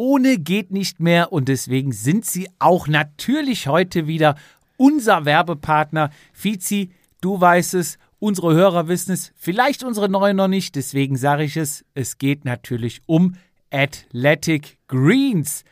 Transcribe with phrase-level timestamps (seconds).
[0.00, 4.34] ohne geht nicht mehr und deswegen sind sie auch natürlich heute wieder
[4.78, 6.08] unser Werbepartner.
[6.32, 6.88] Fizi,
[7.20, 11.58] du weißt es, unsere Hörer wissen es, vielleicht unsere Neuen noch nicht, deswegen sage ich
[11.58, 13.34] es, es geht natürlich um
[13.70, 15.64] Athletic Greens.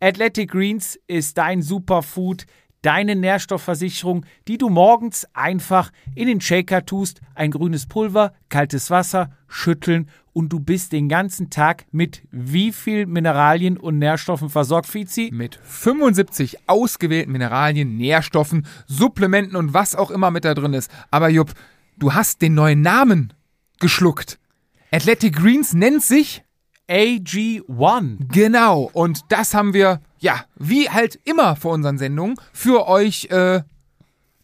[0.00, 2.46] Athletic Greens ist dein Superfood,
[2.84, 9.30] deine Nährstoffversicherung, die du morgens einfach in den Shaker tust, ein grünes Pulver, kaltes Wasser,
[9.48, 15.30] schütteln und du bist den ganzen Tag mit wie viel Mineralien und Nährstoffen versorgt, Fizi?
[15.32, 20.90] Mit 75 ausgewählten Mineralien, Nährstoffen, Supplementen und was auch immer mit da drin ist.
[21.10, 21.54] Aber Jupp,
[21.96, 23.32] du hast den neuen Namen
[23.80, 24.38] geschluckt.
[24.90, 26.42] Athletic Greens nennt sich
[26.88, 28.32] AG1.
[28.32, 33.62] Genau, und das haben wir, ja, wie halt immer vor unseren Sendungen, für euch äh,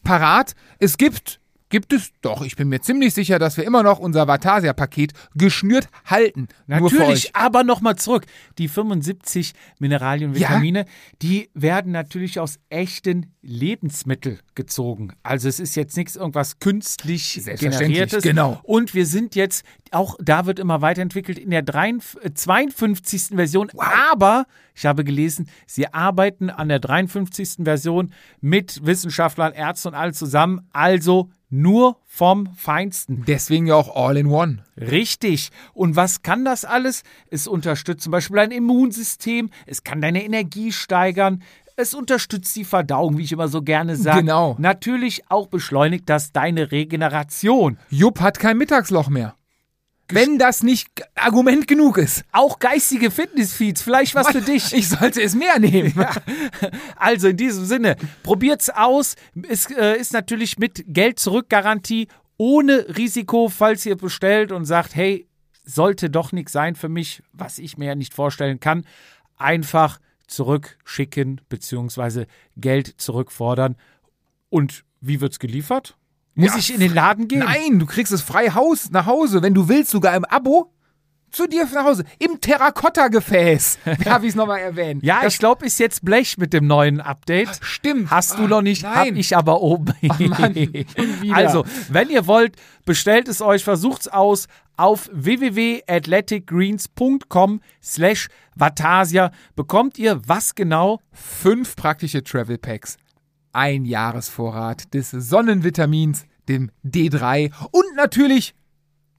[0.04, 0.54] parat.
[0.78, 2.42] Es gibt gibt es doch.
[2.42, 6.48] Ich bin mir ziemlich sicher, dass wir immer noch unser Vatasia-Paket geschnürt halten.
[6.66, 8.26] Natürlich, aber nochmal zurück.
[8.58, 10.84] Die 75 Mineralien und Vitamine, ja?
[11.22, 15.12] die werden natürlich aus echten Lebensmitteln gezogen.
[15.22, 18.22] Also es ist jetzt nichts irgendwas künstlich generiertes.
[18.22, 18.60] Genau.
[18.64, 23.36] Und wir sind jetzt, auch da wird immer weiterentwickelt, in der 52.
[23.36, 23.70] Version.
[23.72, 23.84] Wow.
[24.12, 27.64] Aber ich habe gelesen, sie arbeiten an der 53.
[27.64, 30.66] Version mit Wissenschaftlern, Ärzten und all zusammen.
[30.72, 33.24] Also nur vom Feinsten.
[33.26, 34.64] Deswegen ja auch All-in-One.
[34.76, 35.50] Richtig.
[35.74, 37.02] Und was kann das alles?
[37.28, 41.42] Es unterstützt zum Beispiel dein Immunsystem, es kann deine Energie steigern,
[41.76, 44.20] es unterstützt die Verdauung, wie ich immer so gerne sage.
[44.20, 44.54] Genau.
[44.58, 47.78] Natürlich auch beschleunigt das deine Regeneration.
[47.88, 49.34] Jupp hat kein Mittagsloch mehr
[50.14, 52.24] wenn das nicht Argument genug ist.
[52.32, 54.72] Auch geistige Fitnessfeeds, vielleicht was für dich.
[54.72, 55.94] Ich sollte es mehr nehmen.
[55.96, 56.10] Ja.
[56.96, 59.16] Also in diesem Sinne, probiert's aus.
[59.48, 64.94] Es äh, ist natürlich mit Geld zurück Garantie, ohne Risiko, falls ihr bestellt und sagt,
[64.94, 65.26] hey,
[65.64, 68.84] sollte doch nichts sein für mich, was ich mir ja nicht vorstellen kann.
[69.36, 72.26] Einfach zurückschicken bzw.
[72.56, 73.76] Geld zurückfordern.
[74.48, 75.96] Und wie wird's geliefert?
[76.34, 77.40] Muss ja, ich in den Laden gehen?
[77.40, 80.72] Nein, du kriegst es frei Haus nach Hause, wenn du willst, sogar im Abo.
[81.30, 82.02] Zu dir nach Hause.
[82.18, 83.78] Im Terrakotta-Gefäß.
[84.04, 85.00] Darf ich es nochmal erwähnen?
[85.02, 87.60] Ja, das ich glaube, ist jetzt Blech mit dem neuen Update.
[87.60, 88.10] Stimmt.
[88.10, 88.94] Hast du noch nicht, nein.
[88.94, 89.94] hab ich aber oben.
[90.02, 90.14] Oh
[91.32, 100.20] also, wenn ihr wollt, bestellt es euch, versucht's aus auf www.athleticgreens.com slash Vatasia bekommt ihr
[100.26, 101.00] was genau?
[101.12, 102.96] Fünf praktische Travel Packs
[103.52, 108.54] ein Jahresvorrat des Sonnenvitamins, dem D3 und natürlich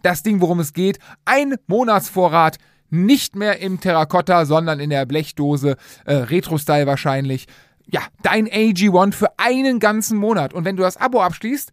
[0.01, 2.57] das Ding, worum es geht, ein Monatsvorrat,
[2.89, 7.47] nicht mehr im Terrakotta, sondern in der Blechdose, äh, Retro-Style wahrscheinlich.
[7.85, 10.53] Ja, dein AG1 für einen ganzen Monat.
[10.53, 11.71] Und wenn du das Abo abschließt,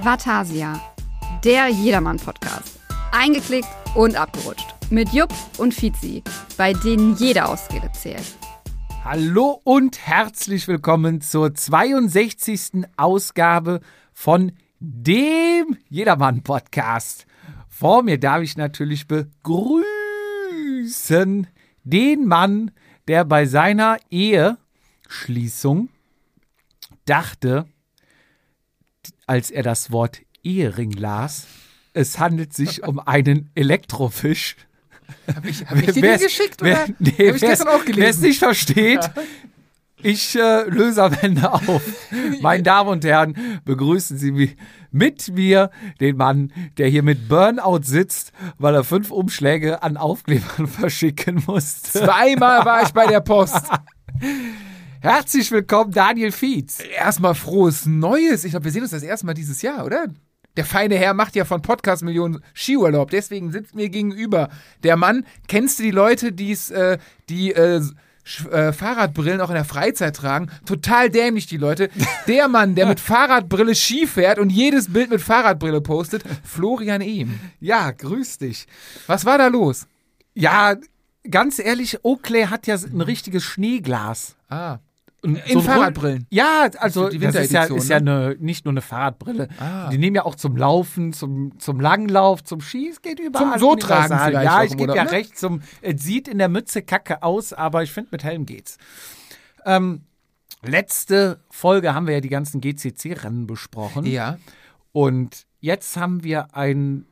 [0.01, 0.79] Vatasia,
[1.43, 2.79] der Jedermann-Podcast.
[3.11, 4.75] Eingeklickt und abgerutscht.
[4.89, 6.23] Mit Jupp und Fizi,
[6.57, 8.23] bei denen jede Ausrede zählt.
[9.03, 12.85] Hallo und herzlich willkommen zur 62.
[12.97, 13.79] Ausgabe
[14.13, 17.25] von dem Jedermann-Podcast.
[17.69, 19.87] Vor mir darf ich natürlich begrüßen
[21.83, 22.71] den Mann,
[23.07, 25.89] der bei seiner Eheschließung
[27.05, 27.65] dachte,
[29.25, 31.47] als er das Wort Ehering las,
[31.93, 34.55] es handelt sich um einen Elektrofisch.
[35.35, 36.57] Habe ich, hab ich dir den geschickt?
[36.61, 36.93] Wer, oder?
[36.99, 38.01] Nee, Hab ich gestern auch gelesen.
[38.01, 39.13] Wer es nicht versteht, ja.
[40.01, 41.81] ich äh, löse am Ende auf.
[42.41, 44.55] Meine Damen und Herren, begrüßen Sie
[44.91, 45.69] mit mir
[45.99, 51.99] den Mann, der hier mit Burnout sitzt, weil er fünf Umschläge an Aufklebern verschicken musste.
[51.99, 53.69] Zweimal war ich bei der Post.
[55.01, 56.79] Herzlich willkommen, Daniel Fietz.
[56.97, 58.43] Erstmal frohes Neues.
[58.43, 60.07] Ich glaube, wir sehen uns das erste Mal dieses Jahr, oder?
[60.59, 64.49] Der feine Herr macht ja von Podcast Millionen Skiurlaub, deswegen sitzt mir gegenüber.
[64.83, 66.97] Der Mann, kennst du die Leute, die's, äh,
[67.29, 67.81] die äh,
[68.51, 70.51] äh, Fahrradbrillen auch in der Freizeit tragen?
[70.65, 71.89] Total dämlich, die Leute.
[72.27, 77.39] Der Mann, der mit Fahrradbrille Ski fährt und jedes Bild mit Fahrradbrille postet, Florian Ehm.
[77.61, 78.67] Ja, grüß dich.
[79.07, 79.87] Was war da los?
[80.33, 80.75] Ja,
[81.31, 84.35] ganz ehrlich, Oakley hat ja ein richtiges Schneeglas.
[84.49, 84.79] Ah.
[85.21, 86.25] In so Fahrradbrillen.
[86.29, 88.11] Ja, also die das ist ja, ist ja ne?
[88.11, 89.49] eine, nicht nur eine Fahrradbrille.
[89.59, 89.89] Ah.
[89.89, 92.59] Die nehmen ja auch zum Laufen, zum, zum Langlauf, zum.
[92.59, 93.59] Es geht überall.
[93.59, 95.11] Zum so tragen vielleicht Ja, ich gebe ja ne?
[95.11, 95.37] recht.
[95.37, 98.77] Zum, es sieht in der Mütze kacke aus, aber ich finde, mit Helm geht's.
[99.65, 100.03] Ähm,
[100.61, 104.05] letzte Folge haben wir ja die ganzen GCC-Rennen besprochen.
[104.05, 104.37] Ja.
[104.93, 107.05] Und jetzt haben wir einen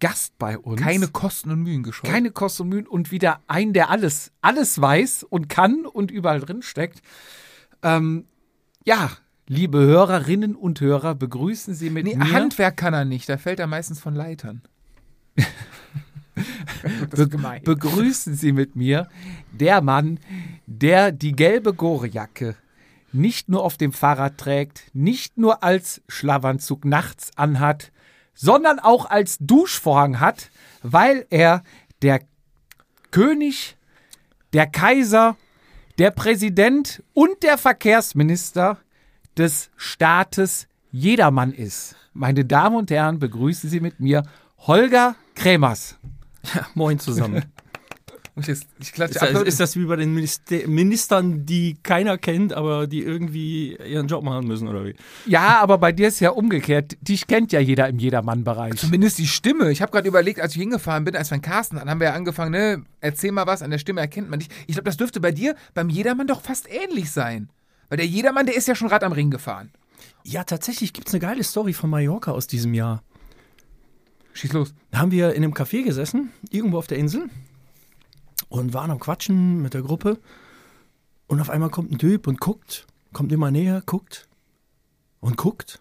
[0.00, 0.80] Gast bei uns.
[0.80, 2.10] Keine Kosten und Mühen gescheut.
[2.10, 6.40] keine Kosten und Mühen und wieder einen, der alles, alles weiß und kann und überall
[6.40, 7.02] drin steckt.
[7.82, 8.24] Ähm,
[8.84, 9.10] ja,
[9.46, 12.32] liebe Hörerinnen und Hörer, begrüßen Sie mit Nee, mir.
[12.32, 14.62] Handwerk kann er nicht, da fällt er meistens von Leitern.
[17.10, 17.62] das ist gemein.
[17.62, 19.08] begrüßen Sie mit mir
[19.52, 20.18] der Mann,
[20.66, 22.56] der die gelbe Gorejacke
[23.12, 27.90] nicht nur auf dem Fahrrad trägt, nicht nur als Schlafanzug nachts anhat,
[28.34, 30.50] sondern auch als Duschvorhang hat,
[30.82, 31.62] weil er
[32.02, 32.20] der
[33.10, 33.76] König,
[34.52, 35.36] der Kaiser,
[35.98, 38.78] der Präsident und der Verkehrsminister
[39.36, 41.96] des Staates Jedermann ist.
[42.12, 44.22] Meine Damen und Herren, begrüßen Sie mit mir
[44.58, 45.96] Holger Krämers.
[46.74, 47.44] Moin zusammen.
[48.34, 52.16] Und jetzt, ich klatsche Ist das, ist das wie bei den Minister Ministern, die keiner
[52.16, 54.94] kennt, aber die irgendwie ihren Job machen müssen, oder wie?
[55.26, 56.96] Ja, aber bei dir ist ja umgekehrt.
[57.00, 58.76] Dich kennt ja jeder im Jedermann-Bereich.
[58.76, 59.70] Zumindest die Stimme.
[59.70, 62.08] Ich habe gerade überlegt, als ich hingefahren bin, als wir in Carsten, dann haben wir
[62.08, 64.48] ja angefangen, ne, erzähl mal was, an der Stimme erkennt man dich.
[64.66, 67.50] Ich glaube, das dürfte bei dir, beim Jedermann doch fast ähnlich sein.
[67.88, 69.70] Weil der Jedermann, der ist ja schon Rad am Ring gefahren.
[70.24, 73.02] Ja, tatsächlich gibt es eine geile Story von Mallorca aus diesem Jahr.
[74.32, 74.74] Schieß los.
[74.90, 77.28] Da haben wir in einem Café gesessen, irgendwo auf der Insel,
[78.50, 80.18] und waren am Quatschen mit der Gruppe.
[81.26, 84.28] Und auf einmal kommt ein Typ und guckt, kommt immer näher, guckt
[85.20, 85.80] und guckt.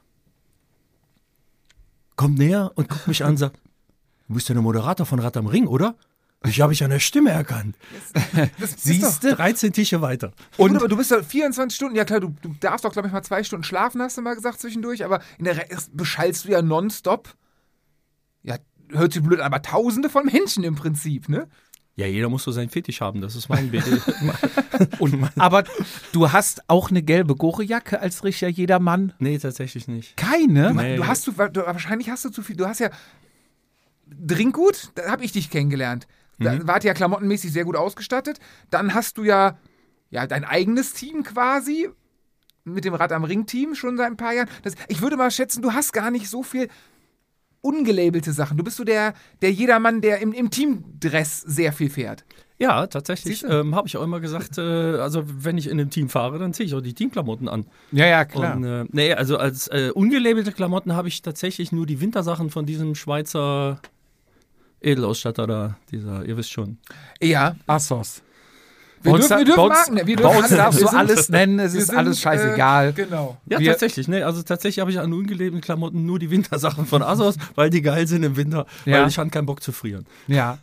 [2.16, 3.60] Kommt näher und guckt mich an und sagt,
[4.28, 5.96] du bist ja der Moderator von Rad am Ring, oder?
[6.46, 7.76] Ich habe ich an der Stimme erkannt.
[8.78, 9.36] Siehst du?
[9.36, 10.32] 13 Tische weiter.
[10.56, 13.14] Und aber du bist ja 24 Stunden, ja klar, du, du darfst doch, glaube ich,
[13.14, 16.50] mal zwei Stunden schlafen, hast du mal gesagt zwischendurch, aber in der Re beschallst du
[16.50, 17.36] ja nonstop.
[18.44, 18.58] Ja,
[18.90, 21.50] hört sich blöd an, aber tausende von Menschen im Prinzip, ne?
[22.00, 23.20] Ja, jeder muss so seinen Fetisch haben.
[23.20, 23.84] Das ist mein Bild.
[25.00, 25.66] Und, aber
[26.14, 29.12] du hast auch eine gelbe Gorejacke als richtiger Jedermann?
[29.20, 30.16] nee, tatsächlich nicht.
[30.16, 30.74] Keine?
[30.74, 30.96] Nee.
[30.96, 32.90] Du hast du, du, wahrscheinlich hast du zu viel, du hast ja
[34.08, 36.08] Drinkgut, da habe ich dich kennengelernt.
[36.40, 38.40] Da wart ihr ja klamottenmäßig sehr gut ausgestattet.
[38.70, 39.58] Dann hast du ja,
[40.10, 41.90] ja dein eigenes Team quasi
[42.64, 44.48] mit dem Rad am Ring Team schon seit ein paar Jahren.
[44.64, 46.70] Das, ich würde mal schätzen, du hast gar nicht so viel
[47.62, 48.58] ungelabelte Sachen.
[48.58, 52.26] Du bist so der, der Jedermann, der im, im Teamdress sehr viel fährt.
[52.58, 53.46] Ja, tatsächlich.
[53.48, 56.54] Ähm, Habe ich auch immer gesagt, äh, also wenn ich in einem Team fahre, dann
[56.54, 57.66] ziehe ich auch die Teamklamotten an.
[57.94, 58.58] Ja, ja, klar.
[58.58, 62.66] Und, äh, nee, also als äh, ungelabelte Klamotten habe ich tatsächlich nur die Wintersachen von
[62.66, 63.82] diesem Schweizer
[64.82, 65.78] Edelausstatter da.
[65.92, 66.78] Dieser, ihr wisst schon.
[67.22, 68.24] Ja, Assos.
[69.02, 69.96] Wir dürfen, wir dürfen Marken.
[70.08, 72.90] Wir dürfen alles- darfst du alles nennen, es ist sind, alles scheißegal.
[72.90, 73.38] Äh, genau.
[73.48, 74.08] Ja, Wir- tatsächlich.
[74.08, 74.26] Ne?
[74.26, 78.08] Also tatsächlich habe ich an ungelebten Klamotten nur die Wintersachen von Asos, weil die geil
[78.08, 79.02] sind im Winter, Ja.
[79.02, 80.06] weil ich hatte keinen Bock zu frieren.
[80.28, 80.58] Ja.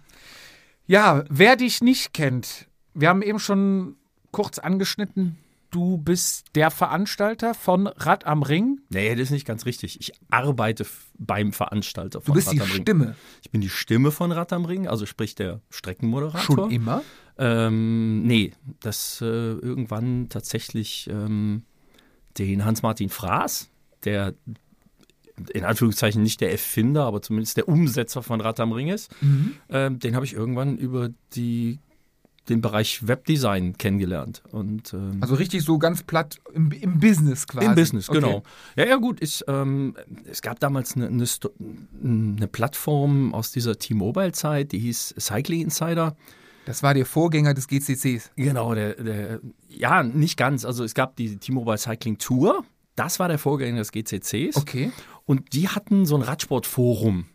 [0.86, 3.96] Ja, wer dich nicht kennt, wir haben eben schon
[4.30, 5.36] kurz angeschnitten,
[5.72, 8.80] du bist der Veranstalter von Rad am Ring.
[8.88, 10.00] Nee, das ist nicht ganz richtig.
[10.00, 10.86] Ich arbeite
[11.18, 12.82] beim Veranstalter Du von bist Rad die am Ring.
[12.82, 13.16] Stimme.
[13.42, 16.40] Ich bin die Stimme von Rad am Ring, also sprich der Streckenmoderator.
[16.40, 17.02] Schon immer?
[17.38, 21.62] Ähm, nee, das äh, irgendwann tatsächlich ähm,
[22.38, 23.68] den Hans-Martin Fraß,
[24.04, 24.34] der
[25.52, 29.10] in Anführungszeichen nicht der Erfinder, aber zumindest der Umsetzer von Rad am Ring ist,
[29.68, 31.78] ähm, den habe ich irgendwann über die,
[32.48, 34.42] den Bereich Webdesign kennengelernt.
[34.50, 37.66] Und ähm, Also richtig so ganz platt im, im Business quasi.
[37.66, 38.20] im Business, Okay.
[38.20, 38.42] genau.
[38.76, 39.22] Ja, ja, gut.
[39.22, 39.94] Ich, ähm,
[40.24, 41.26] es gab damals eine, eine,
[42.02, 46.16] eine Plattform aus dieser T-Mobile-Zeit, die hieß Cycling Insider.
[46.66, 48.32] Das war der Vorgänger des GCCs.
[48.36, 50.64] Genau, der, der, ja, nicht ganz.
[50.64, 52.64] Also es gab die T-Mobile Cycling Tour.
[52.96, 54.56] Das war der Vorgänger des GCCs.
[54.56, 54.90] Okay.
[55.26, 57.26] Und die hatten so ein Radsportforum.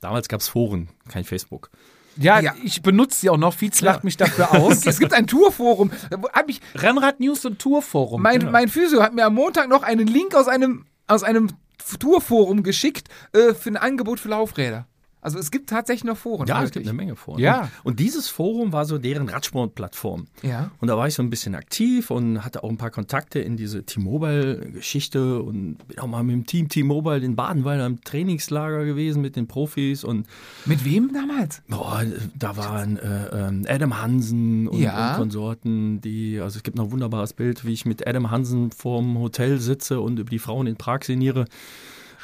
[0.00, 1.70] Damals gab es Foren, kein Facebook.
[2.16, 2.54] Ja, Ja.
[2.62, 3.54] ich benutze sie auch noch.
[3.54, 4.86] Fietz lacht mich dafür aus.
[4.86, 5.90] Es gibt ein Tourforum.
[6.32, 8.22] Hab ich, Rennrad News und Tourforum.
[8.22, 11.50] mein, mein Physio hat mir am Montag noch einen Link aus einem, aus einem
[11.98, 14.86] Tourforum geschickt äh, für ein Angebot für Laufräder.
[15.26, 16.46] Also es gibt tatsächlich noch Foren.
[16.46, 16.84] Ja, es wirklich.
[16.84, 17.40] gibt eine Menge Foren.
[17.40, 17.68] Ja.
[17.82, 20.28] Und dieses Forum war so deren Radsportplattform.
[20.44, 20.70] Ja.
[20.80, 23.56] Und da war ich so ein bisschen aktiv und hatte auch ein paar Kontakte in
[23.56, 29.20] diese T-Mobile-Geschichte und bin auch mal mit dem Team T-Mobile in Badenweiler im Trainingslager gewesen
[29.20, 30.28] mit den Profis und
[30.64, 31.60] Mit wem damals?
[31.66, 32.04] Boah,
[32.38, 35.10] da waren äh, ähm, Adam Hansen und, Ja.
[35.14, 38.70] und Konsorten, die, also es gibt noch ein wunderbares Bild, wie ich mit Adam Hansen
[38.70, 41.46] vorm Hotel sitze und über die Frauen in Prag sinniere.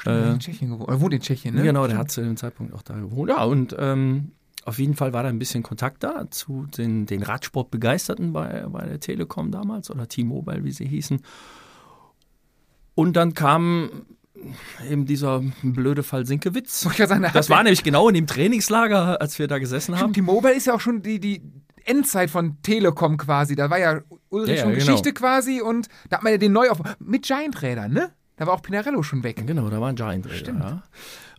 [0.06, 0.88] Äh, in Tschechien gewohnt.
[0.88, 1.62] Er wohnt in Tschechien, ne?
[1.62, 3.30] Genau, der hat zu dem Zeitpunkt auch da gewohnt.
[3.30, 4.32] Ja, und ähm,
[4.64, 8.86] auf jeden Fall war da ein bisschen Kontakt da zu den, den Radsportbegeisterten bei, bei
[8.86, 11.20] der Telekom damals oder T-Mobile, wie sie hießen.
[12.94, 13.90] Und dann kam
[14.90, 16.80] eben dieser blöde Fall Sinkewitz.
[16.80, 20.00] Sagen, Das war nämlich genau in dem Trainingslager, als wir da gesessen haben.
[20.00, 21.42] Stimmt, die Mobile ist ja auch schon die, die
[21.84, 23.54] Endzeit von Telekom quasi.
[23.56, 24.74] Da war ja Ulrich Ja, ja, genau.
[24.76, 28.10] Geschichte quasi und da hat man ja den neu auf mit Giant-Rädern, ne?
[28.42, 29.40] Da war auch Pinarello schon weg.
[29.46, 30.36] Genau, da war ein Giant Raider.
[30.36, 30.64] Stimmt.
[30.64, 30.82] Ja.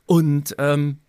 [0.05, 0.99] Und ähm,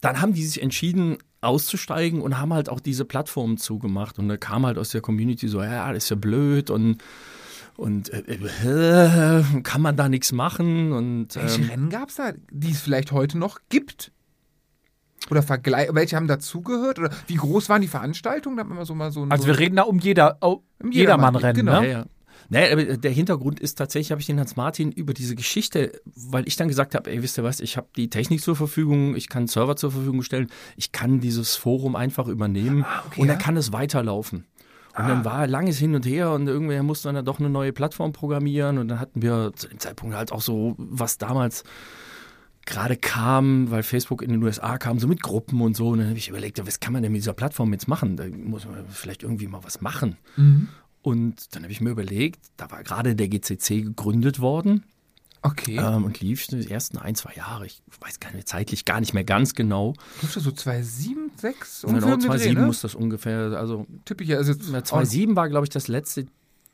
[0.00, 4.18] dann haben die sich entschieden, auszusteigen und haben halt auch diese Plattformen zugemacht.
[4.18, 7.04] Und da kam halt aus der Community so, ja, das ist ja blöd und,
[7.76, 10.92] und äh, äh, kann man da nichts machen.
[10.92, 14.10] Und Welche ähm, Rennen gab es da, die es vielleicht heute noch gibt?
[15.30, 16.98] Oder Vergleich, welche haben dazugehört?
[16.98, 18.56] Oder wie groß waren die Veranstaltungen?
[18.56, 20.62] Da hat man so mal so ein- Also so wir reden da um jeder, oh,
[20.82, 21.80] Um Jedermann-Rennen, Jedermann, genau.
[21.82, 21.86] ne?
[21.90, 22.06] Ja, ja.
[22.50, 26.56] Aber der Hintergrund ist tatsächlich, habe ich den Hans Martin über diese Geschichte, weil ich
[26.56, 29.42] dann gesagt habe, ey, wisst ihr was, ich habe die Technik zur Verfügung, ich kann
[29.42, 33.42] einen Server zur Verfügung stellen, ich kann dieses Forum einfach übernehmen okay, und dann ja.
[33.42, 34.44] kann es weiterlaufen.
[34.96, 38.12] Und dann war langes Hin und Her und irgendwer musste dann doch eine neue Plattform
[38.12, 41.64] programmieren und dann hatten wir zu dem Zeitpunkt halt auch so, was damals
[42.64, 45.88] gerade kam, weil Facebook in den USA kam, so mit Gruppen und so.
[45.88, 48.16] Und dann habe ich überlegt, was kann man denn mit dieser Plattform jetzt machen?
[48.16, 50.16] Da muss man vielleicht irgendwie mal was machen.
[50.36, 50.68] Mhm.
[51.04, 54.84] Und dann habe ich mir überlegt, da war gerade der GCC gegründet worden
[55.42, 55.76] Okay.
[55.76, 57.66] ähm, und lief die ersten ein, zwei Jahre.
[57.66, 59.92] Ich weiß gar nicht, zeitlich gar nicht mehr ganz genau.
[60.22, 62.66] Dürfte so 2007, 6 Genau, ungefähr um den 2007 Dreh, ne?
[62.66, 63.86] muss das ungefähr, also
[64.22, 64.38] ja.
[64.38, 66.24] Also jetzt na, 2007 war, glaube ich, das letzte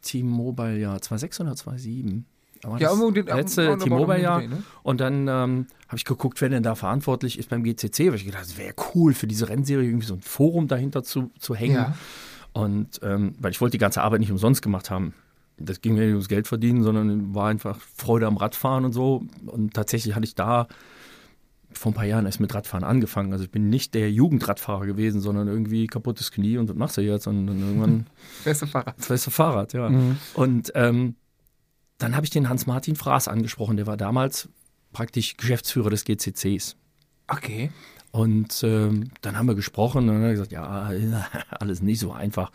[0.02, 1.02] T-Mobile-Jahr.
[1.02, 2.24] 2006 oder 2007?
[2.62, 4.40] Da war Ja, das den- letzte den T-Mobile-Jahr.
[4.42, 4.62] Dreh, ne?
[4.84, 8.08] Und dann ähm, habe ich geguckt, wer denn da verantwortlich ist beim GCC.
[8.10, 11.30] Weil ich gedacht, es wäre cool für diese Rennserie irgendwie so ein Forum dahinter zu,
[11.40, 11.74] zu hängen.
[11.74, 11.96] Ja.
[12.52, 15.14] Und ähm, weil ich wollte die ganze Arbeit nicht umsonst gemacht haben.
[15.56, 19.24] Das ging mir nicht ums Geld verdienen, sondern war einfach Freude am Radfahren und so.
[19.46, 20.66] Und tatsächlich hatte ich da
[21.72, 23.32] vor ein paar Jahren erst mit Radfahren angefangen.
[23.32, 27.02] Also ich bin nicht der Jugendradfahrer gewesen, sondern irgendwie kaputtes Knie und was machst du
[27.02, 27.26] jetzt?
[27.26, 28.06] Und dann irgendwann
[28.44, 28.96] Beste Fahrrad.
[29.06, 29.90] beste Fahrrad, ja.
[30.34, 31.14] Und ähm,
[31.98, 33.76] dann habe ich den Hans-Martin Fraß angesprochen.
[33.76, 34.48] Der war damals
[34.92, 36.76] praktisch Geschäftsführer des GCCs.
[37.28, 37.70] Okay.
[38.12, 40.90] Und ähm, dann haben wir gesprochen und dann hat er gesagt, ja,
[41.50, 42.50] alles nicht so einfach.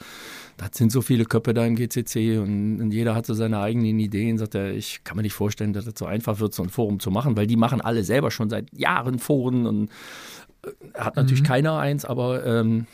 [0.58, 3.98] Da sind so viele Köpfe da im GCC und, und jeder hat so seine eigenen
[4.00, 4.38] Ideen.
[4.38, 7.00] Sagt er, ich kann mir nicht vorstellen, dass es so einfach wird, so ein Forum
[7.00, 9.90] zu machen, weil die machen alle selber schon seit Jahren Foren und
[10.66, 10.70] äh,
[11.00, 12.86] hat natürlich keiner eins, aber ähm,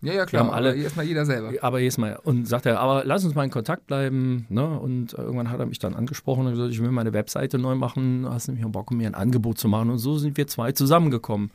[0.00, 0.44] Ja, ja, klar.
[0.44, 1.52] haben alle- aber erstmal jeder selber.
[1.60, 4.46] aber jetzt mal, und sagt er, aber lass uns mal in Kontakt bleiben.
[4.48, 4.66] Ne?
[4.66, 8.26] Und irgendwann hat er mich dann angesprochen und gesagt, ich will meine Webseite neu machen.
[8.26, 9.90] Hast du mich Bock, mir ein Angebot zu machen?
[9.90, 11.50] Und so sind wir zwei zusammengekommen.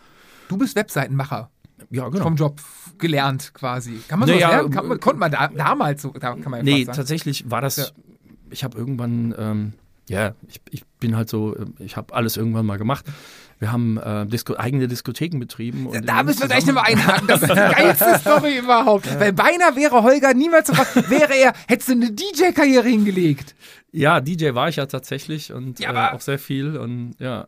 [0.51, 1.49] Du bist Webseitenmacher.
[1.89, 2.23] Ja, genau.
[2.25, 2.59] Vom Job
[2.97, 4.01] gelernt quasi.
[4.07, 4.71] Kann man Naja, so lernen?
[4.71, 7.77] Kann man, konnte man da, damals so, da kann man ja Nee, tatsächlich war das,
[7.77, 7.85] Ja.
[8.49, 9.73] ich habe irgendwann, ähm,
[10.09, 13.05] ja, ich, ich bin halt so, äh, ich habe alles irgendwann mal gemacht.
[13.59, 15.87] Wir haben äh, Disko eigene Diskotheken betrieben.
[15.87, 17.27] Und Da müssen wir gleich nochmal einhaken.
[17.27, 19.07] Das ist die geilste Story überhaupt.
[19.19, 23.55] Weil beinahe wäre Holger niemals so wäre er, hättest du eine DJ-Karriere hingelegt.
[23.91, 27.47] Ja, DJ war ich ja tatsächlich und Ja, äh, auch sehr viel und ja.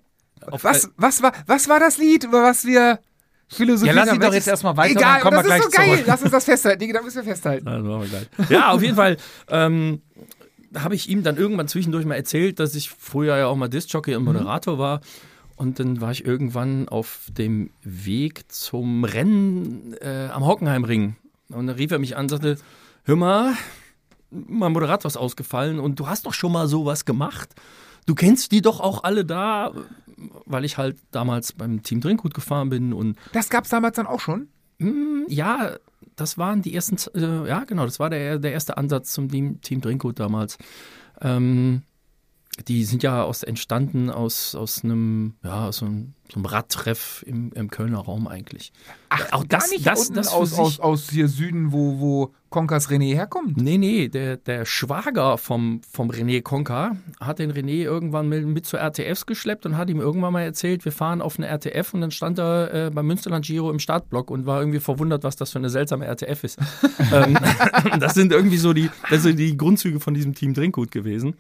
[0.52, 3.00] Was, was, war, was war das Lied, über was wir
[3.48, 3.98] philosophieren?
[3.98, 5.90] Ja, lass ihn doch jetzt erstmal weiter, Egal, kommen das wir ist so geil.
[5.90, 6.04] zurück.
[6.08, 6.80] Lass uns das festhalten.
[6.80, 7.66] Digga, da müssen wir festhalten.
[7.66, 8.50] Machen wir gleich.
[8.50, 9.18] Ja, auf jeden Fall
[9.50, 10.02] ähm,
[10.76, 14.16] habe ich ihm dann irgendwann zwischendurch mal erzählt, dass ich früher ja auch mal Disc-Jockey
[14.16, 15.02] und Moderator war.
[15.56, 21.16] Und dann war ich irgendwann auf dem Weg zum Rennen äh, am Hockenheimring.
[21.50, 22.58] Und dann rief er mich an und sagte,
[23.04, 23.54] hör mal,
[24.32, 27.50] mein Moderator ist ausgefallen und du hast doch schon mal sowas gemacht.
[28.06, 29.72] Du kennst die doch auch alle da,
[30.46, 34.20] weil ich halt damals beim Team Drinkgut gefahren bin und Das gab's damals dann auch
[34.20, 34.48] schon?
[34.80, 35.78] Mm, Ja,
[36.16, 39.62] das waren die ersten, äh, ja genau, das war der, der erste Ansatz zum Team,
[39.62, 40.58] Team Drinkgut damals.
[41.22, 41.84] Ähm,
[42.68, 47.52] die sind ja aus, entstanden aus, aus einem, ja, aus einem, so einem Radtreff im,
[47.54, 48.72] im Kölner Raum eigentlich.
[49.10, 53.16] Ach, auch das- nicht das- das aus, aus, aus hier Süden, wo, wo Konkas René
[53.16, 53.58] herkommt.
[53.58, 58.68] Nee, nee, der, der Schwager vom, vom René Konka hat den René irgendwann mit, mit
[58.68, 62.02] zur RTFs geschleppt und hat ihm irgendwann mal erzählt, wir fahren auf eine RTF und
[62.02, 65.52] dann stand er äh, beim Münsterland Giro im Startblock und war irgendwie verwundert, was das
[65.52, 66.60] für eine seltsame RTF ist.
[67.12, 67.36] ähm,
[68.00, 71.34] das sind irgendwie so die, das sind die Grundzüge von diesem Team Drinkgut gewesen.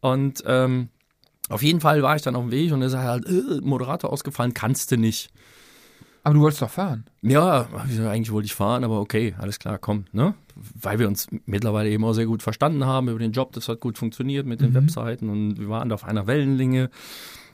[0.00, 0.88] Und ähm,
[1.48, 4.12] auf jeden Fall war ich dann auf dem Weg und er sagt halt, äh, Moderator
[4.12, 5.30] ausgefallen, kannst du nicht.
[6.22, 7.04] Aber du wolltest doch fahren.
[7.22, 7.68] Ja,
[8.08, 10.34] eigentlich wollte ich fahren, aber okay, alles klar, komm, ne?
[10.54, 13.80] Weil wir uns mittlerweile eben auch sehr gut verstanden haben über den Job, das hat
[13.80, 16.90] gut funktioniert mit den Webseiten und wir waren da auf einer Wellenlänge.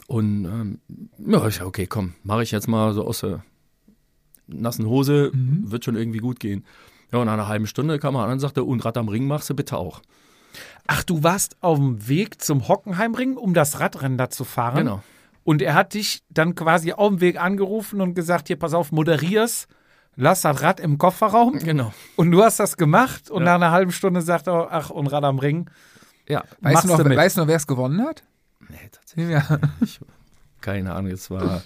[0.08, 0.80] Und ähm,
[1.24, 3.44] ja, ich sag, okay, komm, mache ich jetzt mal so aus der
[4.48, 5.30] nassen Hose,
[5.70, 6.64] wird schon irgendwie gut gehen.
[7.12, 9.26] Ja, und nach einer halben Stunde kam er an und sagte, und Rad am Ring
[9.28, 10.02] machst du bitte auch.
[10.86, 14.76] Ach, du warst auf dem Weg zum Hockenheimring, um das Radrennen da zu fahren.
[14.78, 15.02] Genau.
[15.44, 18.90] Und er hat dich dann quasi auf dem Weg angerufen und gesagt, hier, pass auf,
[18.92, 19.68] moderier's,
[20.16, 21.58] lass das Rad im Kofferraum.
[21.60, 21.92] Genau.
[22.16, 23.50] Und du hast das gemacht und Ja.
[23.50, 25.70] nach einer halben Stunde sagt er, ach, und Rad am Ring.
[26.28, 26.42] Ja.
[26.60, 27.16] Weißt du noch, mit.
[27.16, 28.25] weißt du noch, wer es gewonnen hat?
[28.68, 29.30] Nee, tatsächlich.
[29.30, 29.58] Ja.
[30.60, 31.62] Keine Ahnung, es war,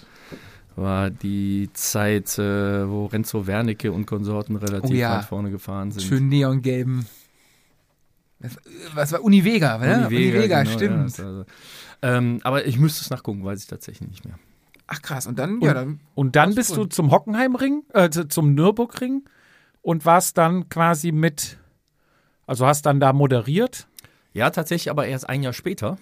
[0.75, 5.17] war die Zeit, äh, wo Renzo Wernicke und Konsorten relativ Oh ja.
[5.17, 6.03] weit vorne gefahren sind.
[6.03, 7.07] Schön neongelben.
[8.41, 8.57] Das,
[8.95, 10.07] was war Univega, ne?
[10.07, 11.17] Univega, genau, stimmt.
[11.17, 11.45] ja, also,
[12.01, 14.39] ähm, aber ich müsste es nachgucken, weiß ich tatsächlich nicht mehr.
[14.87, 15.99] Ach krass, und dann, ja, dann.
[16.15, 19.23] Und dann bist du- zum Hockenheimring, äh, zu- zum Nürburgring
[19.81, 21.57] und warst dann quasi mit,
[22.47, 23.87] also hast dann da moderiert.
[24.33, 25.97] Ja, tatsächlich aber erst ein Jahr später,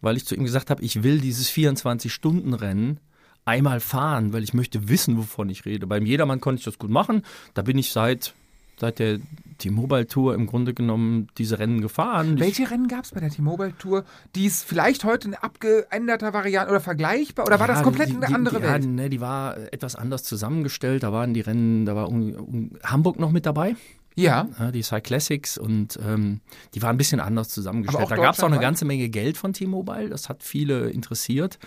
[0.00, 3.00] weil ich zu ihm gesagt habe, ich will dieses 24-Stunden-Rennen
[3.44, 5.86] einmal fahren, weil ich möchte wissen, wovon ich rede.
[5.86, 7.22] Beim Jedermann konnte ich das gut machen.
[7.54, 8.34] Da bin ich seit,
[8.78, 9.18] seit der
[9.58, 12.38] T-Mobile Tour im Grunde genommen diese Rennen gefahren.
[12.38, 16.70] Welche Rennen gab es bei der T-Mobile Tour, die es vielleicht heute in abgeänderter Variante
[16.70, 18.84] oder vergleichbar oder war das komplett die, eine die, andere die, Welt?
[18.84, 21.02] Ja, ne, die war etwas anders zusammengestellt.
[21.02, 23.76] Da waren die Rennen, da war um, um Hamburg noch mit dabei.
[24.18, 26.40] Ja, Ja, die Cyclassics und ähm,
[26.74, 28.10] die waren ein bisschen anders zusammengestellt.
[28.10, 30.08] Da gab es auch eine ganze Menge Geld von T-Mobile.
[30.08, 31.58] Das hat viele interessiert.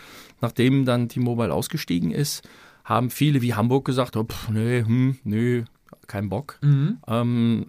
[0.41, 2.41] Nachdem dann T-Mobile ausgestiegen ist,
[2.83, 5.63] haben viele wie Hamburg gesagt, oh, pff, nee, hm, nee,
[6.07, 6.57] kein Bock.
[6.61, 6.97] Mhm.
[7.07, 7.65] Ähm,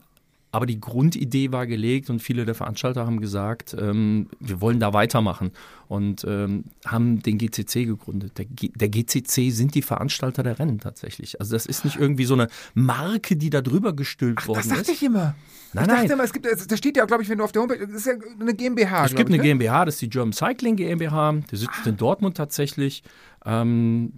[0.53, 4.93] aber die Grundidee war gelegt und viele der Veranstalter haben gesagt, ähm, wir wollen da
[4.93, 5.53] weitermachen
[5.89, 8.37] und ähm, haben den GCC gegründet.
[8.39, 11.41] Der, G der GCC sind die Veranstalter der Rennen tatsächlich.
[11.41, 14.67] Also das ist nicht irgendwie so eine Marke, die da drüber gestülpt Ach, worden das
[14.67, 14.77] ist.
[14.79, 15.35] dachte ich immer.
[15.73, 16.11] Nein, ich dachte nein.
[16.11, 18.07] immer, es gibt, da steht ja, glaube ich, wenn du auf der Homepage, das ist
[18.07, 19.05] ja eine GmbH.
[19.05, 19.49] Es gibt eine ich, ne?
[19.51, 23.05] GmbH, das ist die German Cycling GmbH, die sitzt in Dortmund tatsächlich.
[23.45, 24.13] Ähm,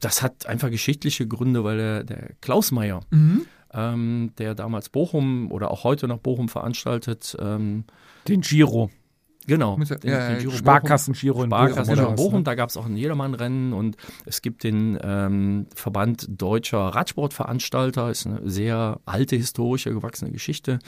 [0.00, 3.42] das hat einfach geschichtliche Gründe, weil der, der Klaus Meyer, Mhm.
[3.74, 7.84] Ähm, der damals Bochum oder auch heute noch Bochum veranstaltet, ähm,
[8.28, 8.90] Den Giro.
[9.46, 12.06] genau, ja- den, ja, Giro Sparkassen-Giro in Sparkassen Bochum.
[12.12, 12.42] was, Bochum, ne?
[12.44, 18.26] da gab es auch ein Jedermann-Rennen und es gibt den ähm, Verband Deutscher Radsportveranstalter, ist
[18.26, 20.78] eine sehr alte, historische, gewachsene Geschichte.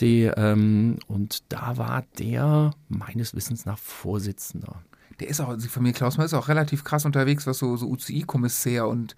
[0.00, 4.82] Die, ähm, und da war der meines Wissens nach Vorsitzender.
[5.20, 7.76] Der ist auch, also von mir, Klaus Mann ist auch relativ krass unterwegs, was so,
[7.76, 9.14] so UCI-Kommissär und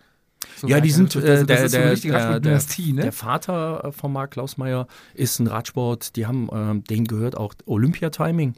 [0.56, 1.26] so Ja, die sind, betrifft.
[1.26, 3.02] äh, Also der, das ist so der, der, der, Radsport-Dynastie, ne?
[3.02, 7.54] der Vater äh, von Marc Klausmeier ist ein Radsport, die haben, ähm, denen gehört auch
[7.66, 8.54] Olympia-Timing.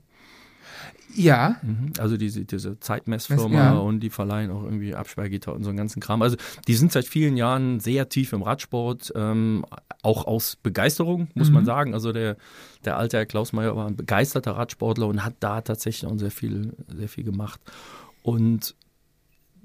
[1.15, 1.93] ja, Mhm.
[1.99, 3.73] Also diese, diese Zeitmessfirma Ja.
[3.79, 6.21] und die verleihen auch irgendwie Absperrgitter und so einen ganzen Kram.
[6.21, 6.37] Also
[6.69, 9.65] die sind seit vielen Jahren sehr tief im Radsport, ähm,
[10.03, 11.55] auch aus Begeisterung, muss Mhm.
[11.55, 11.95] man sagen.
[11.95, 12.37] Also der,
[12.85, 16.75] der alte Herr Klausmeier war ein begeisterter Radsportler und hat da tatsächlich auch sehr viel,
[16.95, 17.61] sehr viel gemacht.
[18.23, 18.75] Und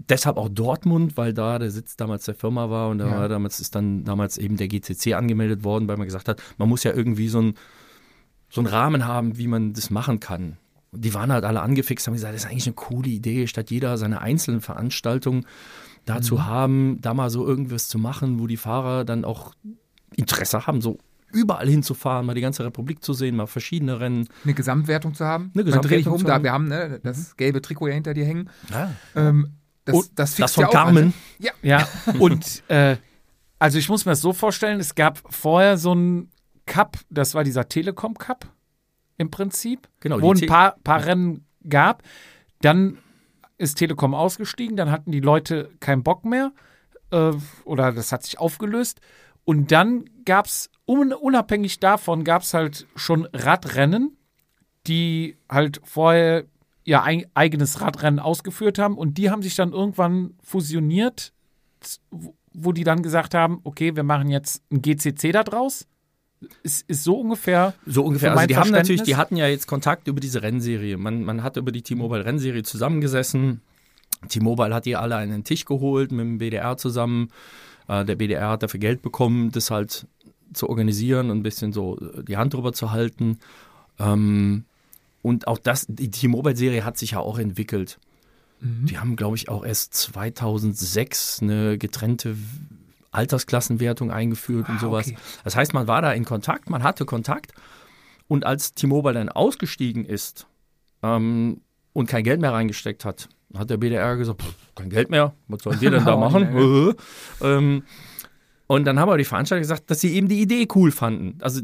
[0.10, 3.18] deshalb auch Dortmund, weil da der Sitz damals der Firma war und da Ja.
[3.18, 6.70] war damals ist dann damals eben der GCC angemeldet worden, weil man gesagt hat, man
[6.70, 7.54] muss ja irgendwie so ein
[8.50, 10.58] so einen Rahmen haben, wie man das machen kann.
[10.92, 13.72] Und die waren halt alle angefixt, haben gesagt, das ist eigentlich eine coole Idee, statt
[13.72, 15.46] jeder seine einzelnen Veranstaltungen
[16.06, 16.22] da Mhm.
[16.24, 19.54] zu haben, da mal so irgendwas zu machen, wo die Fahrer dann auch
[20.16, 20.98] Interesse haben, so
[21.32, 24.28] überall hinzufahren, mal die ganze Republik zu sehen, mal verschiedene Rennen.
[24.44, 25.52] eine Gesamtwertung zu haben.
[25.54, 26.42] Eine Man dreht Gesamtwertung um, zu da, haben.
[26.42, 26.44] Mhm.
[26.44, 28.50] wir haben ne, das gelbe Trikot ja hinter dir hängen.
[28.70, 28.92] Ja.
[29.16, 29.52] Ähm,
[29.86, 31.14] das, Und das, Das von ja Carmen.
[31.40, 31.88] Ja, Ja,
[32.20, 32.98] und äh,
[33.60, 36.32] also ich muss mir das so vorstellen, es gab vorher so einen
[36.66, 38.48] Cup, das war dieser Telekom Cup
[39.18, 42.04] im Prinzip, Genau, wo ein paar, paar Rennen gab.
[42.62, 42.98] Dann
[43.58, 46.52] ist Telekom ausgestiegen, dann hatten die Leute keinen Bock mehr
[47.12, 47.34] äh,
[47.66, 49.00] oder das hat sich aufgelöst.
[49.44, 54.18] Und dann gab es, un unabhängig davon, gab es halt schon Radrennen,
[54.88, 56.46] die halt vorher
[56.92, 61.34] ihr ei- eigenes Radrennen ausgeführt haben und die haben sich dann irgendwann fusioniert,
[62.54, 65.88] wo- die dann gesagt haben, okay, wir machen jetzt ein GCC da draus.
[66.64, 67.74] Ist, ist so ungefähr.
[67.86, 68.32] So ungefähr.
[68.34, 70.98] Also die haben natürlich, die hatten ja jetzt Kontakt über diese Rennserie.
[70.98, 73.62] Man, man hat über die T-Mobile Rennserie zusammengesessen.
[74.28, 77.30] T-Mobile hat die alle an den Tisch geholt mit dem BDR zusammen.
[77.88, 80.08] Äh, der BDR hat dafür Geld bekommen, das halt
[80.54, 83.38] zu organisieren und ein bisschen so die Hand drüber zu halten.
[84.00, 84.66] Ähm,
[85.22, 88.00] und auch das, die T-Mobile-Serie hat sich ja auch entwickelt.
[88.64, 92.36] Die haben, glaube ich, auch erst 2006 eine getrennte
[93.12, 95.08] Altersklassenwertung eingeführt und Ah, sowas.
[95.08, 95.18] okay.
[95.44, 97.54] Das heißt, man war da in Kontakt, man hatte Kontakt.
[98.28, 100.48] Und als T-Mobile dann ausgestiegen ist
[101.04, 101.62] ähm,
[101.94, 105.64] und kein Geld mehr reingesteckt hat, hat der BDR gesagt, "Pff, kein Geld mehr, was
[105.64, 106.94] sollen wir denn da machen?
[107.42, 107.84] ähm,
[108.72, 111.38] und dann haben aber die Veranstalter gesagt, dass sie eben die Idee cool fanden.
[111.42, 111.60] Also,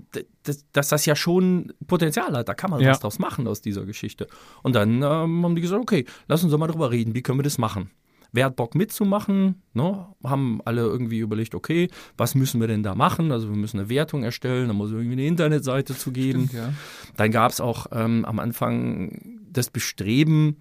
[0.74, 2.50] dass das ja schon Potenzial hat.
[2.50, 2.90] Da kann man Ja.
[2.90, 4.28] was draus machen aus dieser Geschichte.
[4.62, 7.16] Und dann ähm, haben die gesagt, okay, lass uns doch mal drüber reden.
[7.16, 7.92] Wie können wir das machen?
[8.34, 9.62] Wer hat Bock mitzumachen?
[9.74, 10.06] Ne?
[10.22, 13.32] Haben alle irgendwie überlegt, okay, was müssen wir denn da machen?
[13.32, 16.50] Also wir müssen eine Wertung erstellen, da muss irgendwie eine Internetseite zu geben.
[16.50, 16.74] Stimmt, ja.
[17.16, 20.58] Dann gab es auch ähm, am Anfang das Bestreben,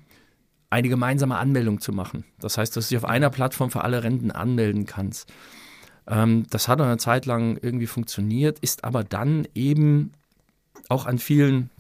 [0.70, 2.24] eine gemeinsame Anmeldung zu machen.
[2.38, 5.32] Das heißt, dass du dich auf einer Plattform für alle Renten anmelden kannst.
[6.08, 10.12] Ähm, das hat eine Zeit lang irgendwie funktioniert, ist aber dann eben
[10.88, 11.70] auch an vielen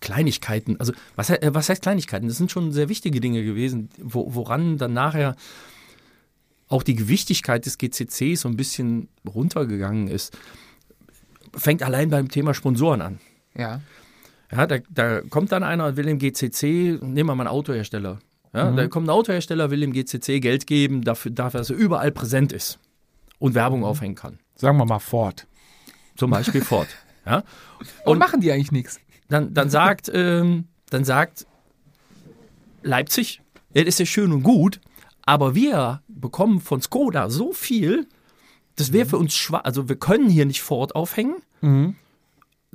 [0.00, 2.28] Kleinigkeiten, also was, äh, was heißt Kleinigkeiten?
[2.28, 5.36] Das sind schon sehr wichtige Dinge gewesen, wo, woran dann nachher
[6.68, 10.36] auch die Gewichtigkeit des GCCs so ein bisschen runtergegangen ist.
[11.56, 13.20] fängt allein beim Thema Sponsoren an.
[13.56, 13.80] Ja.
[14.50, 18.18] Ja, da, da kommt dann einer und will dem GCC, nehmen wir mal einen Autohersteller.
[18.54, 22.12] Ja, Da kommt ein Autohersteller, will dem GCC Geld geben, dafür, dafür, dass er überall
[22.12, 22.78] präsent ist
[23.38, 24.38] und Werbung aufhängen kann.
[24.54, 25.46] Sagen wir mal Ford.
[26.16, 26.88] Zum Beispiel Ford.
[27.26, 27.42] Ja?
[28.04, 29.00] Und Und machen die eigentlich nichts?
[29.28, 31.46] dann, dann sagt, ähm, dann sagt
[32.82, 33.40] Leipzig,
[33.72, 34.80] ja, das ist ja schön und gut,
[35.22, 38.06] aber wir bekommen von Skoda so viel,
[38.76, 39.64] das wäre für uns schwach.
[39.64, 41.36] Also wir können hier nicht Ford aufhängen.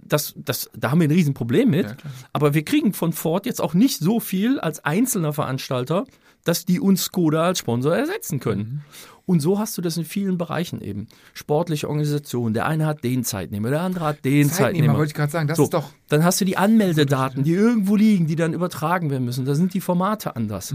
[0.10, 1.96] Das, das, da haben wir ein Riesenproblem mit.
[2.34, 6.06] aber wir kriegen von Ford jetzt auch nicht so viel als einzelner Veranstalter,
[6.44, 8.84] dass die uns Skoda als Sponsor ersetzen können.
[9.26, 11.08] Und so hast du das in vielen Bereichen eben.
[11.36, 14.98] Sportliche Organisationen, der eine hat den Zeitnehmer, der andere hat den Zeitnehmer, Zeitnehmer.
[14.98, 15.48] wollte ich gerade sagen.
[15.48, 15.92] Das So, ist doch.
[16.08, 19.46] dann hast du die Anmeldedaten, die irgendwo liegen, die dann übertragen werden müssen.
[19.46, 20.74] Da sind die Formate anders.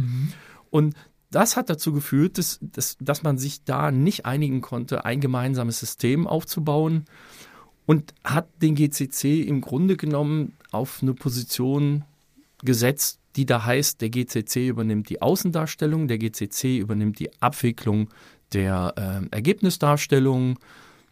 [0.71, 0.95] Und
[1.33, 5.81] das hat dazu geführt, dass, dass, dass man sich da nicht einigen konnte, ein gemeinsames
[5.81, 7.07] System aufzubauen
[7.87, 12.05] und hat den GCC im Grunde genommen auf eine Position
[12.63, 18.09] gesetzt, die da heißt, der GCC übernimmt die Außendarstellung, der GCC übernimmt die Abwicklung
[18.53, 20.59] der äh, Ergebnisdarstellung.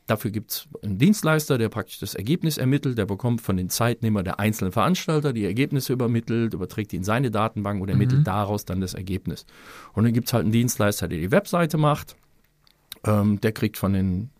[0.06, 4.22] Dafür gibt es einen Dienstleister, der praktisch das Ergebnis ermittelt, der bekommt von den Zeitnehmer
[4.22, 8.80] der einzelnen Veranstalter die Ergebnisse übermittelt, überträgt die in seine Datenbank und ermittelt daraus dann
[8.80, 9.46] das Ergebnis.
[9.92, 12.16] Und dann gibt es halt einen Dienstleister, der die Webseite macht,
[13.04, 14.30] ähm, der kriegt von den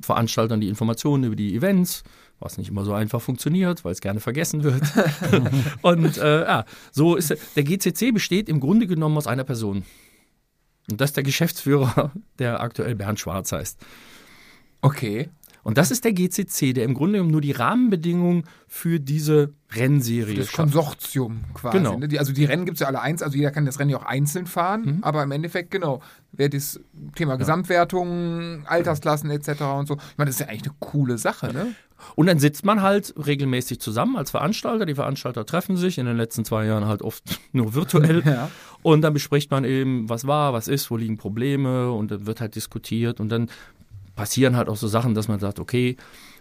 [0.00, 2.04] Veranstaltern die Informationen über die Events,
[2.40, 4.82] was nicht immer so einfach funktioniert, weil es gerne vergessen wird.
[5.82, 9.84] und äh, ja, so ist der, der GCC besteht im Grunde genommen aus einer Person.
[10.90, 13.78] Und das ist der Geschäftsführer, der aktuell Bernd Schwarz heißt.
[14.80, 15.28] Okay.
[15.68, 20.34] Und das ist der GCC, der im Grunde genommen nur die Rahmenbedingungen für diese Rennserie
[20.36, 20.56] Das schafft.
[20.56, 21.76] Konsortium quasi.
[21.76, 21.98] Genau.
[21.98, 22.08] Ne?
[22.08, 23.98] Die, also die Rennen gibt es ja alle eins, also jeder kann das Rennen ja
[23.98, 24.98] auch einzeln fahren, Mhm.
[25.04, 26.00] aber im Endeffekt, genau,
[26.32, 26.80] wer das
[27.16, 29.60] Thema Gesamtwertung, Altersklassen etc.
[29.78, 31.74] und so, ich meine, das ist ja eigentlich eine coole Sache, ne?
[32.14, 34.86] Und dann sitzt man halt regelmäßig zusammen als Veranstalter.
[34.86, 38.22] Die Veranstalter treffen sich in den letzten zwei Jahren halt oft nur virtuell.
[38.24, 38.50] Ja.
[38.82, 42.40] Und dann bespricht man eben, was war, was ist, wo liegen Probleme und dann wird
[42.40, 43.50] halt diskutiert und dann
[44.18, 45.96] passieren halt auch so Sachen, dass man sagt, okay,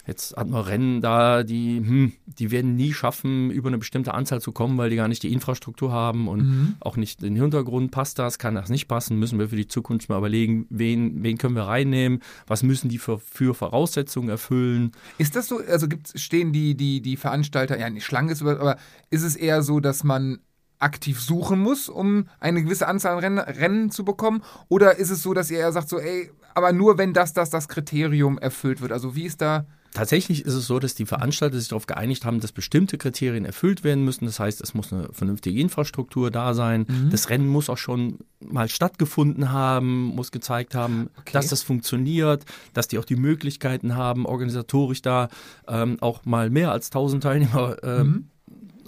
[0.07, 4.41] jetzt hat man Rennen da, die, hm, die werden nie schaffen, über eine bestimmte Anzahl
[4.41, 7.91] zu kommen, weil die gar nicht die Infrastruktur haben und auch nicht den Hintergrund.
[7.91, 11.37] Passt das, kann das nicht passen, müssen wir für die Zukunft mal überlegen, wen, wen
[11.37, 14.91] können wir reinnehmen, was müssen die für, für Voraussetzungen erfüllen.
[15.17, 18.59] Ist das so, also gibt's, stehen die, die, die Veranstalter, ja, nicht Schlange ist, über-
[18.59, 18.77] aber
[19.09, 20.39] ist es eher so, dass man
[20.79, 24.43] aktiv suchen muss, um eine gewisse Anzahl an Rennen, Rennen zu bekommen?
[24.69, 27.49] Oder ist es so, dass ihr eher sagt, so, ey, aber nur wenn das, das,
[27.49, 28.91] das Kriterium erfüllt wird?
[28.91, 32.39] Also wie ist da, Tatsächlich ist es so, dass die Veranstalter sich darauf geeinigt haben,
[32.39, 34.25] dass bestimmte Kriterien erfüllt werden müssen.
[34.25, 36.85] Das heißt, es muss eine vernünftige Infrastruktur da sein.
[37.09, 42.87] Das Rennen muss auch schon mal stattgefunden haben, muss gezeigt haben, dass das funktioniert, dass
[42.87, 45.29] die auch die Möglichkeiten haben, organisatorisch da
[45.67, 48.29] ähm, auch mal mehr als 1000 Teilnehmer ähm,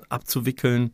[0.10, 0.92] abzuwickeln.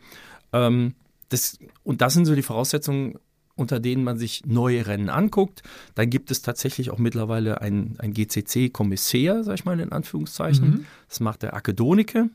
[0.53, 0.93] Ähm,
[1.29, 3.15] das, und das sind so die Voraussetzungen,
[3.55, 5.63] unter denen man sich neue Rennen anguckt.
[5.95, 10.86] Dann gibt es tatsächlich auch mittlerweile ein, ein GCC-Kommissär, sag ich mal in Anführungszeichen.
[11.08, 12.29] Das macht der Akedonike,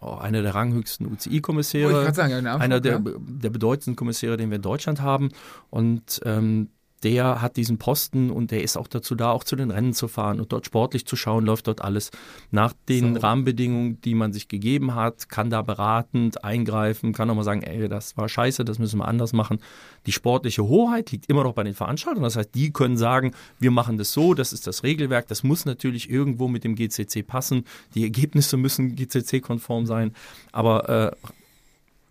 [0.00, 3.12] auch einer der ranghöchsten UCI-Kommissäre, Anfang, einer der, ja.
[3.16, 5.30] der bedeutendsten Kommissäre, den wir in Deutschland haben.
[5.70, 6.68] Und ähm,
[7.02, 10.08] der hat diesen Posten und der ist auch dazu da, auch zu den Rennen zu
[10.08, 12.10] fahren und dort sportlich zu schauen, läuft dort alles
[12.50, 13.20] nach den So.
[13.20, 17.88] Rahmenbedingungen, die man sich gegeben hat, kann da beratend eingreifen, kann auch mal sagen, ey,
[17.88, 19.58] das war scheiße, das müssen wir anders machen.
[20.06, 23.70] Die sportliche Hoheit liegt immer noch bei den Veranstaltern, das heißt, die können sagen, wir
[23.70, 27.64] machen das so, das ist das Regelwerk, das muss natürlich irgendwo mit dem GCC passen,
[27.94, 30.12] die Ergebnisse müssen GCC-konform sein,
[30.52, 31.16] aber äh,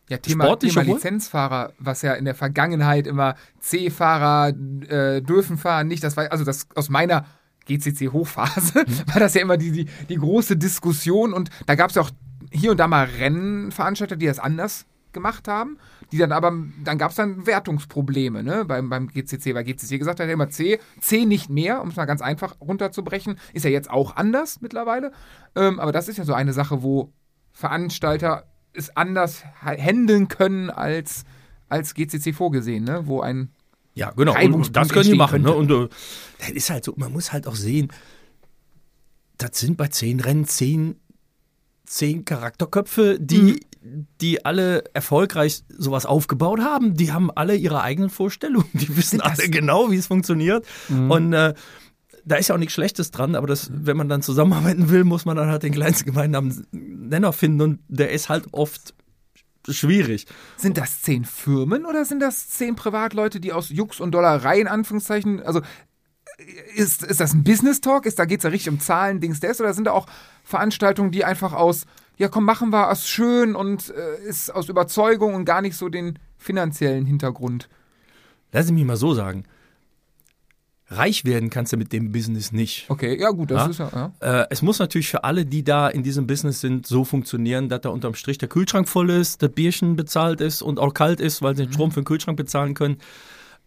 [0.09, 0.81] Ja, Thema, Thema?
[0.83, 6.03] Lizenzfahrer, was ja in der Vergangenheit immer C-Fahrer äh, dürfen fahren, nicht.
[6.03, 7.25] Das war also das aus meiner
[7.65, 8.75] GCC-Hochphase
[9.07, 12.11] war das ja immer die, die, die große Diskussion und da gab es ja auch
[12.51, 15.79] hier und da mal Rennveranstalter, die das anders gemacht haben,
[16.11, 20.19] die dann aber, dann gab es dann Wertungsprobleme ne, beim, beim GCC, weil GCC gesagt
[20.19, 23.71] hat ja immer C, C nicht mehr, um es mal ganz einfach runterzubrechen, ist ja
[23.71, 25.11] jetzt auch anders mittlerweile,
[25.55, 27.13] ähm, aber das ist ja so eine Sache, wo
[27.53, 28.43] Veranstalter
[28.75, 31.23] es anders ha- handeln können als,
[31.69, 33.03] als GCC vorgesehen, ne?
[33.07, 33.49] wo ein
[33.93, 34.33] Ja, genau.
[34.39, 35.41] Und, das können die machen.
[35.43, 35.53] Ne?
[35.53, 35.87] Und äh,
[36.39, 37.91] das ist halt so, man muss halt auch sehen,
[39.37, 40.95] das sind bei zehn Rennen zehn,
[41.85, 43.65] zehn Charakterköpfe, die,
[44.21, 46.95] die alle erfolgreich sowas aufgebaut haben.
[46.95, 48.69] Die haben alle ihre eigenen Vorstellungen.
[48.73, 50.65] Die wissen das- alle genau, wie es funktioniert.
[50.89, 51.53] Und äh,
[52.25, 55.25] da ist ja auch nichts Schlechtes dran, aber das, wenn man dann zusammenarbeiten will, muss
[55.25, 58.93] man dann halt den kleinsten gemeinsamen Nenner finden und der ist halt oft
[59.69, 60.25] schwierig.
[60.57, 64.67] Sind das zehn Firmen oder sind das zehn Privatleute, die aus Jux und Dollerei in
[64.67, 65.61] Anführungszeichen, also
[66.75, 68.05] ist, ist das ein Business Talk?
[68.05, 69.61] Ist, da geht es ja richtig um Zahlen, Dings, des?
[69.61, 70.07] Oder sind da auch
[70.43, 71.85] Veranstaltungen, die einfach aus,
[72.17, 75.89] ja komm, machen wir aus schön und äh, ist aus Überzeugung und gar nicht so
[75.89, 77.69] den finanziellen Hintergrund?
[78.51, 79.45] Lass mich mal so sagen.
[80.87, 82.85] Reich werden kannst du mit dem Business nicht.
[82.89, 83.85] Okay, ja gut, das Ja?
[83.85, 84.11] ist ja.
[84.21, 84.41] ja.
[84.43, 87.81] Äh, es muss natürlich für alle, die da in diesem Business sind, so funktionieren, dass
[87.81, 91.41] da unterm Strich der Kühlschrank voll ist, das Bierchen bezahlt ist und auch kalt ist,
[91.41, 92.97] weil sie den Strom für den Kühlschrank bezahlen können.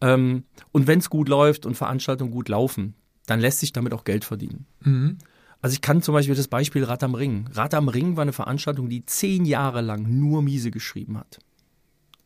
[0.01, 2.95] Ähm, und wenn es gut läuft und Veranstaltungen gut laufen,
[3.27, 4.67] dann lässt sich damit auch Geld verdienen.
[4.83, 5.19] Mhm.
[5.61, 7.49] Also ich kann zum Beispiel das Beispiel Rad am Ring.
[7.53, 11.41] Rad am Ring war eine Veranstaltung, die zehn Jahre lang nur Miese geschrieben hat.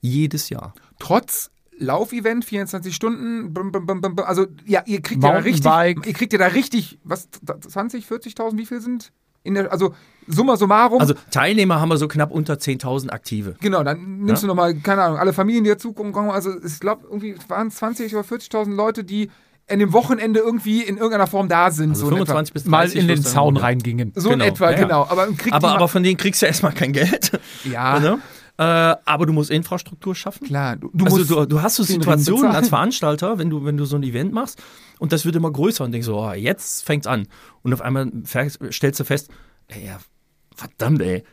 [0.02, 0.74] Jedes Jahr.
[0.98, 6.12] Trotz Laufevent, 24 Stunden, bum, bum, bum, also ja, ihr kriegt ja da richtig, ihr
[6.12, 7.28] kriegt ja da richtig, was,
[7.68, 9.12] 20, 40.000, wie viel sind?
[9.44, 9.92] In der, also
[10.28, 13.56] summa summarum, Also Teilnehmer haben wir so knapp unter 10.000 Aktive.
[13.60, 14.46] Genau, dann nimmst Ja?
[14.46, 16.14] du nochmal, keine Ahnung, alle Familien, die dazukommen.
[16.30, 19.30] Also ich glaube, irgendwie waren es 20 oder 40.000 Leute, die
[19.68, 21.90] an dem Wochenende irgendwie in irgendeiner Form da sind.
[21.90, 24.12] Also so in 25 bis 30 Mal in den Zaun reingingen.
[24.14, 25.06] So Genau, in etwa, ja, genau.
[25.08, 27.32] Aber, kriegt Aber, die aber von denen kriegst du erstmal kein Geld.
[27.64, 28.18] ja, Ne?
[28.62, 30.46] Äh, aber du musst Infrastruktur schaffen.
[30.46, 30.76] klar.
[30.76, 33.84] Du, du also musst du, du hast so Situationen als Veranstalter, wenn du, wenn du
[33.84, 34.62] so ein Event machst
[34.98, 37.26] und das wird immer größer und denkst so, oh, jetzt fängt's an.
[37.62, 39.30] Und auf einmal stellst du fest,
[39.68, 39.98] ey, ja,
[40.54, 41.24] verdammt, ey.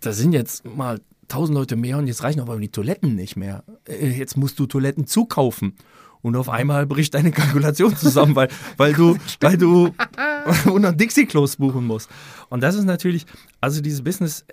[0.00, 3.64] Da sind jetzt mal tausend Leute mehr und jetzt reichen aber die Toiletten nicht mehr.
[3.86, 5.74] Äh, Jetzt musst du Toiletten zukaufen.
[6.20, 9.94] Und auf einmal bricht deine Kalkulation zusammen, weil, weil du, weil du
[10.66, 12.10] 100 Dixie-Klos buchen musst.
[12.48, 13.24] Und das ist natürlich,
[13.60, 14.44] also dieses Business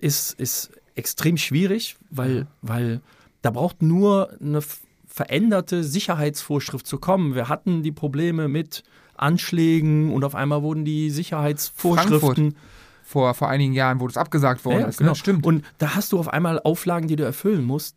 [0.00, 3.00] ist, ist extrem schwierig, weil, weil
[3.42, 4.60] da braucht nur eine
[5.06, 7.34] veränderte Sicherheitsvorschrift zu kommen.
[7.34, 8.82] Wir hatten die Probleme mit
[9.16, 12.56] Anschlägen und auf einmal wurden die Sicherheitsvorschriften.
[13.02, 14.98] vor, vor einigen Jahren, wo das abgesagt worden Ja, ist.
[14.98, 15.10] genau.
[15.12, 15.16] Ne?
[15.16, 15.46] Stimmt.
[15.46, 17.96] Und da hast du auf einmal Auflagen, die du erfüllen musst.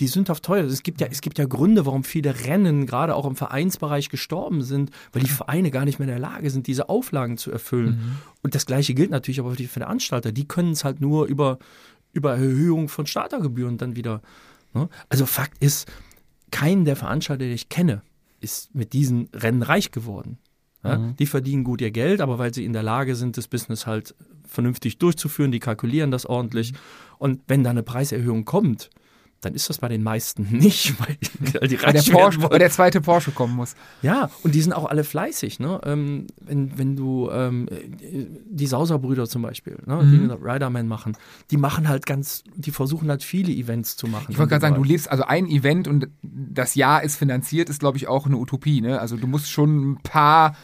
[0.00, 0.64] Die sündhaft teuer.
[0.64, 4.62] Es gibt ja, es gibt ja Gründe, warum viele Rennen gerade auch im Vereinsbereich gestorben
[4.62, 8.18] sind, weil die Vereine gar nicht mehr in der Lage sind, diese Auflagen zu erfüllen.
[8.42, 10.32] Und das Gleiche gilt natürlich aber für die Veranstalter.
[10.32, 11.58] Die können es halt nur über,
[12.12, 14.22] über Erhöhung von Startergebühren dann wieder.
[14.72, 14.88] Ne?
[15.10, 15.86] Also Fakt ist,
[16.50, 18.02] kein der Veranstalter, den ich kenne,
[18.40, 20.38] ist mit diesen Rennen reich geworden.
[20.82, 21.12] Ja?
[21.18, 24.14] Die verdienen gut ihr Geld, aber weil sie in der Lage sind, das Business halt
[24.44, 26.72] vernünftig durchzuführen, die kalkulieren das ordentlich.
[27.18, 28.90] Und wenn da eine Preiserhöhung kommt,
[29.40, 31.16] dann ist das bei den meisten nicht, weil
[31.68, 33.74] die weil, der Porsche, weil der zweite Porsche kommen muss.
[34.02, 35.60] Ja, und die sind auch alle fleißig.
[35.60, 35.80] Ne?
[35.84, 40.00] Ähm, wenn, wenn du ähm, äh, die Sauser-Brüder zum Beispiel, ne?
[40.04, 41.16] die den Riderman machen,
[41.50, 44.26] die machen halt ganz, die versuchen halt viele Events zu machen.
[44.28, 47.80] Ich wollte gerade sagen, du lebst, also ein Event und das Jahr ist finanziert, ist,
[47.80, 48.80] glaube ich, auch eine Utopie.
[48.80, 49.00] Ne?
[49.00, 50.54] Also du musst schon ein paar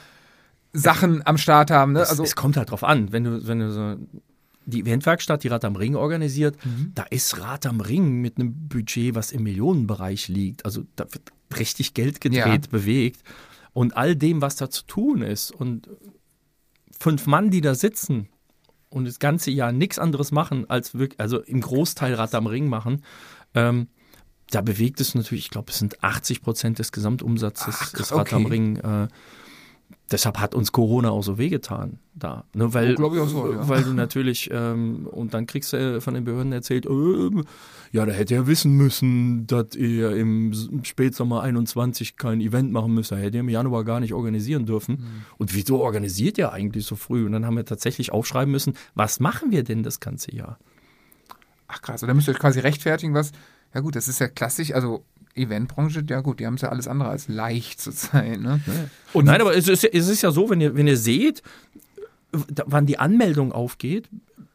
[0.73, 1.93] Sachen am Start haben.
[1.93, 2.01] Ne?
[2.01, 3.97] Es, Also, es kommt halt drauf an, wenn du, wenn du so
[4.67, 6.93] die Eventwerkstatt, die Rad am Ring organisiert, Mhm.
[6.95, 10.65] da ist Rad am Ring mit einem Budget, was im Millionenbereich liegt.
[10.65, 12.71] Also da wird richtig Geld gedreht, Ja.
[12.71, 13.23] bewegt.
[13.73, 15.51] Und all dem, was da zu tun ist.
[15.53, 15.89] Und
[16.99, 18.29] fünf Mann, die da sitzen
[18.91, 22.69] und das ganze Jahr nichts anderes machen, als wirklich, also im Großteil Rad am Ring
[22.69, 23.03] machen,
[23.55, 23.89] ähm,
[24.51, 28.33] da bewegt es natürlich, ich glaube, es sind 80 Prozent des Gesamtumsatzes Ach, ist Rad
[28.33, 28.53] am okay.
[28.55, 28.77] Ring.
[28.77, 29.09] Äh,
[30.11, 32.45] deshalb hat uns Corona auch so wehgetan da.
[32.55, 33.69] Ne, weil, Oh, glaub ich auch so, ja.
[33.69, 37.45] weil du natürlich, ähm, und dann kriegst du äh, von den Behörden erzählt, ähm,
[37.93, 43.13] ja, da hätte er wissen müssen, dass ihr im Spätsommer 21 kein Event machen müsst.
[43.13, 44.97] Da hätte ihr im Januar gar nicht organisieren dürfen.
[44.97, 45.25] Mhm.
[45.39, 47.27] Und wieso organisiert ihr eigentlich so früh?
[47.27, 50.59] Und dann haben wir tatsächlich aufschreiben müssen, was machen wir denn das ganze Jahr?
[51.69, 53.33] ach krass, und da müsst ihr euch quasi rechtfertigen, was.
[53.75, 55.05] Ja gut, das ist ja klassisch, also
[55.37, 58.41] Eventbranche, ja gut, die haben es ja alles andere als leicht zurzeit.
[58.41, 58.61] Ne?
[59.13, 61.43] Und Nein, aber es ist, es ist ja so, wenn ihr, wenn ihr seht,
[62.51, 64.09] da- wann die Anmeldung aufgeht,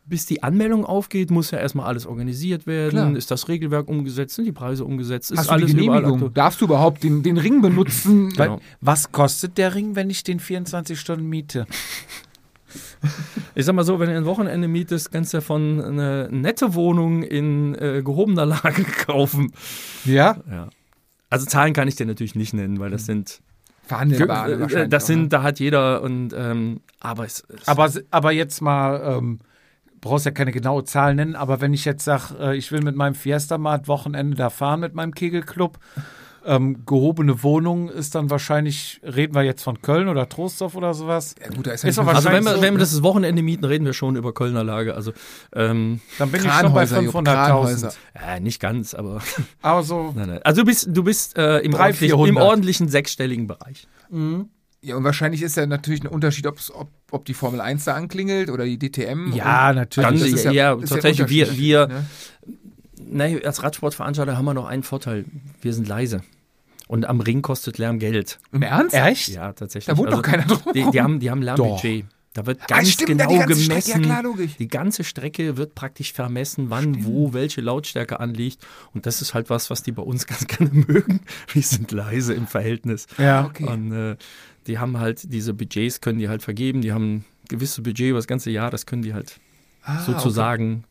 [0.06, 2.90] bis die Anmeldung aufgeht, muss ja erstmal alles organisiert werden.
[2.90, 3.16] Klar.
[3.16, 4.36] Ist das Regelwerk umgesetzt?
[4.36, 5.32] Sind die Preise umgesetzt?
[5.32, 6.34] Ist Hast du alles Genehmigung?
[6.34, 8.30] Darfst du überhaupt den, den Ring benutzen?
[8.36, 8.60] Genau.
[8.82, 11.66] Was kostet der Ring, wenn ich den 24 Stunden miete?
[13.56, 17.22] Ich sag mal so, wenn du ein Wochenende mietest, kannst du davon eine nette Wohnung
[17.22, 19.52] in äh, gehobener Lage kaufen.
[20.06, 20.38] Ja.
[20.50, 20.70] Ja.
[21.30, 23.42] Also Zahlen kann ich dir natürlich nicht nennen, weil das sind,
[23.84, 24.90] Verhandelbar äh, wahrscheinlich.
[24.90, 25.30] das sind, ne?
[25.30, 29.40] da hat jeder und ähm, aber es, es Aber, aber jetzt mal, ähm,
[30.02, 32.96] brauchst ja keine genaue Zahl nennen, aber wenn ich jetzt sage, äh, ich will mit
[32.96, 35.78] meinem Fiesta mal Wochenende da fahren mit meinem Kegelclub,
[36.46, 41.36] ähm, gehobene Wohnung ist dann wahrscheinlich, reden wir jetzt von Köln oder Trostorf oder sowas,
[41.42, 42.78] Ja, gut, da ist ja Ist also wenn wir, so, wenn wir ne?
[42.80, 44.96] das Wochenende mieten, reden wir schon über Kölner Lage.
[44.96, 45.14] Also
[45.54, 47.24] ähm, dann bin ich schon bei Kranhäuser, Jupp, 500.000.
[47.24, 47.94] Kranhäuser.
[48.14, 49.22] äh, nicht ganz, aber
[49.62, 50.40] Aber so, nein, nein.
[50.44, 52.44] Also du bist, du bist äh, im, Drei, ordentlichen, im 400.
[52.44, 53.88] ordentlichen sechsstelligen Bereich.
[54.84, 56.58] Ja, und wahrscheinlich ist ja natürlich ein Unterschied, ob,
[57.12, 59.32] ob die Formel 1 da anklingelt oder die DTM.
[59.34, 60.10] ja, und, natürlich.
[60.10, 62.06] Ganz das ist sicher, ja, tatsächlich, wir- wir- Ne?
[63.12, 65.26] Nee, als Radsportveranstalter haben wir noch einen Vorteil.
[65.62, 66.22] Wir sind leise.
[66.88, 68.40] Und am Ring kostet Lärm Geld.
[68.52, 68.96] Im Ernst?
[68.96, 69.30] Echt?
[69.30, 69.86] Ja, tatsächlich.
[69.94, 70.74] Da wohnt doch keiner drum.
[70.74, 72.06] Die, die, haben, die haben Lärmbudget.
[72.34, 74.04] Da wird ganz Ah, stimmt, ja, genau die ganze Strecke, gemessen.
[74.04, 74.52] ja klar, logisch.
[74.58, 78.66] Die ganze Strecke wird praktisch vermessen, wann, wo, welche Lautstärke anliegt.
[78.94, 81.20] Und das ist halt was, was die bei uns ganz gerne mögen.
[81.52, 83.08] Wir sind leise im Verhältnis.
[83.18, 83.46] Ja.
[83.46, 83.66] Okay.
[83.66, 84.16] Und äh,
[84.68, 86.82] die haben halt diese Budgets, können die halt vergeben.
[86.82, 89.40] Die haben ein gewisses Budget über das ganze Jahr, das können die halt
[89.84, 90.84] Ah, sozusagen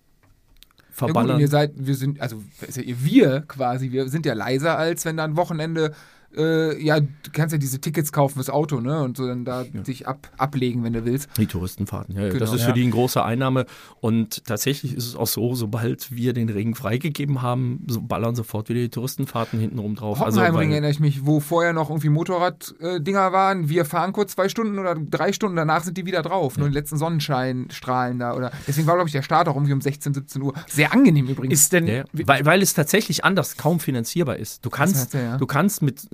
[0.98, 1.40] Ja gut, verballern.
[1.40, 2.42] ihr seid, wir sind, also
[2.84, 5.94] wir quasi, wir sind ja leiser, als wenn da ein Wochenende,
[6.36, 9.02] äh, ja, du kannst ja diese Tickets kaufen fürs Auto, ne?
[9.02, 11.28] Und so dann da dich ab, ablegen, wenn du willst.
[11.36, 12.28] Die Touristenfahrten, ja, ja.
[12.28, 12.40] Genau.
[12.40, 12.66] das ist Ja.
[12.68, 13.66] für die eine große Einnahme.
[14.00, 18.68] Und tatsächlich ist es auch so, sobald wir den Ring freigegeben haben, so ballern sofort
[18.68, 20.20] wieder die Touristenfahrten hintenrum drauf.
[20.20, 23.68] Hockenheimring weil- erinnere ich mich, wo vorher noch irgendwie Motorrad-Dinger waren.
[23.68, 26.56] Wir fahren kurz zwei Stunden oder drei Stunden, danach sind die wieder drauf.
[26.58, 28.34] Nur die letzten Sonnenscheinstrahlen da.
[28.34, 30.54] Oder deswegen war, glaube ich, der Start auch irgendwie um 16, 17 Uhr.
[30.68, 31.60] Sehr angenehm übrigens.
[31.60, 32.04] Ist denn, Ja, ja.
[32.12, 34.64] weil, weil es tatsächlich anders kaum finanzierbar ist.
[34.64, 35.36] Du kannst, heißt ja, ja.
[35.38, 36.06] du kannst mit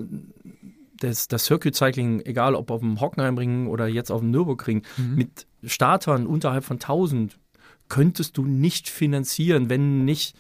[0.99, 5.15] das, das Circuit Cycling, egal ob auf dem Hockenheimring oder jetzt auf dem Nürburgring, Mhm.
[5.15, 7.39] mit Startern unterhalb von 1000
[7.89, 10.37] könntest du nicht finanzieren, wenn nicht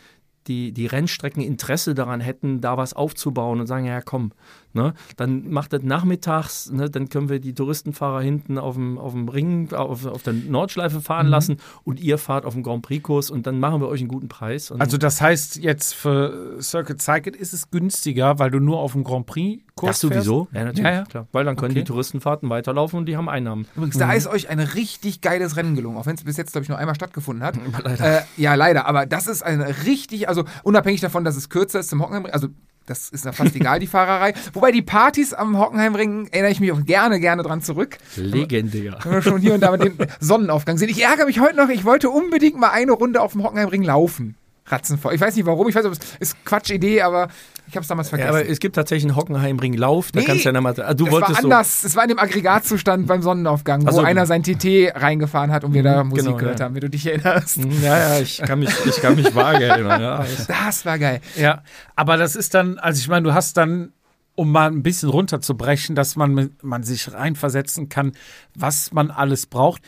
[0.46, 4.32] die, die Rennstrecken Interesse daran hätten, da was aufzubauen und sagen, ja komm,
[4.76, 9.12] ne, dann macht das nachmittags, ne, dann können wir die Touristenfahrer hinten auf dem, auf
[9.12, 11.02] dem Ring, auf, auf der Nordschleife Mhm.
[11.02, 14.08] fahren lassen und ihr fahrt auf dem Grand Prix-Kurs und dann machen wir euch einen
[14.08, 14.70] guten Preis.
[14.70, 18.92] Und also das heißt jetzt für Circuit Cycle ist es günstiger, weil du nur auf
[18.92, 21.04] dem Grand Prix Kurs das sowieso, ja natürlich, Ja, ja.
[21.04, 21.26] klar.
[21.32, 21.80] Weil dann können Okay.
[21.80, 23.66] die Touristenfahrten weiterlaufen und die haben Einnahmen.
[23.76, 26.62] Übrigens, da ist euch ein richtig geiles Rennen gelungen, auch wenn es bis jetzt, glaube
[26.62, 27.56] ich, nur einmal stattgefunden hat.
[27.84, 28.20] Leider.
[28.20, 31.90] Äh, ja, leider, aber das ist ein richtig, also unabhängig davon, dass es kürzer ist
[31.90, 32.48] zum Hockenheimring, also
[32.86, 34.34] das ist ja fast egal, die Fahrerei.
[34.52, 37.98] Wobei die Partys am Hockenheimring erinnere ich mich auch gerne, gerne dran zurück.
[38.16, 38.98] Legendär.
[39.02, 40.88] Wenn wir schon hier und da mit dem Sonnenaufgang sehen.
[40.88, 44.36] Ich ärgere mich heute noch, ich wollte unbedingt mal eine Runde auf dem Hockenheimring laufen.
[44.68, 45.14] Ratzenvoll.
[45.14, 47.28] Ich weiß nicht warum, ich weiß, ob es ist Quatschidee, aber
[47.68, 48.28] ich habe es damals Ja, vergessen.
[48.28, 50.80] aber es gibt tatsächlich einen Hockenheimring-Lauf, da Nee, kannst du ja dann mal.
[50.80, 51.84] Ah, du wolltest war anders.
[51.84, 54.00] Es war in dem Aggregatzustand beim Sonnenaufgang, wo so.
[54.00, 56.66] einer sein TT reingefahren hat und wir da Musik genau, gehört ja.
[56.66, 57.54] haben, wenn du dich erinnerst.
[57.62, 57.68] so.
[57.82, 60.00] Ja, ja, ich kann mich, ich kann mich vage erinnern.
[60.00, 60.24] Ja.
[60.48, 61.20] Das war geil.
[61.36, 61.62] Ja,
[61.94, 63.92] aber das ist dann, also ich meine, du hast dann,
[64.34, 68.12] um mal ein bisschen runterzubrechen, dass man, man sich reinversetzen kann,
[68.54, 69.82] was man alles braucht.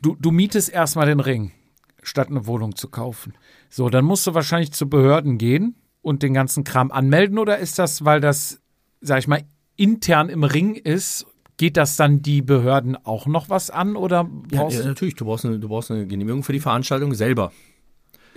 [0.00, 1.52] Du, du mietest erstmal den Ring,
[2.02, 3.34] statt eine Wohnung zu kaufen.
[3.70, 7.78] So, dann musst du wahrscheinlich zu Behörden gehen und den ganzen Kram anmelden oder ist
[7.78, 8.60] das, weil das,
[9.00, 9.42] sag ich mal,
[9.76, 11.26] intern im Ring ist,
[11.56, 15.24] geht das dann die Behörden auch noch was an oder Ja, brauchst, ja, natürlich, du
[15.24, 17.50] brauchst, eine, du brauchst eine Genehmigung für die Veranstaltung selber.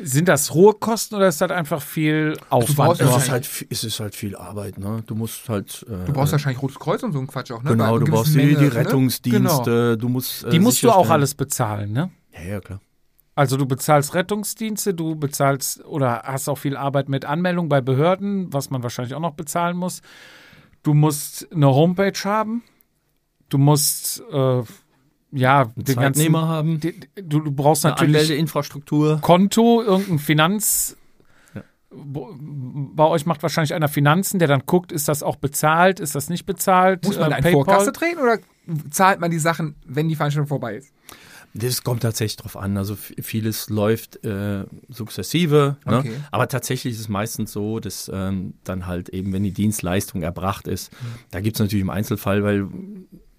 [0.02, 3.00] sind das hohe Kosten oder ist das einfach viel Aufwand?
[3.00, 3.18] brauchst Es Ja.
[3.18, 5.04] ist, halt, es ist halt viel Arbeit, ne?
[5.06, 5.86] Du musst halt.
[5.90, 7.72] Äh, Du brauchst wahrscheinlich Rotes Kreuz und so einen Quatsch auch, ne?
[7.72, 8.76] Genau, du brauchst gewissen die, die Menge, ne?
[8.80, 10.46] Rettungsdienste, du musst.
[10.46, 12.10] Äh, die musst du auch alles bezahlen, ne?
[12.34, 12.80] Ja, ja, klar.
[13.40, 18.52] Also du bezahlst Rettungsdienste, du bezahlst oder hast auch viel Arbeit mit Anmeldung bei Behörden,
[18.52, 20.02] was man wahrscheinlich auch noch bezahlen muss.
[20.84, 22.64] Du musst eine Homepage haben.
[23.48, 24.62] Du musst äh,
[25.32, 29.20] ja Einen den ganzen, haben, die- du, du brauchst eine natürlich Anmeldeinfrastruktur.
[29.22, 30.98] Konto, irgendein Finanz.
[31.56, 31.62] Ja.
[31.92, 36.28] Bei euch macht wahrscheinlich einer Finanzen, der dann guckt, ist das auch bezahlt, ist das
[36.30, 37.06] nicht bezahlt?
[37.06, 37.52] Muss man Äh, in PayPal?
[37.54, 38.40] Vorkasse treten oder
[38.92, 40.92] zahlt man die Sachen, wenn die Veranstaltung vorbei ist?
[41.54, 42.78] Das kommt tatsächlich drauf an.
[42.78, 45.78] Also vieles läuft äh, sukzessive.
[45.86, 45.98] Ne?
[45.98, 46.12] Okay.
[46.32, 50.68] Aber tatsächlich ist es meistens so, dass ähm, dann halt eben, wenn die Dienstleistung erbracht
[50.68, 50.92] ist,
[51.32, 52.68] da gibt es natürlich im Einzelfall, weil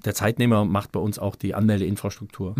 [0.05, 2.55] der Zeitnehmer macht bei uns auch die Anmeldeinfrastruktur.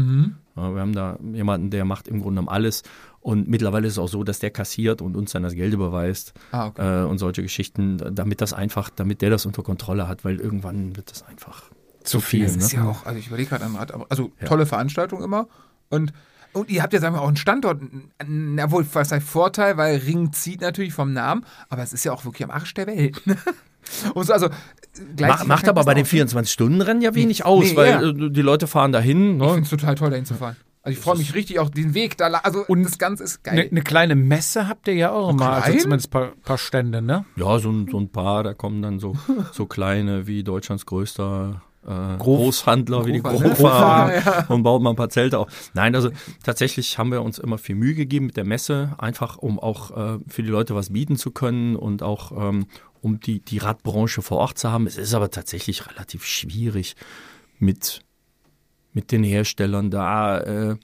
[0.57, 2.83] Ja, wir haben da jemanden, der macht im Grunde genommen alles.
[3.21, 6.33] Und mittlerweile ist es auch so, dass der kassiert und uns dann das Geld überweist
[6.53, 7.03] Ah, okay.
[7.03, 10.97] äh, und solche Geschichten, damit das einfach, damit der das unter Kontrolle hat, weil irgendwann
[10.97, 11.71] wird das einfach
[12.05, 12.45] zu viel.
[12.45, 12.63] Das Ne?
[12.63, 14.47] ist ja auch, also ich überlege gerade an Rad, aber also Ja.
[14.49, 15.49] tolle Veranstaltung immer.
[15.89, 16.13] Und,
[16.53, 17.81] und ihr habt ja, sagen wir, auch einen Standort,
[18.27, 22.13] na wohl, was heißt Vorteil, weil Ring zieht natürlich vom Namen, aber es ist ja
[22.13, 23.21] auch wirklich am Arsch der Welt.
[24.15, 24.49] Und so, also,
[25.19, 28.03] Macht, macht aber bei den 24-Stunden-Rennen ja wenig aus, Nee, weil ja.
[28.03, 29.33] äh, die Leute fahren dahin.
[29.33, 29.45] Ich Ne?
[29.49, 30.57] finde es total toll, dahin zu fahren.
[30.83, 33.63] Also ich freue mich richtig auch den Weg da, also Und das Ganze ist Eine
[33.63, 33.69] geil.
[33.73, 37.25] ne kleine Messe habt ihr ja auch immer, also zumindest ein paar, paar Stände, ne?
[37.37, 39.15] Ja, so ein, so ein paar, da kommen dann so,
[39.53, 43.23] so kleine wie Deutschlands größter äh, Großhandler wie die?
[43.23, 44.45] Grofa Ja.
[44.49, 45.49] und baut mal ein paar Zelte auf.
[45.75, 46.11] Nein, also
[46.45, 50.19] tatsächlich haben wir uns immer viel Mühe gegeben mit der Messe, einfach um auch äh,
[50.29, 52.67] für die Leute was bieten zu können und auch ähm,
[53.01, 54.87] um die, die Radbranche vor Ort zu haben.
[54.87, 56.95] Es ist aber tatsächlich relativ schwierig
[57.59, 58.05] mit,
[58.93, 60.41] mit den Herstellern da.
[60.41, 60.77] Äh,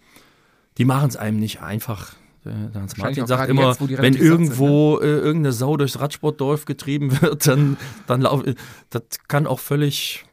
[0.79, 2.15] die machen es einem nicht einfach.
[2.45, 4.19] Der Hans Martin sagt immer, jetzt, wenn satt sind, ne?
[4.19, 7.77] irgendwo äh, irgendeine Sau durchs Radsportdorf getrieben wird, dann,
[8.07, 8.45] dann lauf,
[8.91, 10.26] das kann auch völlig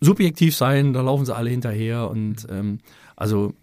[0.00, 2.78] subjektiv sein, da laufen sie alle hinterher und ähm,
[3.16, 3.54] also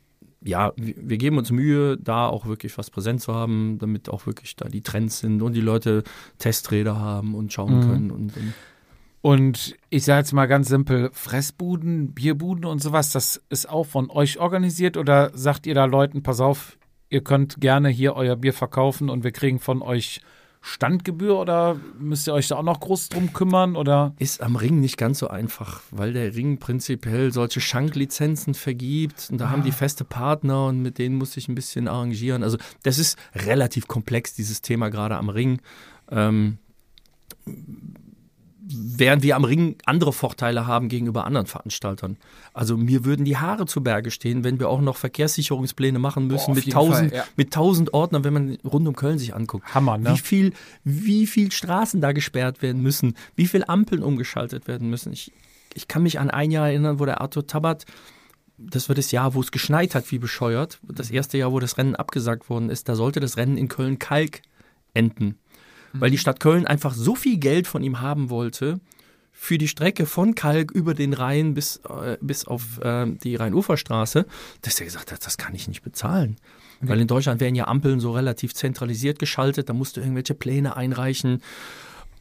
[0.45, 4.25] ja, wir, wir geben uns Mühe, da auch wirklich was präsent zu haben, damit auch
[4.25, 6.03] wirklich da die Trends sind und die Leute
[6.37, 7.81] Testräder haben und schauen Mhm.
[7.81, 8.53] können und, und
[9.21, 14.09] Und ich sage jetzt mal ganz simpel, Fressbuden, Bierbuden und sowas, das ist auch von
[14.09, 16.77] euch organisiert oder sagt ihr da Leuten, pass auf,
[17.09, 20.19] ihr könnt gerne hier euer Bier verkaufen und wir kriegen von euch
[20.65, 24.13] Standgebühr oder müsst ihr euch da auch noch groß drum kümmern oder?
[24.17, 29.39] Ist am Ring nicht ganz so einfach, weil der Ring prinzipiell solche Schanklizenzen vergibt und
[29.39, 32.43] da haben die feste Partner und mit denen muss ich ein bisschen arrangieren.
[32.43, 35.59] Also das ist relativ komplex, dieses Thema gerade am Ring.
[36.09, 36.59] Ähm,
[38.65, 42.17] während wir am Ring andere Vorteile haben gegenüber anderen Veranstaltern.
[42.53, 46.53] Also mir würden die Haare zu Berge stehen, wenn wir auch noch Verkehrssicherungspläne machen müssen
[46.53, 47.25] Boah, mit tausend, Fall, ja.
[47.35, 49.73] mit tausend Ordnern, wenn man rund um Köln sich anguckt.
[49.73, 50.13] Hammer, ne?
[50.13, 50.53] Wie viel,
[50.83, 55.11] wie viel Straßen da gesperrt werden müssen, wie viel Ampeln umgeschaltet werden müssen.
[55.11, 55.33] Ich,
[55.73, 57.85] ich kann mich an ein Jahr erinnern, wo der Arthur Tabat
[58.57, 60.79] das war das Jahr, wo es geschneit hat, wie bescheuert.
[60.83, 64.41] Das erste Jahr, wo das Rennen abgesagt worden ist, da sollte das Rennen in Köln-Kalk
[64.93, 65.39] enden.
[65.93, 68.79] Weil die Stadt Köln einfach so viel Geld von ihm haben wollte
[69.31, 74.25] für die Strecke von Kalk über den Rhein bis, äh, bis auf äh, die Rhein-Ufer-Straße,
[74.61, 76.37] dass er gesagt hat, das kann ich nicht bezahlen.
[76.85, 80.75] Weil in Deutschland werden ja Ampeln so relativ zentralisiert geschaltet, da musst du irgendwelche Pläne
[80.75, 81.41] einreichen.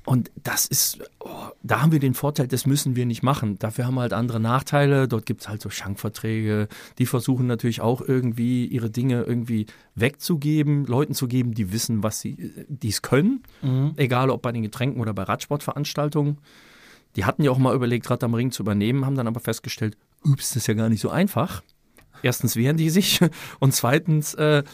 [0.05, 1.29] Und das ist, oh,
[1.63, 3.59] da haben wir den Vorteil, das müssen wir nicht machen.
[3.61, 5.07] Dafür haben wir halt andere Nachteile.
[5.07, 6.67] Dort gibt es halt so Schankverträge.
[6.99, 12.21] Die versuchen natürlich auch irgendwie ihre Dinge irgendwie wegzugeben, Leuten zu geben, die wissen, was
[12.21, 13.45] sie, die es können.
[13.97, 16.39] Egal ob bei den Getränken oder bei Radsportveranstaltungen.
[17.15, 19.97] Die hatten ja auch mal überlegt, Rad am Ring zu übernehmen, haben dann aber festgestellt,
[20.25, 21.63] ups, das ist ja gar nicht so einfach.
[22.23, 23.21] Erstens wehren die sich
[23.61, 24.65] und zweitens, äh,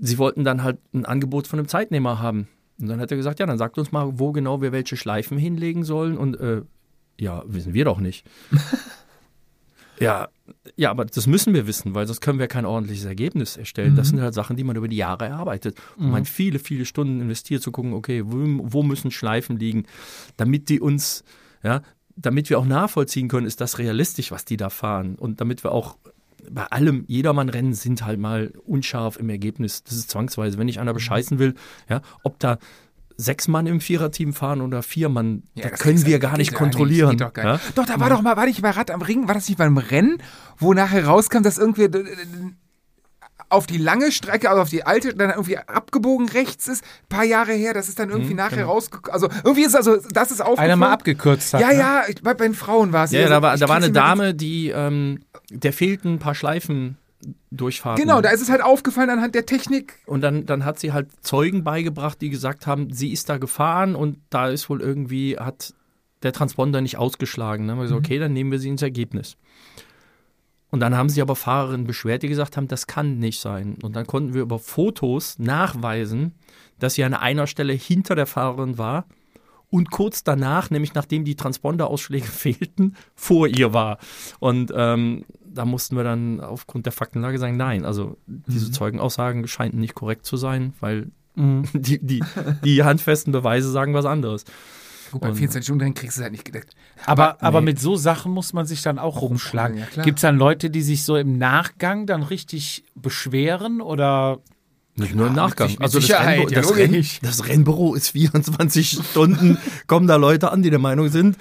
[0.00, 2.48] sie wollten dann halt ein Angebot von einem Zeitnehmer haben.
[2.80, 5.38] Und dann hat er gesagt, ja, dann sagt uns mal, wo genau wir welche Schleifen
[5.38, 6.16] hinlegen sollen.
[6.16, 6.62] Und äh,
[7.18, 8.26] ja, wissen wir doch nicht.
[10.00, 10.28] ja,
[10.76, 13.96] ja, aber das müssen wir wissen, weil sonst können wir kein ordentliches Ergebnis erstellen.
[13.96, 15.76] Das sind halt Sachen, die man über die Jahre erarbeitet.
[15.96, 19.84] Und man viele, viele Stunden investiert, zu gucken, okay, wo, wo müssen Schleifen liegen,
[20.36, 21.24] damit die uns,
[21.62, 21.82] ja,
[22.16, 25.16] damit wir auch nachvollziehen können, ist das realistisch, was die da fahren.
[25.16, 25.96] Und damit wir auch
[26.50, 29.82] bei allem, Jedermann-Rennen sind halt mal unscharf im Ergebnis.
[29.84, 30.58] Das ist zwangsweise.
[30.58, 31.54] Wenn ich einer bescheißen will,
[31.88, 32.58] ja, ob da
[33.16, 36.52] sechs Mann im Viererteam fahren oder vier Mann, Ja, da das können wir gar nicht
[36.52, 37.16] ja kontrollieren.
[37.18, 37.36] Gar nicht.
[37.44, 37.60] ja?
[37.74, 39.76] doch, da war doch mal, war nicht bei Rad am Ring, war das nicht beim
[39.76, 40.18] Rennen,
[40.56, 41.88] wo nachher rauskam, dass irgendwie
[43.50, 47.24] auf die lange Strecke, also auf die alte, dann irgendwie abgebogen rechts ist, ein paar
[47.24, 49.12] Jahre her, das ist dann irgendwie nachher rausgekommen.
[49.12, 50.70] Also irgendwie ist also, das ist aufgefallen.
[50.70, 51.60] Einer mal abgekürzt hat.
[51.60, 51.78] Ja, ne?
[51.78, 53.10] ja, bei, bei den Frauen war es.
[53.10, 55.20] Ja, Also, da war, da war eine Dame, die, ähm,
[55.50, 56.96] der fehlten ein paar Schleifen
[57.50, 58.02] durchfahrten.
[58.02, 59.98] Genau, da ist es halt aufgefallen anhand der Technik.
[60.06, 63.94] Und dann, dann hat sie halt Zeugen beigebracht, die gesagt haben, sie ist da gefahren
[63.94, 65.74] und da ist wohl irgendwie, hat
[66.22, 67.66] der Transponder nicht ausgeschlagen.
[67.66, 69.36] Dann haben wir gesagt, okay, dann nehmen wir sie ins Ergebnis.
[70.70, 73.76] Und dann haben sie aber Fahrerinnen beschwert, die gesagt haben, das kann nicht sein.
[73.82, 76.32] Und dann konnten wir über Fotos nachweisen,
[76.78, 79.06] dass sie an einer Stelle hinter der Fahrerin war
[79.70, 83.98] und kurz danach, nämlich nachdem die Transponderausschläge fehlten, vor ihr war.
[84.38, 89.80] Und ähm, da mussten wir dann aufgrund der Faktenlage sagen, nein, also diese Zeugenaussagen scheinen
[89.80, 92.22] nicht korrekt zu sein, weil die, die,
[92.64, 94.44] die handfesten Beweise sagen was anderes.
[95.12, 96.74] Gut, bei Und- 24 Stunden Rennen kriegst du es halt nicht gedeckt.
[97.06, 97.66] Aber, aber nee.
[97.66, 99.78] mit so Sachen muss man sich dann auch rumschlagen.
[99.96, 100.02] Ja.
[100.02, 104.38] Gibt es dann Leute, die sich so im Nachgang dann richtig beschweren oder
[104.96, 105.70] Nicht nur im Nachgang.
[105.70, 110.62] mit also das, ja, das, Renn, das Rennbüro ist 24 Stunden, kommen da Leute an,
[110.62, 111.36] die der Meinung sind,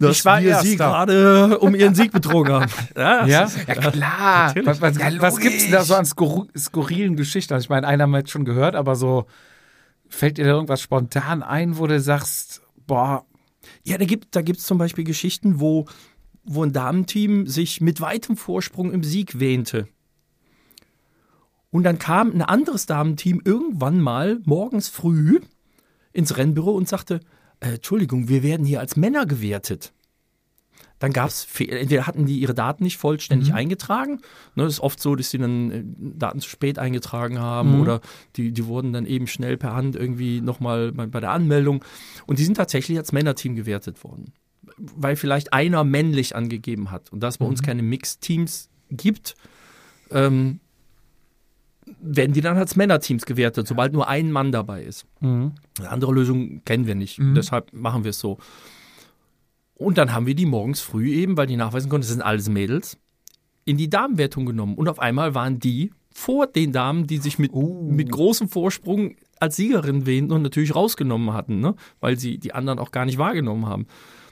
[0.00, 2.70] dass Ich war wir sie gerade um ihren Sieg betrogen haben.
[2.96, 3.48] Ja, Ja?
[3.68, 4.46] Ja, klar.
[4.48, 4.66] Natürlich.
[4.66, 7.54] Was, was, Ja, was gibt's denn da so an skor skurrilen Geschichten?
[7.54, 9.26] Also ich meine, einer haben wir jetzt schon gehört, aber so
[10.08, 13.26] fällt dir da irgendwas spontan ein, wo du sagst, boah,
[13.84, 15.86] Ja, da gibt da gibt's zum Beispiel Geschichten, wo,
[16.44, 19.88] wo ein Damenteam sich mit weitem Vorsprung im Sieg wähnte.
[21.70, 25.40] Und dann kam ein anderes Damenteam irgendwann mal morgens früh
[26.12, 27.20] ins Rennbüro und sagte,
[27.60, 29.93] äh, Entschuldigung, wir werden hier als Männer gewertet.
[31.04, 34.22] Dann gab es, entweder hatten die ihre Daten nicht vollständig eingetragen.
[34.54, 35.82] Ne, das ist oft so, dass sie dann äh,
[36.18, 38.00] Daten zu spät eingetragen haben oder
[38.36, 41.84] die, die wurden dann eben schnell per Hand irgendwie nochmal bei, bei der Anmeldung.
[42.24, 44.32] Und die sind tatsächlich als Männerteam gewertet worden.
[44.78, 47.12] Weil vielleicht einer männlich angegeben hat.
[47.12, 49.34] Und da es bei uns keine Mixteams gibt,
[50.10, 50.58] ähm,
[52.00, 55.04] werden die dann als Männerteams gewertet, sobald nur ein Mann dabei ist.
[55.78, 57.18] Eine andere Lösung kennen wir nicht.
[57.36, 58.38] Deshalb machen wir es so.
[59.76, 62.48] Und dann haben wir die morgens früh eben, weil die nachweisen konnten, das sind alles
[62.48, 62.96] Mädels,
[63.64, 64.74] in die Damenwertung genommen.
[64.76, 69.56] Und auf einmal waren die vor den Damen, die sich mit, mit großem Vorsprung als
[69.56, 71.74] Siegerin wähnten und natürlich rausgenommen hatten, ne?
[72.00, 73.86] weil sie die anderen auch gar nicht wahrgenommen haben.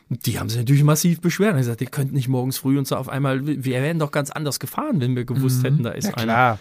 [0.08, 2.86] Und die haben sich natürlich massiv beschwert und gesagt, ihr könnt nicht morgens früh und
[2.86, 6.08] so auf einmal, wir wären doch ganz anders gefahren, wenn wir gewusst hätten, da ist
[6.08, 6.24] ja einer.
[6.24, 6.58] klar.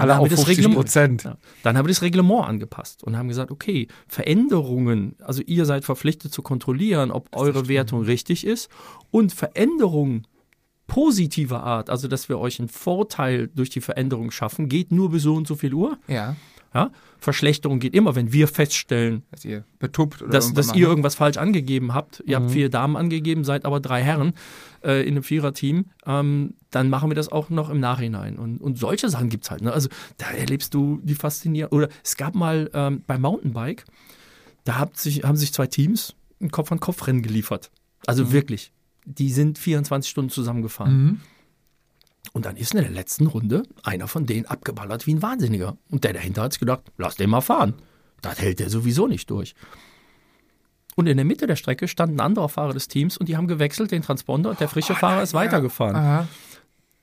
[0.00, 3.28] Dann haben wir das 50 Reglement, ja, dann haben wir das Reglement angepasst und haben
[3.28, 8.70] gesagt, okay, Veränderungen, also ihr seid verpflichtet zu kontrollieren, ob eure Wertung richtig ist
[9.10, 10.26] und Veränderungen
[10.86, 15.22] positiver Art, also dass wir euch einen Vorteil durch die Veränderung schaffen, geht nur bis
[15.22, 15.98] so und so viel Uhr.
[16.08, 16.36] Ja,
[16.74, 16.90] Ja?
[17.18, 20.88] Verschlechterung geht immer, wenn wir feststellen, dass ihr betuppt oder dass, dass ihr ne?
[20.88, 22.22] irgendwas falsch angegeben habt.
[22.26, 24.34] Ihr habt vier Damen angegeben, seid aber drei Herren
[24.82, 25.86] äh, in einem Viererteam.
[26.04, 28.36] Ähm, dann machen wir das auch noch im Nachhinein.
[28.36, 29.62] Und, und solche Sachen gibt es halt.
[29.62, 29.72] Ne?
[29.72, 31.72] Also da erlebst du die faszinierend.
[31.72, 33.84] Oder es gab mal ähm, beim Mountainbike,
[34.64, 37.70] da hat sich, haben sich zwei Teams ein Kopf-an-Kopf-Rennen geliefert.
[38.06, 38.72] Also wirklich.
[39.06, 41.04] Die sind 24 Stunden zusammengefahren.
[41.04, 41.20] Mhm.
[42.34, 45.78] Und dann ist in der letzten Runde einer von denen abgeballert wie ein Wahnsinniger.
[45.88, 47.74] Und der dahinter hat sich gedacht, lass den mal fahren.
[48.22, 49.54] Das hält der sowieso nicht durch.
[50.96, 53.46] Und in der Mitte der Strecke stand ein anderer Fahrer des Teams und die haben
[53.46, 55.96] gewechselt, den Transponder, und der frische Fahrer ist weitergefahren.
[55.96, 56.28] Aha.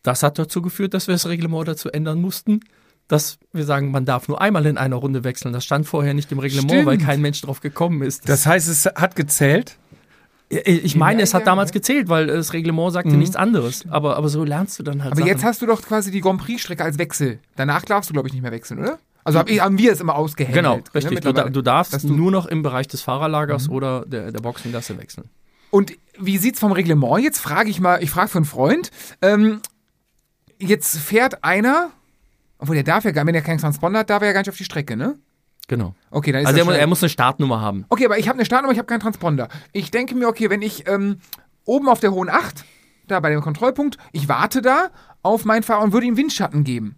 [0.03, 2.59] Das hat dazu geführt, dass wir das Reglement dazu ändern mussten,
[3.07, 5.53] dass wir sagen, man darf nur einmal in einer Runde wechseln.
[5.53, 6.85] Das stand vorher nicht im Reglement, Stimmt.
[6.87, 8.27] weil kein Mensch drauf gekommen ist.
[8.27, 9.77] Das heißt, es hat gezählt.
[10.51, 11.73] Ich meine, Ja, es hat ja, damals ja.
[11.73, 13.85] gezählt, weil das Reglement sagte nichts anderes.
[13.89, 15.27] Aber, aber so lernst du dann halt Aber Sachen.
[15.29, 17.39] jetzt hast du doch quasi die Grand Prix-Strecke als Wechsel.
[17.55, 18.99] Danach darfst du, glaube ich, nicht mehr wechseln, oder?
[19.23, 20.55] Also hab ich, haben wir es immer ausgehängt.
[20.55, 21.19] Genau, ne, richtig.
[21.19, 21.51] Du, da, mittlerweile.
[21.51, 22.15] du darfst Dass du- Mhm.
[22.17, 25.29] nur noch im Bereich des Fahrerlagers oder der, der Boxengasse wechseln.
[25.69, 27.39] Und wie sieht's vom Reglement jetzt?
[27.39, 28.89] Frage ich mal, ich frage für einen Freund.
[29.21, 29.61] Ähm,
[30.59, 31.91] jetzt fährt einer,
[32.57, 34.49] obwohl der darf ja gar, wenn er keinen Transponder hat, darf er ja gar nicht
[34.49, 35.15] auf die Strecke, ne?
[35.71, 35.95] Genau.
[36.09, 37.85] Okay, dann ist Also er, er muss eine Startnummer haben.
[37.87, 39.47] Okay, aber ich habe eine Startnummer, ich habe keinen Transponder.
[39.71, 41.19] Ich denke mir, okay, wenn ich ähm,
[41.63, 42.65] oben auf der hohen 8,
[43.07, 44.89] da bei dem Kontrollpunkt, ich warte da
[45.23, 46.97] auf meinen Fahrer und würde ihm Windschatten geben.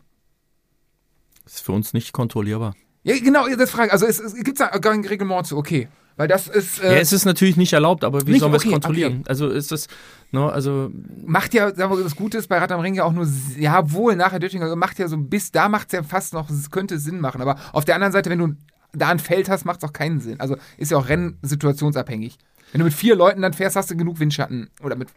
[1.44, 2.74] Das ist für uns nicht kontrollierbar.
[3.04, 3.94] Ja, genau, das frage ich.
[3.94, 5.88] Also es, es gibt da gar ein Reglement zu, okay.
[6.16, 8.40] Weil das ist, Ja, äh, es ist natürlich nicht erlaubt, aber wie Nicht?
[8.42, 9.24] sollen wir es Okay, kontrollieren?
[9.28, 9.88] Also ist das,
[10.32, 10.92] ne, also
[11.26, 13.92] macht ja, sagen wir, das Gute ist bei Rad am Ring ja auch nur, ja,
[13.92, 17.00] wohl nachher Döttinger macht ja so bis da macht es ja fast noch, es könnte
[17.00, 17.42] Sinn machen.
[17.42, 18.56] Aber auf der anderen Seite, wenn du
[18.94, 20.40] da ein Feld hast, macht es auch keinen Sinn.
[20.40, 22.38] Also ist ja auch Rennsituationsabhängig.
[22.72, 24.70] Wenn du mit vier Leuten dann fährst, hast du genug Windschatten.
[24.84, 25.10] Oder mit,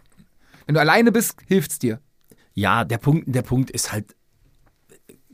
[0.67, 2.01] wenn du alleine bist, hilft's dir.
[2.55, 4.17] ja, der Punkt, der Punkt ist halt,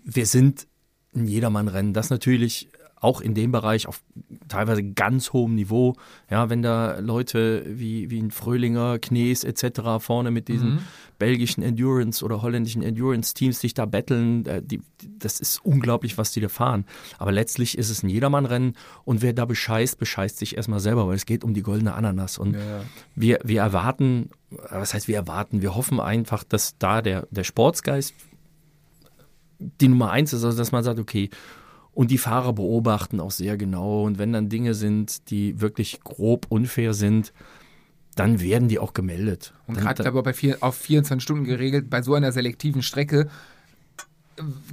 [0.04, 0.66] wir sind
[1.14, 1.92] ein Jedermann-Rennen.
[1.92, 2.68] Das natürlich
[3.03, 4.03] auch in dem Bereich auf
[4.48, 5.94] teilweise ganz hohem Niveau.
[6.30, 9.98] Ja, wenn da Leute wie, wie ein Fröhlinger, Knees etc.
[9.98, 10.78] vorne mit diesen
[11.18, 14.80] belgischen Endurance oder holländischen Endurance-Teams sich da betteln, äh, die,
[15.18, 16.84] das ist unglaublich, was die da fahren.
[17.18, 18.74] Aber letztlich ist es ein Jedermann-Rennen
[19.05, 22.38] und wer da bescheißt, bescheißt sich erstmal selber, weil es geht um die goldene Ananas.
[22.38, 22.57] Und
[23.16, 24.30] wir, wir erwarten,
[24.70, 28.14] was heißt wir erwarten, wir hoffen einfach, dass da der, der Sportsgeist
[29.80, 31.30] die Nummer eins ist, also dass man sagt, okay,
[31.95, 36.47] und die Fahrer beobachten auch sehr genau und wenn dann Dinge sind, die wirklich grob
[36.49, 37.32] unfair sind,
[38.14, 39.55] dann werden die auch gemeldet.
[39.66, 43.28] Und gerade aber bei vier, auf 24 Stunden geregelt, bei so einer selektiven Strecke,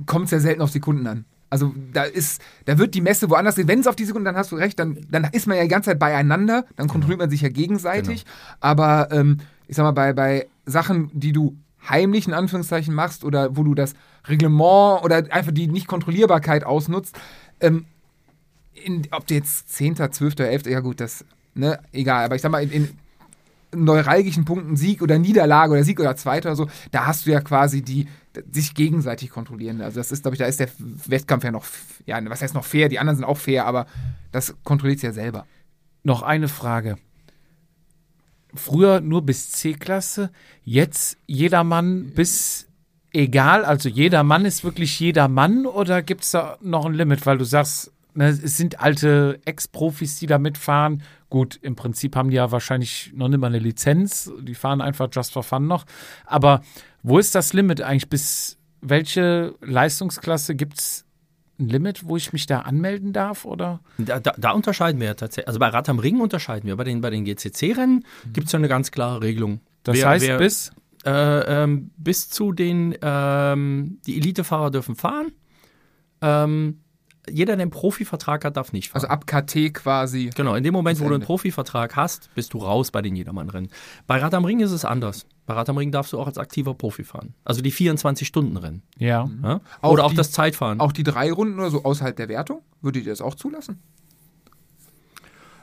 [0.06, 1.26] kommt es ja selten auf Sekunden an.
[1.50, 3.68] Also da ist, da wird die Messe woanders gehen.
[3.68, 5.70] Wenn es auf die Sekunden, dann hast du recht, dann, dann ist man ja die
[5.70, 8.26] ganze Zeit beieinander, dann kontrolliert man sich ja gegenseitig.
[8.60, 11.58] Aber ähm, ich sag mal, bei, bei Sachen, die du
[11.88, 13.94] heimlich in Anführungszeichen machst oder wo du das
[14.30, 17.18] Reglement oder einfach die Nicht-Kontrollierbarkeit ausnutzt,
[17.60, 17.86] ähm,
[18.74, 22.52] in, ob du jetzt 10., 12., 11., ja gut, das, ne, egal, aber ich sag
[22.52, 27.06] mal, in, in neuralgischen Punkten Sieg oder Niederlage oder Sieg oder Zweiter oder so, da
[27.06, 28.08] hast du ja quasi die
[28.52, 29.82] sich gegenseitig kontrollieren.
[29.82, 30.70] Also das ist, glaube ich, da ist der
[31.08, 31.66] Wettkampf ja noch,
[32.06, 32.90] ja, was heißt noch fair?
[32.90, 33.86] Die anderen sind auch fair, aber
[34.32, 35.46] das kontrolliert ja selber.
[36.04, 36.98] Noch eine Frage.
[38.54, 40.32] Früher nur bis C-Klasse,
[40.64, 42.69] jetzt jedermann bis
[43.14, 47.26] egal, also jeder Mann ist wirklich jeder Mann oder gibt es da noch ein Limit,
[47.26, 51.02] weil du sagst, ne, es sind alte Ex-Profis, die da mitfahren.
[51.30, 55.10] Gut, im Prinzip haben die ja wahrscheinlich noch nicht mal eine Lizenz, die fahren einfach
[55.12, 55.86] just for fun noch.
[56.26, 56.62] Aber
[57.04, 58.10] wo ist das Limit eigentlich?
[58.10, 61.06] Bis welche Leistungsklasse gibt es
[61.60, 63.46] ein Limit, wo ich mich da anmelden darf?
[63.46, 63.82] Oder?
[63.98, 65.48] Da, da, da unterscheiden wir ja tatsächlich.
[65.48, 66.76] Also bei Rad am Ring unterscheiden wir.
[66.78, 69.60] Bei den, bei den GCC-Rennen gibt es ja eine ganz klare Regelung.
[69.84, 70.72] Das Wer- heißt, wer- bis
[71.06, 75.32] Äh, ähm, bis zu den, ähm, die Elitefahrer dürfen fahren.
[76.22, 76.82] Ähm,
[77.30, 79.04] jeder, der einen Profivertrag hat, darf nicht fahren.
[79.04, 80.32] Also ab KT quasi.
[80.36, 81.24] Genau, in dem Moment, wo du einen.
[81.24, 83.70] Profivertrag hast, bist du raus bei den Jedermannrennen.
[84.08, 85.26] Bei Rad am Ring ist es anders.
[85.46, 87.34] Bei Rad am Ring darfst du auch als aktiver Profi fahren.
[87.46, 88.82] Also die 24-Stunden-Rennen.
[88.98, 89.30] ja.
[89.44, 89.62] Ja?
[89.82, 90.80] Auch Oder auch die- das Zeitfahren.
[90.80, 92.62] Auch die drei Runden oder so außerhalb der Wertung?
[92.82, 93.80] Würdet ihr das auch zulassen?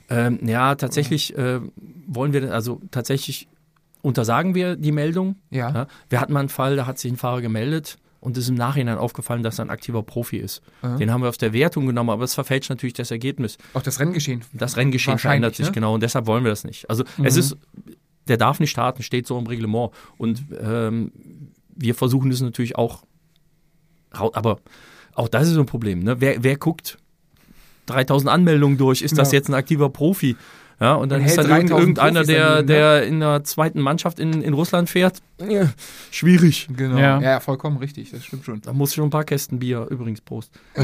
[0.08, 1.60] Ähm, ja, tatsächlich äh,
[2.06, 3.48] wollen wir, also tatsächlich
[4.06, 5.36] untersagen wir die Meldung.
[5.50, 5.72] Ja.
[5.72, 5.86] Ja?
[6.08, 8.54] Wir hatten mal einen Fall, da hat sich ein Fahrer gemeldet und es ist im
[8.54, 10.62] Nachhinein aufgefallen, dass er ein aktiver Profi ist.
[10.82, 10.96] Aha.
[10.96, 13.58] Den haben wir aus der Wertung genommen, aber es verfälscht natürlich das Ergebnis.
[13.74, 14.42] Auch das Renngeschehen.
[14.52, 15.72] Das Renngeschehen verändert sich ne?
[15.72, 16.88] genau und deshalb wollen wir das nicht.
[16.88, 17.56] Also es ist,
[18.28, 21.10] der darf nicht starten, steht so im Reglement und ähm,
[21.74, 23.02] wir versuchen das natürlich auch,
[24.10, 24.60] aber
[25.14, 26.00] auch das ist so ein Problem.
[26.04, 26.20] Ne?
[26.20, 26.96] Wer, wer guckt
[27.86, 29.02] 3000 Anmeldungen durch?
[29.02, 29.38] Ist das Ja.
[29.38, 30.36] jetzt ein aktiver Profi?
[30.78, 32.64] Ja, und dann Und ist dann irgend, 3000 irgendeiner, der, ne?
[32.64, 35.22] der in der zweiten Mannschaft in, in Russland fährt.
[35.48, 35.70] Ja,
[36.10, 36.68] schwierig.
[36.70, 36.98] Genau.
[36.98, 37.20] Ja.
[37.20, 37.40] Ja.
[37.40, 38.60] vollkommen richtig, das stimmt schon.
[38.60, 40.52] Da muss ich schon ein paar Kästen Bier, übrigens, Prost.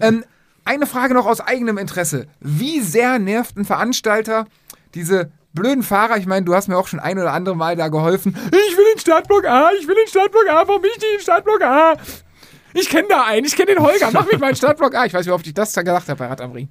[0.00, 0.24] Ähm,
[0.64, 2.26] eine Frage noch aus eigenem Interesse.
[2.40, 4.46] Wie sehr nervt ein Veranstalter
[4.94, 6.16] diese blöden Fahrer?
[6.16, 8.34] Ich meine, du hast mir auch schon ein oder andere Mal da geholfen.
[8.46, 11.18] Ich will den Startblock A, ich will den Startblock A, warum bin ich nicht in
[11.18, 11.96] den Startblock A?
[12.74, 15.06] Ich kenne da einen, ich kenne den Holger, mach mich mal in Startblock A.
[15.06, 16.68] Ich weiß, wie oft ich das da gesagt habe bei Rad am Ring.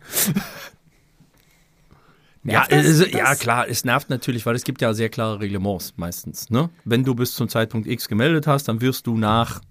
[2.46, 3.00] Ja, das?
[3.00, 6.50] Das- ja, klar, es nervt natürlich, weil es gibt ja sehr klare Reglements meistens.
[6.50, 6.70] Ne?
[6.84, 9.62] Wenn du bis zum Zeitpunkt X gemeldet hast, dann wirst du nach,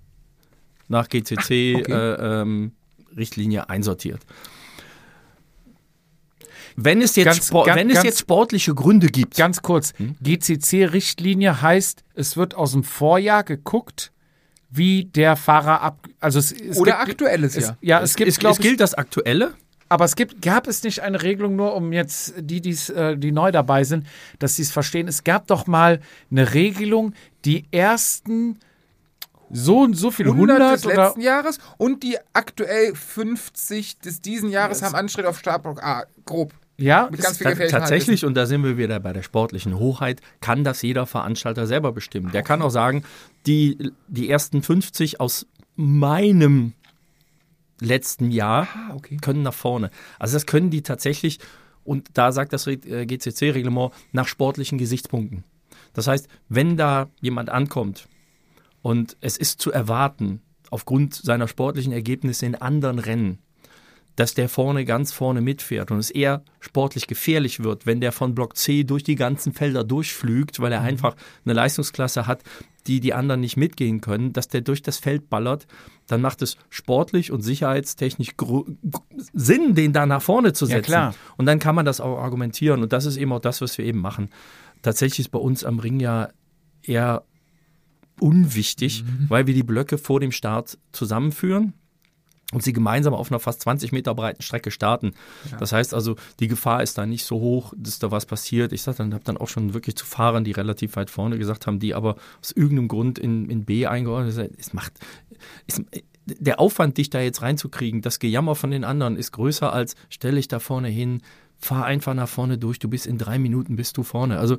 [0.89, 1.93] nach GCC Ah, okay.
[1.93, 2.73] äh, ähm,
[3.17, 4.21] Richtlinie einsortiert.
[6.77, 9.93] Wenn es jetzt, Ganz- ganz- wenn es ganz- jetzt sportliche Gründe gibt, Ganz kurz,
[10.23, 14.11] GCC-Richtlinie heißt, es wird aus dem Vorjahr geguckt,
[14.71, 16.09] wie der Fahrer ab...
[16.19, 17.79] Also es, es Oder gibt, aktuelles es, Jahr.
[17.83, 19.53] Ja, es, es, gibt, es, es gilt das Aktuelle.
[19.93, 23.31] Aber es gibt, gab es nicht eine Regelung, nur um jetzt die, die's, äh, die
[23.31, 24.07] neu dabei sind,
[24.39, 25.07] dass sie es verstehen.
[25.07, 27.13] Es gab doch mal eine Regelung,
[27.45, 28.59] die ersten
[29.51, 34.23] so und so viele 100 hundert des oder letzten Jahres und die aktuell 50 des
[34.23, 36.05] diesen Jahres haben Anschritt auf Startblock A.
[36.25, 36.55] Grob.
[36.79, 37.11] ja,
[37.69, 41.93] tatsächlich, und da sind wir wieder bei der sportlichen Hoheit, kann das jeder Veranstalter selber
[41.93, 42.33] bestimmen.
[42.33, 43.05] Der kann auch sagen,
[43.45, 46.73] die, die ersten 50 aus meinem
[47.83, 49.17] letzten Jahr Ah, okay.
[49.21, 49.91] können nach vorne.
[50.19, 51.39] Also das können die tatsächlich,
[51.85, 55.45] und da sagt das äh, GCC-Reglement, nach sportlichen Gesichtspunkten.
[55.93, 58.09] Das heißt, wenn da jemand ankommt
[58.81, 63.39] und es ist zu erwarten, aufgrund seiner sportlichen Ergebnisse in anderen Rennen,
[64.17, 68.35] dass der vorne ganz vorne mitfährt und es eher sportlich gefährlich wird, wenn der von
[68.35, 72.43] Block C durch die ganzen Felder durchflügt, weil er einfach eine Leistungsklasse hat,
[72.87, 75.67] die die anderen nicht mitgehen können, dass der durch das Feld ballert,
[76.09, 78.31] dann macht es sportlich und sicherheitstechnisch
[79.33, 80.87] Sinn, den da nach vorne zu Ja, setzen.
[80.87, 81.15] klar.
[81.37, 83.85] Und dann kann man das auch argumentieren und das ist eben auch das, was wir
[83.85, 84.29] eben machen.
[84.83, 86.29] Tatsächlich ist bei uns am Ring ja
[86.83, 87.25] eher
[88.21, 91.73] unwichtig, weil wir die Blöcke vor dem Start zusammenführen
[92.53, 95.15] und sie gemeinsam auf einer fast 20 Meter breiten Strecke starten.
[95.59, 98.73] Das heißt also, die Gefahr ist da nicht so hoch, dass da was passiert.
[98.73, 101.67] Ich sag dann, habe dann auch schon wirklich zu Fahrern, die relativ weit vorne gesagt
[101.67, 104.53] haben, die aber aus irgendeinem Grund in, in B eingeordnet sind.
[104.59, 104.93] Es macht,
[105.67, 105.83] es,
[106.27, 110.37] der Aufwand, dich da jetzt reinzukriegen, das Gejammer von den anderen ist größer als stell
[110.37, 111.23] dich da vorne hin,
[111.59, 114.39] fahr einfach nach vorne durch, du bist in drei Minuten bist du vorne.
[114.39, 114.59] Also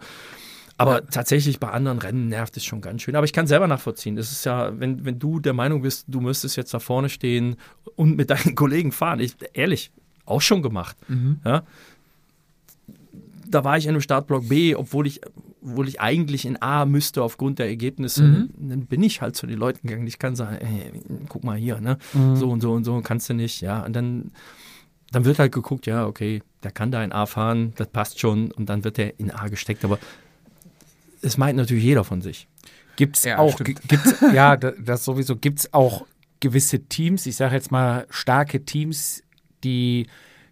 [0.78, 3.15] aber tatsächlich bei anderen Rennen nervt es schon ganz schön.
[3.15, 4.17] Aber ich kann selber nachvollziehen.
[4.17, 7.55] Es ist ja, wenn, wenn du der Meinung bist, du müsstest jetzt da vorne stehen
[7.95, 9.91] und mit deinen Kollegen fahren, ich, ehrlich,
[10.26, 10.97] auch schon gemacht.
[11.45, 11.63] Ja?
[13.47, 15.21] Da war ich in einem Startblock B, obwohl ich,
[15.61, 18.47] obwohl ich eigentlich in A müsste aufgrund der Ergebnisse.
[18.57, 20.07] Dann bin ich halt zu den Leuten gegangen.
[20.07, 20.91] Ich kann sagen, ey,
[21.30, 21.97] guck mal hier, ne?
[22.34, 23.61] so und so und so kannst du nicht.
[23.61, 24.32] Ja, und dann
[25.13, 28.51] dann wird halt geguckt, ja, okay, der kann da in A fahren, das passt schon
[28.51, 29.99] und dann wird der in A gesteckt, aber
[31.24, 32.47] es meint natürlich jeder von sich.
[32.95, 36.05] Gibt es Ja, auch, gibt's, ja, da- das sowieso, gibt es auch
[36.39, 39.24] gewisse Teams, ich sage jetzt mal starke Teams,
[39.63, 40.07] die,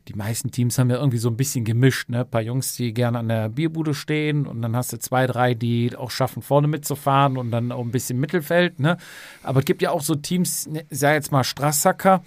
[0.07, 2.21] die meisten Teams haben ja irgendwie so ein bisschen gemischt, ne?
[2.21, 5.53] Ein paar Jungs, die gerne an der Bierbude stehen und dann hast du zwei, drei,
[5.53, 8.97] die auch schaffen, vorne mitzufahren und dann auch ein bisschen Mittelfeld, ne?
[9.43, 12.23] Aber es gibt ja auch so Teams, ne, ich sag jetzt mal Strassacker,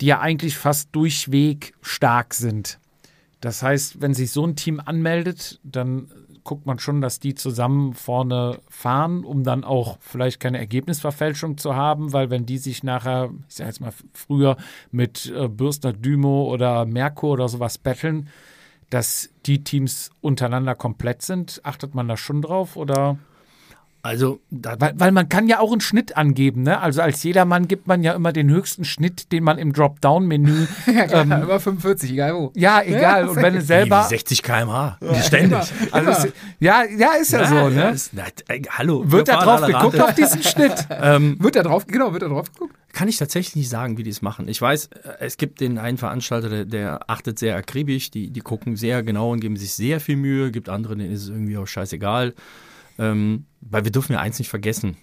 [0.00, 2.78] die ja eigentlich fast durchweg stark sind.
[3.40, 6.10] Das heißt, wenn sich so ein Team anmeldet, dann
[6.48, 11.76] guckt man schon, dass die zusammen vorne fahren, um dann auch vielleicht keine Ergebnisverfälschung zu
[11.76, 14.56] haben, weil wenn die sich nachher, ich sag jetzt mal früher
[14.90, 18.30] mit äh, Bürstner Dymo oder Merkur oder sowas betteln,
[18.88, 23.18] dass die Teams untereinander komplett sind, achtet man da schon drauf oder?
[24.02, 26.80] Also, da, Weil, weil man kann ja auch einen Schnitt angeben, ne?
[26.80, 30.66] Also als jedermann gibt man ja immer den höchsten Schnitt, den man im Dropdown-Menü.
[30.86, 32.52] Ja, ähm, über 45, egal wo.
[32.54, 33.28] ja, egal.
[33.28, 34.04] Und wenn du selber.
[34.04, 35.58] 60 km/h, ständig.
[35.92, 36.28] Also es,
[36.60, 37.90] ja, ja, ist ja, so, ne?
[37.90, 39.02] ist- na, äh, hallo.
[39.04, 40.86] Wird wir da drauf geguckt auf diesen Schnitt?
[40.90, 42.74] ähm, Wird da drauf, genau, wird da drauf geguckt?
[42.92, 44.48] kann ich tatsächlich nicht sagen, wie die es machen.
[44.48, 48.40] Ich weiß, äh, es gibt den einen Veranstalter, der, der achtet sehr akribisch, die, die
[48.40, 51.56] gucken sehr genau und geben sich sehr viel Mühe, gibt andere, denen ist es irgendwie
[51.58, 52.34] auch scheißegal.
[52.98, 54.96] Ähm, weil wir dürfen ja eins nicht vergessen,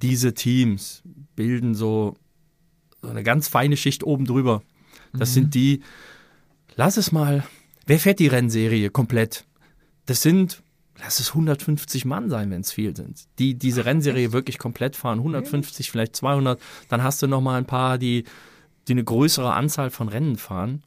[0.00, 1.02] diese Teams
[1.36, 2.16] bilden so,
[3.00, 4.62] so eine ganz feine Schicht oben drüber.
[5.12, 5.82] Das sind die,
[6.76, 7.44] lass es mal,
[7.86, 9.44] wer fährt die Rennserie komplett?
[10.06, 10.62] Das sind,
[10.98, 15.18] lass es 150 Mann sein, wenn es viel sind, die diese Rennserie wirklich komplett fahren.
[15.18, 16.60] 150, vielleicht 200.
[16.88, 18.24] Dann hast du noch mal ein paar, die,
[18.88, 20.82] die eine größere Anzahl von Rennen fahren.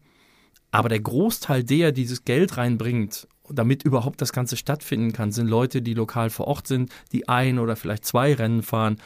[0.71, 5.47] Aber der Großteil der, die dieses Geld reinbringt, damit überhaupt das Ganze stattfinden kann, sind
[5.47, 8.97] Leute, die lokal vor Ort sind, die ein oder vielleicht zwei Rennen fahren.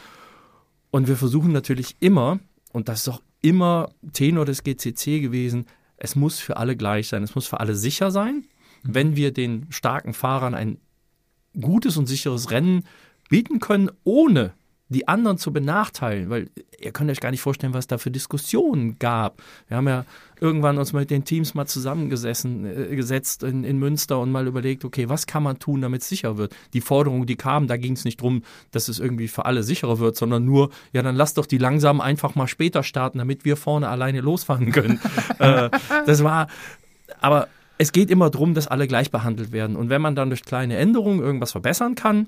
[0.92, 2.40] Und wir versuchen natürlich immer,
[2.72, 5.66] und das ist auch immer Tenor des GCC gewesen,
[5.98, 8.46] es muss für alle gleich sein, es muss für alle sicher sein.
[8.84, 10.80] Wenn wir den starken Fahrern ein
[11.60, 12.86] gutes und sicheres Rennen
[13.30, 14.54] bieten können, ohne
[14.90, 18.98] die anderen zu benachteilen, weil ihr könnt euch gar nicht vorstellen, was da für Diskussionen
[18.98, 19.42] gab.
[19.68, 20.06] Wir haben ja
[20.40, 24.84] irgendwann uns mit den Teams mal zusammengesessen, äh, gesetzt in, in Münster und mal überlegt,
[24.86, 26.56] okay, was kann man tun, damit es sicher wird?
[26.74, 30.00] Die Forderungen, die kamen, da ging es nicht drum, dass es irgendwie für alle sicherer
[30.00, 33.58] wird, sondern nur, ja, dann lasst doch die langsam einfach mal später starten, damit wir
[33.58, 35.00] vorne alleine losfahren können.
[35.40, 35.70] äh,
[36.06, 36.48] das war,
[37.22, 39.76] aber es geht immer darum, dass alle gleich behandelt werden.
[39.76, 42.28] Und wenn man dann durch kleine Änderungen irgendwas verbessern kann,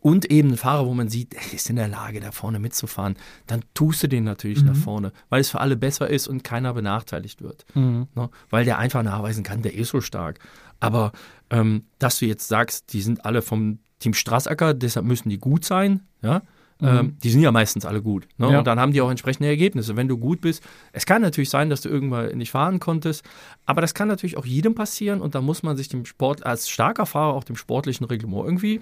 [0.00, 3.16] und eben ein Fahrer, wo man sieht, er ist in der Lage, da vorne mitzufahren,
[3.46, 4.66] dann tust du den natürlich Mhm.
[4.68, 7.64] nach vorne, weil es für alle besser ist und keiner benachteiligt wird.
[7.74, 8.08] Mhm.
[8.14, 8.30] Ne?
[8.50, 10.38] Weil der einfach nachweisen kann, der ist so stark.
[10.80, 11.12] Aber
[11.50, 15.64] ähm, dass du jetzt sagst, die sind alle vom Team Strassacker, deshalb müssen die gut
[15.64, 16.42] sein, ja.
[16.80, 18.26] Ähm, die sind ja meistens alle gut.
[18.38, 18.46] Ne?
[18.46, 18.52] Mhm.
[18.54, 18.58] Ja.
[18.58, 19.94] Und dann haben die auch entsprechende Ergebnisse.
[19.94, 23.24] Wenn du gut bist, es kann natürlich sein, dass du irgendwann nicht fahren konntest,
[23.66, 26.68] aber das kann natürlich auch jedem passieren und da muss man sich dem Sport als
[26.68, 28.80] starker Fahrer auch dem sportlichen Reglement irgendwie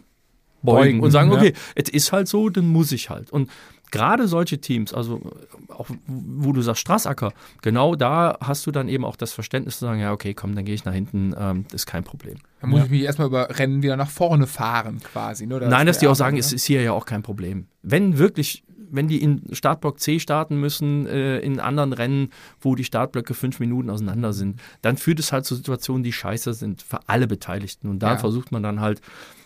[0.63, 3.31] beugen, Beugen, und sagen, okay, es ist halt so, dann muss ich halt.
[3.31, 3.51] Und
[3.91, 5.21] gerade solche Teams, also
[5.69, 7.33] auch wo du sagst Strassacker,
[7.63, 10.65] genau da hast du dann eben auch das Verständnis zu sagen, ja, okay, komm, dann
[10.65, 12.37] gehe ich nach hinten, ähm, das ist kein Problem.
[12.61, 12.85] Da muss Ja.
[12.85, 15.47] ich mich erstmal über Rennen wieder nach vorne fahren, quasi.
[15.47, 15.57] Ne?
[15.57, 16.57] Oder Nein, dass die auch sagen, Arbeit, es ne?
[16.57, 17.67] ist hier ja auch kein Problem.
[17.83, 22.31] Wenn wirklich, wenn die in Startblock C starten müssen, äh, in anderen Rennen,
[22.61, 26.55] wo die Startblöcke fünf Minuten auseinander sind, dann führt es halt zu Situationen, die scheiße
[26.55, 27.89] sind für alle Beteiligten.
[27.89, 28.19] Und da Ja.
[28.19, 29.01] versucht man dann halt,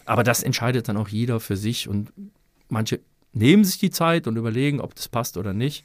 [0.07, 2.13] aber das entscheidet dann auch jeder für sich und
[2.69, 3.01] manche
[3.33, 5.85] nehmen sich die Zeit und überlegen, ob das passt oder nicht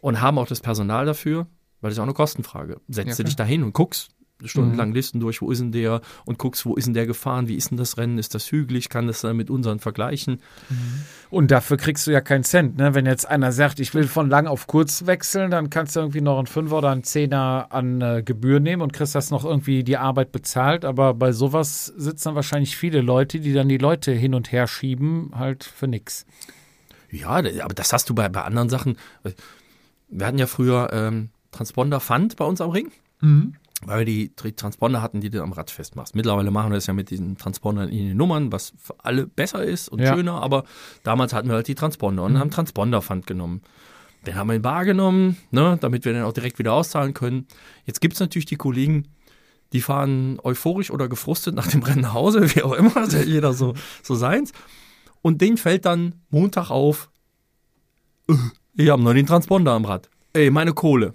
[0.00, 1.46] und haben auch das Personal dafür,
[1.80, 2.80] weil das ist auch eine Kostenfrage.
[2.88, 4.10] Setzt Ja, du dich dahin und guckst
[4.44, 7.56] stundenlang Listen durch, wo ist denn der und guckst, wo ist denn der gefahren, wie
[7.56, 10.40] ist denn das Rennen, ist das hügelig, kann das dann mit unseren vergleichen.
[11.30, 12.78] Und dafür kriegst du ja keinen Cent.
[12.78, 12.94] Ne?
[12.94, 16.20] Wenn jetzt einer sagt, ich will von lang auf kurz wechseln, dann kannst du irgendwie
[16.20, 19.84] noch einen Fünfer oder einen Zehner an äh, Gebühr nehmen und kriegst das noch irgendwie
[19.84, 20.84] die Arbeit bezahlt.
[20.84, 24.66] Aber bei sowas sitzen dann wahrscheinlich viele Leute, die dann die Leute hin und her
[24.66, 26.26] schieben, halt für nix.
[27.10, 28.96] Ja, aber das hast du bei, bei anderen Sachen.
[30.08, 33.54] Wir hatten ja früher ähm, Transponder Pfand bei uns am Ring, Mhm.
[33.84, 36.14] Weil wir die, Transponder hatten, die du am Rad festmachst.
[36.16, 39.62] Mittlerweile machen wir das ja mit diesen Transpondern in den Nummern, was für alle besser
[39.62, 40.14] ist und Ja.
[40.14, 40.64] schöner, aber
[41.04, 43.62] damals hatten wir halt die Transponder und haben Transponder Pfand genommen.
[44.26, 47.46] Den haben wir in Bar genommen, ne, damit wir den auch direkt wieder auszahlen können.
[47.86, 49.06] Jetzt gibt es natürlich die Kollegen,
[49.72, 53.52] die fahren euphorisch oder gefrustet nach dem Rennen nach Hause, wie auch immer, ja jeder
[53.52, 54.52] so, so seins.
[55.22, 57.10] Und denen fällt dann Montag auf,
[58.28, 58.34] äh,
[58.74, 60.08] ich habe noch den Transponder am Rad.
[60.32, 61.14] Ey, meine Kohle.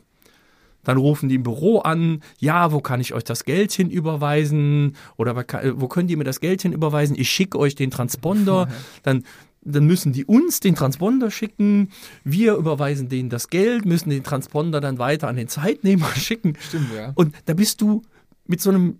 [0.83, 4.95] Dann rufen die im Büro an, ja, wo kann ich euch das Geld hin überweisen?
[5.17, 7.15] Oder wo könnt ihr mir das Geld hin überweisen?
[7.17, 8.67] Ich schicke euch den Transponder.
[9.03, 9.23] Dann,
[9.65, 11.89] dann müssen die uns den Transponder schicken.
[12.25, 16.57] Wir überweisen denen das Geld, müssen den Transponder dann weiter an den Zeitnehmer schicken.
[16.59, 17.13] Stimmt, ja.
[17.15, 18.01] Und da bist du
[18.45, 18.99] mit so einem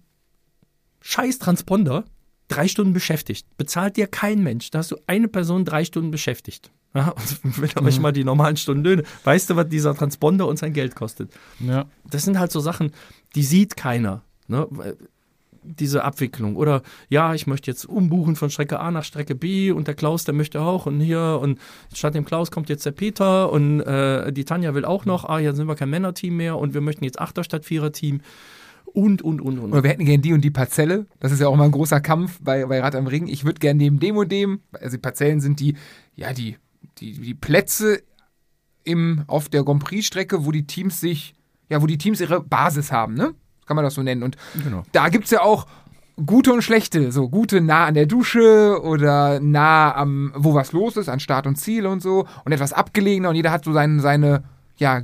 [1.01, 2.05] scheiß Transponder
[2.47, 3.45] drei Stunden beschäftigt.
[3.57, 4.71] Bezahlt dir kein Mensch.
[4.71, 6.71] Da hast du eine Person drei Stunden beschäftigt.
[6.93, 7.09] Ja,
[7.43, 10.73] und wenn ihr euch mal die normalen Stundenlöhne, weißt du, was dieser Transponder uns sein
[10.73, 11.31] Geld kostet?
[11.59, 11.85] Ja.
[12.09, 12.91] Das sind halt so Sachen,
[13.35, 14.21] die sieht keiner.
[14.47, 14.67] Ne?
[15.63, 16.57] Diese Abwicklung.
[16.57, 20.25] Oder ja, ich möchte jetzt umbuchen von Strecke A nach Strecke B und der Klaus,
[20.25, 21.57] der möchte auch und hier und
[21.93, 25.39] statt dem Klaus kommt jetzt der Peter und äh, die Tanja will auch noch, ah,
[25.39, 28.19] jetzt sind wir kein Männerteam mehr und wir möchten jetzt Achter statt Vierer-Team
[28.85, 29.71] und, und, und, und.
[29.71, 31.07] Oder wir hätten gerne die und die Parzelle.
[31.19, 33.27] Das ist ja auch mal ein großer Kampf bei, bei Rad am Ring.
[33.27, 35.75] Ich würde gerne neben dem und dem, also die Parzellen sind die,
[36.15, 36.57] ja, die,
[37.03, 38.01] die, die Plätze
[38.83, 41.35] im, auf der Grand Prix-Strecke, wo die Teams sich,
[41.69, 43.33] ja, wo die Teams ihre Basis haben, ne?
[43.65, 44.23] Kann man das so nennen.
[44.23, 44.83] Und Genau.
[44.91, 45.67] da gibt es ja auch
[46.25, 47.11] gute und schlechte.
[47.11, 51.47] So gute nah an der Dusche oder nah am, wo was los ist, an Start
[51.47, 52.27] und Ziel und so.
[52.43, 54.43] Und etwas abgelegener und jeder hat so seine, seine
[54.77, 55.03] ja,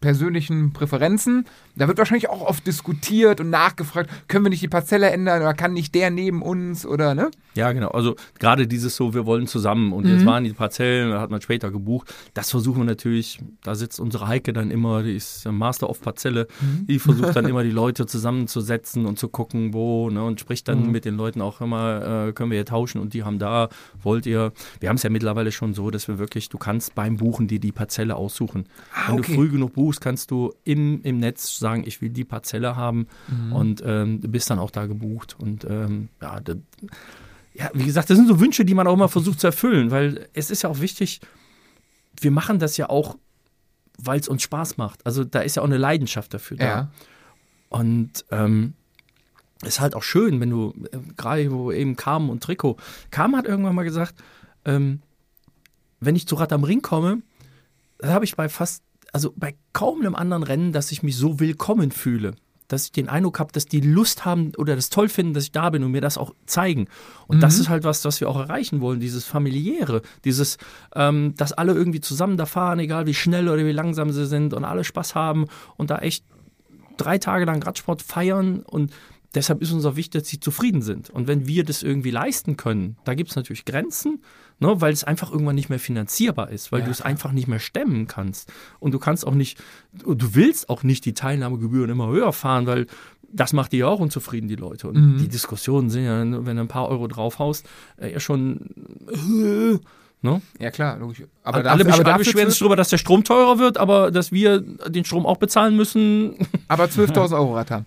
[0.00, 1.46] persönlichen Präferenzen.
[1.78, 5.54] Da wird wahrscheinlich auch oft diskutiert und nachgefragt, können wir nicht die Parzelle ändern oder
[5.54, 7.30] kann nicht der neben uns oder ne?
[7.54, 7.88] Ja, genau.
[7.88, 11.40] Also gerade dieses so, wir wollen zusammen und jetzt waren die Parzellen, da hat man
[11.40, 12.14] später gebucht.
[12.34, 16.46] Das versuchen wir natürlich, da sitzt unsere Heike dann immer, die ist Master of Parzelle,
[16.60, 20.90] die versucht dann immer die Leute zusammenzusetzen und zu gucken, wo, ne, und spricht dann
[20.90, 23.68] mit den Leuten auch immer, äh, können wir hier tauschen und die haben da,
[24.02, 24.52] wollt ihr.
[24.80, 27.60] Wir haben es ja mittlerweile schon so, dass wir wirklich, du kannst beim Buchen dir
[27.60, 28.66] die Parzelle aussuchen.
[29.06, 29.32] Wenn okay.
[29.32, 33.06] du früh genug buchst, kannst du im, im Netz sagen, ich will die Parzelle haben
[33.52, 36.54] und ähm, du bist dann auch da gebucht und ähm, ja, da,
[37.54, 40.28] ja, wie gesagt, das sind so Wünsche, die man auch immer versucht zu erfüllen, weil
[40.32, 41.20] es ist ja auch wichtig,
[42.20, 43.16] wir machen das ja auch,
[43.98, 45.04] weil es uns Spaß macht.
[45.04, 46.64] Also da ist ja auch eine Leidenschaft dafür da.
[46.64, 46.90] Ja.
[47.68, 48.74] Und ähm,
[49.64, 52.76] ist halt auch schön, wenn du, äh, gerade wo eben Carmen und Trikot,
[53.10, 54.14] Carmen hat irgendwann mal gesagt,
[54.64, 55.02] ähm,
[56.00, 57.22] wenn ich zu Rad am Ring komme,
[57.98, 61.40] das habe ich bei fast also bei kaum einem anderen Rennen, dass ich mich so
[61.40, 62.34] willkommen fühle.
[62.68, 65.52] Dass ich den Eindruck habe, dass die Lust haben oder das toll finden, dass ich
[65.52, 66.86] da bin und mir das auch zeigen.
[67.26, 70.58] Und das ist halt was, was wir auch erreichen wollen, dieses familiäre, dieses,
[70.94, 74.52] ähm, dass alle irgendwie zusammen da fahren, egal wie schnell oder wie langsam sie sind
[74.52, 75.46] und alle Spaß haben
[75.78, 76.24] und da echt
[76.98, 78.92] drei Tage lang Radsport feiern und
[79.34, 81.10] deshalb ist uns auch wichtig, dass sie zufrieden sind.
[81.10, 84.22] Und wenn wir das irgendwie leisten können, da gibt es natürlich Grenzen,
[84.58, 87.48] ne, weil es einfach irgendwann nicht mehr finanzierbar ist, weil Ja, du es einfach nicht
[87.48, 88.52] mehr stemmen kannst.
[88.80, 89.58] Und du kannst auch nicht,
[89.92, 92.86] du willst auch nicht die Teilnahmegebühren immer höher fahren, weil
[93.30, 94.88] das macht die ja auch unzufrieden, die Leute.
[94.88, 95.18] Und Mhm.
[95.18, 97.66] die Diskussionen sind ja, wenn du ein paar Euro draufhaust,
[97.98, 98.70] äh, ja schon.
[99.12, 99.78] Äh,
[100.22, 100.40] ne?
[100.58, 101.24] Ja, klar, logisch.
[101.42, 104.10] Aber, alle, dafür, alle, aber, beschweren sich 12, darüber, dass der Strom teurer wird, aber
[104.10, 106.36] dass wir den Strom auch bezahlen müssen.
[106.68, 107.86] aber 12.000 Euro Rad haben.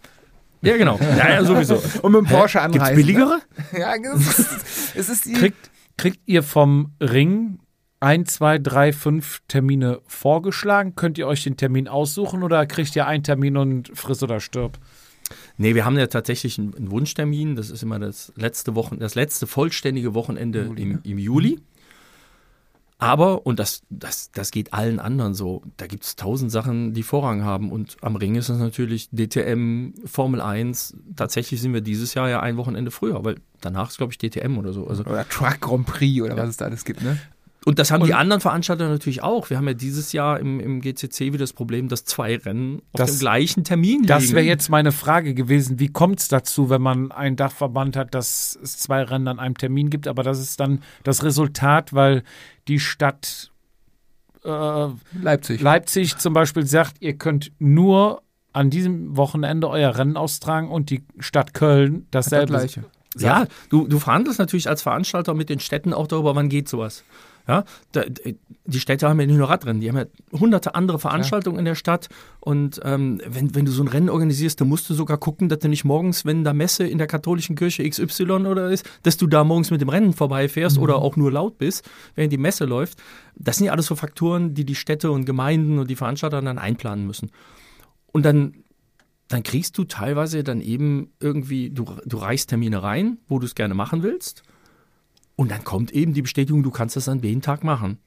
[0.61, 0.99] Ja, genau.
[0.99, 1.75] Ja, ja, sowieso.
[2.01, 2.95] Und mit dem Porsche Gibt's anreisen.
[2.95, 3.41] billigere?
[3.71, 3.79] Ne?
[3.79, 5.33] Ja, es ist, es ist die.
[5.33, 7.59] Kriegt, kriegt ihr vom Ring
[7.99, 10.95] ein, zwei, drei, fünf Termine vorgeschlagen?
[10.95, 14.79] Könnt ihr euch den Termin aussuchen oder kriegt ihr einen Termin und friss oder stirb?
[15.57, 17.55] Nee, wir haben ja tatsächlich einen, einen Wunschtermin.
[17.55, 20.99] Das ist immer das letzte Wochen, das letzte vollständige Wochenende Juli, im, ne?
[21.03, 21.59] im Juli.
[23.01, 27.01] Aber, und das, das, das geht allen anderen so, da gibt es tausend Sachen, die
[27.01, 27.71] Vorrang haben.
[27.71, 30.95] Und am Ring ist es natürlich DTM, Formel 1.
[31.15, 34.55] Tatsächlich sind wir dieses Jahr ja ein Wochenende früher, weil danach ist, glaube ich, DTM
[34.59, 34.85] oder so.
[34.85, 37.17] Also, Oder Truck Grand Prix oder was es da alles gibt, ne?
[37.65, 39.49] Und das haben Und- die anderen Veranstalter natürlich auch.
[39.51, 42.97] Wir haben ja dieses Jahr im, im GCC wieder das Problem, dass zwei Rennen auf
[42.99, 44.35] Das- dem gleichen Termin Das liegen.
[44.35, 45.79] wäre jetzt meine Frage gewesen.
[45.79, 49.57] Wie kommt es dazu, wenn man einen Dachverband hat, dass es zwei Rennen an einem
[49.57, 50.07] Termin gibt?
[50.07, 52.23] Aber das ist dann das Resultat, weil
[52.67, 53.51] die Stadt
[54.43, 54.87] äh,
[55.21, 55.61] Leipzig.
[55.61, 61.03] Leipzig zum Beispiel sagt, ihr könnt nur an diesem Wochenende euer Rennen austragen und die
[61.19, 62.53] Stadt Köln das dasselbe.
[62.53, 62.83] gleiche.
[63.17, 67.03] Ja, du, du verhandelst natürlich als Veranstalter mit den Städten auch darüber, wann geht sowas.
[67.47, 68.03] Ja, da,
[68.65, 70.05] die Städte haben ja nicht nur Radrennen, die haben ja
[70.39, 72.09] hunderte andere Veranstaltungen in der Stadt.
[72.39, 75.59] Und ähm, wenn, wenn du so ein Rennen organisierst, dann musst du sogar gucken, dass
[75.59, 79.27] du nicht morgens, wenn da Messe in der katholischen Kirche XY oder ist, dass du
[79.27, 83.01] da morgens mit dem Rennen vorbeifährst oder auch nur laut bist, während die Messe läuft.
[83.35, 86.57] Das sind ja alles so Faktoren, die die Städte und Gemeinden und die Veranstalter dann
[86.57, 87.31] einplanen müssen.
[88.11, 88.53] Und dann
[89.31, 93.55] dann kriegst du teilweise dann eben irgendwie, du, du reichst Termine rein, wo du es
[93.55, 94.43] gerne machen willst.
[95.35, 97.97] Und dann kommt eben die Bestätigung, du kannst das an dem Tag machen.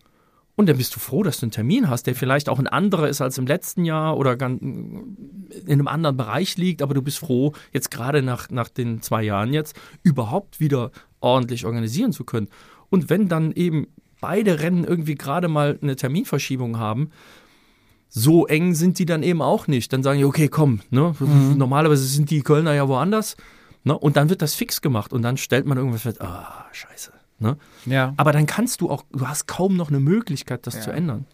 [0.57, 3.09] Und dann bist du froh, dass du einen Termin hast, der vielleicht auch ein anderer
[3.09, 5.17] ist als im letzten Jahr oder in
[5.67, 9.53] einem anderen Bereich liegt, aber du bist froh, jetzt gerade nach, nach den zwei Jahren
[9.53, 12.49] jetzt überhaupt wieder ordentlich organisieren zu können.
[12.89, 13.89] Und wenn dann eben
[14.21, 17.11] beide Rennen irgendwie gerade mal eine Terminverschiebung haben,
[18.09, 19.93] so eng sind die dann eben auch nicht.
[19.93, 21.17] Dann sagen die, okay, komm, ne?
[21.57, 23.37] normalerweise sind die Kölner ja woanders.
[23.85, 23.97] Ne?
[23.97, 27.13] Und dann wird das fix gemacht und dann stellt man irgendwas fest, ah, scheiße.
[27.39, 27.57] Ne?
[27.87, 28.15] Ja.
[28.17, 30.81] Aber dann kannst du auch, du hast kaum noch eine Möglichkeit, das Ja.
[30.81, 31.27] zu ändern.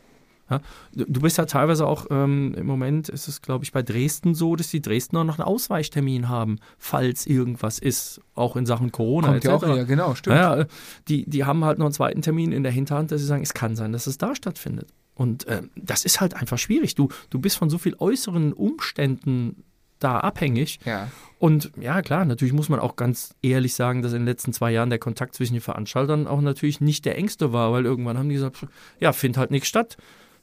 [0.50, 0.60] Ja?
[0.92, 4.56] Du bist ja teilweise auch, ähm, im Moment ist es, glaube ich, bei Dresden so,
[4.56, 9.28] dass die Dresdner noch einen Ausweichtermin haben, falls irgendwas ist, auch in Sachen Corona.
[9.28, 10.36] Kommt ja auch wieder, genau, stimmt.
[10.36, 10.66] Ja, ja,
[11.06, 13.54] die, die haben halt noch einen zweiten Termin in der Hinterhand, dass sie sagen, es
[13.54, 14.88] kann sein, dass es da stattfindet.
[15.14, 16.94] Und ähm, das ist halt einfach schwierig.
[16.96, 19.62] Du, du bist von so viel äußeren Umständen
[20.00, 20.80] da abhängig.
[20.84, 21.08] Ja.
[21.38, 24.72] Und ja, klar, natürlich muss man auch ganz ehrlich sagen, dass in den letzten zwei
[24.72, 28.28] Jahren der Kontakt zwischen den Veranstaltern auch natürlich nicht der engste war, weil irgendwann haben
[28.28, 28.66] die gesagt,
[28.98, 29.96] ja, findet halt nichts statt.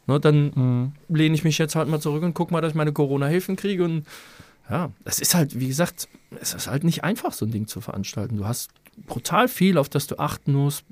[0.07, 0.91] Ne, dann Mhm.
[1.15, 3.83] lehne ich mich jetzt halt mal zurück und guck mal, dass ich meine Corona-Hilfen kriege.
[3.83, 4.05] Und
[4.69, 6.07] ja, das ist halt, wie gesagt,
[6.39, 8.37] es ist halt nicht einfach, so ein Ding zu veranstalten.
[8.37, 8.71] Du hast
[9.05, 10.85] brutal viel, auf das du achten musst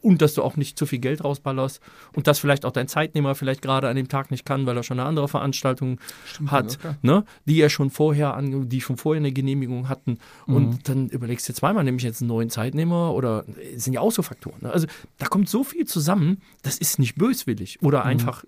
[0.00, 1.80] und dass du auch nicht zu viel Geld rausballerst
[2.14, 4.82] und dass vielleicht auch dein Zeitnehmer vielleicht gerade an dem Tag nicht kann, weil er
[4.82, 5.98] schon eine andere Veranstaltung
[6.46, 6.96] hat, ja, klar.
[7.02, 10.18] ne, die ja schon vorher an, die schon vorher eine Genehmigung hatten.
[10.46, 13.44] Und dann überlegst du zweimal, nehme ich jetzt einen neuen Zeitnehmer oder
[13.74, 14.58] es sind ja auch so Faktoren.
[14.62, 14.72] Ne?
[14.72, 14.86] Also
[15.18, 18.44] da kommt so viel zusammen, das ist nicht böswillig oder einfach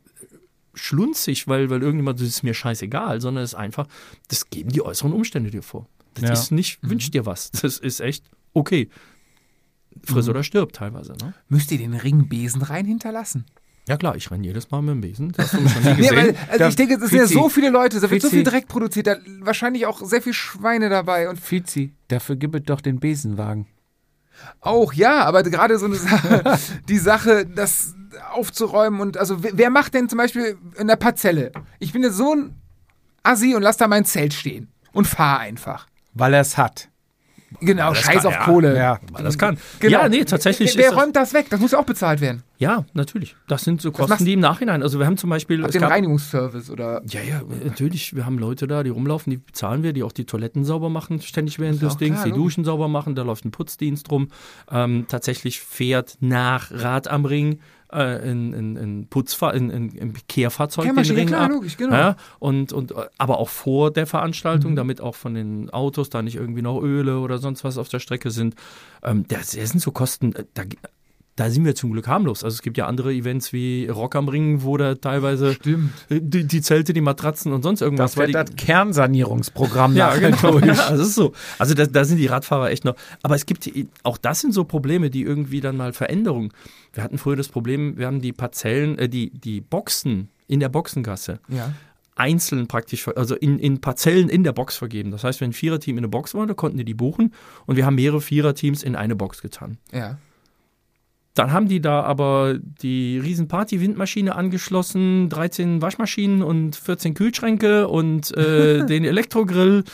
[0.75, 3.87] schlunzig, weil, weil irgendjemand, das ist mir scheißegal, sondern es ist einfach,
[4.29, 5.87] das geben die äußeren Umstände dir vor.
[6.15, 6.33] Das Ja.
[6.33, 7.51] ist nicht, wünsch dir was.
[7.51, 8.89] Das ist echt okay.
[10.05, 11.13] Friss oder stirb teilweise.
[11.13, 11.35] Ne?
[11.49, 13.45] Müsst ihr den Ringbesen rein hinterlassen?
[13.89, 15.33] Ja klar, ich renne jedes Mal mit dem Besen.
[15.33, 16.17] Das hast du noch nie gesehen.
[16.17, 18.69] weil, also ich denke, es sind ja so viele Leute, da wird so viel Dreck
[18.69, 23.01] produziert, da wahrscheinlich auch sehr viel Schweine dabei und Fizi, dafür gib es doch den
[23.01, 23.67] Besenwagen.
[24.61, 27.95] auch, ja, aber gerade so eine Sache, die Sache, das
[28.33, 31.51] aufzuräumen und also wer, wer macht denn zum Beispiel in der Parzelle?
[31.79, 32.55] Ich bin jetzt so ein
[33.23, 35.87] Assi und lass da mein Zelt stehen und fahr einfach.
[36.15, 36.90] Weil er es hat.
[37.61, 38.45] Genau, das scheiß kann- auf ja.
[38.45, 38.77] Kohle.
[38.77, 39.01] Ja.
[39.23, 39.59] Das kann.
[39.79, 40.03] Genau.
[40.03, 41.47] Ja, nee, tatsächlich Wer, wer das, räumt das weg?
[41.51, 42.43] Das muss ja auch bezahlt werden.
[42.59, 43.37] Ja, natürlich.
[43.49, 44.83] Das sind so Kosten, die im Nachhinein.
[44.83, 45.63] Also wir haben zum Beispiel.
[45.63, 48.15] Habt es ihr einen Reinigungsservice oder ja, ja, natürlich.
[48.15, 51.21] Wir haben Leute da, die rumlaufen, die bezahlen wir, die auch die Toiletten sauber machen,
[51.23, 52.33] ständig während des Dings, klar, die.
[52.33, 54.29] Duschen sauber machen, da läuft ein Putzdienst rum.
[54.71, 57.61] Ähm, tatsächlich fährt nach Rad am Ring
[57.93, 61.51] äh, in, in, in Putzfahr in, in, im Kehrfahrzeug den Ring klar, ab.
[61.51, 61.95] logisch, genau.
[61.95, 64.09] Ja, und, und, aber auch vor der Mhm.
[64.09, 67.89] Veranstaltung, damit auch von den Autos da nicht irgendwie noch Öle oder sonst was auf
[67.89, 68.55] der Strecke sind.
[69.03, 70.63] Ähm, das, das sind so Kosten, äh, da,
[71.41, 72.45] da sind wir zum Glück harmlos.
[72.45, 75.91] Also es gibt ja andere Events wie Rock am Ring, wo da teilweise Stimmt.
[76.11, 78.13] äh, die, die Zelte, die Matratzen und sonst irgendwas.
[78.13, 80.59] Das weil das die, Kernsanierungsprogramm ja, genau.
[80.61, 81.33] Ja, das ist so.
[81.59, 82.95] Also da, da sind die Radfahrer echt noch.
[83.23, 83.71] Aber es gibt
[84.03, 86.53] auch das sind so Probleme, die irgendwie dann mal Veränderungen.
[86.93, 90.69] Wir hatten früher das Problem, wir haben die Parzellen, äh, die, die Boxen in der
[90.69, 91.73] Boxengasse Ja.
[92.17, 95.11] einzeln praktisch, also in, in Parzellen in der Box vergeben.
[95.11, 97.33] Das heißt, wenn ein Viererteam in eine Box war, dann konnten die die buchen
[97.65, 99.79] und wir haben mehrere Viererteams in eine Box getan.
[99.91, 100.19] Ja.
[101.41, 108.37] Dann haben die da aber die riesen Party-Windmaschine angeschlossen, 13 Waschmaschinen und 14 Kühlschränke und
[108.37, 109.85] äh, den Elektrogrill,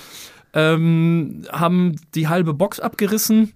[0.55, 3.53] ähm, haben die halbe Box abgerissen.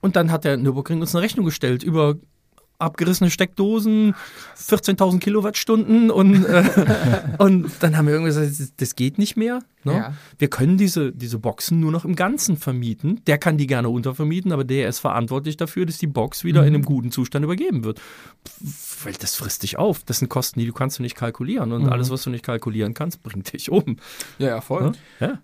[0.00, 2.14] Und dann hat der Nürburgring uns eine Rechnung gestellt über
[2.82, 4.14] abgerissene Steckdosen,
[4.58, 6.64] 14.000 Kilowattstunden und, äh,
[7.38, 9.60] und dann haben wir irgendwie gesagt, das- geht nicht mehr.
[9.84, 9.94] Ne?
[9.94, 10.14] Ja.
[10.38, 13.20] Wir können diese, diese Boxen nur noch im Ganzen vermieten.
[13.26, 16.74] Der kann die gerne untervermieten, aber der ist verantwortlich dafür, dass die Box wieder in
[16.74, 18.00] einem guten Zustand übergeben wird.
[18.46, 20.04] Pff, Weil das frisst dich auf.
[20.04, 21.72] Das sind Kosten, die du kannst du nicht kalkulieren.
[21.72, 23.96] Und alles, was du nicht kalkulieren kannst, bringt dich um.
[24.38, 24.92] Ja, ja, voll.
[25.20, 25.40] Ja?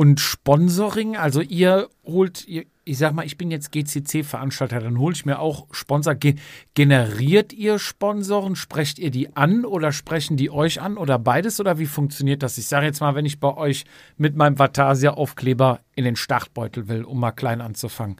[0.00, 5.14] Und Sponsoring, also ihr holt, ihr, ich sag mal, ich bin jetzt GCC-Veranstalter, dann hole
[5.14, 6.14] ich mir auch Sponsor.
[6.14, 6.36] Ge
[6.72, 8.56] generiert ihr Sponsoren?
[8.56, 11.60] Sprecht ihr die an oder sprechen die euch an oder beides?
[11.60, 12.56] Oder wie funktioniert das?
[12.56, 13.84] Ich sage jetzt mal, wenn ich bei euch
[14.16, 18.16] mit meinem Vatasia-Aufkleber in den Startbeutel will, um mal klein anzufangen.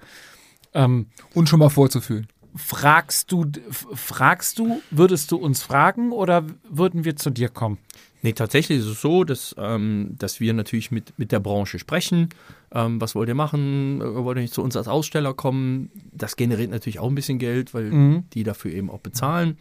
[0.75, 2.27] Ähm, Und schon mal vorzufühlen.
[2.55, 7.79] fragst du, fragst du, würdest du uns fragen oder würden wir zu dir kommen?
[8.23, 12.29] Nee, tatsächlich ist es so, dass, ähm, dass wir natürlich mit, mit der Branche sprechen.
[12.71, 14.01] Ähm, was wollt ihr machen?
[14.01, 15.91] Äh, Wollt ihr nicht zu uns als Aussteller kommen?
[16.13, 19.57] Das generiert natürlich auch ein bisschen Geld, weil die dafür eben auch bezahlen.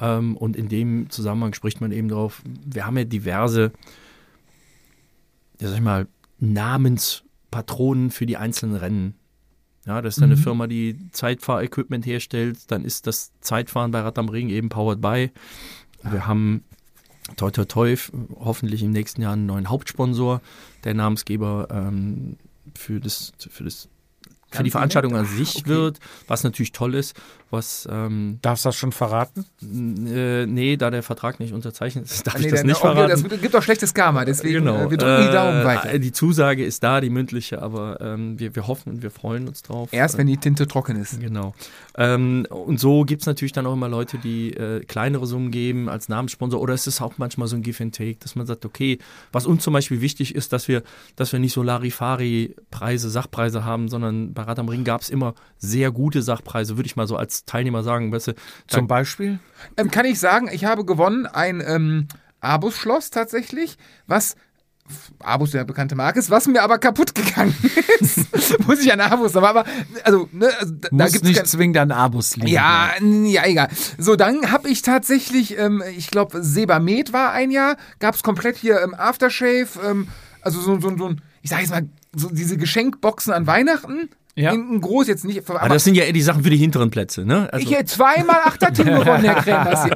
[0.00, 3.72] Ähm, und in dem Zusammenhang spricht man eben drauf, wir haben ja diverse,
[5.60, 6.06] ja, sag ich mal,
[6.38, 9.14] Namenspatronen für die einzelnen Rennen.
[9.86, 12.70] Ja, das ist dann eine Firma, die Zeitfahrequipment herstellt.
[12.70, 15.30] Dann ist das Zeitfahren bei Rad am Ring eben powered by.
[16.02, 16.64] Wir haben
[17.36, 17.96] toi toi toi,
[18.38, 20.40] hoffentlich im nächsten Jahr einen neuen Hauptsponsor,
[20.84, 22.36] der Namensgeber ähm,
[22.74, 23.88] für das, für das
[24.54, 25.66] für die Veranstaltung an sich Okay.
[25.68, 25.98] wird,
[26.28, 27.14] was natürlich toll ist,
[27.50, 29.44] was ähm, Darfst du das schon verraten?
[29.62, 33.10] äh, nee, da der Vertrag nicht unterzeichnet ist, darf Nee, ich das nicht verraten.
[33.30, 34.86] Das gibt doch schlechtes Karma, deswegen genau.
[34.86, 35.98] äh, wir drücken die Daumen Äh, weiter.
[35.98, 39.62] Die Zusage ist da, die mündliche, aber ähm, wir, wir hoffen und wir freuen uns
[39.62, 39.88] drauf.
[39.92, 41.20] Erst wenn die Tinte trocken ist.
[41.20, 41.54] Genau.
[41.96, 45.88] Ähm, und so gibt es natürlich dann auch immer Leute, die äh, kleinere Summen geben
[45.88, 46.60] als Namenssponsor.
[46.60, 48.98] Oder es ist auch manchmal so ein Give and Take, dass man sagt, okay,
[49.32, 50.82] was uns zum Beispiel wichtig ist, dass wir,
[51.16, 55.34] dass wir nicht so Larifari-Preise, Sachpreise haben, sondern bei Rad am Ring gab es immer
[55.58, 58.12] sehr gute Sachpreise, würde ich mal so als Teilnehmer sagen.
[58.12, 58.38] Weißt du, da,
[58.68, 59.38] Zum Beispiel?
[59.76, 62.08] Ähm, kann ich sagen, ich habe gewonnen ein ähm,
[62.40, 63.76] Abus-Schloss tatsächlich,
[64.06, 64.36] was
[65.20, 67.54] Abus der bekannte Marke ist, was mir aber kaputt gegangen
[68.00, 68.18] ist.
[68.66, 69.64] Muss ich an Abus, aber, aber
[70.02, 72.48] also, ne, also da, da Muss gibt's nicht kein, zwingend an Abus liegen.
[72.48, 73.68] Ja, ja, egal.
[73.96, 78.56] So, dann habe ich tatsächlich, ähm, ich glaube, Sebamed war ein Jahr, gab es komplett
[78.56, 80.08] hier ähm, Aftershave, ähm,
[80.42, 84.10] also so, so, so ein, ich sage jetzt mal, so diese Geschenkboxen an Weihnachten.
[84.36, 84.52] Ja.
[84.52, 85.48] In, groß jetzt nicht.
[85.48, 87.48] aber das sind ja eher die Sachen für die hinteren Plätze, ne?
[87.52, 89.88] Also, ich hätte zweimal Achterteam gewonnen, Herr Kremers.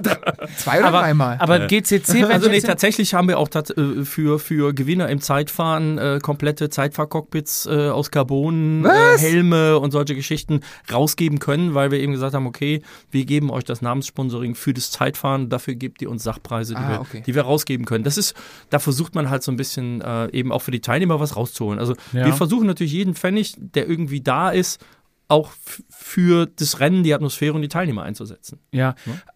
[0.59, 1.37] Zwei oder aber, dreimal.
[1.41, 5.99] aber GCC, also nee, tatsächlich haben wir auch tat, äh, für, für Gewinner im Zeitfahren
[5.99, 9.19] äh, komplette Zeitfahrcockpits äh, aus Carbon, äh?
[9.19, 10.61] Helme und solche Geschichten
[10.93, 14.91] rausgeben können, weil wir eben gesagt haben, okay, wir geben euch das Namenssponsoring für das
[14.93, 17.23] Zeitfahren, dafür gebt ihr uns Sachpreise, die, Ah, wir, okay.
[17.27, 18.05] die wir rausgeben können.
[18.05, 18.35] Das ist,
[18.71, 21.81] da versucht man halt so ein bisschen äh, eben auch für die Teilnehmer was rauszuholen.
[21.81, 22.25] Also Ja.
[22.27, 24.85] wir versuchen natürlich jeden Pfennig, der irgendwie da ist,
[25.29, 25.53] auch
[25.91, 28.61] für das Rennen, die Atmosphäre und die Teilnehmer einzusetzen.
[28.73, 28.95] Ja,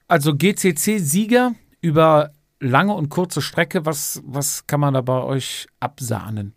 [0.09, 2.31] also GCC-Sieger über
[2.63, 6.55] lange und kurze Strecke, was, was kann man da bei euch absahnen?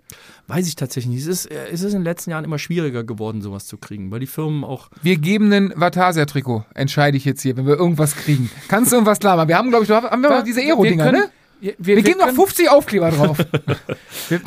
[0.47, 1.23] Weiß ich tatsächlich nicht.
[1.23, 4.11] Es ist, äh, es ist in den letzten Jahren immer schwieriger geworden, sowas zu kriegen,
[4.11, 4.89] weil die Firmen auch.
[5.01, 8.51] Wir geben ein Vatasia-Trikot, entscheide ich jetzt hier, wenn wir irgendwas kriegen.
[8.67, 9.49] Kannst du irgendwas klar machen?
[9.49, 11.29] Wir haben, glaube ich, haben wir noch diese Aero-Dinger, ne?
[11.61, 13.37] Wir, Wir, geben noch 50 Aufkleber drauf.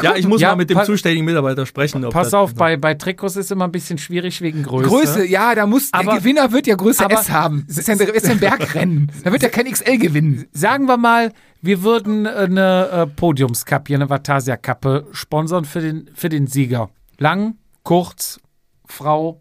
[0.03, 2.05] Ja, ich muss Ja, mal mit dem zuständigen Mitarbeiter sprechen.
[2.05, 4.89] Ob Pass auf, bei, bei Trikots ist immer ein bisschen schwierig wegen Größe.
[4.89, 7.65] Größe, ja, da muss, Aber- der Gewinner wird ja Größe aber- S haben.
[7.69, 9.13] Das ist ja ein, das ist ja ein Bergrennen.
[9.25, 10.47] Da wird ja kein XL gewinnen.
[10.53, 11.33] Sagen wir mal,
[11.63, 16.91] wir würden äh, eine äh, Podiumskappe, hier eine Vatasia-Kappe sponsern für den, für den Sieger.
[17.19, 18.41] Lang, kurz,
[18.85, 19.41] Frau,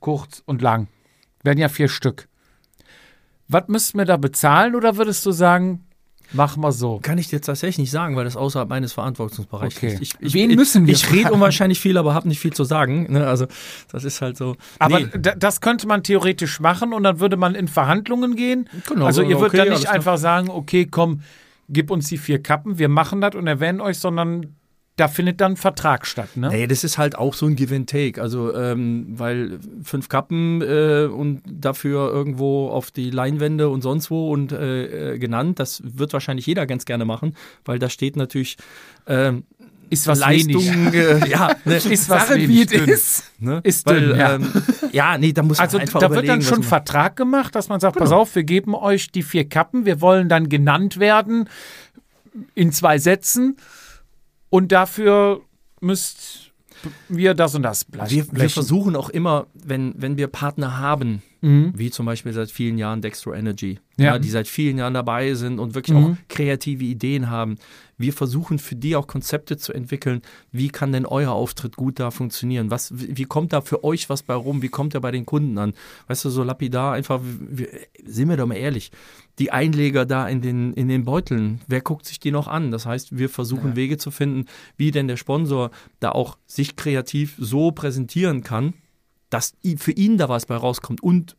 [0.00, 0.88] kurz und lang.
[1.42, 2.28] Werden ja vier Stück.
[3.48, 5.85] Was müssten wir da bezahlen oder würdest du sagen,
[6.32, 6.98] Machen wir so.
[7.02, 9.90] Kann ich dir tatsächlich nicht sagen, weil das außerhalb meines Verantwortungsbereichs Okay.
[9.90, 10.02] liegt.
[10.02, 12.64] Ich, ich, Wen ich, müssen wir Ich rede unwahrscheinlich viel, aber habe nicht viel zu
[12.64, 13.06] sagen.
[13.12, 13.26] Ne?
[13.26, 13.46] Also
[13.92, 14.56] das ist halt so.
[14.78, 15.08] Aber Nee.
[15.18, 18.68] da- das könnte man theoretisch machen und dann würde man in Verhandlungen gehen.
[18.88, 21.20] Genau, also ihr würdet okay, dann alles nicht einfach sagen, okay, komm,
[21.68, 24.54] gib uns die vier Kappen, wir machen das und erwähnen euch, sondern
[24.96, 26.48] da findet dann Vertrag statt, ne?
[26.48, 28.20] Nee, das ist halt auch so ein Give and Take.
[28.20, 34.32] Also, ähm, weil fünf Kappen äh, und dafür irgendwo auf die Leinwände und sonst wo
[34.32, 37.36] und äh, äh, genannt, das wird wahrscheinlich jeder ganz gerne machen,
[37.66, 38.56] weil da steht natürlich
[39.06, 39.44] ähm,
[39.90, 40.64] Ist was Leistung.
[40.64, 40.94] wenig.
[40.94, 43.24] Äh, ja, ne, Ist was Sache, wie es ist.
[43.38, 43.60] ne?
[43.64, 44.34] Ist weil, dünn, ja.
[44.34, 44.52] Ähm,
[44.92, 47.80] ja, nee, da muss man Also einfach da wird dann schon Vertrag gemacht, dass man
[47.80, 51.50] sagt, pass auf, wir geben euch die vier Kappen, wir wollen dann genannt werden
[52.54, 53.58] in zwei Sätzen
[54.50, 55.40] und dafür
[55.80, 56.52] müsst
[57.08, 61.22] wir das und das blech- Wir, wir versuchen auch immer, wenn, wenn wir Partner haben,
[61.42, 61.72] Mhm.
[61.76, 64.04] wie zum Beispiel seit vielen Jahren Dextro Energy, Ja.
[64.06, 64.18] ja.
[64.18, 66.04] die seit vielen Jahren dabei sind und wirklich Mhm.
[66.04, 67.56] auch kreative Ideen haben.
[67.98, 70.20] Wir versuchen für die auch Konzepte zu entwickeln.
[70.52, 72.70] Wie kann denn euer Auftritt gut da funktionieren?
[72.70, 74.60] Was, wie kommt da für euch was bei rum?
[74.62, 75.72] Wie kommt er bei den Kunden an?
[76.08, 77.68] Weißt du, so lapidar einfach, wir,
[78.04, 78.90] sind wir doch mal ehrlich,
[79.38, 82.70] die Einleger da in den, in den Beuteln, wer guckt sich die noch an?
[82.70, 84.44] Das heißt, wir versuchen Wege zu finden,
[84.76, 85.70] wie denn der Sponsor
[86.00, 88.74] da auch sich kreativ so präsentieren kann,
[89.30, 91.36] dass für ihn da was bei rauskommt und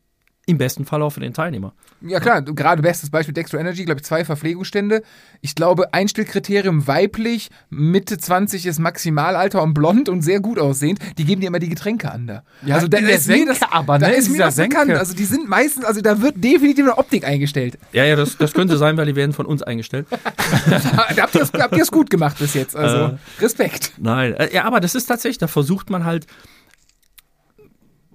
[0.49, 1.73] im besten Fall auch für den Teilnehmer.
[1.99, 5.03] Ja klar, gerade bestes Beispiel Dextro Energy, glaube ich, zwei Verpflegungsstände.
[5.41, 10.99] Ich glaube, Einstellkriterium weiblich, Mitte 20 ist Maximalalter und blond und sehr gut aussehend.
[11.17, 12.43] Die geben dir immer die Getränke an da.
[12.65, 14.91] Ja, also da ist mir Senke das, aber, da ne, ist mir das bekannt.
[14.91, 17.77] Also die sind meistens, also da wird definitiv eine Optik eingestellt.
[17.91, 20.07] Ja, ja, das, das könnte sein, weil die werden von uns eingestellt.
[20.69, 21.35] da habt
[21.75, 22.73] ihr es gut gemacht bis jetzt.
[22.73, 23.91] Also Respekt.
[23.97, 26.25] Nein, äh, ja, aber das ist tatsächlich, da versucht man halt,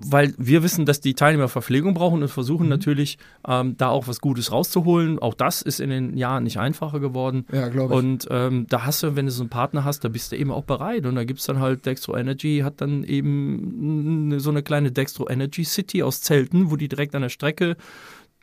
[0.05, 4.21] weil wir wissen, dass die Teilnehmer Verpflegung brauchen und versuchen natürlich, ähm, da auch was
[4.21, 5.19] Gutes rauszuholen.
[5.19, 7.47] Auch das ist in den Jahren nicht einfacher geworden.
[7.53, 7.99] Ja, glaube ich.
[7.99, 10.51] Und ähm, da hast du, wenn du so einen Partner hast, da bist du eben
[10.51, 11.07] auch bereit.
[11.07, 15.29] Und da gibt es dann halt Dextro Energy, hat dann eben so eine kleine Dextro
[15.29, 17.77] Energy City aus Zelten, wo die direkt an der Strecke,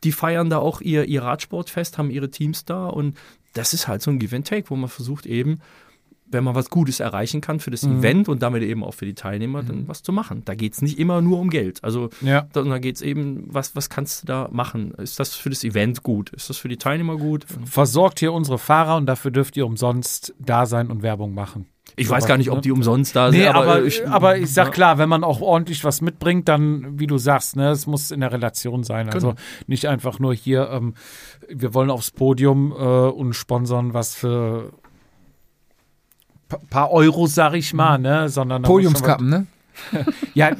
[0.04, 2.86] die feiern da auch ihr, ihr Radsportfest, haben ihre Teams da.
[2.86, 3.16] Und
[3.52, 5.58] das ist halt so ein Give and Take, wo man versucht eben,
[6.30, 7.98] wenn man was Gutes erreichen kann für das Mhm.
[7.98, 10.42] Event und damit eben auch für die Teilnehmer, dann was zu machen.
[10.44, 11.82] Da geht es nicht immer nur um Geld.
[11.82, 12.46] Also Ja.
[12.52, 14.92] da, da geht es eben, was, was kannst du da machen?
[14.92, 16.30] Ist das für das Event gut?
[16.30, 17.44] Ist das für die Teilnehmer gut?
[17.64, 21.66] Versorgt hier unsere Fahrer und dafür dürft ihr umsonst da sein und Werbung machen.
[21.96, 24.66] Ich weiß gar nicht, ob die umsonst da sind, Nee, aber, ich, aber ich sag
[24.66, 24.70] ja.
[24.70, 28.20] klar, wenn man auch ordentlich was mitbringt, dann, wie du sagst, ne, es muss in
[28.20, 29.10] der Relation sein.
[29.10, 29.40] Also Genau.
[29.66, 30.94] nicht einfach nur hier, ähm,
[31.48, 34.72] wir wollen aufs Podium äh, und sponsern was für
[36.70, 39.46] paar Euro, sag ich mal, ne, sondern Podiumskappen, ne?
[40.34, 40.50] Ja,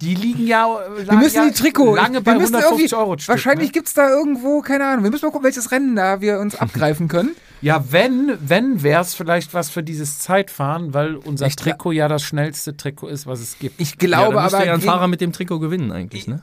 [0.00, 0.66] die liegen ja,
[1.04, 1.96] Wir müssen ja die Trikot.
[1.96, 3.18] lange bei wir müssen 150 irgendwie, Euro.
[3.18, 3.72] Stück, Wahrscheinlich Ne?
[3.72, 5.04] gibt es da irgendwo, keine Ahnung.
[5.04, 7.30] Wir müssen mal gucken, welches Rennen da wir uns abgreifen können.
[7.60, 11.54] Ja, wenn, wenn wäre es vielleicht was für dieses Zeitfahren, weil unser ja.
[11.54, 13.78] Trikot ja das schnellste Trikot ist, was es gibt.
[13.80, 14.66] Ich Ja, glaube dann müsste aber.
[14.66, 16.42] ja ein Fahrer mit dem Trikot gewinnen eigentlich, ne?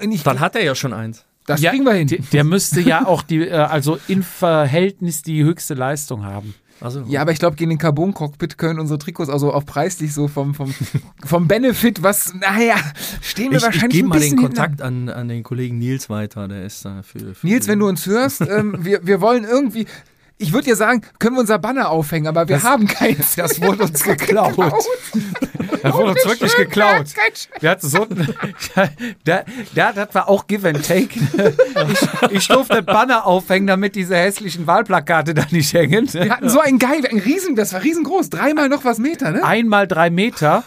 [0.00, 1.24] ich, Dann hat er ja schon eins.
[1.46, 2.08] das ja, kriegen wir hin.
[2.08, 6.54] Der, der müsste ja auch die, äh, also im Verhältnis die höchste Leistung haben.
[6.80, 10.28] Also, Ja, aber ich glaube, gegen den Carbon-Cockpit können unsere Trikots also auch preislich so
[10.28, 10.72] vom, vom,
[11.24, 12.76] vom Benefit, was, naja,
[13.20, 14.66] stehen wir ich, ich wahrscheinlich gebe ein mal bisschen den hinten an.
[14.68, 17.34] Kontakt an, an den Kollegen Nils weiter, der ist da für.
[17.34, 19.86] für Nils, wenn du uns hörst, ähm, wir, wir wollen irgendwie,
[20.40, 23.36] ich würde dir sagen, können wir unser Banner aufhängen, aber wir haben keins.
[23.40, 24.56] Das wurde uns geklaut.
[25.82, 27.06] Das wurde uns wirklich Schön, geklaut.
[27.60, 28.06] Wir hatten so
[29.24, 31.18] da, da, das war auch Give and Take.
[32.28, 36.12] Ich, ich durfte das Banner aufhängen, damit diese hässlichen Wahlplakate da nicht hängen.
[36.12, 39.44] Wir hatten so ein geil, ein riesen, das war riesengroß, dreimal noch was Meter, ne?
[39.44, 40.64] Einmal drei Meter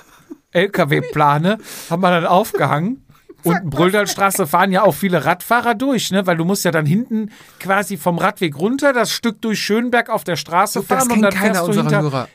[0.52, 1.58] LKW-Plane
[1.90, 3.03] haben wir dann aufgehangen.
[3.44, 6.26] Und Brüldalstraße fahren ja auch viele Radfahrer durch, ne?
[6.26, 10.24] Weil du musst ja dann hinten quasi vom Radweg runter das Stück durch Schönberg auf
[10.24, 12.02] der Straße Das fahren und kennt dann keiner fährst du hinter.
[12.02, 12.30] Hörer.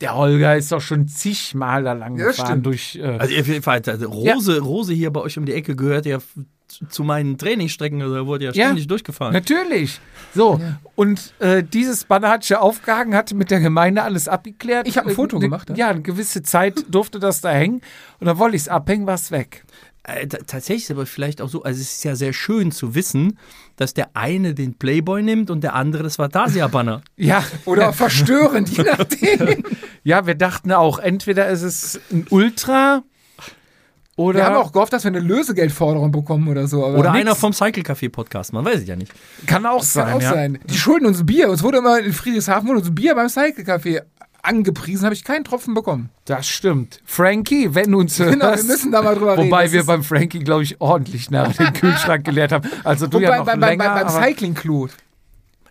[0.00, 2.66] Der Holger ist doch schon zigmal da lang Ja, gefahren stimmt.
[2.66, 2.96] durch.
[2.96, 6.06] Äh, Also auf jeden Fall, also Rose, Rose hier bei euch um die Ecke gehört
[6.06, 6.18] ja
[6.88, 8.64] zu meinen Trainingsstrecken, also da wurde ja Ja.
[8.64, 9.32] ständig durchgefahren.
[9.32, 10.00] Natürlich.
[10.34, 10.58] So,
[10.94, 12.06] und äh, dieses
[12.48, 14.88] ja aufgehangen, hatte mit der Gemeinde alles abgeklärt.
[14.88, 15.76] Ich hab ein Foto Äh, gemacht, ja.
[15.76, 17.80] Ja, eine gewisse Zeit durfte das da hängen.
[18.18, 19.64] Und dann wollte ich es abhängen, war es weg.
[20.04, 23.38] Äh, tatsächlich ist aber vielleicht auch so, also es ist ja sehr schön zu wissen,
[23.76, 27.02] dass der eine den Playboy nimmt und der andere das Vatasia-Banner.
[27.16, 29.62] Ja, Oder verstörend, je nachdem.
[30.02, 33.04] ja, wir dachten auch, entweder ist es ein Ultra
[34.16, 34.40] oder.
[34.40, 36.84] Wir haben auch gehofft, dass wir eine Lösegeldforderung bekommen oder so.
[36.84, 37.20] Aber Oder nix.
[37.22, 39.12] einer vom Cycle Café Podcast, man weiß es ja nicht.
[39.46, 40.04] kann auch Das sein.
[40.06, 40.32] kann auch ja.
[40.34, 40.58] sein.
[40.68, 41.48] Die schulden uns Bier.
[41.48, 44.02] Uns wurde immer in Friedrichshafen wurde uns Bier beim Cycle Café
[44.42, 46.10] angepriesen, habe ich keinen Tropfen bekommen.
[46.24, 47.00] Das stimmt.
[47.04, 48.32] Frankie, wenn du uns hörst.
[48.32, 49.46] Genau, wir müssen da mal drüber reden.
[49.46, 52.68] Wobei wir beim Frankie, glaube ich, ordentlich nach den Kühlschrank geleert haben.
[52.84, 54.88] Also du Wobei, ja noch beim, länger, beim, beim aber- Cycling Clou.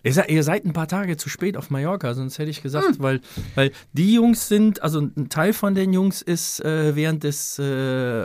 [0.04, 3.00] Ihr seid, ihr seid ein paar Tage zu spät auf Mallorca, sonst hätte ich gesagt,
[3.00, 3.20] weil,
[3.54, 7.62] weil die Jungs sind, also ein Teil von den Jungs ist äh, während des äh,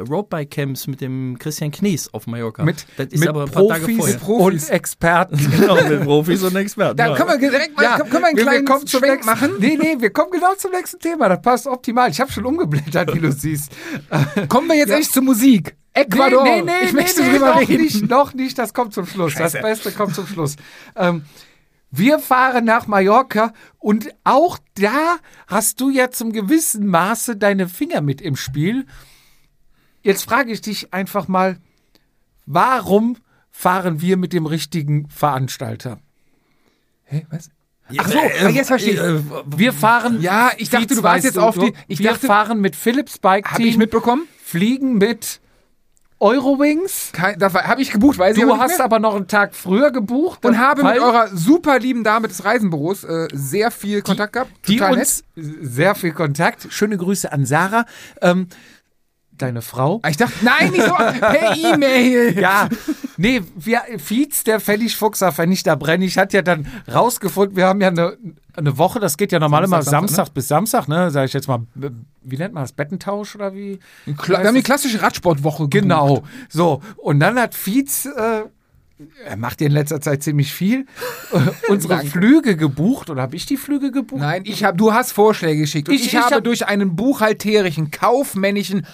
[0.10, 2.64] Roadbike Camps mit dem Christian Knies auf Mallorca.
[2.64, 4.18] Mit, das ist mit aber ein paar Tage Profis, vorher.
[4.18, 4.64] Profis.
[4.66, 5.52] und Experten.
[5.60, 6.98] genau, mit Profis und Experten.
[6.98, 7.16] Da ja.
[7.16, 9.26] können wir direkt mal, Ja, können, wir einen wir- wir kleinen kommen zum Schwenk nächsten-
[9.32, 9.52] machen.
[9.60, 11.30] Nee, nee, wir kommen genau zum nächsten Thema.
[11.30, 12.10] Das passt optimal.
[12.10, 13.72] Ich habe schon umgeblättert, wie du siehst.
[14.50, 15.76] Kommen wir jetzt echt zur Musik.
[15.94, 16.44] Ecuador.
[16.44, 17.84] Nee, nee, nee, ich möchte nee, nee, drüber noch reden.
[17.84, 19.32] Nicht, noch nicht, das kommt zum Schluss.
[19.34, 19.58] Scheiße.
[19.58, 20.56] Das Beste kommt zum Schluss.
[20.96, 21.24] Ähm,
[21.92, 28.02] wir fahren nach Mallorca und auch da hast du ja zum gewissen Maße deine Finger
[28.02, 28.86] mit im Spiel.
[30.02, 31.58] Jetzt frage ich dich einfach mal,
[32.46, 33.18] warum
[33.52, 36.00] fahren wir mit dem richtigen Veranstalter?
[37.06, 37.50] Hä, was?
[37.98, 39.00] Ach so, ah, jetzt verstehe ich.
[39.00, 39.22] Äh,
[39.58, 40.22] Wir fahren.
[40.22, 41.74] Ja, ich dachte, du warst jetzt auf die.
[41.88, 44.28] Ich wir dachte, fahren mit Philips Bike habe ich Team, mitbekommen?
[44.44, 45.40] fliegen mit
[46.20, 47.12] Eurowings.
[47.38, 48.86] Da habe ich gebucht, ich Du aber hast mehr.
[48.86, 52.44] aber noch einen Tag früher gebucht und habe mit weil eurer super lieben Dame des
[52.44, 54.52] Reisenbüros äh, sehr viel Kontakt gehabt.
[54.68, 56.68] die Total uns sehr viel Kontakt.
[56.72, 57.86] Schöne Grüße an Sarah.
[58.22, 58.48] Ähm,
[59.32, 60.00] deine Frau.
[60.02, 62.40] Ah, Ich dachte, nein, nicht so per E-Mail.
[62.40, 62.68] Ja,
[63.18, 68.18] nee, wir, Fietz, der Pfennigfuchser, Vernichter Brennig, hat ja dann rausgefunden, wir haben ja eine,
[68.58, 71.34] eine Woche, das geht ja normal immer Samstag, Samstag, Samstag, bis Samstag, ne, sag ich
[71.34, 71.60] jetzt mal,
[72.24, 73.80] wie nennt man das, Bettentausch oder wie?
[74.08, 75.72] Kla- Wir haben die klassische Radsportwoche gebucht.
[75.72, 78.42] Genau, so, und dann hat Fietz, äh,
[79.26, 80.88] er macht ja in letzter Zeit ziemlich viel,
[81.70, 82.00] unsere.
[82.06, 84.22] Flüge gebucht, oder habe ich die Flüge gebucht?
[84.22, 85.88] Nein, ich habe, du hast Vorschläge geschickt.
[85.90, 88.88] Ich- ich, ich habe hab- durch einen buchhalterischen, kaufmännischen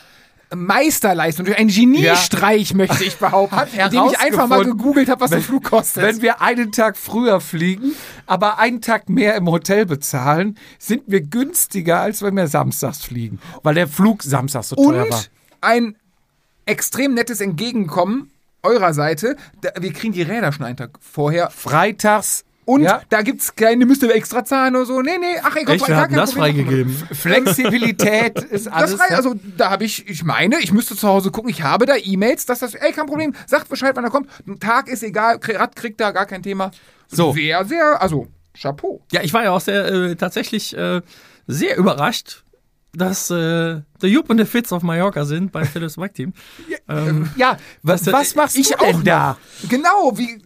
[0.55, 5.41] Meisterleistung, durch einen Geniestreich, möchte ich behaupten, indem ich einfach mal gegoogelt habe, was der
[5.41, 6.03] Flug kostet.
[6.03, 7.93] Wenn wir einen Tag früher fliegen,
[8.25, 13.39] aber einen Tag mehr im Hotel bezahlen, sind wir günstiger, als wenn wir samstags fliegen.
[13.63, 15.17] Weil der Flug samstags so teuer war.
[15.17, 15.29] Und
[15.61, 15.95] ein
[16.65, 18.31] extrem nettes Entgegenkommen
[18.63, 19.35] eurer Seite.
[19.79, 21.49] Wir kriegen die Räder schon einen Tag vorher.
[21.49, 23.01] Freitags Und Ja.
[23.09, 25.01] da gibt's keine, müsst ihr extra zahlen oder so.
[25.01, 26.93] Nee, nee, ach, ich Echt, wir hatten das freigegeben.
[26.95, 27.13] Freigegeben.
[28.51, 28.91] ist alles.
[28.91, 29.17] Das frei, ja.
[29.17, 32.45] also da habe ich, ich meine, ich müsste zu Hause gucken, ich habe da E-Mails,
[32.45, 34.29] dass das, ey, kein Problem, sagt Bescheid, wann er kommt.
[34.47, 36.71] Ein Tag ist egal, Rad kriegt da gar kein Thema.
[37.07, 37.33] So.
[37.33, 38.27] Sehr, sehr, also,
[38.59, 39.01] Chapeau.
[39.11, 41.01] Ja, ich war ja auch sehr, äh, tatsächlich äh,
[41.47, 42.43] sehr überrascht,
[42.95, 46.33] dass äh, der Jupp und der Fitz auf Mallorca sind beim Philips Bike Team.
[46.87, 49.37] Ähm, ja, was, Das- was machst ich du auch denn da?
[49.67, 50.39] Genau, wie,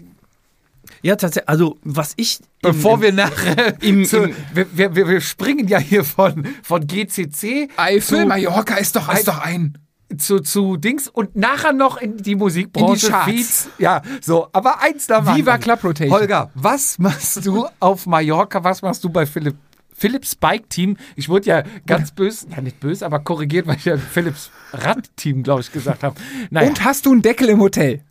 [1.08, 2.40] ja, tatsächlich, also was ich.
[2.62, 6.86] Bevor im, wir nachher im- zu, im- wir, wir, wir springen ja hier von, von
[6.86, 9.78] GCC Eifel, zu, Mallorca ist doch, ist doch ein.
[10.18, 12.94] zu, zu Dings und nachher noch in die Musikbranche.
[12.94, 13.32] In die Charts.
[13.32, 13.70] Feeds.
[13.78, 16.18] Ja, so, aber eins da Viva Club Rotation.
[16.20, 18.64] Holger, was machst du auf Mallorca?
[18.64, 19.56] Was machst du bei Philipp?
[20.00, 23.86] Philips Bike Team, ich wurde ja ganz böse, ja nicht böse, aber korrigiert, weil ich
[23.86, 26.16] ja Philips Rad-Team, glaube ich, gesagt habe.
[26.52, 28.04] Naja, Und hast du einen Deckel im Hotel?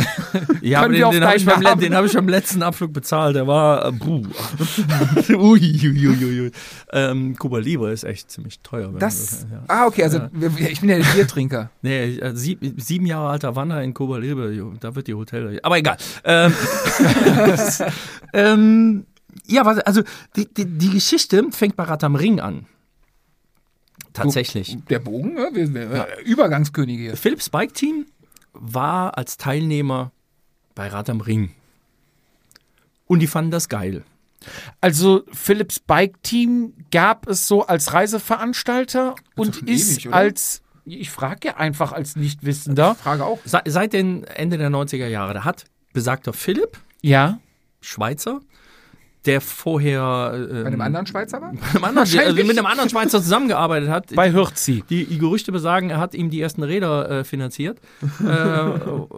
[0.62, 3.34] Ja, aber Können den, den habe ich, beim hab ich beim letzten Abflug bezahlt.
[3.36, 3.86] Der war.
[3.86, 4.22] Äh, puh.
[5.30, 6.52] ui, ui, ui, ui.
[6.92, 8.92] Ähm, Cuba Libre ist echt ziemlich teuer.
[8.98, 9.62] Das, ja.
[9.68, 11.70] ah, okay, also wir- ich bin ja der Biertrinker.
[11.82, 15.58] Nee, äh, sieb, sieben Jahre alter Wanner in Cuba Libre, da wird die Hotel.
[15.62, 15.96] Aber egal.
[16.24, 16.52] Ähm,
[18.32, 19.06] ähm,
[19.46, 20.02] ja, also
[20.36, 22.66] die, die, die Geschichte fängt bei Rat am Ring an.
[24.12, 24.76] Tatsächlich.
[24.88, 25.50] Der Bogen, ne?
[25.52, 27.16] wir, Übergangskönige hier.
[27.16, 28.06] Philips Bike Team
[28.52, 30.12] war als Teilnehmer
[30.74, 31.54] bei Rad am Ring.
[33.06, 34.04] Und die fanden das geil.
[34.80, 41.48] also Philips Bike Team gab es so als Reiseveranstalter und ist ewig, als, ich frage
[41.48, 43.38] ja einfach als Nichtwissender, Frage auch.
[43.44, 47.38] Se, seit den Ende der 90er Jahre, da hat besagter Philipp, ja,
[47.80, 48.40] Schweizer,
[49.26, 51.50] der vorher ähm, Bei einem anderen Schweizer war?
[51.74, 54.06] einem anderen, also mit einem anderen Schweizer zusammengearbeitet hat.
[54.14, 54.84] bei Hürzi.
[54.88, 57.80] Die, die Gerüchte besagen, er hat ihm die ersten Räder äh, finanziert.
[58.26, 58.70] äh,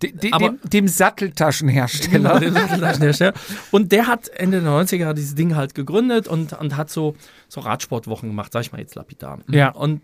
[0.00, 2.38] De, de, Aber- dem, dem Satteltaschenhersteller.
[2.38, 3.32] den Satteltaschenhersteller.
[3.72, 7.16] und der hat Ende der 90er dieses Ding halt gegründet und, und hat so,
[7.48, 9.40] so Radsportwochen gemacht, sag ich mal jetzt lapidar.
[9.50, 9.70] Ja.
[9.70, 10.02] Und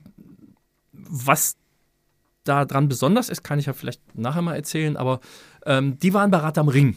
[0.92, 1.54] was
[2.42, 5.20] da dran besonders ist, kann ich ja vielleicht nachher mal erzählen, aber
[5.64, 6.96] ähm, die waren bei Rad am Ring.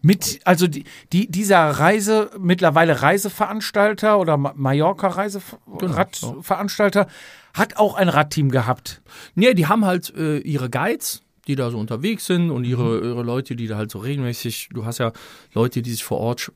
[0.00, 7.08] Mit, also die, die, dieser Reise, mittlerweile Reiseveranstalter oder Ma- Mallorca Reiseveranstalter,
[7.54, 9.00] hat auch ein Radteam gehabt.
[9.34, 13.22] Nee, die haben halt äh, ihre Guides, die da so unterwegs sind und ihre, ihre
[13.22, 15.12] Leute, die da halt so regelmäßig, du hast ja
[15.54, 16.52] Leute, die sich vor Ort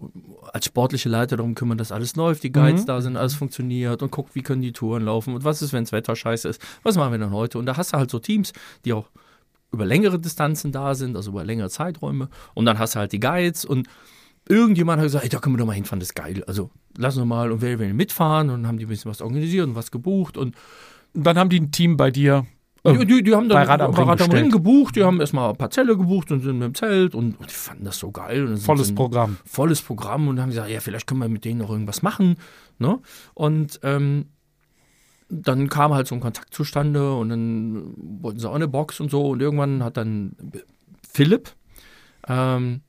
[0.52, 4.10] als sportliche Leiter darum kümmern, dass alles läuft, die Guides da sind, alles funktioniert und
[4.12, 6.96] guckt, wie können die Touren laufen und was ist, wenn das Wetter scheiße ist, was
[6.96, 7.58] machen wir dann heute?
[7.58, 8.52] Und da hast du halt so Teams,
[8.84, 9.08] die auch
[9.72, 13.20] über längere Distanzen da sind, also über längere Zeiträume und dann hast du halt die
[13.20, 13.88] Guides und
[14.48, 16.42] irgendjemand hat gesagt, ey, da können wir doch mal hinfahren, das ist geil.
[16.46, 19.22] Also lass uns mal und wer will mitfahren und dann haben die ein bisschen was
[19.22, 20.54] organisiert und was gebucht und
[21.14, 22.46] Und dann haben die ein Team bei dir
[22.86, 25.50] Die, die, die haben dann bei Rad am Rad am Ring gebucht, die haben erstmal
[25.50, 28.10] ein paar Zelle gebucht und sind mit dem Zelt und, und die fanden das so
[28.10, 28.56] geil.
[28.56, 29.36] Volles sie- Programm.
[29.44, 32.36] volles Programm und haben gesagt, ja, vielleicht können wir mit denen noch irgendwas machen.
[32.78, 32.98] Ne?
[33.34, 34.26] Und ähm,
[35.32, 39.10] dann kam halt so ein Kontakt zustande und dann wollten sie auch eine Box und
[39.10, 40.36] so und irgendwann hat dann
[41.10, 41.50] Philipp
[42.28, 42.82] ähm,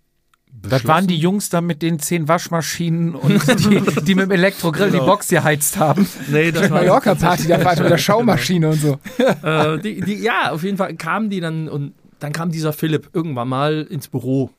[0.51, 4.91] Das waren die Jungs da mit den zehn Waschmaschinen und die, die mit dem Elektrogrill
[4.91, 6.07] die Box geheizt haben.
[6.29, 8.99] Nee, das war Mallorca-Party, da war mit der Schaumaschine und so.
[9.43, 13.09] äh, die, die, ja, auf jeden Fall kamen die dann und dann kam dieser Philipp
[13.13, 14.49] irgendwann mal ins Büro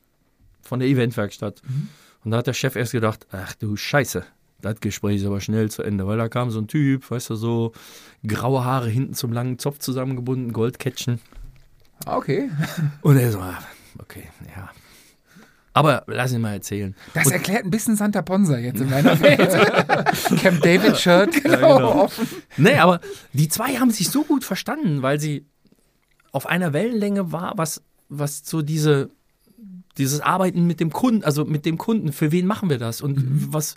[0.61, 1.61] von der Eventwerkstatt.
[2.23, 4.23] Und da hat der Chef erst gedacht, ach du Scheiße,
[4.65, 7.35] das Gespräch ist aber schnell zu Ende, weil da kam so ein Typ, weißt du,
[7.35, 7.71] so
[8.27, 11.21] graue Haare hinten zum langen Zopf zusammengebunden, Goldkettchen.
[12.05, 12.49] Okay.
[13.01, 13.59] Und er so, ah,
[13.99, 14.23] okay,
[14.55, 14.69] ja.
[15.73, 16.95] Aber lass ihn mal erzählen.
[17.13, 20.39] Das erklärt ein bisschen Santa Ponsa jetzt in meiner Welt.
[20.41, 22.09] Camp David Shirt, genau.
[22.55, 23.01] Nee, aber
[23.33, 25.45] die zwei haben sich so gut verstanden, weil sie
[26.31, 29.09] auf einer Wellenlänge war, was, was so diese,
[29.97, 33.53] dieses Arbeiten mit dem Kunden, also mit dem Kunden, für wen machen wir das und
[33.53, 33.75] was,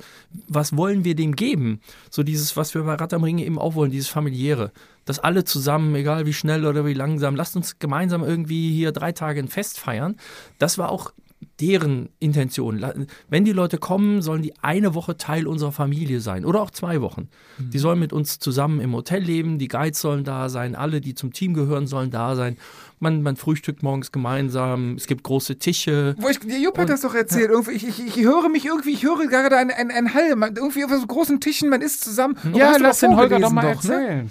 [0.49, 1.81] was wollen wir dem geben?
[2.11, 4.73] So dieses, was wir bei Rad am Ring eben auch wollen, dieses familiäre.
[5.05, 9.13] Dass alle zusammen, egal wie schnell oder wie langsam, lasst uns gemeinsam irgendwie hier drei
[9.13, 10.17] Tage ein Fest feiern.
[10.59, 11.13] Das war auch
[11.61, 12.85] deren Intention.
[13.29, 17.01] Wenn die Leute kommen, sollen die eine Woche Teil unserer Familie sein oder auch zwei
[17.01, 17.29] Wochen.
[17.59, 21.15] Die sollen mit uns zusammen im Hotel leben, die Guides sollen da sein, alle, die
[21.15, 22.57] zum Team gehören, sollen da sein.
[23.01, 26.15] Man, man frühstückt morgens gemeinsam, es gibt große Tische.
[26.19, 27.51] Wo ich, der Jupp hat das doch erzählt.
[27.51, 30.35] Irgendwie, ich, ich, ich höre mich irgendwie, ich höre gerade ein, ein, ein Hall.
[30.37, 32.37] Man, irgendwie auf so großen Tischen, man isst zusammen.
[32.45, 33.71] Und Ja, lass den Holger doch mal ne?
[33.71, 34.31] erzählen.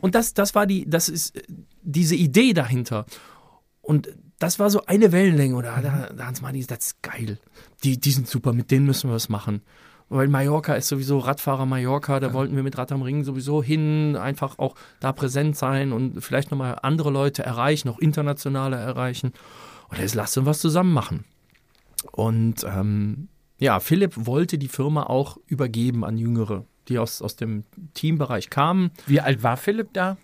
[0.00, 1.42] Und das, das war die, das ist äh,
[1.82, 3.06] diese Idee dahinter.
[3.80, 5.54] Und das war so eine Wellenlänge.
[5.54, 7.38] Oder da, da Hans Martin, das ist geil.
[7.84, 9.62] Die, die sind super, mit denen müssen wir was machen.
[10.08, 14.16] Weil Mallorca ist sowieso Radfahrer Mallorca, da wollten wir mit Rad am Ring sowieso hin,
[14.16, 19.32] einfach auch da präsent sein und vielleicht nochmal andere Leute erreichen, auch internationale erreichen.
[19.88, 21.24] Und jetzt lasst uns was zusammen machen.
[22.12, 23.28] Und ähm,
[23.58, 27.64] ja, Philipp wollte die Firma auch übergeben an Jüngere, die aus, aus dem
[27.94, 28.90] Teambereich kamen.
[29.06, 30.18] Wie alt war Philipp da?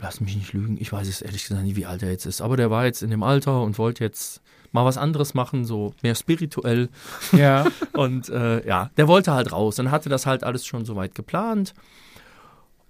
[0.00, 2.40] Lass mich nicht lügen, ich weiß es ehrlich gesagt nicht, wie alt er jetzt ist.
[2.40, 4.40] Aber der war jetzt in dem Alter und wollte jetzt
[4.72, 6.88] mal was anderes machen, so mehr spirituell.
[7.32, 7.66] Ja.
[7.92, 11.74] Und äh, ja, der wollte halt raus und hatte das halt alles schon soweit geplant.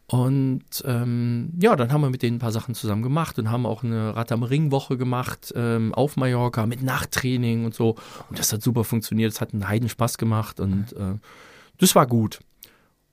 [0.07, 3.65] Und ähm, ja, dann haben wir mit denen ein paar Sachen zusammen gemacht und haben
[3.65, 7.91] auch eine Rad am Ring Woche gemacht ähm, auf Mallorca mit Nachttraining und so.
[8.28, 11.15] Und das hat super funktioniert, es hat einen Heiden Spaß gemacht und äh,
[11.78, 12.41] das war gut.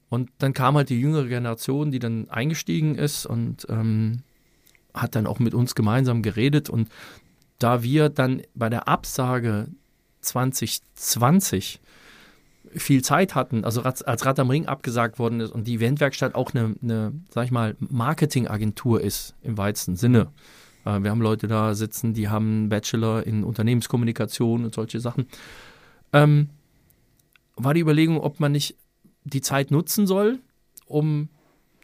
[0.10, 4.24] Und dann kam halt die jüngere Generation, die dann eingestiegen ist und ähm,
[4.94, 6.70] hat dann auch mit uns gemeinsam geredet.
[6.70, 6.90] Und
[7.60, 9.68] da wir dann bei der Absage
[10.22, 11.82] 2020
[12.76, 16.54] viel Zeit hatten, also als Rad am Ring abgesagt worden ist und die Eventwerkstatt auch
[16.54, 20.28] eine, eine sag ich mal, Marketingagentur ist im weitesten Sinne.
[20.86, 25.28] Äh, Wir haben Leute da sitzen, die haben einen Bachelor in Unternehmenskommunikation und solche Sachen.
[26.14, 26.50] Ähm,
[27.56, 28.76] war die Überlegung, ob man nicht
[29.28, 30.40] die Zeit nutzen soll,
[30.86, 31.30] um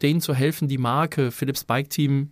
[0.01, 2.31] denen zu helfen, die Marke Philips Bike Team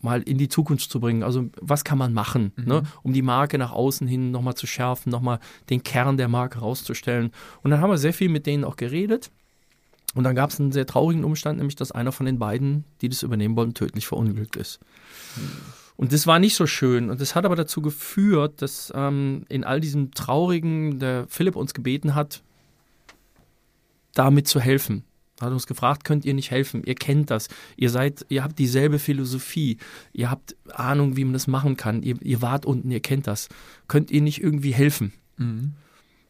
[0.00, 1.22] mal in die Zukunft zu bringen.
[1.22, 5.10] Also was kann man machen, ne, um die Marke nach außen hin nochmal zu schärfen,
[5.10, 5.38] nochmal
[5.70, 7.30] den Kern der Marke rauszustellen.
[7.62, 9.30] Und dann haben wir sehr viel mit denen auch geredet.
[10.14, 13.08] Und dann gab es einen sehr traurigen Umstand, nämlich dass einer von den beiden, die
[13.08, 14.80] das übernehmen wollten, tödlich verunglückt ist.
[15.96, 17.08] Und das war nicht so schön.
[17.08, 21.72] Und das hat aber dazu geführt, dass ähm, in all diesem Traurigen der Philipp uns
[21.72, 22.42] gebeten hat,
[24.14, 25.04] damit zu helfen.
[25.40, 26.84] Er hat uns gefragt, könnt ihr nicht helfen?
[26.84, 27.48] Ihr kennt das.
[27.76, 29.78] Ihr seid, ihr habt dieselbe Philosophie.
[30.12, 32.02] Ihr habt Ahnung, wie man das machen kann.
[32.02, 33.48] Ihr, ihr wart unten, ihr kennt das.
[33.88, 35.12] Könnt ihr nicht irgendwie helfen?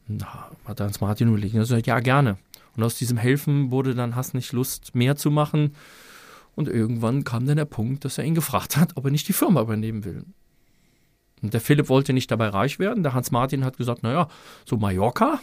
[0.08, 1.54] Na, hat Hans Martin überlegt.
[1.54, 2.38] Er gesagt, ja, gerne.
[2.74, 5.74] Und aus diesem Helfen wurde dann Hass nicht Lust, mehr zu machen.
[6.54, 9.34] Und irgendwann kam dann der Punkt, dass er ihn gefragt hat, ob er nicht die
[9.34, 10.24] Firma übernehmen will.
[11.42, 13.02] Und der Philipp wollte nicht dabei reich werden.
[13.02, 14.28] Der Hans Martin hat gesagt, naja,
[14.64, 15.40] so Mallorca,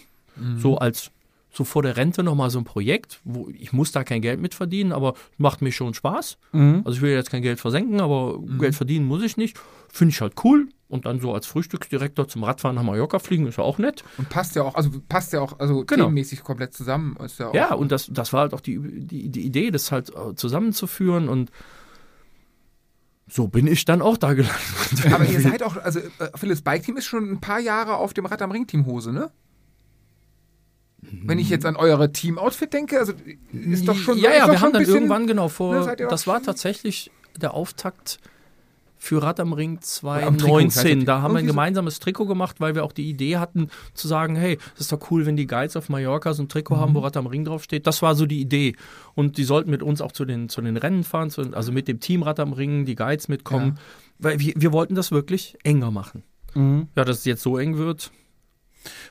[0.57, 1.11] so als
[1.52, 4.54] so vor der Rente nochmal so ein Projekt, wo ich muss da kein Geld mit
[4.54, 6.38] verdienen, aber macht mir schon Spaß.
[6.54, 9.60] Also ich will jetzt kein Geld versenken, aber Geld verdienen muss ich nicht.
[9.92, 10.68] Finde ich halt cool.
[10.88, 14.04] Und dann so als Frühstücksdirektor zum Radfahren nach Mallorca fliegen, ist ja auch nett.
[14.18, 16.06] Und passt ja auch, also passt ja auch, also Genau.
[16.06, 17.16] themenmäßig komplett zusammen.
[17.24, 19.92] Ist ja, auch, Ja, und das, das war halt auch die, die, die Idee, das
[19.92, 21.52] halt äh, zusammenzuführen und
[23.28, 25.14] so bin ich dann auch da gelandet.
[25.14, 28.14] Aber ihr seid auch, also äh, Philips Bike Team ist schon ein paar Jahre auf
[28.16, 29.30] dem Rad am Ring Team Hose, ne?
[31.02, 33.14] Wenn ich jetzt an eure Team-Outfit denke, also
[33.54, 36.10] ist doch schon ja, ja, wir haben dann bisschen, irgendwann genau vor, ne, ihr auch
[36.10, 38.20] das war tatsächlich der Auftakt
[39.02, 41.06] für Rad am Ring am Trikot, 2019.
[41.06, 44.36] Da haben wir ein gemeinsames Trikot gemacht, weil wir auch die Idee hatten zu sagen,
[44.36, 46.96] hey, das ist doch cool, wenn die Guides auf Mallorca so ein Trikot haben, Mhm.
[46.96, 47.88] wo Rad am Ring draufsteht.
[47.88, 48.76] Das war so die Idee.
[49.16, 51.88] Und die sollten mit uns auch zu den, zu den Rennen fahren, zu, also mit
[51.88, 53.80] dem Team Rad am Ring, die Guides mitkommen.
[54.20, 56.24] Weil wir, wir wollten das wirklich enger machen.
[56.54, 56.90] Mhm.
[56.98, 58.12] Ja, dass es jetzt so eng wird.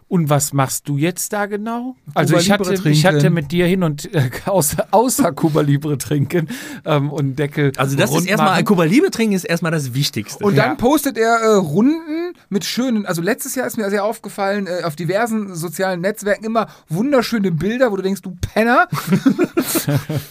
[0.09, 1.95] Und was machst du jetzt da genau?
[2.15, 5.99] Also Cuba ich hatte, ich hatte mit dir hin und äh, außer, außer Cuba Libre
[5.99, 6.49] trinken
[6.87, 7.73] ähm, und Deckel.
[7.77, 8.59] Also das ist erstmal, machen.
[8.61, 10.43] ein Cuba Libre trinken ist erstmal das Wichtigste.
[10.43, 10.67] Und Ja.
[10.69, 14.85] dann postet er äh, Runden mit schönen, also letztes Jahr ist mir sehr aufgefallen, äh,
[14.85, 18.89] auf diversen sozialen Netzwerken immer wunderschöne Bilder, wo du denkst, du Penner.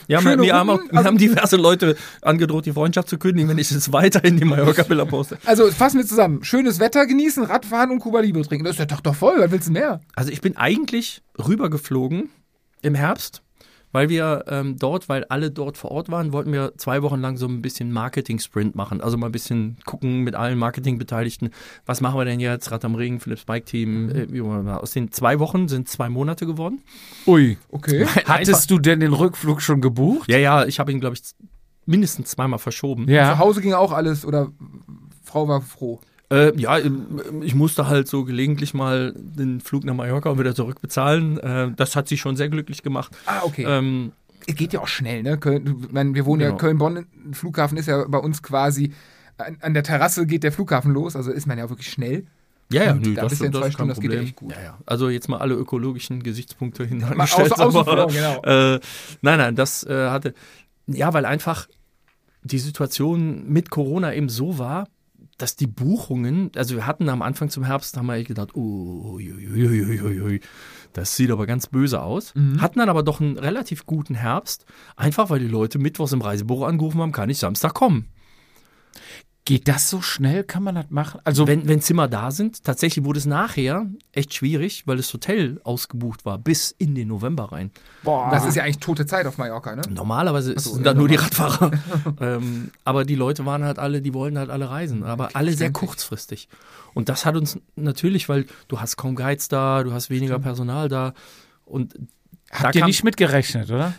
[0.08, 3.50] Ja, wir, wir, haben auch, wir also- haben diverse Leute angedroht, die Freundschaft zu kündigen,
[3.50, 5.38] wenn ich es weiterhin die Mallorca-Bilder poste.
[5.46, 6.44] Also fassen wir zusammen.
[6.44, 8.66] Schönes Wetter genießen, Radfahren und Cuba Libre trinken.
[8.66, 10.00] Das ist der Tag doch voll, was willst du mehr?
[10.16, 12.30] Also ich bin eigentlich rübergeflogen
[12.82, 13.42] im Herbst,
[13.92, 17.38] weil wir ähm, dort, weil alle dort vor Ort waren, wollten wir zwei Wochen lang
[17.38, 19.02] so ein bisschen Marketing-Sprint machen.
[19.02, 21.50] Also mal ein bisschen gucken mit allen Marketingbeteiligten,
[21.86, 22.72] was machen wir denn jetzt?
[22.72, 24.10] Rad am Ring, Philips Bike Team.
[24.10, 26.82] Äh, wie wollen wir- aus den zwei Wochen sind zwei Monate geworden.
[27.26, 27.58] Ui.
[27.70, 28.06] Okay.
[28.26, 30.30] Hattest du denn den Rückflug schon gebucht?
[30.30, 31.22] Ja, ja, ich habe ihn, glaube ich,
[31.86, 33.06] mindestens zweimal verschoben.
[33.08, 33.38] Zu Ja.
[33.40, 34.52] Hause ging auch alles oder
[35.24, 36.00] Frau war froh.
[36.30, 36.78] Äh, ja,
[37.42, 41.40] ich musste halt so gelegentlich mal den Flug nach Mallorca und wieder zurückbezahlen.
[41.40, 43.16] Äh, das hat sie schon sehr glücklich gemacht.
[43.26, 43.64] Ah, okay.
[43.68, 44.12] Ähm,
[44.46, 45.38] Es geht ja auch schnell, ne?
[45.38, 46.60] Köln, meine, wir wohnen ja Genau.
[46.60, 48.94] Köln-Bonn, Flughafen ist ja bei uns quasi
[49.38, 52.26] an, an der Terrasse geht der Flughafen los, also ist man ja wirklich schnell.
[52.72, 54.52] ja, ja, nö, da das, bist du in zwei Stunden, das geht ja echt gut.
[54.52, 54.78] Ja, ja.
[54.86, 57.54] Also jetzt mal alle ökologischen Gesichtspunkte Mal hingestellt.
[57.54, 58.42] außen, aber, genau.
[58.44, 58.80] äh,
[59.22, 60.34] nein, nein, das äh, hatte,
[60.88, 61.68] ja, weil einfach
[62.44, 64.88] die Situation mit Corona eben so war,
[65.38, 69.32] dass die Buchungen, also wir hatten am Anfang zum Herbst, haben wir gedacht, oh, ui,
[69.32, 70.42] ui, ui, ui, ui, ui,
[70.94, 72.34] das sieht aber ganz böse aus.
[72.36, 72.62] Mhm.
[72.62, 74.66] Hatten dann aber doch einen relativ guten Herbst,
[74.96, 78.08] einfach weil die Leute mittwochs im Reisebüro angerufen haben, kann ich Samstag kommen.
[79.48, 80.44] Geht das so schnell?
[80.44, 81.22] Kann man das machen?
[81.24, 85.62] Also Wenn, wenn Zimmer da sind, tatsächlich wurde es nachher echt schwierig, weil das Hotel
[85.64, 87.72] ausgebucht war, bis in den November rein.
[88.04, 89.84] boah, Das ist ja eigentlich tote Zeit auf Mallorca, ne?
[89.90, 91.72] Normalerweise ist so, sind ja, da nur die Radfahrer.
[92.20, 95.72] ähm, aber die Leute waren halt alle, die wollten halt alle reisen, aber alle sehr
[95.72, 96.50] kurzfristig.
[96.94, 100.90] Und das hat uns natürlich, weil du hast kaum Guides da, du hast weniger Personal
[100.90, 101.14] da
[101.64, 101.94] und
[102.52, 103.94] habt da ihr kam- nicht mitgerechnet, oder?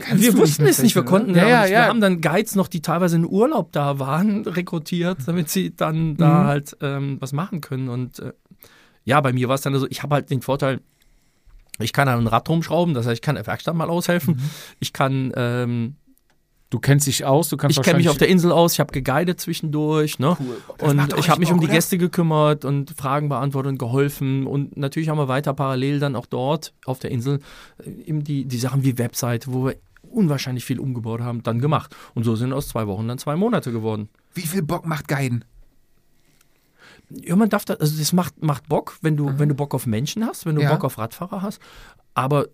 [0.00, 1.70] Kannst wir wussten nicht es nicht, wir konnten Ja, ja, nicht.
[1.72, 1.80] ja.
[1.82, 6.16] Wir haben dann Guides noch, die teilweise in Urlaub da waren, rekrutiert, damit sie dann
[6.16, 6.46] da Mhm.
[6.46, 7.88] halt ähm, was machen können.
[7.88, 8.32] Und äh,
[9.04, 10.80] ja, bei mir war es dann so, ich habe halt den Vorteil,
[11.78, 14.34] ich kann an ein Rad rumschrauben, das heißt, ich kann der Werkstatt mal aushelfen.
[14.36, 14.50] Mhm.
[14.80, 15.96] Ich kann, ähm,
[16.68, 18.92] Du kennst dich aus, du kannst ich kenne mich auf der Insel aus, ich habe
[18.92, 20.36] geguidet zwischendurch, ne?
[20.40, 20.88] Cool.
[20.90, 21.74] Und ich habe mich um die oder?
[21.74, 24.48] Gäste gekümmert und Fragen beantwortet und geholfen.
[24.48, 27.38] Und natürlich haben wir weiter parallel dann auch dort auf der Insel
[27.78, 29.76] äh, eben die, die Sachen wie Website, wo wir
[30.16, 31.94] unwahrscheinlich viel umgebaut haben, dann gemacht.
[32.14, 34.08] Und so sind aus zwei Wochen dann zwei Monate geworden.
[34.34, 35.44] Wie viel Bock macht Guiden?
[37.10, 39.86] Ja, man darf das, also das macht, macht Bock, wenn du, wenn du Bock auf
[39.86, 40.72] Menschen hast, wenn du Ja.
[40.72, 41.60] Bock auf Radfahrer hast.
[42.14, 42.46] Aber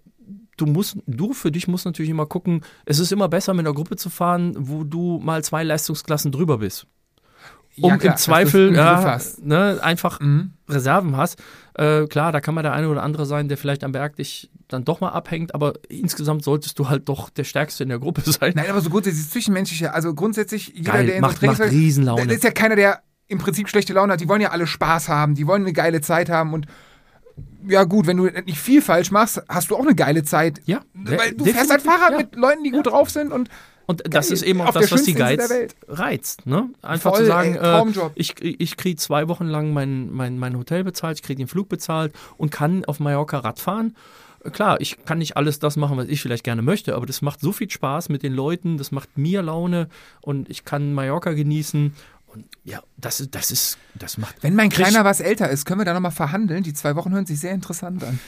[0.59, 3.75] du musst, du für dich musst natürlich immer gucken, es ist immer besser, mit einer
[3.75, 6.87] Gruppe zu fahren, wo du mal zwei Leistungsklassen drüber bist.
[7.81, 10.53] Um Ja, klar, im Zweifel ja, ne, einfach Mhm.
[10.69, 11.43] Reserven hast.
[11.75, 14.51] Äh, klar, da kann man der eine oder andere sein, der vielleicht am Berg dich
[14.73, 18.23] dann doch mal abhängt, aber insgesamt solltest du halt doch der Stärkste in der Gruppe
[18.31, 18.53] sein.
[18.55, 21.61] Nein, aber so grundsätzlich das Zwischenmenschliche, also grundsätzlich jeder, Geil, der in macht- so macht
[21.61, 22.27] Riesenlaune.
[22.27, 24.21] Das ist ja keiner, der im Prinzip schlechte Laune hat.
[24.21, 26.67] Die wollen ja alle Spaß haben, die wollen eine geile Zeit haben und
[27.67, 30.61] ja gut, wenn du nicht viel falsch machst, hast du auch eine geile Zeit.
[30.67, 32.17] Ja, Weil du fährst halt Fahrrad ja.
[32.19, 33.49] mit Leuten, die gut drauf sind und
[33.87, 34.35] Und das Geil.
[34.35, 35.51] ist eben auch das, was die Guides
[35.89, 36.45] reizt.
[36.47, 36.69] Ne?
[36.83, 40.57] Einfach Voll, zu sagen, ey, äh, ich, ich kriege zwei Wochen lang mein, mein, mein
[40.59, 43.95] Hotel bezahlt, ich kriege den Flug bezahlt und kann auf Mallorca Rad fahren.
[44.53, 47.41] Klar, ich kann nicht alles das machen, was ich vielleicht gerne möchte, aber das macht
[47.41, 49.89] so viel Spaß mit den Leuten, das macht mir Laune
[50.21, 51.95] und ich kann Mallorca genießen.
[52.27, 54.43] Und ja, das, ist- das ist, das macht.
[54.43, 56.63] Wenn mein Kleiner was älter ist, können wir da nochmal verhandeln.
[56.63, 58.19] Die zwei Wochen hören sich sehr interessant an.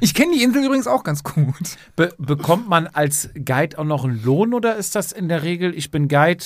[0.00, 1.54] Ich kenne die Insel übrigens auch ganz gut.
[1.96, 5.74] Be bekommt man als Guide auch noch einen Lohn oder ist das in der Regel,
[5.74, 6.44] ich bin Guide,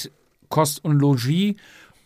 [0.50, 1.56] Kost und Logis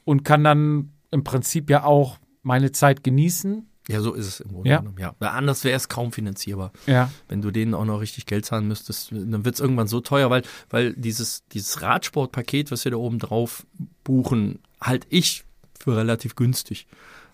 [0.05, 3.67] und kann dann im Prinzip ja auch meine Zeit genießen?
[3.89, 4.79] Ja, so ist es im Grunde Ja.
[4.79, 4.97] genommen.
[4.99, 5.15] Ja.
[5.19, 6.73] Weil anders wäre es kaum finanzierbar.
[6.87, 7.11] Ja.
[7.29, 10.31] wenn du denen auch noch richtig Geld zahlen müsstest, dann wird es irgendwann so teuer,
[10.31, 13.67] weil, weil dieses, dieses Radsportpaket, was wir da oben drauf
[14.03, 15.45] buchen, halt ich
[15.79, 16.87] für relativ günstig.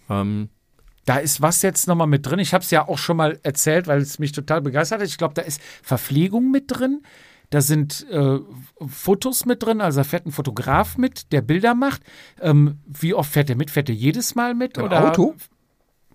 [0.09, 0.49] Ähm,
[1.07, 2.39] Da ist was jetzt nochmal mit drin.
[2.41, 5.09] Ich habe es ja auch schon mal erzählt, weil es mich total begeistert hat.
[5.09, 7.03] Ich glaube, da ist Verpflegung mit drin.
[7.51, 8.39] Da sind äh,
[8.87, 12.03] Fotos mit drin, also da fährt ein Fotograf mit, der Bilder macht.
[12.41, 13.71] Ähm, wie oft fährt er mit?
[13.73, 14.79] Fährt er jedes Mal mit?
[14.79, 15.09] Im oder?
[15.11, 15.35] Auto?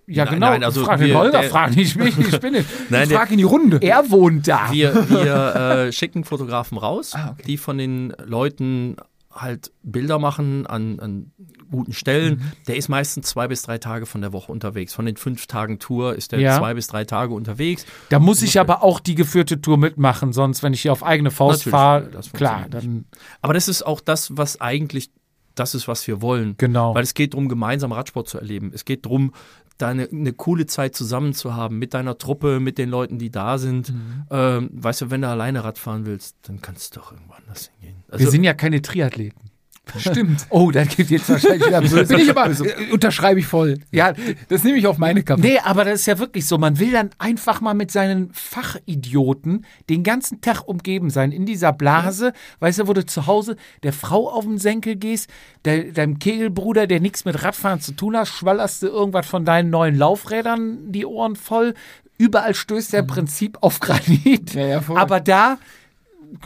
[0.08, 0.50] Ja, Nein, genau.
[0.52, 2.18] nein, also frag den wir- Holger, der- frag nicht mich.
[2.18, 2.68] Ich bin nicht.
[2.90, 3.80] nein, der, Frag in die Runde.
[3.82, 4.72] Er wohnt da.
[4.72, 5.56] wir wir
[5.88, 7.44] äh, schicken Fotografen raus, Ah, okay.
[7.48, 8.98] die von den Leuten
[9.34, 11.32] halt Bilder machen an, an
[11.70, 12.36] guten Stellen.
[12.36, 12.52] Mhm.
[12.68, 14.94] Der ist meistens zwei bis drei Tage von der Woche unterwegs.
[14.94, 16.58] Von den fünf Tagen Tour ist der Ja.
[16.58, 17.86] zwei bis drei Tage unterwegs.
[18.10, 21.32] Da muss ich aber auch die geführte Tour mitmachen, sonst, wenn ich hier auf eigene
[21.32, 23.06] Faust fahre, das klar, dann
[23.42, 25.10] Aber das ist auch das, was eigentlich
[25.54, 26.56] das ist, was wir wollen.
[26.58, 26.96] genau.
[26.96, 28.72] Weil es geht darum, gemeinsam Radsport zu erleben.
[28.74, 29.34] Es geht darum,
[29.78, 33.30] da eine, eine coole Zeit zusammen zu haben mit deiner Truppe, mit den Leuten, die
[33.30, 33.92] da sind.
[33.92, 34.24] Mhm.
[34.30, 37.72] Ähm, weißt du, wenn du alleine Rad fahren willst, dann kannst du doch irgendwann anders
[37.80, 38.04] hingehen.
[38.10, 39.52] Also, Wir sind ja keine Triathleten.
[39.98, 40.46] Stimmt.
[40.50, 42.06] Oh, dann gibt jetzt wahrscheinlich wieder böse.
[42.06, 43.80] Bin ich aber, äh, unterschreibe ich voll.
[43.92, 44.14] Ja,
[44.48, 45.42] Das nehme ich auf meine Kappe.
[45.42, 46.58] Nee, aber das ist ja wirklich so.
[46.58, 51.74] Man will dann einfach mal mit seinen Fachidioten den ganzen Tag umgeben sein in dieser
[51.74, 52.34] Blase.
[52.60, 55.30] Weißt du, wo du zu Hause der Frau auf den Senkel gehst,
[55.66, 59.70] der, deinem Kegelbruder, der nichts mit Radfahren zu tun hat, schwallerst du irgendwas von deinen
[59.70, 61.74] neuen Laufrädern die Ohren voll.
[62.18, 64.54] Überall stößt der im Prinzip auf Granit.
[64.54, 65.58] Ja, ja, aber da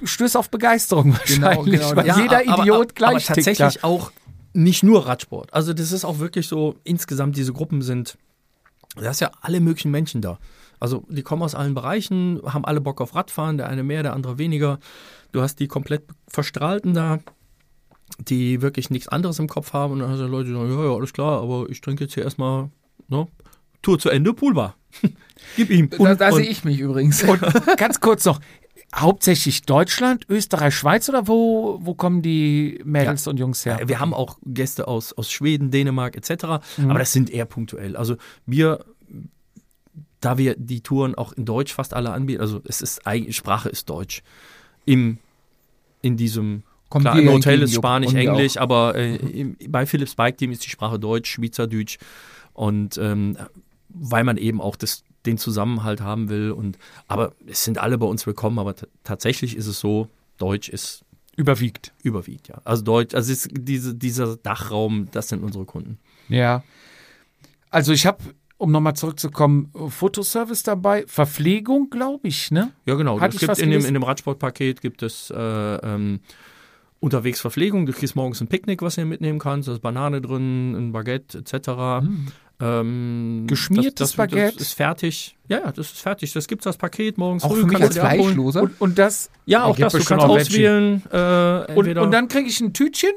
[0.04, 1.96] stößt auf Begeisterung wahrscheinlich, genau.
[1.96, 3.34] weil Ja, jeder aber- Idiot aber, gleich aber tickt da.
[3.36, 4.12] tatsächlich auch
[4.54, 5.54] nicht nur Radsport.
[5.54, 8.18] Also das ist auch wirklich so, insgesamt diese Gruppen sind,
[8.96, 10.40] da ist ja alle möglichen Menschen da.
[10.80, 14.14] Also die kommen aus allen Bereichen, haben alle Bock auf Radfahren, der eine mehr, der
[14.14, 14.80] andere weniger.
[15.32, 17.20] Du hast die komplett Verstrahlten da,
[18.18, 20.86] die wirklich nichts anderes im Kopf haben und dann hast du Leute, die sagen, ja,
[20.86, 22.70] ja, alles klar, aber ich trinke jetzt hier erstmal,
[23.08, 23.28] ne,
[23.82, 24.76] Tour zu Ende, Poolbar.
[25.56, 25.90] Gib ihm.
[25.90, 27.24] Da, da Und- sehe ich mich übrigens.
[27.24, 27.40] Und
[27.78, 28.40] ganz kurz noch,
[28.96, 33.78] hauptsächlich Deutschland, Österreich, Schweiz oder wo, wo kommen die Mädels und Jungs her?
[33.82, 36.90] Ja, Wir haben auch Gäste aus, aus Schweden, Dänemark etc., Mhm.
[36.90, 37.96] aber das sind eher punktuell.
[37.96, 38.84] Also wir,
[40.22, 43.70] da wir die Touren auch in Deutsch fast alle anbieten, also es ist eigentlich, Sprache
[43.70, 44.22] ist Deutsch.
[44.86, 45.20] Im,
[46.02, 47.76] in diesem, Kommt klar, im ja Hotel ist.
[47.76, 52.00] Spanisch, Englisch, aber äh, im, bei Philips Bike Team ist die Sprache Deutsch, Schweizerdeutsch
[52.54, 53.38] und ähm,
[53.90, 56.78] weil man eben auch das, den Zusammenhalt haben will und
[57.08, 61.04] aber es sind alle bei uns willkommen, aber tatsächlich ist es so, Deutsch ist
[61.36, 61.94] Überwiegt.
[62.04, 62.62] überwiegt, ja.
[62.66, 65.98] Also Deutsch, also ist diese, dieser Dachraum, das sind unsere Kunden.
[66.28, 66.64] Ja.
[67.70, 68.18] Also ich habe,
[68.58, 72.72] um nochmal zurückzukommen, Fotoservice dabei, Verpflegung, glaube ich, ne?
[72.86, 73.20] Ja, genau.
[73.20, 76.20] Es gibt in dem, in dem Radsportpaket gibt es äh, ähm,
[77.00, 77.86] unterwegs Verpflegung.
[77.86, 79.70] Du kriegst morgens ein Picknick, was du mitnehmen kannst.
[79.70, 82.06] Da ist Banane drin, ein Baguette etc.
[82.62, 84.58] Ähm, Geschmiertes das, das, Baguette?
[84.58, 85.38] Das ist fertig.
[85.48, 86.34] Ja, ja, das ist fertig.
[86.34, 87.62] Das gibt's als Paket morgens Auch früh.
[87.62, 87.98] für mich als.
[87.98, 88.64] Fleischloser.
[88.64, 89.30] Und, und das.
[89.46, 90.04] Ja, auch gibt das.
[90.04, 91.04] Du kannst auswählen.
[91.12, 93.12] Äh, Und, und dann kriege ich ein Tütchen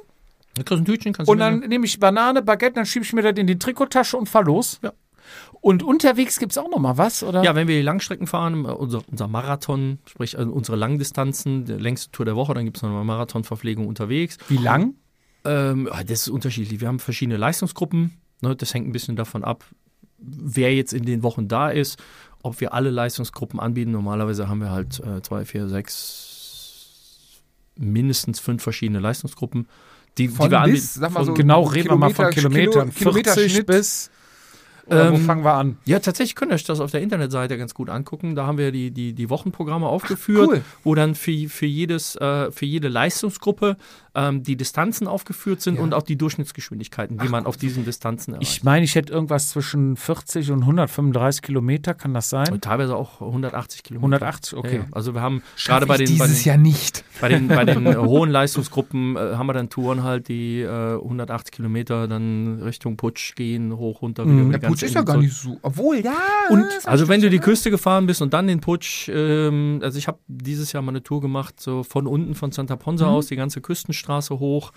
[0.55, 3.13] du kriegst ein Tütchen, kannst und du dann nehme ich Banane, Baguette, dann schiebe ich
[3.13, 4.81] mir das in die Trikottasche und fahr los.
[4.83, 4.93] Ja.
[5.61, 7.43] Und unterwegs gibt es auch noch mal was, oder?
[7.45, 11.73] Ja, wenn wir die Langstrecken fahren, äh, unser, unser Marathon, sprich also unsere Langdistanzen, die
[11.75, 14.39] längste Tour der Woche, dann gibt es noch eine Marathonverpflegung unterwegs.
[14.49, 14.95] Wie lang?
[15.45, 16.81] Ähm, das ist unterschiedlich.
[16.81, 18.13] Wir haben verschiedene Leistungsgruppen.
[18.43, 19.65] Ne, das hängt ein bisschen davon ab,
[20.19, 21.99] wer jetzt in den Wochen da ist,
[22.43, 23.93] ob wir alle Leistungsgruppen anbieten.
[23.93, 27.41] Normalerweise haben wir halt äh, zwei, vier, sechs,
[27.77, 29.69] mindestens fünf verschiedene Leistungsgruppen,
[30.19, 30.77] die, Von die wir anbieten.
[30.83, 32.95] bis, mal Von- so, Genau, reden wir mal von Kilometer- Kilometern.
[32.95, 33.67] Kilo- 40 Kilometerschnitt.
[33.67, 34.11] bis.
[34.87, 35.77] Oder wo Ähm, fangen wir an?
[35.85, 38.35] Ja, tatsächlich könnt ihr euch das auf der Internetseite ganz gut angucken.
[38.35, 40.61] Da haben wir die, die, die Wochenprogramme aufgeführt, cool.
[40.83, 43.77] wo dann für, für, jedes, äh, für jede Leistungsgruppe
[44.15, 45.83] ähm, die Distanzen aufgeführt sind Ja.
[45.83, 48.51] und auch die Durchschnittsgeschwindigkeiten, die man auf diesen Distanzen erreicht.
[48.53, 52.53] Ich meine, ich hätte irgendwas zwischen 40 und 135 Kilometer, kann das sein?
[52.53, 54.05] Und teilweise auch 180 Kilometer.
[54.19, 54.77] 180, okay.
[54.77, 54.85] Ja.
[54.93, 57.05] Also wir haben gerade bei den, bei dieses den, Jahr nicht.
[57.21, 60.95] bei den, bei den äh, hohen Leistungsgruppen äh, haben wir dann Touren halt, die äh,
[60.95, 64.25] 180 Kilometer dann Richtung Putsch gehen, hoch, runter.
[64.27, 64.53] Mhm.
[64.53, 65.59] Der Putsch ist ja gar nicht so.
[65.63, 66.13] Obwohl, ja.
[66.51, 70.07] Und- Also wenn du die Küste gefahren bist und dann den Putsch, ähm, also ich
[70.09, 73.37] habe dieses Jahr mal eine Tour gemacht, so von unten von Santa Ponsa aus, die
[73.37, 73.61] ganze
[74.03, 74.73] Küstenstraße hoch,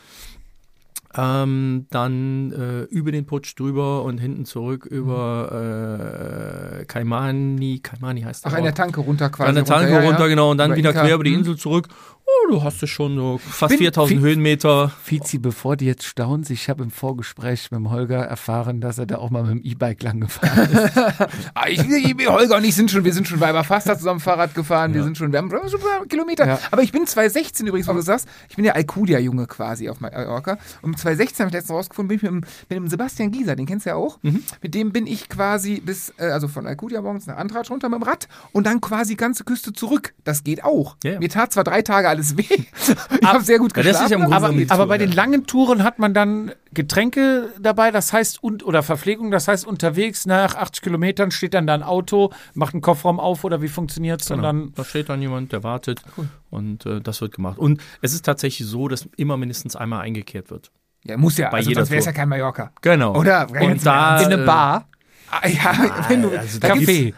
[1.17, 8.45] ähm, dann äh, über den Putsch drüber und hinten zurück über äh, Kaimani, Kaimani heißt
[8.45, 8.75] Ach, der an der.
[8.75, 9.49] Tanke runter quasi.
[9.49, 10.27] An der Tanke runter, ja, runter, ja.
[10.27, 11.03] genau, und dann wieder Inka.
[11.03, 11.39] quer über die Hm.
[11.39, 11.87] Insel zurück.
[12.27, 14.91] Oh, du hast es schon so fast bin 4000 viel- Höhenmeter.
[15.03, 19.05] Fizi, bevor die jetzt staunen, ich habe im Vorgespräch mit dem Holger erfahren, dass er
[19.05, 20.95] da auch mal mit dem E-Bike lang gefahren ist.
[21.53, 24.53] Ah, ich, ich, Holger und ich sind schon, wir sind schon Weiber Faster zusammen Fahrrad
[24.55, 26.45] gefahren, wir sind schon, wir haben schon ein paar Kilometer.
[26.47, 26.59] Ja.
[26.71, 30.57] Aber ich bin 2016 übrigens, wo du sagst, ich bin ja Alcudia-Junge quasi auf Mallorca.
[30.81, 33.65] Und 2016 habe ich letztens rausgefunden, bin ich mit dem, mit dem Sebastian Gieser, den
[33.65, 34.17] kennst du ja auch.
[34.23, 34.43] Mhm.
[34.61, 37.99] Mit dem bin ich quasi bis, äh, also von Alcudia morgens nach Antratsch runter mit
[38.01, 40.13] dem Rad und dann quasi ganze Küste zurück.
[40.23, 40.97] Das geht auch.
[41.03, 41.19] Ja, ja.
[41.19, 42.43] Mir tat zwar drei Tage alles weh.
[43.21, 44.09] ich habe sehr gut geschlafen.
[44.09, 48.43] ja aber, aber Tour, bei den langen Touren hat man dann Getränke dabei, das heißt,
[48.43, 52.73] und, oder Verpflegung, das heißt, unterwegs nach 80 Kilometern steht dann da ein Auto, macht
[52.73, 54.29] einen Kofferraum auf oder wie funktioniert's?
[54.31, 54.47] Und Genau.
[54.47, 56.01] dann da steht dann jemand, der wartet
[56.49, 57.57] und äh, das wird gemacht.
[57.57, 60.71] Und es ist tatsächlich so, dass immer mindestens einmal eingekehrt wird.
[61.03, 62.71] ja, muss ja, bei also sonst wäre es ja kein Mallorca.
[62.81, 63.15] Genau.
[63.17, 63.47] Oder?
[63.61, 64.87] Und da in eine äh, Bar,
[65.31, 65.73] Ah, ja,
[66.07, 67.13] wenn du, also da Kaffee.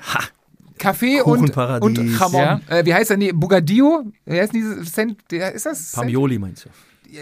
[0.78, 2.42] Kaffee und, und Jamon.
[2.42, 2.62] Ja.
[2.68, 3.18] Äh, wie heißt der?
[3.18, 4.06] Nee, Bugadillo.
[4.26, 5.18] Wie heißt diese Cent?
[5.32, 5.92] Der, ist das?
[5.92, 6.04] Cent?
[6.04, 6.70] Pamioli meinst du?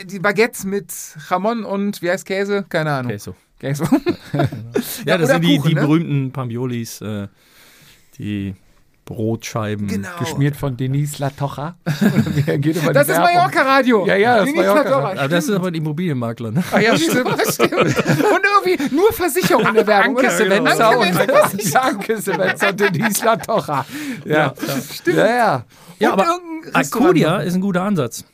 [0.05, 0.91] Die Baguettes mit
[1.29, 2.65] Jamon und wie heißt Käse?
[2.69, 3.11] Keine Ahnung.
[3.11, 3.35] Okay, so.
[3.59, 3.87] Käse.
[5.05, 5.81] Ja, das sind die, Kuchen, die ne?
[5.81, 7.27] berühmten Pambiolis, äh,
[8.17, 8.55] die
[9.05, 9.87] Brotscheiben.
[9.87, 10.09] Genau.
[10.19, 11.75] Geschmiert von Denise Latocha.
[11.85, 13.23] Das ist Werbung?
[13.23, 14.05] Mallorca-Radio.
[14.07, 16.63] Ja, ja, das ist Denise Aber das ist aber ein Immobilienmakler, ne?
[16.71, 17.39] Ah, ja, Stimmt, stimmt.
[17.39, 17.73] das stimmt.
[17.73, 17.93] Und
[18.65, 20.17] irgendwie nur Versicherung in der Werbung.
[20.17, 20.31] Anke?
[20.31, 21.79] Sevenza Anke und Sevenza.
[21.81, 23.85] Anke Sevenza und Denise Latocha.
[24.25, 24.53] Ja,
[24.93, 25.17] stimmt.
[25.17, 25.65] Ja, ja.
[25.99, 27.39] Ja, aber noch.
[27.43, 28.25] ist ein guter Ansatz.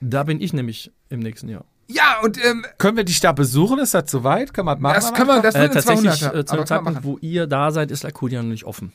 [0.00, 1.64] Da bin ich nämlich im nächsten Jahr.
[1.88, 3.78] Ja, und ähm, Können wir dich da besuchen?
[3.78, 4.54] Ist das soweit?
[4.54, 4.94] Kann man machen?
[4.94, 6.34] das können wir, das Äh, tatsächlich, 200er.
[6.38, 8.92] äh, zu dem kann man Zeitpunkt, wo ihr da seid, ist Arcadia noch nicht offen.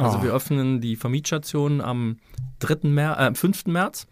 [0.00, 0.22] Also Oh.
[0.22, 2.16] wir öffnen die Vermietstation am
[2.60, 2.88] 3.
[2.88, 3.66] März, äh, am 5.
[3.66, 4.06] März.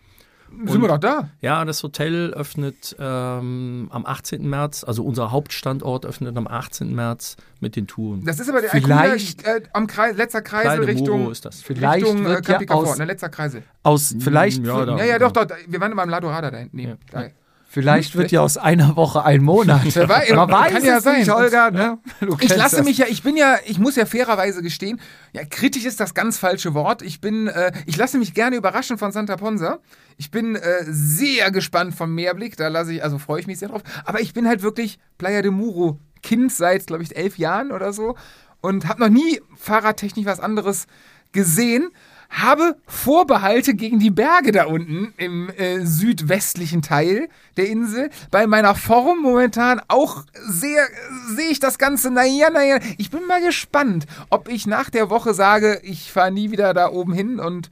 [0.64, 1.28] Sind wir doch da?
[1.42, 4.48] Ja, das Hotel öffnet ähm, am 18.
[4.48, 6.94] März, also unser Hauptstandort öffnet am 18.
[6.94, 8.24] März mit den Touren.
[8.24, 11.44] Das ist aber der Vielleicht- Alcudia, äh, am Kreis, letzter Kreisel Kleine Richtung, Muro ist
[11.44, 11.60] das.
[11.62, 13.62] Vielleicht Richtung äh, wird ja aus, ne, letzter Kreisel.
[13.82, 15.44] aus vielleicht, Ja, da- Ja, ja, doch, doch.
[15.66, 16.76] Wir waren immer im Ladorada da hinten.
[16.78, 16.96] Nee, Ja.
[17.10, 17.26] da.
[17.68, 19.94] Vielleicht wird ja aus einer Woche ein Monat.
[19.94, 21.36] Wer weiß, Man weiß kann ja es nicht, sein.
[21.36, 21.70] Holger.
[21.70, 21.98] Ne?
[22.40, 22.84] Ich lasse das.
[22.84, 25.00] mich ja, ich bin ja, ich muss ja fairerweise gestehen,
[25.32, 27.02] ja, kritisch ist das ganz falsche Wort.
[27.02, 29.78] Ich bin, äh, ich lasse mich gerne überraschen von Santa Ponsa.
[30.16, 33.68] Ich bin äh, sehr gespannt vom Meerblick, da lasse ich, also freue ich mich sehr
[33.68, 33.82] drauf.
[34.04, 37.92] Aber ich bin halt wirklich Playa de Muro Kind seit, glaube ich, elf Jahren oder
[37.92, 38.16] so
[38.60, 40.86] und habe noch nie fahrradtechnisch was anderes
[41.32, 41.90] gesehen.
[42.30, 48.10] Habe Vorbehalte gegen die Berge da unten im äh, südwestlichen Teil der Insel.
[48.30, 50.86] Bei meiner Form momentan auch sehr
[51.34, 52.78] sehe ich das Ganze, naja, naja.
[52.98, 56.90] Ich bin mal gespannt, ob ich nach der Woche sage, ich fahre nie wieder da
[56.90, 57.70] oben hin und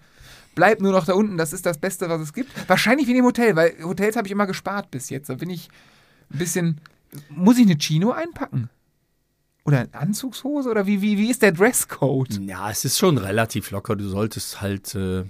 [0.55, 1.37] bleib nur noch da unten.
[1.37, 2.51] Das ist das Beste, was es gibt.
[2.69, 5.28] Wahrscheinlich wie in dem Hotel, weil Hotels habe ich immer gespart bis jetzt.
[5.28, 5.69] Da bin ich
[6.33, 6.81] ein bisschen.
[7.28, 8.69] Muss ich eine Chino einpacken?
[9.66, 10.70] Oder eine Anzugshose?
[10.70, 12.40] Oder wie, wie, wie ist der Dresscode?
[12.40, 13.97] Ja, es ist schon relativ locker.
[13.97, 15.24] Du solltest halt äh,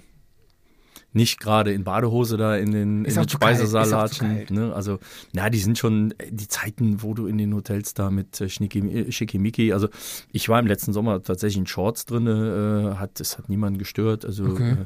[1.13, 4.45] nicht gerade in Badehose da in den, Ist in den Speisesaal latschen.
[4.49, 4.73] Ne?
[4.73, 4.99] Also,
[5.33, 9.11] na, die sind schon die Zeiten, wo du in den Hotels da mit äh, äh,
[9.11, 9.89] Schickimicki, also
[10.31, 14.23] ich war im letzten Sommer tatsächlich in Shorts drin, äh, hat, es hat niemanden gestört.
[14.25, 14.71] Also, Okay.
[14.71, 14.85] äh,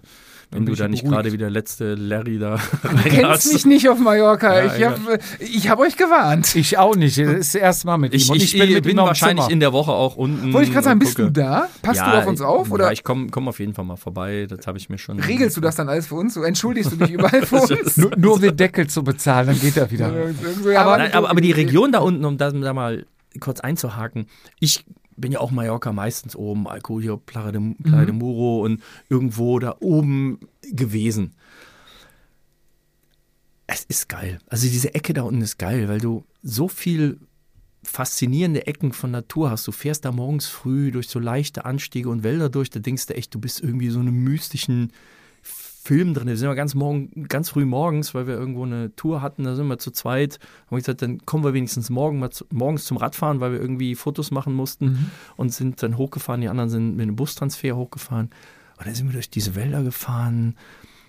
[0.51, 3.53] wenn bin du ich da ja nicht gerade wie der letzte Larry da Du kennst
[3.53, 4.63] mich nicht auf Mallorca.
[4.65, 6.55] Ja, ich habe ich hab euch gewarnt.
[6.55, 7.17] Ich auch nicht.
[7.17, 8.31] Das ist das erste Mal mit Ich, ihm.
[8.31, 9.53] Und ich, ich, bin mit bin wahrscheinlich Zimmer.
[9.53, 10.51] in der Woche auch unten.
[10.51, 11.69] Wollte ich gerade sagen, bist du da?
[11.81, 12.69] Passt ja, du auf uns auf?
[12.69, 14.45] Oder Ja, ich komme komm auf jeden Fall mal vorbei.
[14.49, 15.19] Das habe ich mir schon.
[15.19, 16.33] regelst du das dann alles für uns?
[16.33, 17.95] So entschuldigst du dich überall für uns?
[17.95, 20.11] nur, nur den Deckel zu bezahlen, dann geht er wieder.
[20.71, 23.05] Ja, Nein, aber, aber die Region da unten, um da, da mal
[23.39, 24.27] kurz einzuhaken,
[24.59, 24.83] ich
[25.21, 29.77] bin ja auch Mallorca meistens oben, Alcudia, Playa de, Playa de Muro und irgendwo da
[29.79, 31.33] oben gewesen.
[33.67, 34.39] Es ist geil.
[34.47, 37.19] Also diese Ecke da unten ist geil, weil du so viel
[37.83, 39.67] faszinierende Ecken von Natur hast.
[39.67, 43.15] Du fährst da morgens früh durch so leichte Anstiege und Wälder durch, da denkst du
[43.15, 44.91] echt, du bist irgendwie so einem mystischen
[45.83, 46.27] Film drin.
[46.27, 49.55] Wir sind ja ganz morgen, ganz früh morgens, weil wir irgendwo eine Tour hatten, da
[49.55, 50.37] sind wir zu zweit.
[50.67, 53.59] Haben wir gesagt, dann kommen wir wenigstens morgen mal zu, morgens zum Radfahren, weil wir
[53.59, 56.41] irgendwie Fotos machen mussten und sind dann hochgefahren.
[56.41, 58.29] Die anderen sind mit einem Bustransfer hochgefahren.
[58.77, 60.55] Und dann sind wir durch diese Wälder gefahren,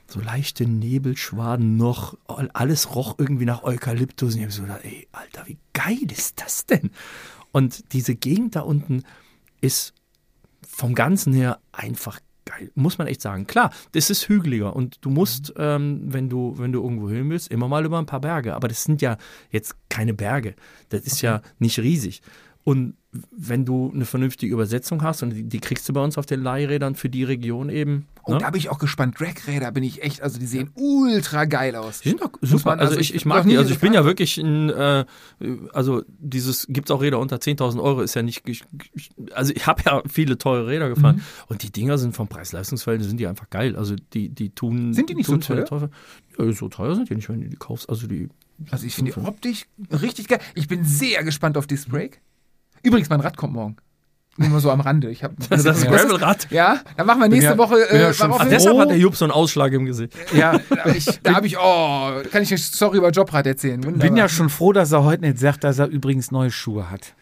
[0.06, 4.32] so leichte Nebelschwaden noch, alles roch irgendwie nach Eukalyptus.
[4.34, 6.90] Und ich habe so gedacht, ey, Alter, wie geil ist das denn?
[7.50, 9.02] Und diese Gegend da unten
[9.60, 9.92] ist
[10.66, 13.46] vom Ganzen her einfach geil, muss man echt sagen.
[13.46, 17.50] Klar, das ist hügeliger und du musst, ähm, wenn du, wenn du irgendwo hin willst,
[17.50, 18.54] immer mal über ein paar Berge.
[18.54, 19.16] Aber das sind ja
[19.50, 20.54] jetzt keine Berge.
[20.88, 22.22] Das ist ja nicht riesig.
[22.64, 22.94] Und
[23.30, 26.40] wenn du eine vernünftige Übersetzung hast, und die, die kriegst du bei uns auf den
[26.42, 28.06] Leihrädern für die Region eben.
[28.22, 28.40] Und ne?
[28.40, 29.20] da bin ich auch gespannt.
[29.20, 32.00] Dragräder bin ich echt, also die sehen ultra geil aus.
[32.00, 32.70] Die sind doch super.
[32.70, 33.58] man- also, also ich, ich mag die.
[33.58, 35.04] Also ich bin ja wirklich ein, äh,
[35.74, 38.44] also dieses, gibt es auch Räder unter 10.000 Euro, ist ja nicht,
[39.34, 41.22] also ich habe ja viele teure Räder gefahren Mhm.
[41.48, 43.76] und die Dinger sind vom Preis-Leistungsverhältnis, sind die einfach geil.
[43.76, 44.94] Also die, die tun.
[44.94, 45.90] Sind die nicht so tun teuer?
[46.38, 47.90] Ja, so teuer sind die nicht, wenn du die kaufst.
[47.90, 48.28] Also die.
[48.70, 50.38] Also ich finde die optisch richtig geil.
[50.54, 52.18] Ich bin sehr gespannt auf Disc Brake.
[52.82, 53.76] Übrigens, mein Rad kommt morgen.
[54.38, 55.10] Nur mal so am Rande.
[55.10, 56.48] Ich hab, Das ist das Gravelrad.
[56.50, 57.78] Ja, dann machen wir nächste ja- Woche.
[57.80, 58.80] ja Äh, Ach, wir- deshalb Oh.
[58.80, 60.14] hat der Jupp so einen Ausschlag im Gesicht.
[60.34, 63.84] Ja, da, ich, da habe ich, oh, kann ich eine Story über Jobrad erzählen.
[63.84, 64.08] Wunderbar.
[64.08, 67.14] bin ja schon froh, dass er heute nicht sagt, dass er übrigens neue Schuhe hat.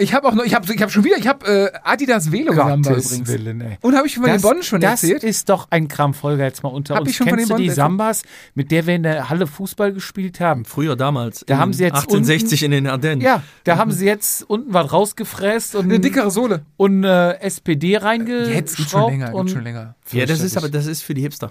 [0.00, 2.52] Ich habe auch noch, ich habe ich hab schon wieder, ich habe äh, Adidas Velo
[2.54, 3.28] Samba übrigens.
[3.28, 3.78] Willen, ey.
[3.82, 5.22] Und habe ich von den Bonn schon das erzählt?
[5.24, 7.10] ist doch ein Krampffolger jetzt mal unter Hab uns.
[7.10, 8.22] ich schon von Kennst den du die Bonn- Sambas,
[8.54, 10.64] mit der wir in der Halle Fußball gespielt haben?
[10.64, 11.44] Früher damals.
[11.46, 13.20] Da in haben sie jetzt 1860 in den Ardennen.
[13.22, 16.62] Ja, da haben sie jetzt unten was rausgefräst und, Eine dickere Sohle.
[16.76, 18.54] und äh, SPD reingeschraubt.
[18.54, 19.94] Jetzt gibt schon länger, und gibt schon länger.
[20.12, 21.50] Ja, das ist aber, das ist für die Hipster.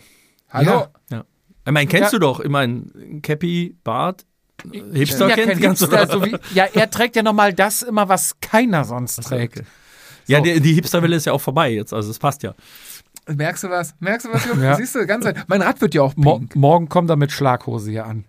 [0.49, 0.71] Hallo.
[0.71, 0.89] Ja.
[1.11, 1.26] Ja.
[1.65, 2.17] Ich meine, kennst Ja.
[2.17, 2.85] du doch, ich meine,
[3.21, 4.26] Cappy, Bart,
[4.94, 8.36] Hipster ja, kennt ganz Hipster, so wie, ja, er trägt ja nochmal das immer, was
[8.41, 9.64] keiner sonst trägt.
[10.27, 10.44] Ja, So.
[10.44, 12.53] die, die Hipsterwelle ist ja auch vorbei jetzt, also es passt ja.
[13.27, 13.94] Merkst du was?
[13.99, 14.45] Merkst du was?
[14.61, 14.76] Ja.
[14.76, 16.56] Siehst du, ganz Mein Rad wird ja auch Mo pink.
[16.56, 18.26] morgen kommt er mit Schlaghose hier an.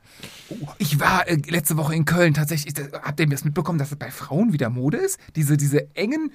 [0.79, 2.75] Ich war äh, letzte Woche in Köln tatsächlich.
[2.75, 5.19] Das, habt ihr das mitbekommen, dass es bei Frauen wieder Mode ist?
[5.37, 6.33] Diese, diese engen.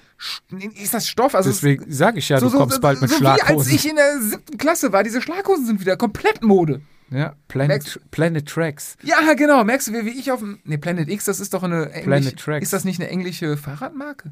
[0.82, 1.36] Ist das Stoff?
[1.36, 3.42] Also es- Deswegen sage ich ja, so, du so, kommst bald mit so Wie als
[3.42, 3.76] Schlaghosen.
[3.76, 6.82] ich in der siebten Klasse war, diese Schlaghosen sind wieder komplett Mode.
[7.11, 8.98] Ja, Planet, Planet Tracks.
[9.03, 9.64] Ja, genau.
[9.64, 10.60] Merkst du, wie, wie ich auf dem.
[10.64, 11.86] Ne, Planet X, das ist doch eine.
[11.91, 12.64] Englisch, Planet Tracks.
[12.64, 14.32] Ist das nicht eine englische Fahrradmarke?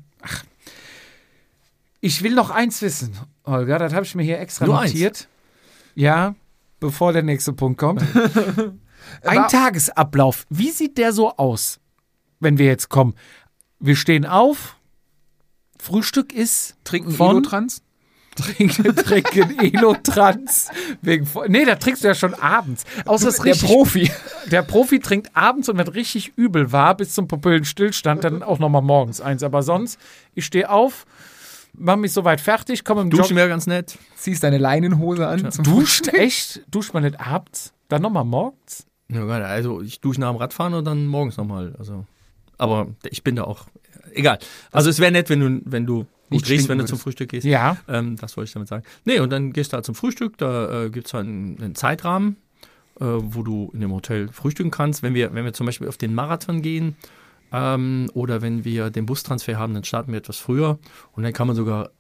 [2.02, 4.92] Ich will noch eins wissen, Holger, das habe ich mir hier extra Nur eins?
[4.92, 5.28] notiert.
[5.96, 6.36] Ja,
[6.80, 8.02] bevor der nächste Punkt kommt.
[9.22, 10.46] Ein War- Tagesablauf.
[10.50, 11.80] Wie sieht der so aus,
[12.40, 13.14] wenn wir jetzt kommen?
[13.80, 14.78] Wir stehen auf,
[15.80, 17.44] Frühstück ist Trinken Von-?
[18.36, 20.70] Trinken, trinken Elotrans.
[21.02, 22.84] Wegen, nee, da trinkst du ja schon abends.
[23.06, 24.12] Außer es ist Der richtig, Profi.
[24.52, 28.82] der Profi trinkt abends und wenn richtig übel war, bis zum Pupillenstillstand, dann auch nochmal
[28.82, 29.44] morgens eins.
[29.44, 30.00] Aber sonst,
[30.34, 31.06] ich stehe auf,
[31.74, 33.36] mache mich soweit fertig, komme im Duschen Joggen.
[33.38, 33.98] wäre ganz nett.
[34.16, 35.52] Ziehst deine Leinenhose an.
[35.52, 36.14] Zum Duscht Frühstück.
[36.14, 36.62] echt?
[36.70, 37.74] Duscht man nicht abends?
[37.90, 38.86] Dann nochmal morgens?
[39.10, 41.76] Ja, also ich dusche nach dem Radfahren und dann morgens nochmal.
[41.78, 42.06] Also,
[42.58, 43.66] aber ich bin da auch.
[44.14, 44.40] Egal.
[44.72, 47.00] Also es wäre nett, wenn du, wenn du gut riechst, wenn du zum.
[47.00, 47.46] Frühstück gehst.
[47.46, 47.78] Ja.
[47.88, 48.84] Ähm, das wollte ich damit sagen.
[49.06, 51.76] Nee, und dann gehst du halt zum Frühstück, da äh, gibt es halt einen, einen
[51.76, 52.38] Zeitrahmen,
[53.00, 55.04] äh, wo du in dem Hotel frühstücken kannst.
[55.04, 56.96] Wenn wir, wenn wir zum Beispiel auf den Marathon gehen
[57.52, 60.80] ähm, oder wenn wir den Bustransfer haben, dann starten wir etwas früher
[61.14, 61.92] und dann kann man sogar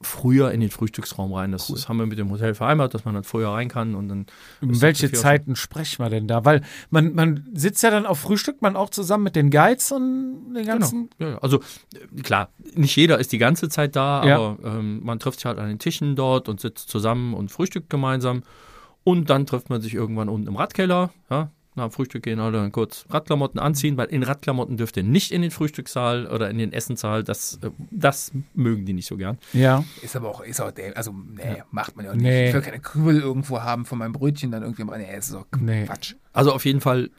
[0.00, 1.50] früher in den Frühstücksraum rein.
[1.50, 4.08] Das, das haben wir mit dem Hotel vereinbart, dass man dann früher rein kann und
[4.08, 4.26] dann
[4.60, 6.44] Um welche Zeiten sprechen wir denn da?
[6.44, 10.54] Weil man, man sitzt ja dann auf Frühstück, man auch zusammen mit den Guides und
[10.54, 11.10] den ganzen.
[11.18, 11.38] Ja, ja.
[11.38, 11.60] also
[11.94, 14.36] äh, klar, nicht jeder ist die ganze Zeit da, Ja.
[14.36, 17.90] aber ähm, man trifft sich halt an den Tischen dort und sitzt zusammen und frühstückt
[17.90, 18.42] gemeinsam.
[19.04, 21.10] Und dann trifft man sich irgendwann unten im Radkeller.
[21.30, 21.50] Ja?
[21.78, 25.42] Nach dem Frühstück gehen dann kurz Radklamotten anziehen, weil in Radklamotten dürft ihr nicht in
[25.42, 27.24] den Frühstückssaal oder in den Essenssaal.
[27.24, 29.38] Das, äh, das mögen die nicht so gern.
[29.52, 29.84] Ja.
[30.02, 32.40] Ist aber auch, ist auch der, also, nee, macht man ja auch Nee.
[32.42, 32.48] nicht.
[32.48, 35.46] Ich will keine Krümmel irgendwo haben von meinem Brötchen, dann irgendwie mal, nee, ist doch
[35.58, 35.84] Nee.
[35.86, 36.14] Quatsch.
[36.32, 37.10] Also auf jeden Fall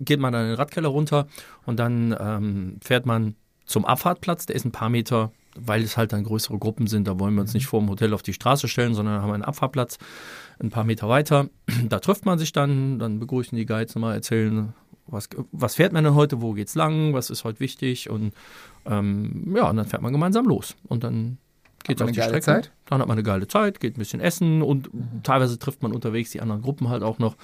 [0.00, 1.26] geht man dann in den Radkeller runter
[1.66, 3.34] und dann ähm, fährt man
[3.66, 4.46] zum Abfahrtplatz.
[4.46, 7.06] Der ist ein paar Meter, weil es halt dann größere Gruppen sind.
[7.06, 9.44] Da wollen wir uns nicht vor dem Hotel auf die Straße stellen, sondern haben einen
[9.44, 9.98] Abfahrtplatz
[10.60, 11.48] ein paar Meter weiter.
[11.88, 14.72] Da trifft man sich dann, dann begrüßen die Guides nochmal, erzählen,
[15.06, 18.32] was, was fährt man denn heute, wo geht's lang, was ist heute wichtig und
[18.86, 21.38] ähm, ja, und dann fährt man gemeinsam los und dann
[21.84, 22.40] geht's man auf die Strecke.
[22.40, 22.72] Zeit?
[22.86, 24.90] Dann hat man eine geile Zeit, geht ein bisschen essen und
[25.22, 27.36] teilweise trifft man unterwegs die anderen Gruppen halt auch noch,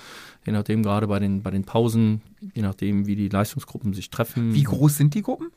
[0.46, 2.22] je nachdem gerade bei den, bei den Pausen,
[2.54, 4.54] je nachdem wie die Leistungsgruppen sich treffen.
[4.54, 5.50] Wie groß sind die Gruppen?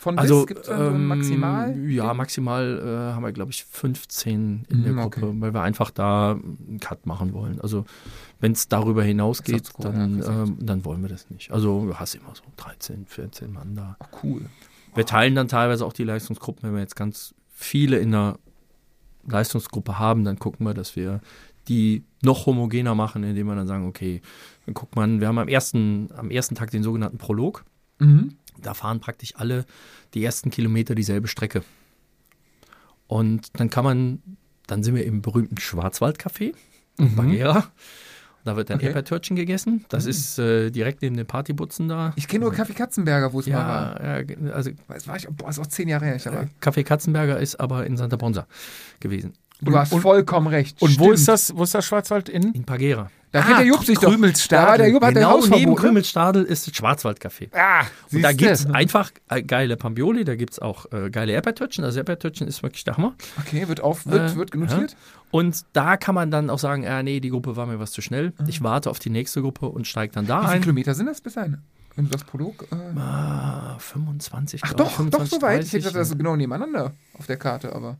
[0.00, 0.46] Von Also, bis?
[0.46, 1.78] Gibt es so ähm, Maximal?
[1.90, 5.36] Ja, maximal äh, haben wir, glaube ich, 15 in der Mhm, Gruppe, okay.
[5.40, 7.60] weil wir einfach da einen Cut machen wollen.
[7.60, 7.84] Also,
[8.40, 11.50] wenn es darüber hinausgeht, gut, dann, ja, ähm, dann wollen wir das nicht.
[11.52, 13.96] Also, du hast immer so 13, 14 Mann da.
[13.98, 14.46] Ach, cool.
[14.94, 18.38] Wir teilen dann teilweise auch die Leistungsgruppen, wenn wir jetzt ganz viele in der
[19.28, 21.20] Leistungsgruppe haben, dann gucken wir, dass wir
[21.68, 24.22] die noch homogener machen, indem wir dann sagen, okay,
[24.64, 27.64] dann guckt man, wir haben am ersten, am ersten Tag den sogenannten Prolog.
[27.98, 28.36] Mhm.
[28.60, 29.64] Da fahren praktisch alle
[30.14, 31.62] die ersten Kilometer dieselbe Strecke.
[33.06, 34.22] Und dann kann man,
[34.66, 36.54] dann sind wir im berühmten Schwarzwaldcafé
[36.98, 37.66] in Bagheera.
[38.44, 38.88] Da wird dann Okay.
[38.88, 39.84] Eppertörtchen gegessen.
[39.90, 42.14] Das ist äh, direkt neben den Partybutzen da.
[42.16, 44.02] Ich kenne nur Kaffee Katzenberger, wo es mal war.
[44.02, 46.16] Ja, ja, also Das war ich, boah, ist auch zehn Jahre her.
[46.16, 48.46] Ich aber, Café Katzenberger ist aber in Santa Ponsa
[48.98, 49.34] gewesen.
[49.60, 50.80] Du hast vollkommen recht.
[50.82, 52.52] Und wo ist das, wo ist das Schwarzwald in?
[52.52, 53.10] In Pagera.
[53.32, 54.10] Da Ah, kennt der Jupp sich doch.
[54.10, 54.64] Krümelstadel.
[54.64, 55.76] Da war der Jupp hat genau der neben ne?
[55.76, 57.48] Krümelstadel ist das Schwarzwaldcafé.
[57.54, 61.32] Ah, Und da gibt es einfach äh, geile Pambioli, da gibt es auch äh, geile
[61.32, 61.84] Erdbeertörtchen.
[61.84, 63.14] Also Erdbeertörtchen ist wirklich der Hammer.
[63.38, 64.96] Okay, wird auf, wird, Äh, wird notiert.
[65.30, 68.02] Und da kann man dann auch sagen, ja, nee, die Gruppe war mir was zu
[68.02, 68.32] schnell.
[68.48, 70.60] Ich warte auf die nächste Gruppe und steige dann da Wie viele ein.
[70.62, 71.58] Kilometer sind das bis dahin?
[71.94, 72.66] Wenn du das Prolog.
[72.72, 75.62] Äh, Ah, 25, ach ich, doch, 25, doch so weit.
[75.62, 75.84] Ich 30.
[75.86, 77.96] hätte das genau nebeneinander auf der Karte, aber.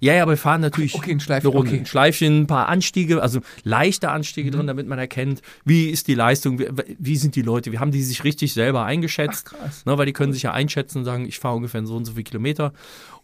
[0.00, 1.70] Ja, ja, aber wir fahren natürlich Okay, ein Schleifchen, eine Runde.
[1.72, 1.80] okay.
[1.80, 4.54] Ein Schleifchen, ein paar Anstiege, also leichte Anstiege Mhm.
[4.54, 6.68] drin, damit man erkennt, wie ist die Leistung, wie,
[6.98, 9.50] wie sind die Leute, wie haben die sich richtig selber eingeschätzt.
[9.54, 9.84] Ach, krass.
[9.84, 12.12] Ne, weil die können sich ja einschätzen und sagen, ich fahre ungefähr so und so
[12.12, 12.72] viele Kilometer,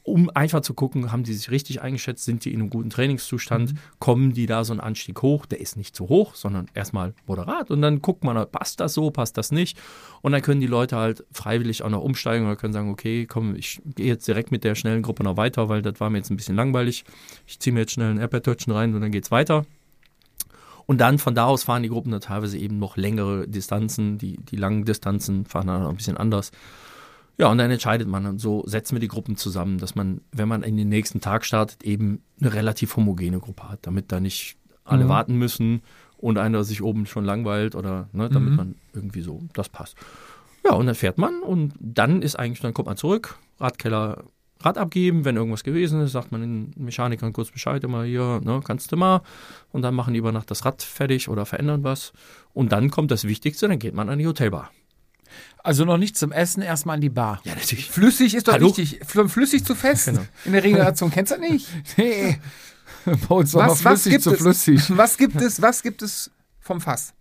[0.07, 3.73] um einfach zu gucken, haben die sich richtig eingeschätzt, sind die in einem guten Trainingszustand,
[3.73, 3.78] Mhm.
[3.99, 7.70] kommen die da so einen Anstieg hoch, der ist nicht zu hoch, sondern erstmal moderat
[7.70, 9.77] und dann guckt man, passt das so, passt das nicht
[10.23, 13.57] und dann können die Leute halt freiwillig auch noch umsteigen oder können sagen, okay, komm,
[13.57, 16.31] ich gehe jetzt direkt mit der schnellen Gruppe noch weiter, weil das war mir jetzt
[16.31, 17.05] ein bisschen langweilig,
[17.47, 19.66] ich ziehe mir jetzt schnell ein Erdbeertörtchen rein und dann geht's weiter.
[20.89, 24.19] Und dann von da aus fahren die Gruppen dann teilweise eben noch längere Distanzen.
[24.19, 26.53] Die, die langen Distanzen fahren dann noch ein bisschen anders.
[27.39, 28.25] Ja, und dann entscheidet man.
[28.27, 31.45] Und so setzen wir die Gruppen zusammen, dass man, wenn man in den nächsten Tag
[31.45, 35.09] startet, eben eine relativ homogene Gruppe hat, damit da nicht alle Mhm.
[35.09, 35.83] warten müssen
[36.17, 38.57] und einer sich oben schon langweilt oder ne, damit Mhm.
[38.57, 39.97] man irgendwie so, das passt.
[40.65, 44.25] Ja, und dann fährt man und dann ist eigentlich, dann kommt man zurück, Radkeller
[44.61, 48.63] Rad abgeben, wenn irgendwas gewesen ist, sagt man den Mechanikern kurz Bescheid, immer hier, ne,
[48.65, 49.21] kannst du mal.
[49.71, 52.15] Und dann machen die über Nacht das Rad fertig oder verändern was.
[52.55, 54.71] Und dann kommt das Wichtigste, dann geht man an die Hotelbar.
[55.63, 57.41] Also noch nicht zum Essen, erstmal an die Bar.
[57.45, 57.91] Ja, natürlich.
[57.91, 58.69] Flüssig ist doch Hallo?
[58.69, 59.01] wichtig.
[59.05, 60.07] Fl- Flüssig zu fest.
[60.07, 60.21] Genau.
[60.45, 61.67] In der Regeneration kennst du das nicht.
[61.97, 62.39] Nee.
[63.29, 64.83] Bei uns Was, was, gibt zu es, flüssig.
[64.97, 65.61] was gibt es?
[65.63, 66.31] Was gibt es
[66.61, 67.13] vom Fass?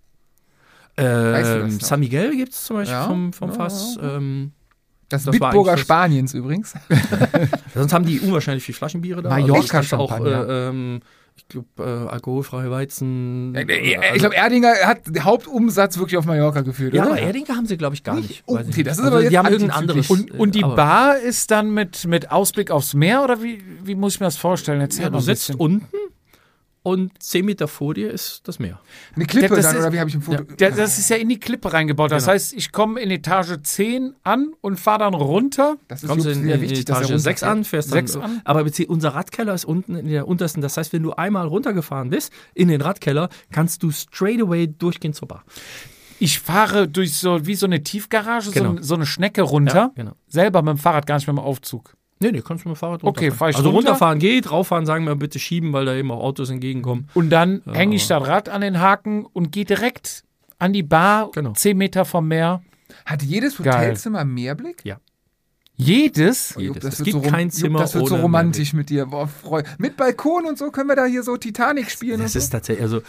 [0.95, 1.79] Weißt du das Ähm?
[1.79, 3.05] San Miguel gibt es zum Beispiel Ja.
[3.07, 3.97] vom, vom Ja, Fass.
[4.01, 4.51] Ähm,
[5.09, 6.73] Das, Das Bitburger Spaniens übrigens.
[7.75, 9.29] sonst haben die unwahrscheinlich viel Flaschenbiere da.
[9.29, 9.89] Mallorca ich
[11.49, 11.63] auch, Champagner.
[11.63, 13.55] äh, ähm, ich glaube, äh, alkoholfreie Weizen.
[13.55, 17.11] Ich glaube, Erdinger hat den Hauptumsatz wirklich auf Mallorca geführt, ja, oder?
[17.13, 18.29] aber Erdinger haben sie, glaube ich, gar Nicht?
[18.29, 18.43] nicht.
[18.47, 20.09] Oh, ich okay, das ist also, aber jetzt die haben irgendein anderes.
[20.09, 23.63] Und, und die äh, aber- Bar ist dann mit, mit Ausblick aufs Meer oder wie,
[23.83, 24.81] wie muss ich mir das vorstellen?
[24.81, 25.59] Erzähl Ja, mal du sitzt bisschen.
[25.59, 25.87] unten
[26.85, 28.79] und zehn Meter vor dir ist das Meer.
[29.15, 30.43] Eine Klippe Das dann, ist- oder wie habe ich im Foto?
[30.43, 32.11] Der, das ist ja in die Klippe reingebaut.
[32.11, 32.33] Das Genau.
[32.33, 35.77] heißt, ich komme in Etage 10 an und fahre dann runter.
[35.87, 37.43] Das ist Kommst in, sehr in wichtig, Etage 6 runterfährt.
[37.51, 38.41] an, fährst Sechs dann, an?
[38.45, 40.61] Aber unser Radkeller ist unten in der untersten.
[40.61, 45.13] Das heißt, wenn du einmal runtergefahren bist in den Radkeller, kannst du straight away durchgehen
[45.13, 45.43] zur Bar.
[46.19, 48.69] Ich fahre durch so wie so eine Tiefgarage, so, Genau.
[48.75, 49.75] ein- so eine Schnecke runter.
[49.75, 50.11] Ja, genau.
[50.27, 51.95] Selber mit dem Fahrrad, gar nicht mit dem Aufzug.
[52.19, 53.37] Nee, nee, kannst du mit dem Fahrrad Okay, runterfahren.
[53.37, 53.89] fahr ich Also runter?
[53.89, 57.09] runterfahren geht, rauffahren sagen wir bitte schieben, weil da eben auch Autos entgegenkommen.
[57.13, 60.23] Und dann hänge ich das Rad an den Haken und gehe direkt
[60.57, 61.51] an die Bar, Genau.
[61.51, 62.61] 10 Meter vom Meer.
[63.05, 63.73] Hat jedes Geil.
[63.73, 64.83] Hotelzimmer Mehrblick?
[65.77, 66.53] Jedes?
[66.55, 66.83] Oh, Jedes.
[66.83, 69.07] das es wird gibt so kein Jupp, Zimmer Das wird so romantisch mit dir.
[69.07, 69.61] Boah, freu.
[69.77, 72.21] Mit Balkon und so können wir da hier so Titanic spielen.
[72.21, 73.01] Das und ist tatsächlich, also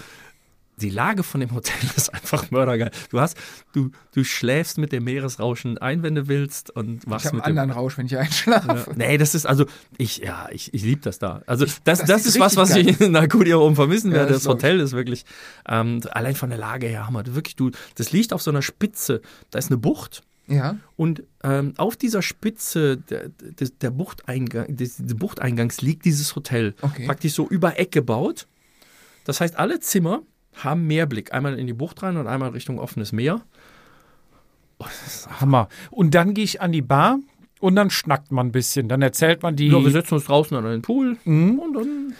[0.77, 2.91] die Lage von dem Hotel ist einfach mördergeil.
[3.11, 3.37] Du hast,
[3.73, 7.05] du, du schläfst mit dem Meeresrauschen ein, wenn du willst und.
[7.05, 8.91] Ich wachst habe einen mit dem anderen Rausch, wenn ich einschlafe.
[8.91, 8.97] Ja.
[8.97, 9.67] Nee, das ist also,
[9.99, 11.43] ich, ja, ich, ich liebe das da.
[11.47, 14.19] Also, das, das, das sieht ist was, was richtig ich in Nakudia oben vermissen Ja,
[14.19, 14.33] werde.
[14.35, 15.25] das das Hotel ist wirklich,
[15.69, 17.25] ähm, allein von der Lage her, Hammer.
[17.27, 19.23] Wirklich, du, das liegt auf so einer Spitze.
[19.51, 20.23] Da ist eine Bucht.
[20.47, 20.77] Ja.
[20.97, 26.75] Und ähm, auf dieser Spitze der, der, der Buchteingang, des, des Buchteingangs liegt dieses Hotel.
[26.83, 27.07] Okay.
[27.07, 28.47] Praktisch so über Eck gebaut.
[29.25, 30.23] Das heißt, alle Zimmer
[30.57, 31.33] haben Meerblick.
[31.33, 33.41] Einmal in die Bucht rein und einmal Richtung offenes Meer.
[35.41, 35.69] Hammer.
[35.91, 37.19] Und dann gehe ich an die Bar
[37.61, 38.89] und dann schnackt man ein bisschen.
[38.89, 39.69] Dann erzählt man die.
[39.69, 41.59] Ja, wir setzen uns draußen an den Pool Mhm.
[41.59, 42.15] und dann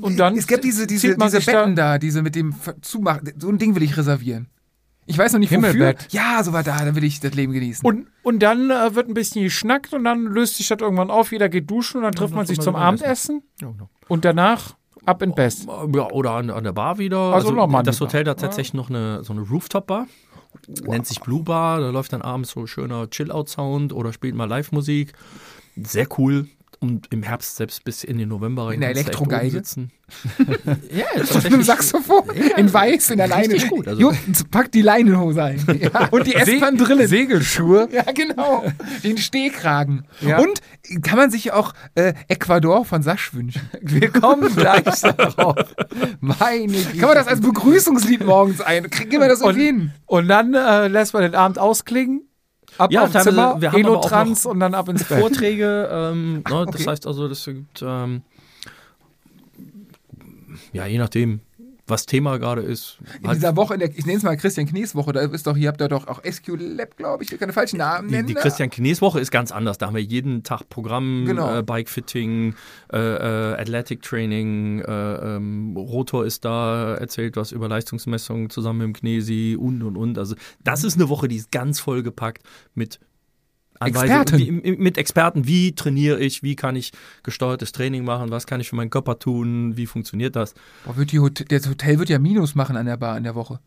[0.00, 3.32] und dann es gibt diese, diese, diese sich da- Betten da, diese mit dem Zumachen.
[3.38, 4.48] So ein Ding will ich reservieren.
[5.06, 6.04] Ich weiß noch nicht Himmelbett.
[6.06, 6.20] wofür.
[6.20, 7.84] Ja, so war da, dann will ich das Leben genießen.
[7.84, 11.32] Und, und dann äh, wird ein bisschen geschnackt und dann löst sich das irgendwann auf.
[11.32, 13.90] Jeder geht duschen und dann trifft dann man sich zum Abendessen Ja, genau.
[14.08, 14.76] und danach
[15.06, 15.66] ab in Best.
[15.66, 17.18] Ja, oder an, an der Bar wieder.
[17.18, 18.00] Also nochmal an das.
[18.00, 20.06] Hotel hat tatsächlich noch eine, so eine Rooftop-Bar.
[20.84, 21.80] Nennt sich Blue Bar.
[21.80, 25.12] Da läuft dann abends so schöner Chill-Out-Sound oder spielt mal Live-Musik.
[25.76, 26.46] Sehr cool.
[26.82, 28.74] Und im Herbst selbst bis in den November rein.
[28.74, 29.52] In der Elektrogeige?
[29.52, 29.92] sitzen.
[30.90, 31.62] ja, mit einem.
[31.62, 32.24] Saxophon
[32.56, 33.56] in weiß, in der Leine.
[33.68, 34.12] gut, also- Jo,
[34.50, 35.64] pack die Leinenhose ein.
[35.80, 37.06] Ja, und die S-Bahn-Drillen.
[37.06, 37.88] Segelschuhe.
[37.92, 38.64] Ja, genau.
[39.04, 40.06] Den Stehkragen.
[40.22, 40.40] Ja.
[40.40, 40.60] Und
[41.02, 43.62] kann man sich auch äh, Ecuador von Sasch wünschen?
[43.80, 45.54] Wir kommen gleich darauf.
[46.20, 46.98] Meine Güte.
[46.98, 48.90] Kann man das als Begrüßungslied morgens ein?
[48.90, 49.92] Kriegen wir das irgendwie hin?
[50.06, 52.22] und dann äh, lässt man den Abend ausklingen.
[52.78, 55.18] Ab Ja, teilweise, Zimmer, wir haben Elotrans und dann ab ins Bett.
[55.20, 55.88] Vorträge.
[55.92, 56.70] Ähm, ne, okay.
[56.72, 58.22] Das heißt also, das gibt, ähm,
[60.72, 61.40] ja, je nachdem,
[61.92, 62.98] was Thema gerade ist.
[63.20, 65.46] In Halt dieser Woche, in der, ich nenne es mal Christian Knies Woche, da ist
[65.46, 68.08] doch, ihr habt da doch auch SQ Lab, glaube ich, ich will keine falschen Namen
[68.08, 68.26] Die, nennen.
[68.26, 68.40] die ne?
[68.40, 69.78] Christian Knies Woche ist ganz anders.
[69.78, 71.58] Da haben wir jeden Tag Programm, Genau.
[71.58, 72.54] äh, Bikefitting,
[72.92, 78.86] äh, äh, Athletic Training, äh, ähm, Rotor ist da, erzählt was über Leistungsmessungen zusammen mit
[78.88, 80.18] dem Knesi und und und.
[80.18, 82.42] Also das ist eine Woche, die ist ganz vollgepackt
[82.74, 82.98] mit
[83.86, 84.38] Experten.
[84.38, 86.92] Wie, mit Experten, wie trainiere ich, wie kann ich
[87.22, 90.54] gesteuertes Training machen, was kann ich für meinen Körper tun, wie funktioniert das?
[90.84, 93.34] Boah, wird die Hot das Hotel wird ja Minus machen an der Bar in der
[93.34, 93.60] Woche.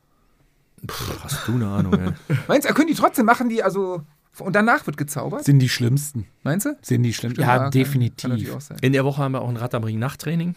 [0.85, 0.93] Puh,
[1.23, 2.11] hast du eine Ahnung, ey.
[2.47, 4.01] Meinst du, können die trotzdem machen, die also.
[4.39, 5.45] Und danach wird gezaubert?
[5.45, 6.27] Sind die schlimmsten.
[6.43, 6.77] Meinst du?
[6.81, 7.39] Sind die schlimmsten.
[7.41, 8.55] Ja, kann- Kann natürlich definitiv.
[8.55, 8.77] auch sein.
[8.81, 10.55] In der Woche haben wir auch ein Rad am Ring Nachttraining.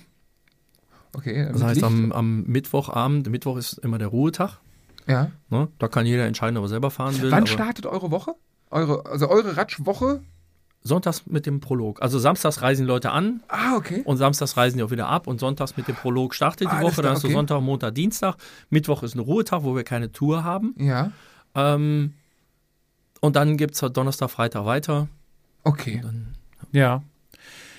[1.14, 1.84] Okay, Das heißt, Licht.
[1.86, 4.58] am, am Mittwochabend, Mittwoch ist immer der Ruhetag.
[5.06, 5.30] ja.
[5.48, 5.68] Ne?
[5.78, 7.30] Da kann jeder entscheiden, ob er selber fahren will.
[7.30, 8.34] Wann startet eure Woche?
[8.70, 10.22] Eure, also eure Ratschwoche?
[10.82, 12.00] Sonntags mit dem Prolog.
[12.02, 14.02] Also samstags reisen die Leute an Ah, okay.
[14.04, 16.82] und samstags reisen die auch wieder ab und sonntags mit dem Prolog startet die Alles
[16.92, 17.02] Woche.
[17.02, 17.34] Dann hast du okay.
[17.34, 18.36] Sonntag, Montag, Dienstag.
[18.70, 20.74] Mittwoch ist ein Ruhetag, wo wir keine Tour haben.
[20.78, 21.10] Ja.
[21.54, 22.14] Ähm,
[23.20, 25.08] und dann gibt es Donnerstag, Freitag weiter.
[25.64, 26.02] Okay.
[26.72, 27.02] Ja.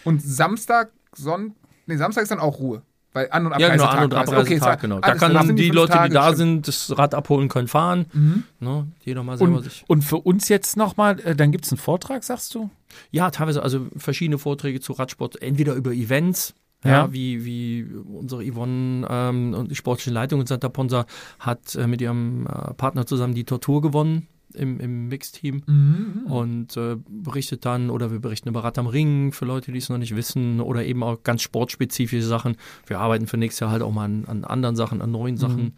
[0.04, 1.56] Und Samstag, Sonntag,
[1.86, 2.82] nee, Samstag ist dann auch Ruhe.
[3.14, 3.98] Weil An- und Ja, genau, Abreisetag.
[3.98, 4.14] An- und.
[4.14, 5.00] Abreisetag, Okay, genau.
[5.40, 6.38] Da sind die Leute, die Tage, da stimmt.
[6.38, 8.06] sind, das Rad abholen können, fahren.
[8.14, 8.44] Mhm.
[8.60, 8.88] Ne?
[9.04, 9.84] Jeder mal selber Und, sich.
[9.88, 12.70] und für uns jetzt nochmal, äh, dann gibt es einen Vortrag, sagst du?
[13.12, 16.54] Ja, teilweise also verschiedene Vorträge zu Radsport, entweder über Events,
[16.84, 17.14] ja, Ja.
[17.14, 17.84] wie, wie
[18.14, 21.06] unsere Yvonne ähm, und die sportliche Leitung in Santa Ponsa
[21.40, 24.28] hat äh, mit ihrem äh, Partner zusammen die Tortur gewonnen.
[24.54, 26.32] Im, im Mixteam Mhm.
[26.32, 29.90] und äh, berichtet dann oder wir berichten über Rad am Ring für Leute, die es
[29.90, 32.56] noch nicht wissen oder eben auch ganz sportspezifische Sachen.
[32.88, 35.76] Wir arbeiten für nächstes Jahr halt auch mal an, an anderen Sachen, an neuen Sachen.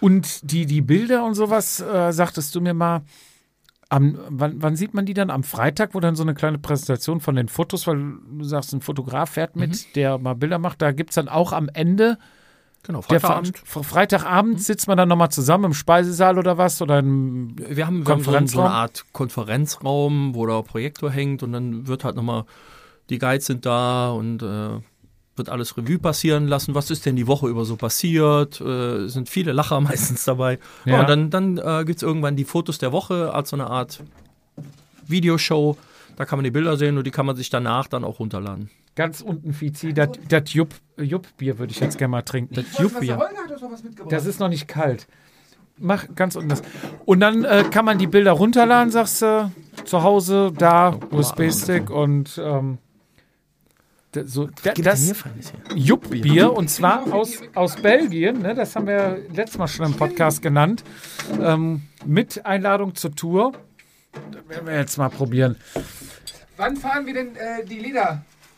[0.00, 3.02] Und die, die Bilder und sowas, äh, sagtest du mir mal,
[3.88, 5.30] am, wann, wann sieht man die dann?
[5.30, 8.80] Am Freitag, wo dann so eine kleine Präsentation von den Fotos, weil du sagst, ein
[8.80, 10.82] Fotograf fährt mit, der mal Bilder macht.
[10.82, 12.18] Da gibt es dann auch am Ende
[12.86, 13.58] Genau, der Freitagabend.
[13.64, 16.80] Ver- Freitagabend sitzt man dann nochmal zusammen im Speisesaal oder was?
[16.80, 18.64] Oder im, Wir haben, wir haben so, so Konferenzraum?
[18.66, 22.44] eine Art Konferenzraum, wo der Projektor hängt und dann wird halt nochmal,
[23.10, 24.80] die Guides sind da und äh,
[25.36, 26.74] wird alles Revue passieren lassen.
[26.74, 28.60] Was ist denn die Woche über so passiert?
[28.60, 30.58] Äh, es sind viele Lacher meistens dabei.
[30.84, 30.92] Ja.
[30.94, 31.00] Ja.
[31.00, 34.02] und dann, dann äh, gibt es irgendwann die Fotos der Woche als so eine Art
[35.06, 35.76] Videoshow.
[36.16, 38.70] Da kann man die Bilder sehen und die kann man sich danach dann auch runterladen.
[38.96, 42.54] Ganz unten, Fizi, das das Jupp, Jupp-Bier würde ich jetzt gerne mal trinken.
[42.54, 43.18] Das Jupp-Bier.
[44.08, 45.06] Das ist noch nicht kalt.
[45.78, 46.62] Mach ganz unten das.
[47.04, 49.52] Und dann äh, kann man die Bilder runterladen, sagst du,
[49.84, 52.78] zu Hause, da, USB-Stick und ähm,
[54.24, 55.14] so, da, das
[55.74, 60.40] Jupp-Bier und zwar aus, aus Belgien, ne, das haben wir letztes Mal schon im Podcast
[60.40, 60.82] genannt,
[61.38, 63.52] ähm, mit Einladung zur Tour.
[64.32, 65.56] Das werden wir jetzt mal probieren.
[66.56, 67.78] Wann fahren wir denn äh, die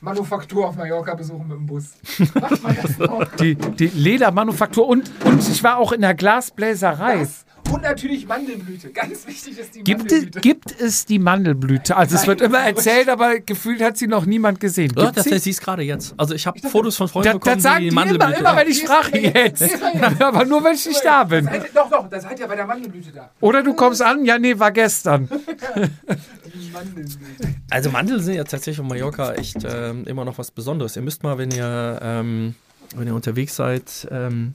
[0.00, 1.94] Ledermanufaktur auf Mallorca besuchen mit dem Bus?
[2.34, 3.24] Macht man das noch?
[3.36, 7.20] Die, die Ledermanufaktur und, und ich war auch in der Glasbläserei.
[7.20, 7.44] Das.
[7.70, 8.90] Und natürlich Mandelblüte.
[8.90, 10.40] Ganz wichtig ist die Gibt es, Mandelblüte.
[10.40, 11.96] gibt es die Mandelblüte?
[11.96, 14.92] Also es wird immer erzählt, aber gefühlt hat sie noch niemand gesehen.
[14.96, 15.34] Ja, Gibt das sie?
[15.34, 16.14] heißt, sie ist gerade jetzt.
[16.16, 18.38] Also ich habe Fotos von Freunden Das, bekommen, das sagen die die Mandelblüte.
[18.40, 19.60] immer, immer, wenn ich frage ja jetzt.
[19.60, 19.80] jetzt.
[19.80, 21.44] Ja aber nur, wenn ich nicht da bin.
[21.44, 23.30] Seid Doch, doch, da seid ihr bei der Mandelblüte da.
[23.40, 25.28] Oder du kommst an, ja, nee, war gestern.
[26.72, 27.54] Mandelblüte.
[27.70, 30.96] Also Mandeln sind ja tatsächlich auf Mallorca echt ähm, immer noch was Besonderes.
[30.96, 32.54] Ihr müsst mal, wenn ihr, ähm,
[32.96, 34.54] wenn ihr unterwegs seid, ähm,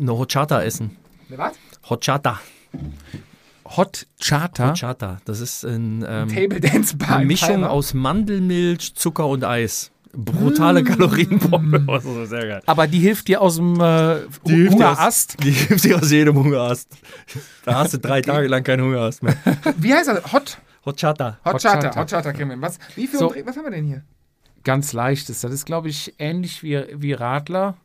[0.00, 0.96] eine Horchata essen.
[1.28, 1.52] Ne, was?
[1.92, 2.40] Horchata.
[3.76, 4.68] Hot Charter.
[4.68, 5.18] Horchata.
[5.24, 7.08] Das ist ein, ähm, Table Dance Bar.
[7.16, 9.90] eine in Mischung aus Mandelmilch, Zucker und Eis.
[10.14, 11.80] Brutale Kalorienbombe.
[11.86, 12.62] Das ist sehr geil.
[12.66, 15.36] Aber die hilft dir aus dem äh, hilft dir aus- Hungerast.
[15.44, 16.88] Die hilft dir aus jedem Hungerast.
[17.64, 19.36] Da hast du drei Tage lang keinen Hungerast mehr.
[19.78, 20.32] Wie heißt das?
[20.32, 20.58] Hot.
[20.84, 21.38] Hot, Hot Charter.
[21.42, 22.00] Charter.
[22.00, 22.60] Hot Charter kennen wir.
[22.60, 23.32] Was, wie viel So.
[23.44, 24.02] Was haben wir denn hier?
[24.64, 25.40] Ganz leichtes.
[25.42, 27.76] Das ist, glaube ich, ähnlich wie, wie Radler.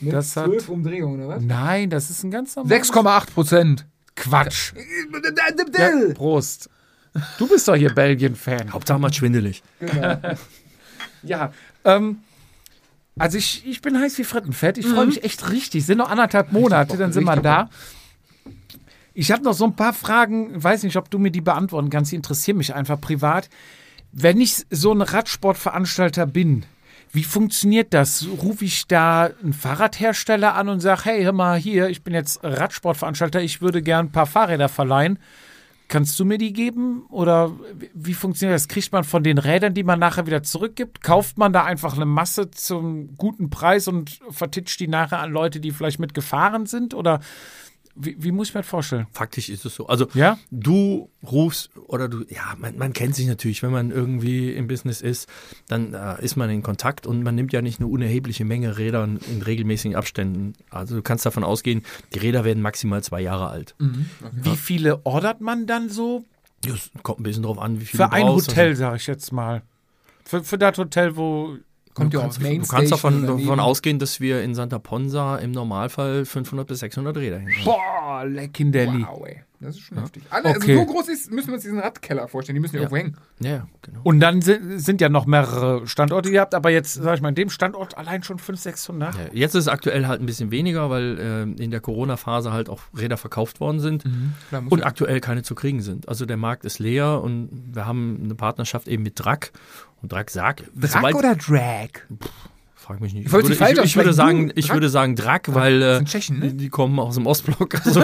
[0.00, 1.42] Mit Das hat- 12 Umdrehungen, oder was?
[1.42, 2.90] Nein, das ist ein ganz normales.
[2.90, 3.86] 6,8 Prozent.
[4.16, 4.72] Quatsch.
[5.76, 6.68] Ja, Prost.
[7.38, 8.72] Du bist doch hier Belgien-Fan.
[8.72, 9.62] Hauptsache mal schwindelig.
[9.80, 10.18] Genau.
[11.24, 11.52] Ja,
[11.84, 12.18] ähm,
[13.18, 14.78] also ich, ich bin heiß wie Frittenfett.
[14.78, 15.08] Ich freue Mhm.
[15.08, 15.84] mich echt richtig.
[15.84, 17.70] Sind noch anderthalb Monate, dann sind wir da.
[19.14, 22.12] Ich habe noch so ein paar Fragen, weiß nicht, ob du mir die beantworten kannst.
[22.12, 23.50] Die interessieren mich einfach privat.
[24.12, 26.64] Wenn ich so ein Radsportveranstalter bin,
[27.12, 28.26] wie funktioniert das?
[28.42, 32.40] Rufe ich da einen Fahrradhersteller an und sage, hey, hör mal hier, ich bin jetzt
[32.42, 35.18] Radsportveranstalter, ich würde gern ein paar Fahrräder verleihen.
[35.88, 37.06] Kannst du mir die geben?
[37.08, 37.50] Oder
[37.94, 38.68] wie- funktioniert das?
[38.68, 41.02] Kriegt man von den Rädern, die man nachher wieder zurückgibt?
[41.02, 45.60] Kauft man da einfach eine Masse zum guten Preis und vertitscht die nachher an Leute,
[45.60, 46.92] die vielleicht mitgefahren sind?
[46.92, 47.20] Oder
[47.98, 49.06] wie, wie muss ich mir das vorstellen?
[49.12, 49.86] Faktisch ist es so.
[49.86, 50.38] Also Ja?
[50.50, 55.00] du rufst oder du, ja, man, man kennt sich natürlich, wenn man irgendwie im Business
[55.00, 55.28] ist,
[55.68, 59.04] dann äh, ist man in Kontakt und man nimmt ja nicht eine unerhebliche Menge Räder
[59.04, 60.54] in, in regelmäßigen Abständen.
[60.70, 61.82] Also du kannst davon ausgehen,
[62.14, 63.74] die Räder werden maximal zwei Jahre alt.
[64.32, 66.24] Wie viele ordert man dann so?
[66.62, 68.48] Das kommt ein bisschen drauf an, wie viel Für ein brauchst.
[68.48, 69.62] Hotel, sage ich jetzt mal.
[70.24, 71.56] Für, für das Hotel, wo.
[71.98, 75.50] Kommt ja kannst, Main du kannst davon, davon ausgehen, dass wir in Santa Ponsa im
[75.50, 77.50] Normalfall 500 bis 600 Räder hin.
[77.64, 79.04] Boah, Leckindelli.
[79.08, 79.42] Wow, ey.
[79.60, 80.22] Das ist schon heftig.
[80.30, 80.76] Alle, Okay.
[80.76, 82.54] Also so groß ist, müssen wir uns diesen Radkeller vorstellen.
[82.54, 82.88] Die müssen ja, Ja.
[82.88, 83.16] irgendwo hängen.
[83.40, 84.00] Ja, ja, genau.
[84.04, 87.20] Und dann sind, sind ja noch mehrere Standorte, die ihr habt, aber jetzt, sag ich
[87.22, 89.14] mal, in dem Standort allein schon 500, 600.
[89.14, 91.18] Ja, jetzt ist es aktuell halt ein bisschen weniger, weil
[91.58, 94.04] äh, in der Corona-Phase halt auch Räder verkauft worden sind.
[94.04, 94.86] Muss Und ja.
[94.86, 96.08] aktuell keine zu kriegen sind.
[96.08, 99.50] Also der Markt ist leer und wir haben eine Partnerschaft eben mit Drac.
[100.02, 101.88] Und Drac sagt, Drag oder Drag?
[102.88, 103.26] Frag mich nicht.
[103.26, 104.76] Ich würde, falsch ich, ich würde sagen, ich Drac?
[104.76, 106.54] würde sagen Drac, weil äh, Tschechen, ne?
[106.54, 107.74] die, kommen aus dem Ostblock.
[107.84, 108.00] Also,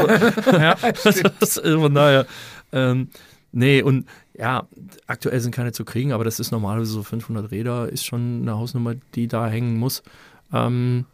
[1.41, 2.27] das, ist von daher.
[2.71, 3.09] Ähm,
[3.53, 4.07] nee, und
[4.37, 4.67] ja,
[5.07, 8.57] aktuell sind keine zu kriegen, aber das ist normalerweise so 500 Räder, ist schon eine
[8.57, 10.03] Hausnummer, die da hängen muss.
[10.53, 11.07] Ähm,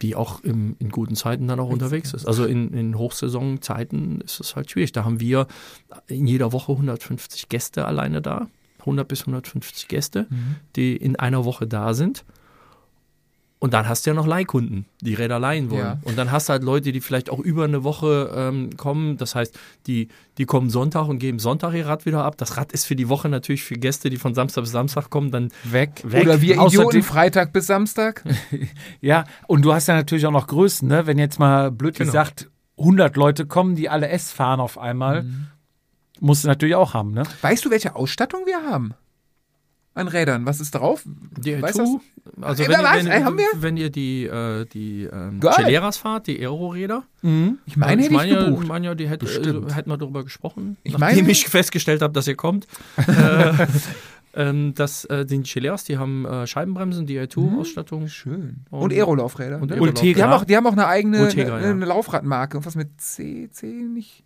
[0.00, 2.24] die auch im, in guten Zeiten dann auch unterwegs ist.
[2.24, 4.92] Also in, in Hochsaisonzeiten ist es halt schwierig.
[4.92, 5.48] Da haben wir
[6.06, 8.46] in jeder Woche 150 Gäste alleine da.
[8.80, 10.54] 100 bis 150 Gäste, Mhm.
[10.76, 12.24] die in einer Woche da sind.
[13.60, 15.80] Und dann hast du ja noch Leihkunden, die Räder leihen wollen.
[15.80, 15.98] Ja.
[16.02, 19.16] Und dann hast du halt Leute, die vielleicht auch über eine Woche ähm, kommen.
[19.16, 19.58] Das heißt,
[19.88, 20.06] die,
[20.38, 22.36] die kommen Sonntag und geben Sonntag ihr Rad wieder ab.
[22.38, 25.32] Das Rad ist für die Woche natürlich für Gäste, die von Samstag bis Samstag kommen,
[25.32, 25.90] dann Weg.
[26.04, 26.22] weg.
[26.22, 28.22] Oder wir Außerdem- Idioten Freitag bis Samstag.
[29.00, 31.06] Ja, und du hast ja natürlich auch noch Größen, ne?
[31.08, 32.06] Wenn jetzt mal blöd Genau.
[32.06, 32.48] gesagt
[32.78, 35.24] 100 Leute kommen, die alle S fahren auf einmal.
[36.20, 37.24] Musst du natürlich auch haben, ne?
[37.42, 38.94] Weißt du, welche Ausstattung wir haben?
[39.98, 40.46] An Rädern.
[40.46, 41.04] Was ist drauf?
[41.06, 42.00] Die Weißt Two,
[42.40, 43.46] also Ey, wenn, weiß, wenn, haben wir?
[43.56, 45.54] wenn ihr die, äh, die ähm, Geil.
[45.54, 47.02] Celeras fahrt, die Aero-Räder,
[47.66, 48.66] Ich meine, hätte ich meine, gebucht.
[48.68, 52.12] meine ja, die hätte, äh, hätten wir darüber gesprochen, Ich nachdem meine- ich festgestellt habe,
[52.12, 52.66] dass ihr kommt.
[53.06, 53.52] äh,
[54.34, 58.08] ähm, dass äh, die Celeras, die haben äh, Scheibenbremsen, die i2-Ausstattung.
[58.08, 58.64] Schön.
[58.70, 59.60] Und- Und Aerolaufräder.
[59.60, 59.72] und?
[59.72, 60.14] Aerolaufräder.
[60.14, 61.70] Die haben, auch, die haben auch eine eigene Ultegra, eine, ja.
[61.72, 62.58] eine Laufradmarke.
[62.58, 64.22] Und was mit C, C nicht?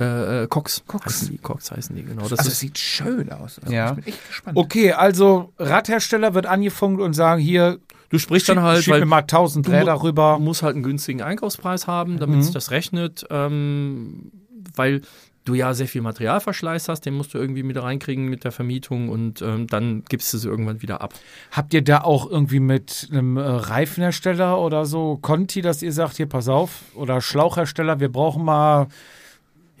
[0.00, 0.82] Äh, äh, Cox.
[0.86, 1.06] Cox.
[1.06, 2.22] Heißen die, Cox heißen die, genau.
[2.28, 3.58] Das also, ist, sieht schön aus.
[3.60, 3.90] Also, Ja.
[3.90, 4.56] Ich bin echt gespannt.
[4.56, 7.78] Okay, also Radhersteller wird angefunkt und sagen, hier,
[8.10, 10.36] du sprichst dann halt, schick weil mir mal 1000 du mu- Räder rüber.
[10.38, 12.42] Du musst halt einen günstigen Einkaufspreis haben, damit Mhm.
[12.42, 14.30] sich das rechnet, ähm,
[14.76, 15.02] weil
[15.44, 19.08] du ja sehr viel Materialverschleiß hast, den musst du irgendwie mit reinkriegen mit der Vermietung
[19.08, 21.14] und ähm, dann gibst du sie irgendwann wieder ab.
[21.52, 26.18] Habt ihr da auch irgendwie mit einem äh, Reifenhersteller oder so Conti, dass ihr sagt,
[26.18, 28.88] hier pass auf, oder Schlauchhersteller, wir brauchen mal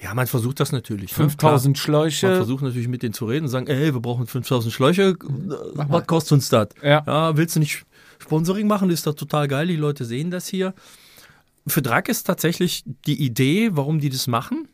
[0.00, 1.10] Ja, man versucht das natürlich.
[1.10, 1.16] ne?
[1.16, 2.02] 5000 Klar.
[2.02, 2.36] Man Schläuche.
[2.36, 6.32] versucht natürlich mit denen zu reden und sagen, ey, wir brauchen 5000 Schläuche, was kostet
[6.32, 6.68] uns das?
[6.82, 7.02] Ja.
[7.06, 7.84] Ja, willst du nicht
[8.18, 8.88] Sponsoring machen?
[8.88, 10.74] Das ist doch total geil, die Leute sehen das hier.
[11.66, 14.68] Für Drac ist tatsächlich die Idee, warum die das machen,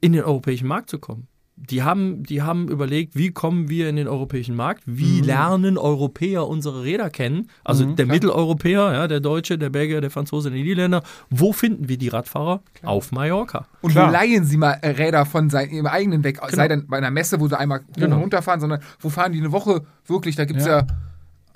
[0.00, 1.26] in den europäischen Markt zu kommen.
[1.58, 4.82] Die haben, die haben überlegt, wie kommen wir in den europäischen Markt?
[4.84, 7.48] Wie lernen Europäer unsere Räder kennen?
[7.64, 11.02] Also der Mitteleuropäer, ja, der Deutsche, der Belgier, der Franzose, der Niederländer.
[11.30, 12.60] Wo finden wir die Radfahrer?
[12.82, 13.66] Auf Mallorca.
[13.80, 14.08] Und Klar.
[14.08, 16.40] wo leihen sie mal äh, Räder von sein, ihrem eigenen weg?
[16.50, 18.16] Sei denn bei einer Messe, wo sie einmal Genau.
[18.16, 20.36] und runter fahren, sondern wo fahren die eine Woche wirklich?
[20.36, 20.86] Da gibt es ja,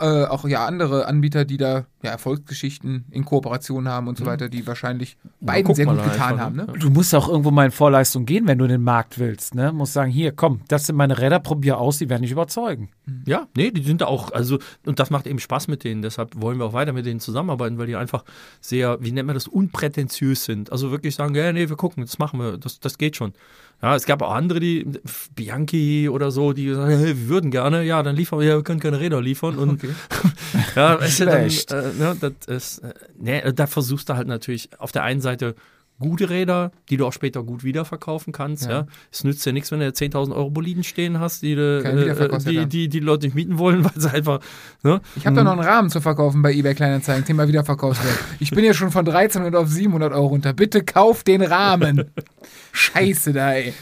[0.01, 4.49] äh, auch ja andere Anbieter, die da ja, Erfolgsgeschichten in Kooperation haben und so weiter,
[4.49, 6.57] die wahrscheinlich beiden sehr gut getan einfach, haben.
[6.57, 6.67] Ne?
[6.67, 6.73] ne?
[6.79, 9.55] Du musst auch irgendwo mal in Vorleistung gehen, wenn du den Markt willst.
[9.55, 9.73] Ne?
[9.73, 12.89] Musst sagen, hier, komm, das sind meine Räder, probier aus, die werden dich überzeugen.
[13.27, 16.01] Ja, nee, die sind da auch, also, und das macht eben Spaß mit denen.
[16.01, 18.25] Deshalb wollen wir auch weiter mit denen zusammenarbeiten, weil die einfach
[18.61, 20.73] sehr, wie nennt man das, unprätentiös sind.
[20.73, 23.35] Also wirklich sagen, ja, nee, wir gucken, das machen wir, das, das geht schon.
[23.83, 24.87] Ja, es gab auch andere, die,
[25.35, 28.63] Bianchi oder so, die sagen, hey, wir würden gerne, ja, dann liefern wir, ja, wir
[28.63, 29.57] können keine Räder liefern.
[29.57, 29.83] Und
[30.77, 34.69] ja, weißt du, dann, äh, ne, das ist, äh, nee, da versuchst du halt natürlich
[34.79, 35.55] auf der einen Seite
[36.01, 38.65] gute Räder, die du auch später gut wiederverkaufen kannst.
[38.65, 38.71] Ja.
[38.71, 38.87] Ja.
[39.13, 42.89] Es nützt dir nichts, wenn du 10.000 Euro Boliden stehen hast, die, äh, die, die
[42.89, 44.41] die Leute nicht mieten wollen, weil sie einfach,
[44.83, 45.01] ne?
[45.15, 48.19] Ich habe da noch einen Rahmen zu verkaufen bei eBay Kleinanzeigen, Thema Wiederverkaufswert.
[48.41, 50.55] Ich bin ja schon von 1300 auf 700 Euro runter.
[50.55, 52.11] Bitte kauf den Rahmen.
[52.73, 53.75] Scheiße da, ey.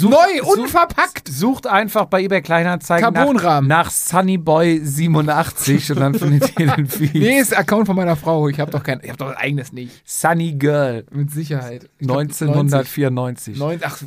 [0.00, 1.28] Neu, unverpackt.
[1.28, 3.68] Sucht einfach bei eBay Kleinanzeigen nach, Carbonrahmen.
[3.68, 7.14] nach Sunnyboy87 und dann findet ihr den Feed.
[7.14, 8.48] Nee, ist Account von meiner Frau.
[8.48, 9.92] Ich habe doch kein, ich habe doch ein eigenes nicht.
[10.04, 11.43] Sunny Girl, Mit Sicherheit.
[11.50, 13.56] Ich glaub, 1994.
[13.56, 13.58] 90.
[13.58, 14.02] Neun, ach,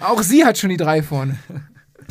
[0.00, 1.38] auch sie hat schon die drei vorne.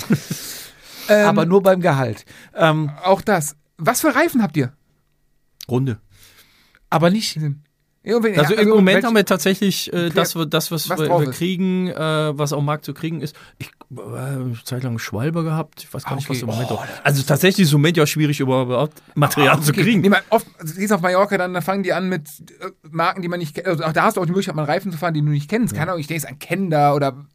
[1.10, 2.26] ähm, Aber nur beim Gehalt.
[2.56, 3.56] Ähm, auch das.
[3.78, 4.74] Was für Reifen habt ihr?
[5.70, 6.00] Runde.
[6.90, 7.40] aber nicht,
[8.04, 11.08] Ja, wenn- Also ja, im Moment haben wir tatsächlich äh, das, das, was, was wir,
[11.20, 11.96] wir kriegen, äh,
[12.38, 13.36] was am Markt zu kriegen ist.
[13.60, 15.84] Ich äh, eine Zeit lang Schwalbe gehabt.
[15.84, 16.46] Ich weiß gar Ah, nicht, was okay.
[16.50, 16.86] im Moment Oh, auch.
[17.04, 19.84] Also tatsächlich ist im Moment ja schwierig, überhaupt Material zu Okay.
[19.84, 20.02] kriegen.
[20.02, 22.28] Nee, man, oft, also siehst auf Mallorca, dann, dann fangen die an mit
[22.60, 23.68] äh, Marken, die man nicht kennt.
[23.68, 25.48] Also auch da hast du auch die Möglichkeit, mal Reifen zu fahren, die du nicht
[25.50, 25.76] kennst.
[25.76, 27.26] Keine Ahnung, ich denke jetzt an Kenda oder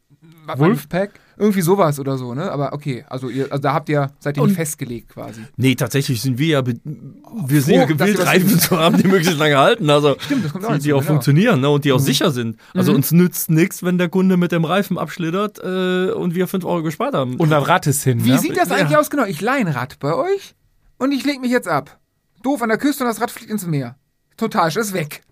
[0.57, 1.11] Wolfpack?
[1.39, 2.51] Irgendwie sowas oder so, ne?
[2.51, 5.43] Aber okay, also, ihr, also da habt ihr, seid ihr Und- nicht festgelegt quasi.
[5.57, 8.97] Nee, tatsächlich sind wir ja, be- wir sind ja Froh, dass gewillt, Reifen zu haben,
[8.97, 9.91] die möglichst lange halten.
[9.91, 11.09] Also, Stimmt, das kommt auch die, die auch genau.
[11.13, 12.57] funktionieren ne, und die auch sicher sind.
[12.73, 16.65] Also uns nützt nichts, wenn der Kunde mit dem Reifen abschlittert äh, und wir 5
[16.65, 17.37] Euro gespart haben.
[17.37, 18.25] und dann Rad ist hin.
[18.25, 18.39] Wie ne?
[18.39, 19.11] sieht das eigentlich aus?
[19.11, 20.55] Genau, ich leihe ein Rad bei euch
[20.99, 21.99] und ich leg mich jetzt ab.
[22.43, 23.97] Doof an der Küste und das Rad fliegt ins Meer.
[24.39, 25.23] Total, ist weg.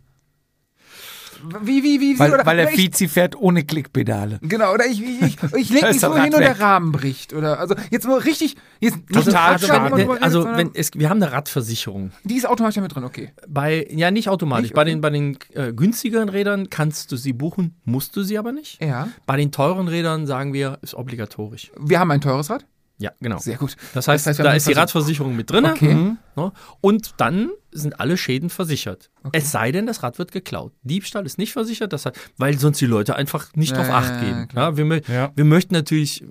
[1.62, 2.18] Wie, wie, wie, wie?
[2.18, 4.38] weil, oder, weil der Vizi fährt ohne Klickpedale.
[4.42, 6.60] Genau, oder ich, ich, ich, ich leg Da mich so hin und der.
[6.60, 7.32] Rahmen bricht.
[7.32, 10.08] Oder, also jetzt mal richtig, jetzt Total also, schade.
[10.20, 12.12] also redet, wenn es, wir haben eine Radversicherung.
[12.24, 13.32] die ist automatisch mit drin, okay.
[13.48, 14.64] Bei, ja, nicht automatisch.
[14.64, 14.74] Nicht?
[14.74, 18.52] Bei den, bei den äh, günstigeren Rädern kannst du sie buchen, musst du sie aber
[18.52, 18.82] nicht.
[18.82, 19.08] Ja.
[19.26, 21.72] Bei den teuren Rädern sagen wir, ist obligatorisch.
[21.78, 22.66] Wir haben ein teures Rad.
[22.98, 23.38] Ja, genau.
[23.38, 23.76] Sehr gut.
[23.92, 25.64] Das heißt, Das heißt, da ist die Radversicherung mit drin.
[25.66, 25.94] Okay.
[25.94, 26.52] Ne?
[26.80, 29.10] Und dann sind alle Schäden versichert.
[29.32, 30.72] Es sei denn, das Rad wird geklaut.
[30.82, 34.10] Diebstahl ist nicht versichert, das hat, weil sonst die Leute einfach nicht Ja, ja, Acht
[34.14, 34.48] ja, geben.
[34.48, 34.70] klar.
[34.70, 35.32] Ja, wir, Ja.
[35.34, 36.22] wir möchten natürlich,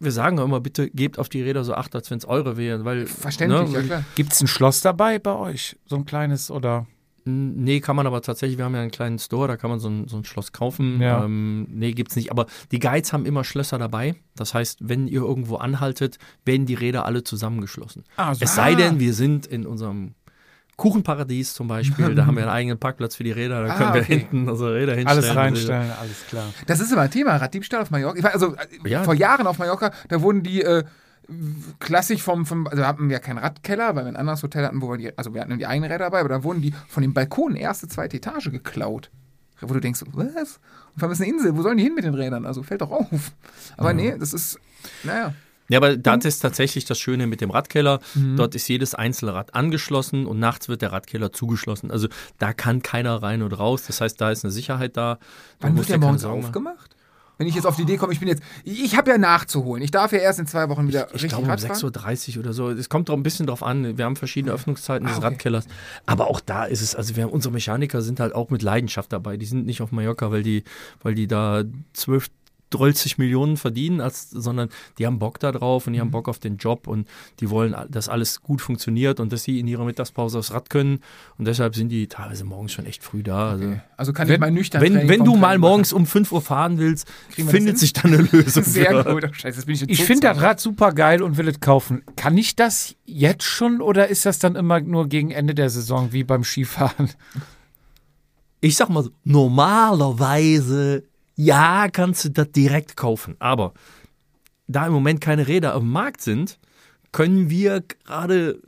[0.00, 2.84] wir sagen immer, bitte gebt auf die Räder so Acht, als wenn es eure wären.
[2.84, 4.04] Weil, Verständlich, ne, ja klar.
[4.14, 5.76] Gibt es ein Schloss dabei bei euch?
[5.86, 6.86] So ein kleines oder?
[7.24, 9.88] Nee, kann man aber tatsächlich, wir haben ja einen kleinen Store, da kann man so
[9.88, 11.00] ein, so ein Schloss kaufen.
[11.00, 11.24] Ja.
[11.24, 12.30] Ähm, nee, gibt's nicht.
[12.30, 14.14] Aber die Guides haben immer Schlösser dabei.
[14.34, 18.04] Das heißt, wenn ihr irgendwo anhaltet, werden die Räder alle zusammengeschlossen.
[18.16, 18.44] Ah, so.
[18.44, 20.14] Es sei denn, wir sind in unserem
[20.76, 23.94] Kuchenparadies zum Beispiel, da haben wir einen eigenen Parkplatz für die Räder, da Ah, können
[23.94, 24.18] wir okay.
[24.20, 25.24] hinten unsere Räder hinstellen.
[25.24, 26.46] Alles reinstellen, alles klar.
[26.66, 28.16] Das ist immer ein Thema, Raddiebstahl auf Mallorca.
[28.18, 29.04] Ich war also Ja.
[29.04, 30.82] vor Jahren auf Mallorca, da wurden die äh,
[31.78, 34.90] klassisch vom, vom, also hatten wir keinen Radkeller, weil wir ein anderes Hotel hatten, wo
[34.90, 37.14] wir die, also wir hatten die eigenen Räder dabei, aber da wurden die von den
[37.14, 39.10] Balkonen erste, zweite Etage geklaut.
[39.60, 40.60] wo du denkst, was?
[40.94, 42.46] Und vor allem ist eine Insel, wo sollen die hin mit den Rädern?
[42.46, 43.32] Also fällt doch auf.
[43.76, 44.58] Aber nee, das ist,
[45.04, 45.34] naja.
[45.68, 48.00] Ja, aber das ist tatsächlich das Schöne mit dem Radkeller.
[48.36, 51.90] Dort ist jedes einzelne Rad angeschlossen und nachts wird der Radkeller zugeschlossen.
[51.90, 53.84] Also da kann keiner rein und raus.
[53.86, 55.18] Das heißt, da ist eine Sicherheit da.
[55.60, 56.91] Wann wird der morgens aufgemacht?
[57.38, 59.82] Wenn ich jetzt auf die Idee komme, ich bin jetzt, ich habe ja nachzuholen.
[59.82, 61.76] Ich darf ja erst in zwei Wochen wieder Ich richtig glaube um Radfahren.
[61.76, 62.70] 6.30 Uhr oder so.
[62.70, 63.96] Es kommt doch ein bisschen drauf an.
[63.98, 65.26] Wir haben verschiedene Öffnungszeiten des Ah, okay.
[65.28, 65.66] Radkellers.
[66.06, 69.36] Aber auch da ist es, also wir unsere Mechaniker sind halt auch mit Leidenschaft dabei.
[69.36, 70.62] Die sind nicht auf Mallorca, weil die,
[71.02, 71.64] weil die da
[71.94, 72.28] 12,
[72.74, 74.68] 30 Millionen verdienen, als, sondern
[74.98, 76.12] die haben Bock da drauf und die haben Mhm.
[76.12, 77.06] Bock auf den Job und
[77.40, 81.00] die wollen, dass alles gut funktioniert und dass sie in ihrer Mittagspause aufs Rad können.
[81.38, 83.50] Und deshalb sind die teilweise morgens schon echt früh da.
[83.50, 83.80] Also, Okay.
[83.96, 86.78] Also kann Wenn- ich mal nüchtern wenn wenn du mal morgens um 5 Uhr fahren
[86.78, 88.64] willst, findet sich da eine Lösung.
[88.64, 89.14] Sehr für.
[89.14, 89.24] gut.
[89.30, 92.02] Oh, Scheiße, ich Ich finde das Rad super geil und will es kaufen.
[92.16, 96.12] Kann ich das jetzt schon oder ist das dann immer nur gegen Ende der Saison
[96.12, 97.10] wie beim Skifahren?
[98.60, 101.04] ich sag mal so, normalerweise,
[101.34, 103.36] ja, kannst du das direkt kaufen.
[103.38, 103.72] Aber
[104.68, 106.58] da im Moment keine Räder am Markt sind,
[107.10, 108.60] können wir gerade,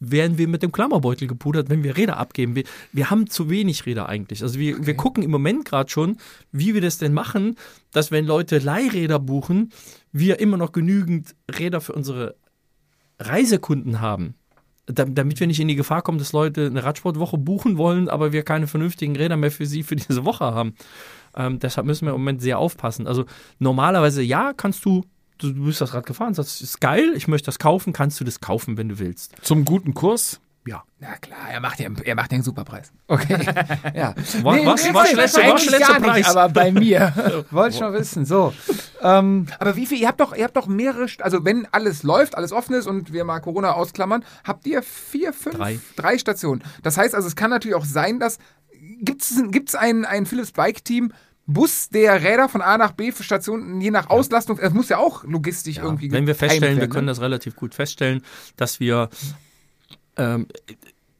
[0.00, 2.56] werden wir mit dem Klammerbeutel gepudert, wenn wir Räder abgeben.
[2.56, 4.42] Wir, wir haben zu wenig Räder eigentlich.
[4.42, 6.16] Also wir, wir gucken im Moment gerade schon,
[6.50, 7.56] wie wir das denn machen,
[7.92, 9.70] dass wenn Leute Leihräder buchen,
[10.12, 12.34] wir immer noch genügend Räder für unsere
[13.18, 14.34] Reisekunden haben.
[14.86, 18.32] Da- Damit wir nicht in die Gefahr kommen, dass Leute eine Radsportwoche buchen wollen, aber
[18.32, 20.74] wir keine vernünftigen Räder mehr für sie für diese Woche haben.
[21.36, 23.06] Ähm, deshalb müssen wir im Moment sehr aufpassen.
[23.06, 23.24] Also
[23.58, 25.04] normalerweise ja, kannst du,
[25.38, 28.40] du bist das Rad gefahren, sagst, ist geil, ich möchte das kaufen, kannst du das
[28.40, 29.34] kaufen, wenn du willst.
[29.42, 30.40] Zum guten Kurs?
[30.66, 30.82] Ja.
[30.98, 32.90] Na klar, er macht ja, er macht ja einen Superpreis.
[33.06, 33.36] Okay.
[33.94, 34.14] Ja.
[34.42, 36.26] War- was- nee, was nee, letzte- was letzte gar nicht, Preis?
[36.36, 37.44] Aber bei mir.
[37.50, 38.24] Wollte ich mal wissen.
[38.24, 38.54] So.
[39.02, 42.34] Ähm, aber wie viel, ihr habt doch, ihr habt doch mehrere, also wenn alles läuft,
[42.38, 45.78] alles offen ist und wir mal Corona ausklammern, habt ihr vier, fünf, Drei.
[45.96, 46.62] drei Stationen.
[46.82, 48.38] Das heißt also, es kann natürlich auch sein, dass,
[49.00, 51.12] gibt's gibt's ein, ein Philips Bike Team,
[51.46, 54.98] Bus, der Räder von A nach B für Stationen, je nach Auslastung, es muss ja
[54.98, 57.12] auch logistisch irgendwie Wenn wir feststellen, wir werden, können ne?
[57.12, 58.22] das relativ gut feststellen,
[58.56, 59.10] dass wir
[60.16, 60.46] ähm,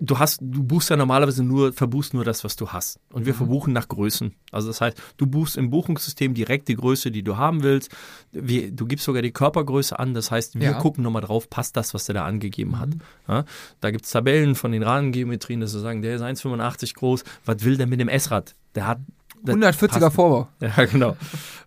[0.07, 2.99] du hast, du buchst ja normalerweise nur, verbuchst nur das, was du hast.
[3.13, 3.27] Und Mhm.
[3.27, 4.35] wir verbuchen nach Größen.
[4.53, 7.91] Also das heißt, du buchst im Buchungssystem direkt die Größe, die du haben willst.
[8.33, 10.15] Wir, du gibst sogar die Körpergröße an.
[10.15, 10.75] Das heißt, wir Ja.
[10.77, 10.83] Mhm.
[10.83, 12.91] gucken nochmal drauf, passt das, was der da angegeben hat.
[13.29, 13.45] Ja,
[13.81, 17.25] da gibt es Tabellen von den Radengeometrien, dass sie sagen, der ist 1,85 groß.
[17.45, 18.55] Was will der mit dem S-Rad?
[18.75, 18.99] Der hat
[19.43, 20.49] das 140er passt Vorbau.
[20.61, 21.17] ja, genau.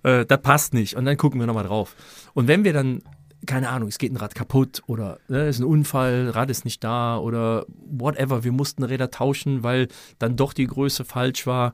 [0.04, 0.96] äh, das passt nicht.
[0.96, 1.96] Und dann gucken wir nochmal drauf.
[2.34, 3.04] Und wenn wir dann,
[3.46, 6.84] keine Ahnung, es geht ein Rad kaputt oder ne, ist ein Unfall, Rad ist nicht
[6.84, 9.88] da oder whatever, wir mussten Räder tauschen, weil
[10.20, 11.74] dann doch die Größe falsch war,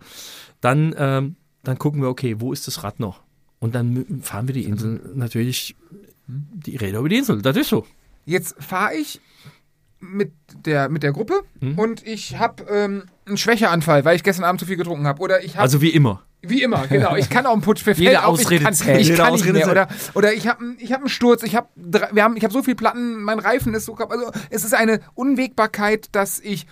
[0.62, 3.22] dann, ähm, dann gucken wir, okay, wo ist das Rad noch?
[3.60, 5.76] Und dann fahren wir die Insel natürlich,
[6.28, 7.42] die Räder über die Insel.
[7.42, 7.86] Das ist so.
[8.26, 9.22] Jetzt fahre ich
[10.00, 10.34] mit
[10.66, 11.80] der, mit der Gruppe Mhm.
[11.80, 15.22] und ich habe ähm, einen Schwächeanfall, weil ich gestern Abend zu viel getrunken habe.
[15.22, 16.22] Oder ich habe, Also wie immer.
[16.46, 19.00] Wie immer, genau, ich kann auch einen Putsch, mir Jede auf, Ausrede ich kann, zählt.
[19.02, 19.72] ich kann nicht Ausrede mehr.
[19.72, 22.62] Oder, oder ich habe ich hab einen Sturz, ich habe wir haben, ich habe so
[22.62, 24.18] viel Platten, mein Reifen ist so kaputt.
[24.18, 26.68] Also es ist eine Unwägbarkeit, dass ich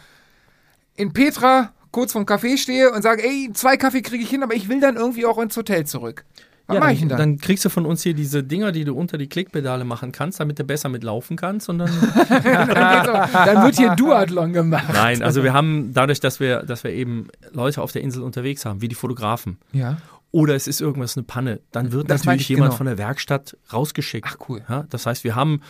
[0.95, 4.53] in Petra kurz vorm Café stehe und sage, ey, zwei Kaffee kriege ich hin, aber
[4.55, 6.25] ich will dann irgendwie auch ins Hotel zurück.
[6.67, 7.17] Was denn dann, dann?
[7.17, 10.39] dann kriegst du von uns hier diese Dinger, die du unter die Klickpedale machen kannst,
[10.39, 11.67] damit du besser mitlaufen kannst.
[11.69, 11.89] Und dann
[12.29, 14.85] Dann, wird hier Duathlon gemacht.
[14.93, 18.65] Nein, also wir haben dadurch, dass wir, dass wir eben Leute auf der Insel unterwegs
[18.65, 19.97] haben, wie die Fotografen, Ja.
[20.31, 22.77] oder es ist irgendwas eine Panne, dann wird Das natürlich ich, jemand genau.
[22.77, 24.27] von der Werkstatt rausgeschickt.
[24.29, 24.61] Ach, cool.
[24.69, 25.61] Ja, das heißt, wir haben,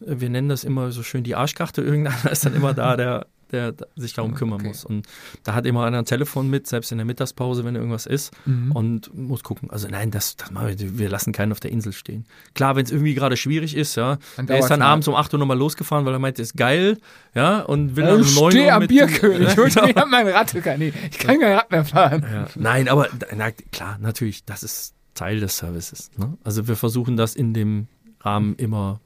[0.00, 3.74] wir nennen das immer so schön die Arschkarte, irgendeiner ist dann immer da, der, der
[3.96, 4.68] sich darum kümmern Okay.
[4.68, 4.84] muss.
[4.84, 5.06] Und
[5.44, 8.72] da hat immer einer ein Telefon mit, selbst in der Mittagspause, wenn irgendwas ist, Mhm.
[8.72, 9.70] und muss gucken.
[9.70, 12.26] Also nein, das, das machen wir, wir lassen keinen auf der Insel stehen.
[12.54, 15.32] Klar, wenn es irgendwie gerade schwierig ist, ja, Dann der ist dann abends um 8
[15.32, 16.98] Uhr nochmal losgefahren, weil er meinte, ist geil,
[17.34, 19.66] ja, und will dann Ich um 9 stehe Uhr am mit- Bierkönig Genau.
[19.66, 20.96] ich habe mein Rad gar nicht.
[21.10, 22.24] Ich kann kein Rad mehr fahren.
[22.30, 22.46] Ja.
[22.56, 26.10] Nein, aber na, klar, natürlich, das ist Teil des Services.
[26.16, 26.36] Ne?
[26.42, 27.86] Also wir versuchen das in dem
[28.20, 29.00] Rahmen immer.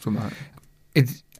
[0.00, 0.32] Zu machen.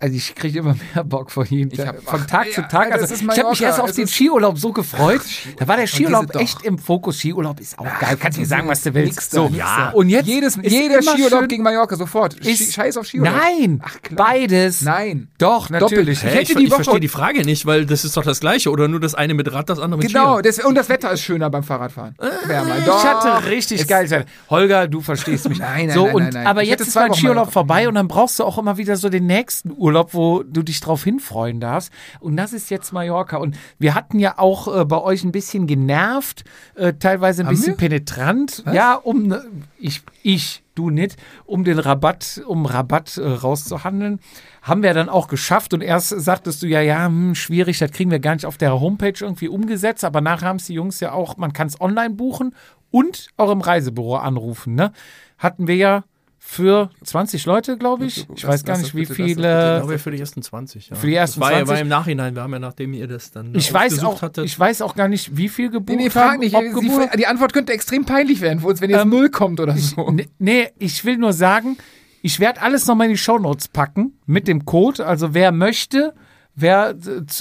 [0.01, 1.71] Also ich kriege immer mehr Bock von ihm.
[1.73, 2.91] Ich hab- Von Tag ach, zu ja, Tag.
[2.93, 5.21] das Also ich habe mich erst auf es den Skiurlaub so gefreut.
[5.59, 7.19] Da war der Skiurlaub echt im Fokus.
[7.19, 8.17] Skiurlaub ist auch geil.
[8.21, 9.31] Kannst dir diese- sagen, was du willst.
[9.33, 9.91] So, da.
[9.91, 12.35] Und jetzt Jedes, jeder Skiurlaub schön- gegen Mallorca sofort.
[12.35, 13.35] Ist- Scheiß auf Skiurlaub.
[13.35, 14.29] Nein, Ach, klar.
[14.29, 14.83] beides.
[14.83, 15.29] Nein.
[15.39, 16.21] Doch, natürlich.
[16.21, 16.43] Doppelt.
[16.43, 18.71] Ich ich Woche- verstehe die Frage nicht, weil das ist doch das Gleiche.
[18.71, 21.23] Oder nur das eine mit Rad, das andere mit Genau, das, und das Wetter ist
[21.23, 22.15] schöner beim Fahrradfahren.
[22.47, 22.79] Wärmer.
[22.79, 24.27] Ich hatte richtig geil.
[24.49, 25.59] Holger, du verstehst mich.
[25.69, 26.47] Nein, nein, so, nein.
[26.47, 29.09] Aber Ich jetzt ist mein Skiurlaub vorbei und dann brauchst du auch immer wieder so
[29.09, 31.93] den nächsten Urlaub, wo du dich drauf hinfreuen darfst.
[32.21, 33.37] Und das ist jetzt Mallorca.
[33.37, 36.45] Und wir hatten ja auch äh, bei euch ein bisschen genervt,
[36.75, 37.89] äh, teilweise ein Haben bisschen wir?
[37.89, 38.65] penetrant.
[38.73, 39.45] Ja, um ne-
[39.79, 44.21] ich, ich, du nicht, um den Rabatt, um Rabatt äh, rauszuhandeln.
[44.63, 48.11] Haben wir dann auch geschafft und erst sagtest du ja, ja, hm, schwierig, das kriegen
[48.11, 51.13] wir gar nicht auf der Homepage irgendwie umgesetzt, aber nachher haben es die Jungs ja
[51.13, 52.55] auch, man kann es online buchen
[52.91, 54.93] und auch im Reisebüro anrufen, ne?
[55.39, 56.05] Hatten wir ja
[56.41, 58.27] für 20 Leute, glaube ich.
[58.35, 59.77] Ich weiß gar lass nicht, das wie bitte, lass das Ich viele.
[59.81, 60.97] glaube, für die ersten 20, ja.
[60.97, 61.75] Für die ersten das war, Ja, 20.
[61.75, 64.45] war im Nachhinein, wir haben ja, nachdem ihr das dann Ich weiß ausgesucht auch, hattet,
[64.47, 66.55] ich weiß auch gar nicht, wie viel gebucht Nee, nee, frag haben, nicht.
[66.55, 67.09] ob Sie, gebucht.
[67.19, 70.11] die Antwort könnte extrem peinlich werden für uns, wenn jetzt Ähm, Null kommt oder so.
[70.11, 71.77] Nee, nee, ich will nur sagen,
[72.23, 75.05] ich werde alles nochmal in die Shownotes packen mit dem Code.
[75.07, 76.15] Also wer möchte,
[76.61, 76.95] wer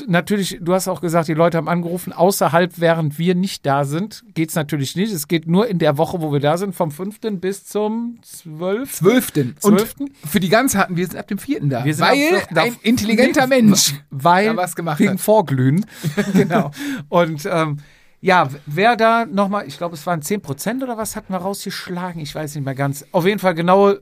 [0.08, 4.24] natürlich, du hast auch gesagt, die Leute haben angerufen, außerhalb, während wir nicht da sind,
[4.34, 5.12] geht's natürlich nicht.
[5.12, 7.20] Es geht nur in der Woche, wo wir da sind, vom 5.
[7.42, 8.92] bis zum 12.
[8.94, 9.56] Zwölften.
[9.60, 10.04] Zwölften?
[10.06, 11.84] Und für die ganz hatten wir sind ab dem vierten da.
[11.84, 15.20] Wir sind weil ab- da- ein intelligenter Mensch weil was gemacht wegen hat.
[15.20, 15.86] Vorglühen.
[16.34, 16.72] genau.
[17.10, 17.78] Und ähm,
[18.20, 22.20] ja, wer da nochmal, ich glaube, es waren 10% oder was hatten wir rausgeschlagen?
[22.22, 23.06] Ich weiß nicht mehr ganz.
[23.12, 24.02] Auf jeden Fall genaue,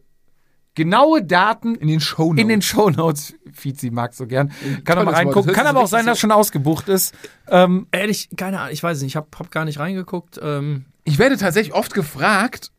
[0.75, 2.41] genaue Daten In den Shownotes.
[2.41, 3.33] in den Shownotes.
[3.53, 4.51] Fizi mag so gern.
[4.83, 5.15] Kann mal Wort.
[5.15, 5.53] reingucken.
[5.53, 7.15] Kann aber auch sein, dass schon ausgebucht ist.
[7.47, 10.39] Ähm, ehrlich, keine Ahnung, ich weiß es nicht, ich habe hab gar nicht reingeguckt.
[10.41, 12.71] Ähm, Ich werde tatsächlich oft gefragt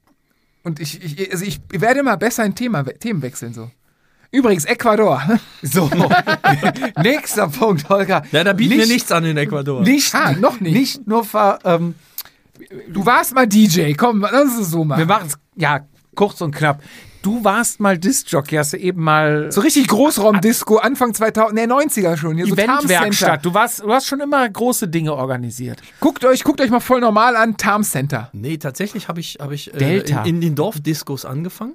[0.63, 3.71] und ich, ich, also ich werde immer besser in Thema, Themen wechseln so.
[4.33, 5.23] Übrigens, Ecuador.
[5.63, 5.89] so.
[7.03, 8.23] Nächster Punkt, Holger.
[8.33, 9.83] ja, da bieten wir Nicht- nichts an in Ecuador.
[9.83, 10.75] Nicht, Ah, noch nicht.
[10.75, 11.95] Nicht nur ver, ähm,
[12.91, 14.99] Du warst mal DJ, komm, lass uns es so machen.
[14.99, 16.83] wir machen es, ja, kurz und knapp.
[17.27, 22.17] Du warst mal Disc-Jockey, hast du eben mal so richtig Großraumdisco, Anfang 2000, nee, 90er
[22.17, 22.37] schon.
[22.37, 22.55] Hier so.
[22.55, 23.45] Eventwerkstatt.
[23.45, 25.83] Du warst, du hast schon immer große Dinge organisiert.
[25.99, 28.31] Guckt euch, guckt euch mal voll normal an, Tarm Center.
[28.33, 31.75] Nee, tatsächlich habe ich, hab ich äh, in, in den Dorfdiscos angefangen.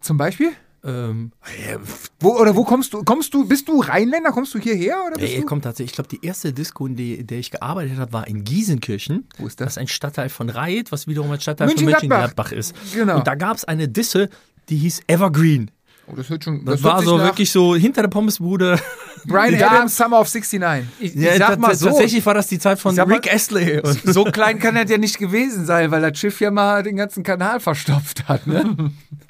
[0.00, 0.50] Zum Beispiel?
[0.82, 1.30] Ähm,
[1.64, 1.76] ja,
[2.18, 3.04] Wo, oder wo kommst du?
[3.04, 4.32] Kommst du, bist du Rheinländer?
[4.32, 4.96] Kommst du hierher?
[5.06, 5.46] Oder bist Ey, du?
[5.46, 8.42] kommt tatsächlich, ich glaube, die erste Disco, in, die, der ich gearbeitet habe, war in
[8.42, 9.28] Giesenkirchen.
[9.38, 9.66] Wo ist das?
[9.66, 12.50] Das ist ein Stadtteil von Reit, was wiederum ein Stadtteil von Mönchengladbach.
[12.50, 12.74] Mönchengladbach ist.
[12.94, 13.18] Genau.
[13.18, 14.28] Und da gab es eine Disse,
[14.68, 15.70] die hieß Evergreen.
[16.10, 16.64] Oh, das hört schon.
[16.64, 18.78] Das, hört war so wirklich so hinter der Pommesbude.
[19.26, 19.72] Brian Ja.
[19.72, 20.86] Adams Summer of 69.
[21.00, 23.30] Ich, Ja, ich sag mal so, Tatsächlich war das die Zeit von sag mal- Rick
[23.32, 23.82] Astley.
[24.04, 27.22] So klein kann das ja nicht gewesen sein, weil das Schiff ja mal den ganzen
[27.22, 28.46] Kanal verstopft hat.
[28.46, 28.90] Ne?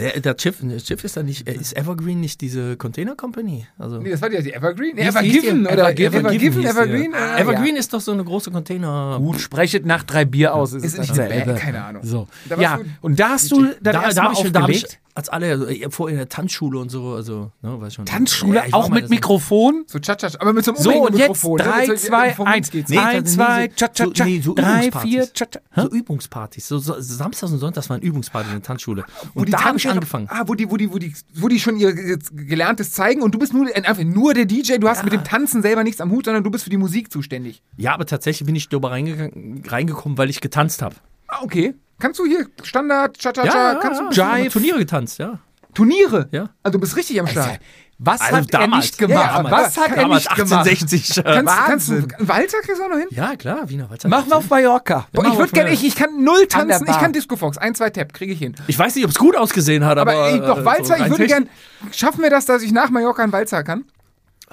[0.00, 3.66] Ja, der Schiff, der Schiff ist da nicht, äh, ist Evergreen nicht diese Container Company?
[3.78, 4.94] Also, Nee, das war die, die Evergreen?
[4.96, 5.02] Nee?
[5.08, 7.12] Evergiven oder Evergiven Evergiven, hieß die, Evergreen?
[7.12, 7.36] ja.
[7.38, 9.18] äh, Evergreen ist doch so eine große Container.
[9.18, 11.44] Gut, sprechet nach drei Bier aus, ist, Ist es nicht eine.
[11.44, 12.02] Band, keine Ahnung.
[12.04, 12.28] So.
[12.58, 14.98] Ja, du und da hast du dann Da, erst da aufgelegt.
[15.20, 18.06] Als alle, also, äh, vor in der Tanzschule und so, also, ne, weiß schon.
[18.06, 19.84] Tanzschule, Ja, auch mit so- Mikrofon.
[19.86, 21.58] So Tschatschatsch, aber mit so einem So, und jetzt Mikrofon.
[21.58, 21.64] ne?
[21.64, 22.66] 3, Mit so- 2, vom 1.
[22.68, 22.90] Mund geht's.
[22.90, 24.26] Nee, 1, nee, 2, so- tschat, tschat, so- tschat.
[24.26, 25.10] nee, so 3, Übungspartys.
[25.10, 25.62] 4, tschat, tschat.
[25.76, 26.68] So Übungspartys.
[26.68, 29.04] So, so, Samstags und Sonntags waren Übungspartys in der Tanzschule.
[29.34, 30.26] Wo Und die da habe ich angefangen.
[30.30, 33.34] Ah, wo die, wo die, wo die, wo die schon ihr ge- Gelerntes zeigen und
[33.34, 36.00] du bist nur, äh, einfach nur der DJ, du hast mit dem Tanzen selber nichts
[36.00, 37.62] am Hut, sondern du bist für die Musik zuständig.
[37.76, 40.96] Ja, aber tatsächlich bin ich darüber reingegangen, reingekommen, weil ich getanzt habe.
[41.30, 41.74] Ah, okay.
[41.98, 44.50] Kannst du hier Standard, Cha-Cha-Cha, kannst du hab Jive?
[44.50, 45.38] Turniere getanzt, ja.
[45.74, 46.28] Turniere?
[46.32, 46.48] Ja.
[46.62, 47.60] Also du bist richtig am Start.
[48.02, 48.84] Was Also hat er damals.
[48.86, 49.24] nicht gemacht?
[49.26, 50.66] Ja, aber Was hat er Damals nicht gemacht?
[50.66, 51.22] 1860.
[51.22, 52.06] Kannst, kannst du.
[52.26, 53.08] Walzer kriegst du auch noch hin?
[53.10, 54.08] Ja, klar, Wiener Walzer.
[54.08, 55.06] Mach mal auf Mallorca.
[55.12, 57.90] Boah, ich würde gerne, ich, ich kann null tanzen, ich kann Disco Fox, ein, zwei
[57.90, 58.54] Tap, kriege ich hin.
[58.68, 60.12] Ich weiß nicht, ob es gut ausgesehen hat, aber.
[60.12, 61.48] Aber ey, doch, äh, Walzer, so ich würde technisch- gern,
[61.92, 63.84] schaffen wir das, dass ich nach Mallorca einen Walzer kann?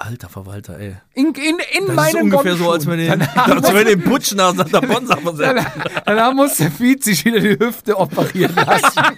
[0.00, 0.94] Alter Verwalter, ey.
[1.14, 4.32] In, in, in Das ist meinen ungefähr so, als wenn den, als wenn den Putsch
[4.32, 5.66] nach der Bonsa versetzt.
[6.06, 8.96] Danach muss der Fietz sich wieder die Hüfte operieren lassen.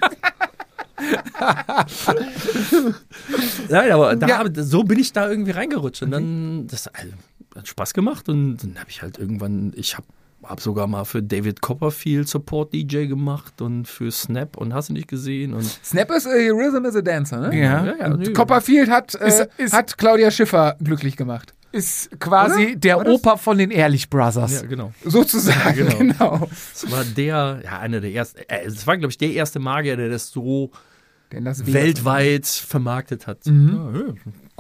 [3.69, 4.45] Nein, aber da, Ja.
[4.55, 6.03] so bin ich da irgendwie reingerutscht.
[6.03, 7.13] Und dann, das also,
[7.55, 8.31] hat Spaß gemacht.
[8.31, 10.07] Und dann habe ich halt irgendwann, ich habe
[10.43, 14.95] hab sogar mal für David Copperfield Support DJ gemacht und für Snap und hast du
[14.95, 15.53] nicht gesehen.
[15.55, 17.59] Und Snap is a Rhythm is a Dancer, ne?
[17.61, 17.85] Ja.
[17.99, 21.55] ja, Und Copperfield hat, äh, Ist- ist- hat Claudia Schiffer glücklich gemacht.
[21.73, 22.77] Ist quasi Oder?
[22.77, 24.63] der Opa von den Ehrlich Brothers.
[24.63, 24.93] ja, genau.
[25.05, 25.99] Sozusagen, genau.
[25.99, 26.49] genau.
[26.73, 29.97] Das war der, ja, einer der ersten, äh, es war, glaube ich, der erste Magier,
[29.97, 30.73] der das so
[31.33, 33.47] weltweit vermarktet hat.
[33.47, 33.93] Mhm.
[33.95, 34.15] Ja, ja,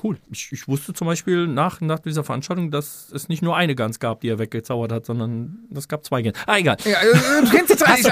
[0.04, 0.18] cool.
[0.30, 3.98] Ich, ich wusste zum Beispiel nach, nach dieser Veranstaltung, dass es nicht nur eine Gans
[4.00, 6.36] gab, die er weggezaubert hat, sondern es gab zwei Gans.
[6.46, 6.76] Ah, egal.
[6.84, 7.44] Ja, äh,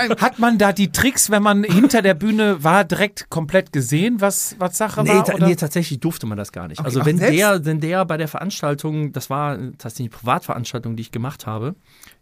[0.09, 4.21] du, hat man da die Tricks, wenn man hinter der Bühne war, direkt komplett gesehen,
[4.21, 5.25] was, was Sache Nee, war?
[5.25, 5.47] ta- oder?
[5.49, 6.85] nee, tatsächlich durfte man das gar nicht.
[6.85, 11.03] also ach, wenn der, wenn der bei der Veranstaltung, das war tatsächlich eine Privatveranstaltung, die
[11.03, 11.75] ich gemacht habe,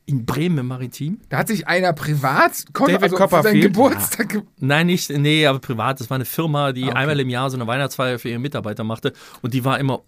[0.06, 1.20] in Bremen im Maritim.
[1.28, 3.62] Da hat sich einer privat David also für seinen Copperfield?
[3.62, 5.98] Geburtstag ge- Nein, nicht, nee, aber privat.
[6.00, 6.96] Das war eine Firma, die Ah, okay.
[6.98, 9.12] einmal im Jahr so eine Weihnachtsfeier für ihre Mitarbeiter machte.
[9.42, 10.00] Und die war immer.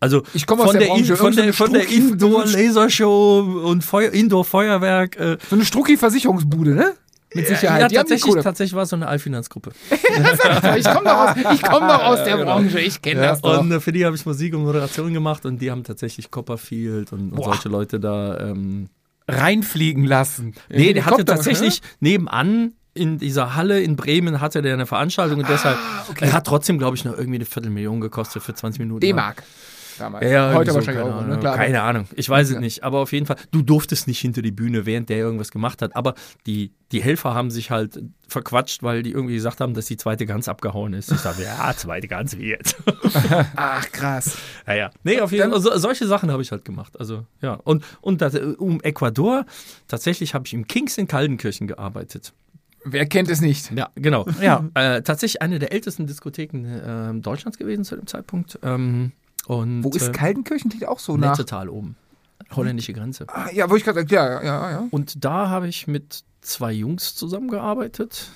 [0.00, 2.12] Also Ich komme aus von der der, Branche, In, von der, von der eine Strucki-
[2.12, 5.16] Indoor-Lasershow und Feuer, Indoor-Feuerwerk.
[5.16, 6.92] Äh, so eine Strucki-Versicherungsbude, ne?
[7.34, 7.80] Mit Sicherheit.
[7.82, 9.72] Ja, die tatsächlich, tatsächlich war es so eine Allfinanzgruppe.
[9.90, 13.60] ich komme doch komm doch aus der Branche, ich kenne das doch.
[13.60, 17.12] Und äh, für die habe ich Musik und Moderation gemacht und die haben tatsächlich Copperfield
[17.12, 18.38] und, und solche Leute da.
[18.40, 18.88] Ähm,
[19.28, 20.54] Reinfliegen lassen.
[20.68, 25.48] nee, der hatte tatsächlich neneban in dieser Halle in Bremen hatte der eine Veranstaltung und
[25.48, 25.76] deshalb
[26.20, 29.00] er hat trotzdem, glaube ich, noch irgendwie eine Viertelmillion gekostet für 20 Minuten.
[29.00, 29.42] D-Mark.
[29.98, 30.30] Damals.
[30.30, 31.50] Ja, Heute so, wahrscheinlich keine auch, Ahnung, ne?
[31.56, 32.56] Keine Ahnung, ich weiß Ja.
[32.56, 32.84] es nicht.
[32.84, 35.96] Aber auf jeden Fall, du durftest nicht hinter die Bühne, während der irgendwas gemacht hat.
[35.96, 36.14] Aber
[36.46, 40.26] die, die Helfer haben sich halt verquatscht, weil die irgendwie gesagt haben, dass die zweite
[40.26, 41.10] Gans abgehauen ist.
[41.12, 42.76] Ich dachte, ja, zweite Gans wie jetzt.
[43.56, 44.36] Ach, krass.
[44.66, 44.90] ja, ja.
[45.04, 46.98] Nee, auf jeden Fall, so, solche Sachen habe ich halt gemacht.
[46.98, 47.54] Also, ja.
[47.54, 49.46] Und, und das, äh, um Ecuador,
[49.88, 52.32] tatsächlich habe ich im Kings in Kaldenkirchen gearbeitet.
[52.88, 53.72] Wer kennt es nicht?
[53.72, 54.26] Ja, genau.
[54.40, 54.64] Ja.
[54.74, 58.58] Äh, tatsächlich eine der ältesten Diskotheken äh, Deutschlands gewesen zu dem Zeitpunkt.
[58.62, 59.10] Ähm,
[59.46, 60.70] und, Wo ist äh, Kaltenkirchen?
[60.70, 61.30] Liegt auch so nach.
[61.32, 61.96] Nettetal oben.
[62.54, 63.26] Holländische Grenze.
[63.28, 64.84] Ah, Ja, wo ich gerade ja, ja, ja.
[64.90, 68.28] Und da habe ich mit zwei Jungs zusammengearbeitet.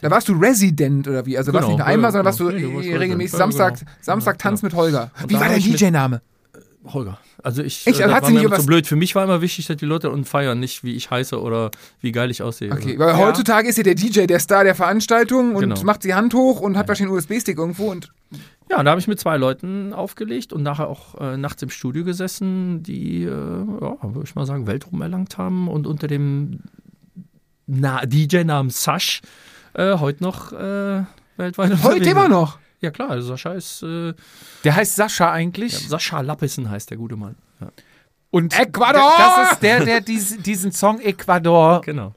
[0.00, 1.36] Da warst du Resident oder wie?
[1.36, 2.58] Also warst Genau, nicht nur einmal, ja, sondern warst du genau.
[2.58, 3.54] Nee, da war ich äh, regelmäßig Resident.
[3.54, 3.90] Ja, Samstag, genau.
[4.02, 4.70] Samstag Ja, Tanz genau.
[4.72, 5.10] mit Holger.
[5.22, 6.22] Und Wie war dein ich mit- DJ-Name?
[6.86, 7.18] Holger.
[7.42, 7.98] Also ich, Echt?
[8.00, 8.86] äh, Also war sie mir nicht immer was- zu blöd.
[8.86, 11.70] Für mich war immer wichtig, dass die Leute und feiern, nicht wie ich heiße oder
[12.00, 12.70] wie geil ich aussehe.
[12.72, 13.16] Okay, Also, weil Ja.
[13.18, 15.82] heutzutage ist ja der DJ der Star der Veranstaltung und Genau.
[15.82, 18.12] macht die Hand hoch und hat wahrscheinlich einen USB-Stick irgendwo und
[18.70, 22.04] ja, da habe ich mit zwei Leuten aufgelegt und nachher auch äh, nachts im Studio
[22.04, 26.60] gesessen, die, äh, ja, würde ich mal sagen, Weltruhm erlangt haben und unter dem
[27.66, 29.22] Na DJ-Namen Sash
[29.74, 31.04] äh, heute noch äh,
[31.36, 32.58] weltweit heute immer noch.
[32.80, 34.14] Ja klar, also Sascha ist, äh,
[34.64, 35.72] Der heißt Sascha eigentlich.
[35.72, 37.34] ja, Sascha Lappissen heißt der gute Mann.
[37.60, 37.68] Ja,
[38.30, 39.12] Und Ecuador!
[39.18, 42.14] Das ist der, der dies, diesen Song Ecuador genau.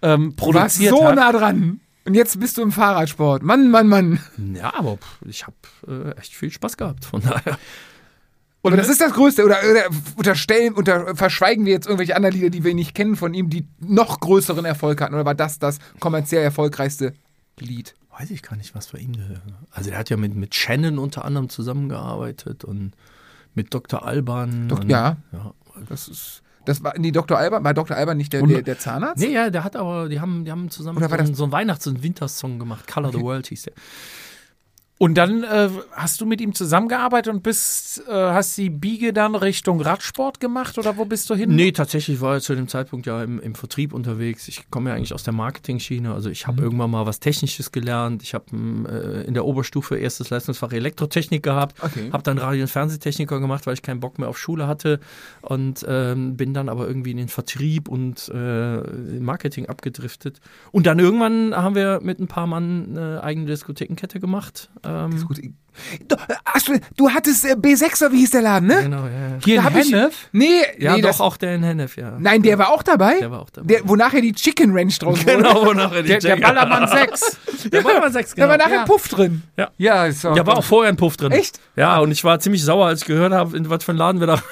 [0.00, 1.14] ähm, produziert so hat.
[1.16, 1.80] nah dran.
[2.04, 3.42] Und jetzt bist du im Fahrradsport.
[3.42, 4.18] Mann, Mann, Mann.
[4.54, 5.56] Ja, aber ich habe
[5.86, 7.04] äh, echt viel Spaß gehabt.
[7.04, 7.58] Von daher.
[8.64, 9.44] Aber das ist das Größte.
[9.44, 9.84] Oder, oder
[10.16, 13.66] unterstellen, unter, verschweigen wir jetzt irgendwelche anderen Lieder, die wir nicht kennen von ihm, die
[13.80, 15.14] noch größeren Erfolg hatten?
[15.14, 17.14] Oder war das das kommerziell erfolgreichste
[17.58, 17.94] Lied?
[18.18, 19.14] Weiß ich gar nicht, was für ihn.
[19.14, 19.38] äh,
[19.70, 22.92] Also, der hat ja mit, mit Shannon unter anderem zusammengearbeitet und
[23.54, 24.04] mit Dr.
[24.04, 24.68] Alban.
[24.68, 25.16] Dok- und, ja.
[25.32, 25.54] ja.
[25.88, 26.41] Das ist.
[26.64, 27.36] Das war, nee, Dr.
[27.38, 27.96] Alban, war Dr.
[27.96, 29.18] Alban nicht der, Und- der, der Zahnarzt?
[29.22, 31.86] Nee, ja, der hat aber, die haben, die haben zusammen so, das- so einen Weihnachts-
[31.86, 32.86] und Wintersong gemacht.
[32.92, 33.72] Color the World hieß der.
[35.02, 39.34] Und dann äh, hast du mit ihm zusammengearbeitet und bist, äh, hast die Biege dann
[39.34, 41.56] Richtung Radsport gemacht oder wo bist du hin?
[41.56, 44.46] Nee, tatsächlich war er zu dem Zeitpunkt ja im, im Vertrieb unterwegs.
[44.46, 46.14] Ich komme ja eigentlich aus der Marketing-Schiene.
[46.14, 46.66] Also ich habe Mhm.
[46.66, 48.22] irgendwann mal was Technisches gelernt.
[48.22, 51.82] Ich habe äh, in der Oberstufe erstes Leistungsfach Elektrotechnik gehabt.
[51.82, 52.10] Okay.
[52.12, 55.00] Habe dann Radio- und Fernsehtechniker gemacht, weil ich keinen Bock mehr auf Schule hatte.
[55.40, 60.40] Und ähm, bin dann aber irgendwie in den Vertrieb und äh, in Marketing abgedriftet.
[60.70, 64.70] Und dann irgendwann haben wir mit ein paar Mann eine eigene Diskothekenkette gemacht.
[64.92, 65.54] Ähm.
[66.06, 68.82] Du, hast du, du hattest äh, B6 oder wie hieß der Laden, ne?
[68.82, 69.10] genau, ja.
[69.10, 69.38] ja.
[69.42, 70.14] Hier Da in hab ich- Hennef?
[70.32, 70.46] Nee,
[70.78, 72.12] Ja, nee, doch das, auch der in Hennef, ja.
[72.20, 73.18] Nein, der war auch dabei?
[73.20, 73.66] Der war auch dabei.
[73.68, 75.36] Der, wo nachher die Chicken Ranch draus wurde.
[75.38, 77.38] Genau, wo nachher die Der, der Jack- Ballermann 6.
[77.72, 78.48] Der Ballermann 6, Da genau.
[78.50, 78.80] war nachher Ja.
[78.82, 79.42] ein Puff drin.
[79.78, 81.32] ja, ist auch Ja, war auch vorher ein Puff drin.
[81.32, 81.58] Echt?
[81.74, 84.20] Ja, und ich war ziemlich sauer, als ich gehört habe, in was für einen Laden
[84.20, 84.42] wir da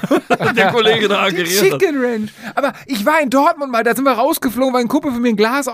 [0.55, 1.81] der Kollege da Die akquiriert hat.
[1.81, 2.31] Chicken Ranch.
[2.55, 5.29] Aber ich war in Dortmund mal, da sind wir rausgeflogen, weil ein Kumpel von mir
[5.29, 5.69] ein Glas,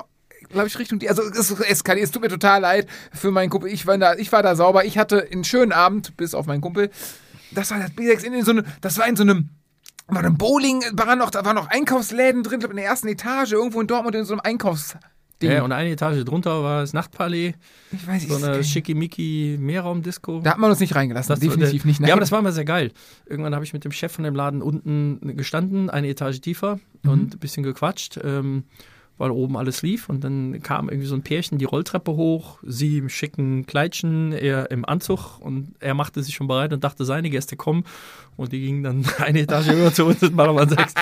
[0.49, 1.09] glaube ich, Richtung die.
[1.09, 3.71] Also es, es, kann, es tut mir total leid für meinen Kumpel.
[3.71, 4.85] Ich war da, ich war da sauber.
[4.85, 6.91] Ich hatte einen schönen Abend, bis auf meinen Kumpel.
[7.53, 9.51] Das war das B6 in so einem, das war in so einem.
[10.09, 13.51] War ein Bowling, war noch, da waren noch Einkaufsläden drin, glaub, in der ersten Etage,
[13.53, 15.01] irgendwo in Dortmund in so einem Einkaufsding.
[15.43, 17.55] Ja, und eine Etage drunter war das Nachtpalais,
[17.91, 20.43] ich weiß nicht, so eine schickimicki Mehrraumdisco.
[20.45, 22.01] da hat man uns nicht reingelassen, Das- definitiv nicht.
[22.01, 22.93] Ja, aber das war immer sehr geil.
[23.27, 27.11] Irgendwann habe ich mit dem Chef von dem Laden unten gestanden, eine Etage tiefer Mhm.
[27.11, 28.63] und ein bisschen gequatscht, ähm,
[29.19, 30.09] weil oben alles lief.
[30.09, 34.71] Und dann kam irgendwie so ein Pärchen die Rolltreppe hoch, sie im schicken Kleidchen, er
[34.71, 37.85] im Anzug und er machte sich schon bereit und dachte, seine Gäste kommen.
[38.37, 40.95] Und die gingen dann eine Etage höher zu uns in Ballermann 6.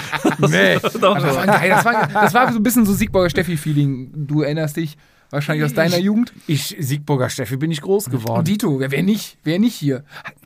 [0.49, 0.79] Nee.
[0.81, 1.71] Das, war geil.
[1.71, 4.27] Das, war, das war so ein bisschen so Siegburger Steffi-Feeling.
[4.27, 4.97] Du erinnerst dich
[5.31, 6.33] wahrscheinlich aus deiner Jugend.
[6.47, 8.45] Ich, Siegburger Steffi, bin ich groß Und geworden.
[8.45, 9.39] Dito, wer, wer nicht?
[9.43, 10.05] Wer nicht hier?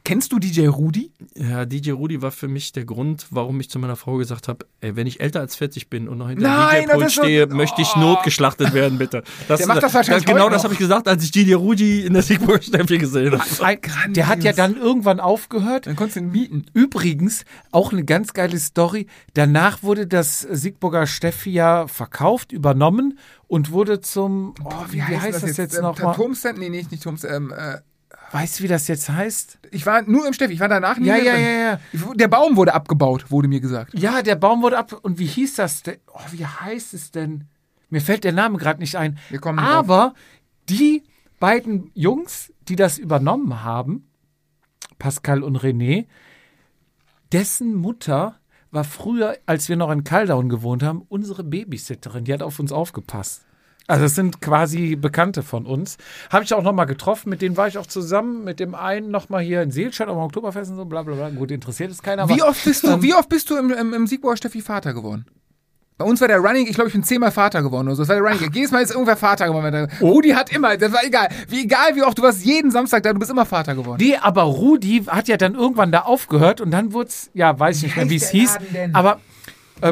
[0.09, 1.12] Kennst du DJ Rudi?
[1.35, 4.64] Ja, DJ Rudi war für mich der Grund, warum ich zu meiner Frau gesagt habe,
[4.80, 7.14] ey, wenn ich älter als 40 bin und noch hinter Nein, dem DJ-Pult das ist
[7.16, 7.98] so- stehe, möchte ich Oh.
[8.01, 9.22] notgeschlachtet werden, bitte.
[9.48, 12.06] Das, Der macht das wahrscheinlich Genau heute das habe ich gesagt, als ich DJ Rudi
[12.06, 13.78] in der Siegburger Steffi gesehen habe.
[14.12, 15.86] Der hat ja dann irgendwann aufgehört.
[15.86, 16.64] Dann konntest du ihn mieten.
[16.72, 19.09] Übrigens, auch eine ganz geile Story.
[19.35, 25.43] Danach wurde das Siegburger Steffi ja verkauft, übernommen und wurde zum, oh, wie, wie heißt
[25.43, 26.14] das jetzt, Ähm, nochmal?
[26.14, 26.59] Turmstand?
[26.59, 27.35] Nee, nee, nicht Turmstand.
[27.35, 27.78] Ähm, äh,
[28.30, 29.59] Weißt du, wie das jetzt heißt?
[29.70, 31.42] ich war nur im Steffi, ich war danach nie Ja, mehr ja, drin.
[31.44, 31.50] ja,
[32.09, 32.14] ja.
[32.14, 33.98] Der Baum wurde abgebaut, wurde mir gesagt.
[33.98, 34.92] Ja, der Baum wurde ab.
[35.02, 35.96] Und wie hieß das denn?
[36.12, 37.44] Oh, wie heißt es denn?
[37.90, 39.18] Mir fällt der Name gerade nicht ein.
[39.30, 39.68] Wir kommen drauf.
[39.68, 40.14] Aber
[40.68, 41.05] die
[41.40, 44.10] beiden Jungs, die das übernommen haben,
[44.98, 46.06] Pascal und René,
[47.32, 48.36] dessen Mutter
[48.70, 52.24] war früher, als wir noch in Caldown gewohnt haben, unsere Babysitterin.
[52.24, 53.46] Die hat auf uns aufgepasst.
[53.89, 55.97] Also das sind quasi Bekannte von uns.
[56.31, 59.10] Habe ich auch noch mal getroffen, mit denen war ich auch zusammen, mit dem einen
[59.10, 61.31] noch mal hier in Seelstadt am Oktoberfest und so, bla bla bla.
[61.31, 62.28] Gut, interessiert es keiner.
[62.28, 65.24] Wie oft bist du, wie oft bist du im, im, im Siegbauer Steffi Vater geworden?
[65.97, 68.02] Bei uns war der Running, ich glaube, ich bin zehnmal Vater geworden oder so.
[68.02, 68.52] Das war der Running.
[68.52, 69.90] Jedes Mal ist irgendwer Vater geworden.
[70.01, 71.28] Rudi hat immer, das war egal.
[71.48, 74.01] Wie egal, wie oft, du warst jeden Samstag da, du bist immer Vater geworden.
[74.01, 77.78] Nee, aber Rudi hat ja dann irgendwann da aufgehört und dann wurde es, ja, weiß
[77.78, 78.59] ich nicht mehr, wie es hieß.
[78.73, 78.94] Denn?
[78.94, 79.19] Aber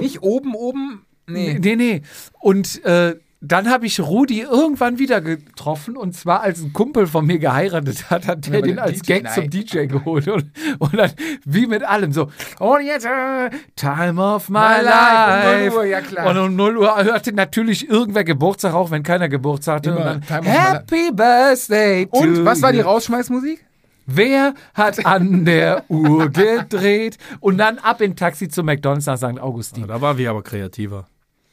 [0.01, 1.59] Nicht oben, oben, nee.
[1.61, 2.03] Nee, nee.
[2.39, 3.17] Und äh,
[3.53, 8.11] dann habe ich Rudi irgendwann wieder getroffen und zwar als ein Kumpel von mir geheiratet
[8.11, 9.51] hat, hat der den als DJ, Gag zum nein.
[9.51, 11.11] DJ geholt und, und dann
[11.45, 15.77] wie mit allem so und jetzt äh, Time of my, My life, um 0 life
[15.77, 16.31] Uhr, ja klar.
[16.31, 20.31] und um 0 Uhr hatte natürlich irgendwer Geburtstag auch wenn keiner Geburtstag hatte Immer und
[20.31, 20.51] dann life.
[20.51, 22.81] Happy Birthday to Und was war die.
[22.81, 23.65] Rausschmeißmusik?
[24.07, 29.41] Wer hat an der Uhr gedreht und dann ab im Taxi zu McDonald's nach St.
[29.41, 31.09] Augustin Da waren wir aber kreativer.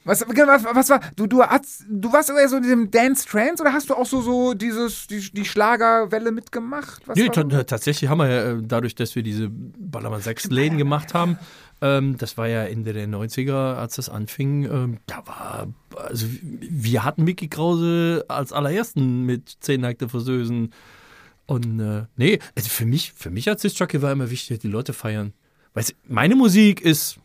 [0.05, 3.61] Was, was, was war, du, du, hast, du warst eher so in diesem Dance Trance
[3.63, 7.01] oder hast du auch so, so dieses, die, die Schlagerwelle mitgemacht?
[7.07, 10.77] Was Nee, ta- tatsächlich haben wir ja, äh, dadurch, dass wir diese Ballermann 6 Läden
[10.77, 11.37] gemacht haben,
[11.81, 17.03] ähm, das war ja Ende der 90er, als das anfing, ähm, da war, also wir
[17.05, 20.73] hatten Mickey Krause als allerersten mit 10 nackte Versösen.
[21.45, 24.93] Und äh, nee, also für mich, für mich als Disc-Jockey war immer wichtig, die Leute
[24.93, 25.33] feiern.
[25.73, 27.19] Weißt du, meine Musik ist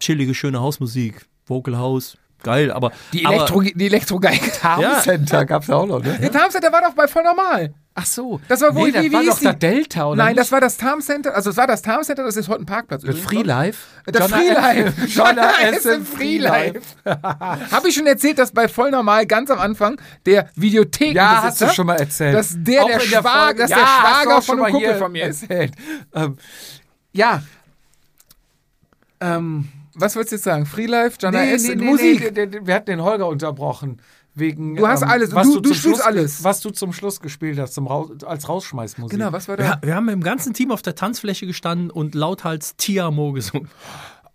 [0.00, 4.52] chillige, schöne Hausmusik, Vocal House, geil, aber die aber, Elektro, die Elektrogeige.
[4.62, 5.44] Ja.
[5.44, 7.74] Gab's auch noch ne Der Tarm Center war doch bei voll normal.
[7.96, 8.40] Ach so.
[8.48, 10.40] Das war wohl, nee, das wie, wie war doch das Delta, oder Nein, nicht?
[10.40, 12.66] das war das Tarm Center, also es war das Tarm Center, das ist heute ein
[12.66, 13.02] Parkplatz.
[13.02, 13.16] das.
[13.18, 13.78] Free Life.
[14.06, 15.06] Das Free Life.
[15.06, 15.84] Jonna S S.
[15.86, 16.80] im im Free Life.
[17.04, 21.60] Habe ich schon erzählt, dass bei voll normal ganz am Anfang der Videotheken Ja, hast
[21.60, 22.34] du schon mal erzählt.
[22.34, 25.42] Dass der der der Schwager, dass Ja, der Schwager von einem Kumpel von mir ist.
[25.48, 25.74] erzählt.
[26.14, 26.36] Ähm,
[27.12, 27.42] ja.
[29.20, 30.66] Ähm, Was wolltest du jetzt sagen?
[30.66, 31.68] Free Life, Jana nee, S.
[31.68, 32.32] nee, nee, Musik.
[32.34, 34.00] Nee, wir hatten den Holger unterbrochen.
[34.36, 35.32] Wegen, Du hast ähm, alles.
[35.32, 36.42] Was Du- du, du zum spielst Schluss, alles.
[36.44, 39.16] Was du zum Schluss gespielt hast, zum Raus, als Rausschmeißmusik.
[39.16, 39.64] Genau, was war da?
[39.64, 43.68] Ja, wir haben im ganzen Team auf der Tanzfläche gestanden und lauthals Tiamo gesungen.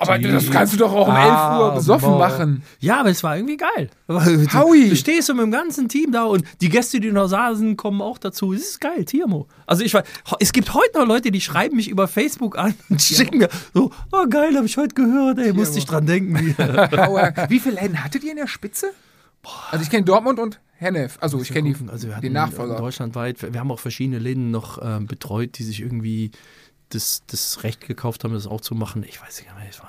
[0.02, 2.18] Aber das kannst du doch auch um Ah, 11 Uhr besoffen boah.
[2.20, 2.64] machen.
[2.80, 3.90] Ja, aber es war irgendwie geil.
[4.08, 4.90] Howie.
[4.90, 8.02] du stehst so mit dem ganzen Team da und die Gäste, die noch saßen, kommen
[8.02, 8.54] auch dazu.
[8.54, 9.48] Es ist geil, Tiamo.
[9.68, 10.04] Also ich war,
[10.40, 13.92] es gibt heute noch Leute, die schreiben mich über Facebook an und schicken mir so,
[14.14, 16.34] oh geil, habe ich heute gehört, ey, musste ich dran denken.
[17.50, 18.92] Wie viele Läden hattet ihr in der Spitze?
[19.72, 21.18] Also ich kenne Dortmund und Hennef.
[21.20, 22.78] Also ich kenne die, also den Nachfolger.
[22.78, 26.32] deutschlandweit, wir haben auch verschiedene Läden noch ähm, betreut, die sich irgendwie
[26.90, 29.04] das, das Recht gekauft haben, das auch zu machen.
[29.08, 29.89] Ich weiß nicht mehr, es waren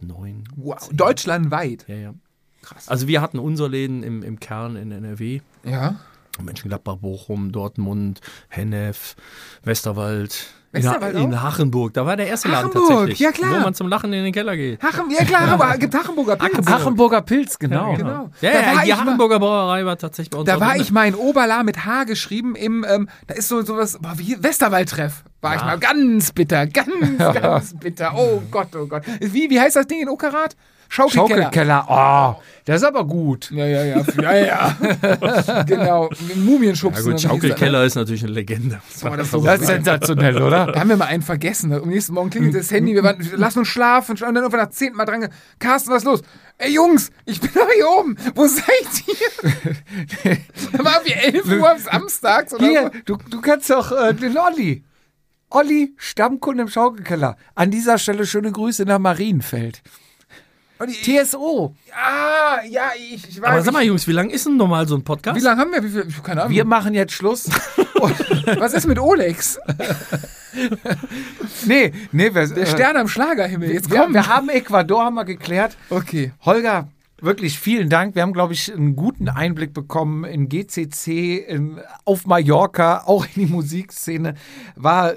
[0.00, 0.44] neun.
[0.56, 0.96] Wow, zehn.
[0.96, 1.84] deutschlandweit.
[1.88, 2.14] Ja, ja.
[2.62, 2.88] Krass.
[2.88, 5.40] Also wir hatten unser Läden im, im Kern in NRW.
[5.64, 5.96] Ja.
[6.42, 9.16] Mönchengladbach, Bochum, Dortmund, Hennef,
[9.64, 10.52] Westerwald.
[10.70, 11.94] Westerwald in, in Hachenburg.
[11.94, 13.18] Da war der erste Laden Hachenburg, tatsächlich.
[13.20, 13.58] ja, klar.
[13.58, 14.82] Wo man zum Lachen in den Keller geht.
[14.82, 16.66] Hachen, ja klar, aber gibt Hachenburger Pilz.
[16.68, 17.94] Hachenburger Pilz, genau.
[17.94, 18.30] genau.
[18.40, 20.46] Ja, Da ja, war die Hachenburger Brauerei war tatsächlich bei uns.
[20.46, 20.82] Da war drin.
[20.82, 24.42] ich mal in Oberla mit H geschrieben im, ähm, da ist so sowas, boah, wie
[24.42, 25.24] Westerwald-Treff.
[25.40, 26.88] War ich mal ganz bitter, ganz,
[27.18, 28.12] ganz bitter.
[28.16, 29.04] Oh Gott, oh Gott.
[29.20, 30.56] Wie, wie heißt das Ding in Ockerath?
[30.90, 31.42] Schaukelkeller.
[31.52, 31.86] Schaukelkeller.
[32.38, 33.50] Oh, der ist aber gut.
[33.50, 35.62] Ja, ja, ja, ja, ja.
[35.66, 37.04] genau, Mumienschubsen.
[37.04, 37.22] Ja gut, das?
[37.30, 38.80] Schaukelkeller ist natürlich eine Legende.
[39.02, 40.72] Boah, das ist so Das ist sensationell, oder?
[40.72, 41.74] Da haben wir mal einen vergessen.
[41.74, 44.12] Am nächsten Morgen klingelt das Handy, wir waren, lassen uns schlafen.
[44.12, 46.22] Und dann irgendwann nach zehnten Mal dran, ge- Carsten, was ist los?
[46.56, 48.16] Ey Jungs, ich bin doch hier oben.
[48.34, 48.64] Wo seid
[49.06, 50.36] ihr?
[50.72, 53.16] da waren wir 11 Uhr am Samstags oder Hier, so.
[53.16, 54.84] du, du kannst doch äh, den Olli.
[55.50, 57.36] Olli, Stammkunde im Schaukelkeller.
[57.54, 59.82] An dieser Stelle schöne Grüße nach Marienfeld.
[60.78, 61.74] Und die- TSO.
[61.92, 63.48] Ah, ja, ich, ich weiß.
[63.48, 65.36] Aber sag mal, Jungs, wie lang ist denn normal so ein Podcast?
[65.36, 65.82] wie lange haben wir?
[65.82, 66.06] Wie viel?
[66.08, 66.54] Ich- Keine Ahnung.
[66.54, 67.48] Wir machen jetzt Schluss.
[68.58, 69.58] was ist mit Olex?
[71.66, 73.72] nee, nee, wir, Der äh, Stern am Schlagerhimmel.
[73.72, 74.14] Jetzt wir, komm.
[74.14, 75.76] wir haben Ecuador haben wir geklärt.
[75.90, 76.32] okay.
[76.44, 76.88] Holger,
[77.20, 78.14] wirklich vielen Dank.
[78.14, 83.46] Wir haben, glaube ich, einen guten Einblick bekommen in GCC, in, auf Mallorca, auch in
[83.46, 84.34] die Musikszene.
[84.76, 85.14] War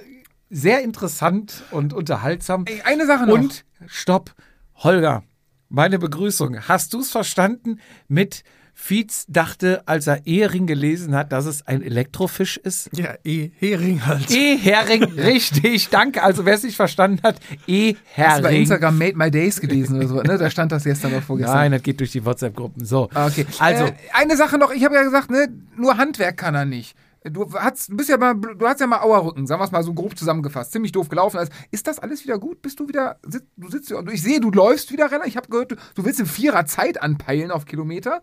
[0.52, 2.66] sehr interessant und unterhaltsam.
[2.68, 3.34] Ey, eine Sache noch.
[3.36, 4.34] Und stopp,
[4.76, 5.24] Holger,
[5.70, 6.68] meine Begrüßung.
[6.68, 11.82] Hast du es verstanden mit Fietz dachte, als er Ehering gelesen hat, dass es ein
[11.84, 12.90] Elektrofisch ist?
[12.94, 14.32] Ja, eh, Hering halt.
[14.32, 16.24] E-Hering, richtig, danke.
[16.24, 18.62] Also wer es nicht verstanden hat, Hast du bei E-Hering.
[18.62, 20.38] Instagram Made My Days gelesen oder so, ne?
[20.38, 21.56] Da stand das gestern oder vorgestern.
[21.58, 22.84] Nein, das geht durch die WhatsApp-Gruppen.
[22.86, 23.10] So.
[23.14, 23.46] Ah, Okay.
[23.60, 25.48] Also, äh, eine Sache noch, ich habe ja gesagt, ne,
[25.78, 26.96] nur Handwerk kann er nicht.
[27.24, 29.94] Du hast, bist ja mal, du hast ja mal Auerrücken, sagen wir es mal so
[29.94, 31.38] grob zusammengefasst, ziemlich doof gelaufen.
[31.38, 32.64] Also, ist das alles wieder gut?
[32.64, 35.28] Bist du wieder, du sitzt, ich sehe, du läufst wieder relativ.
[35.28, 38.22] Ich habe gehört, du, du willst in vierer Zeit anpeilen auf Kilometer.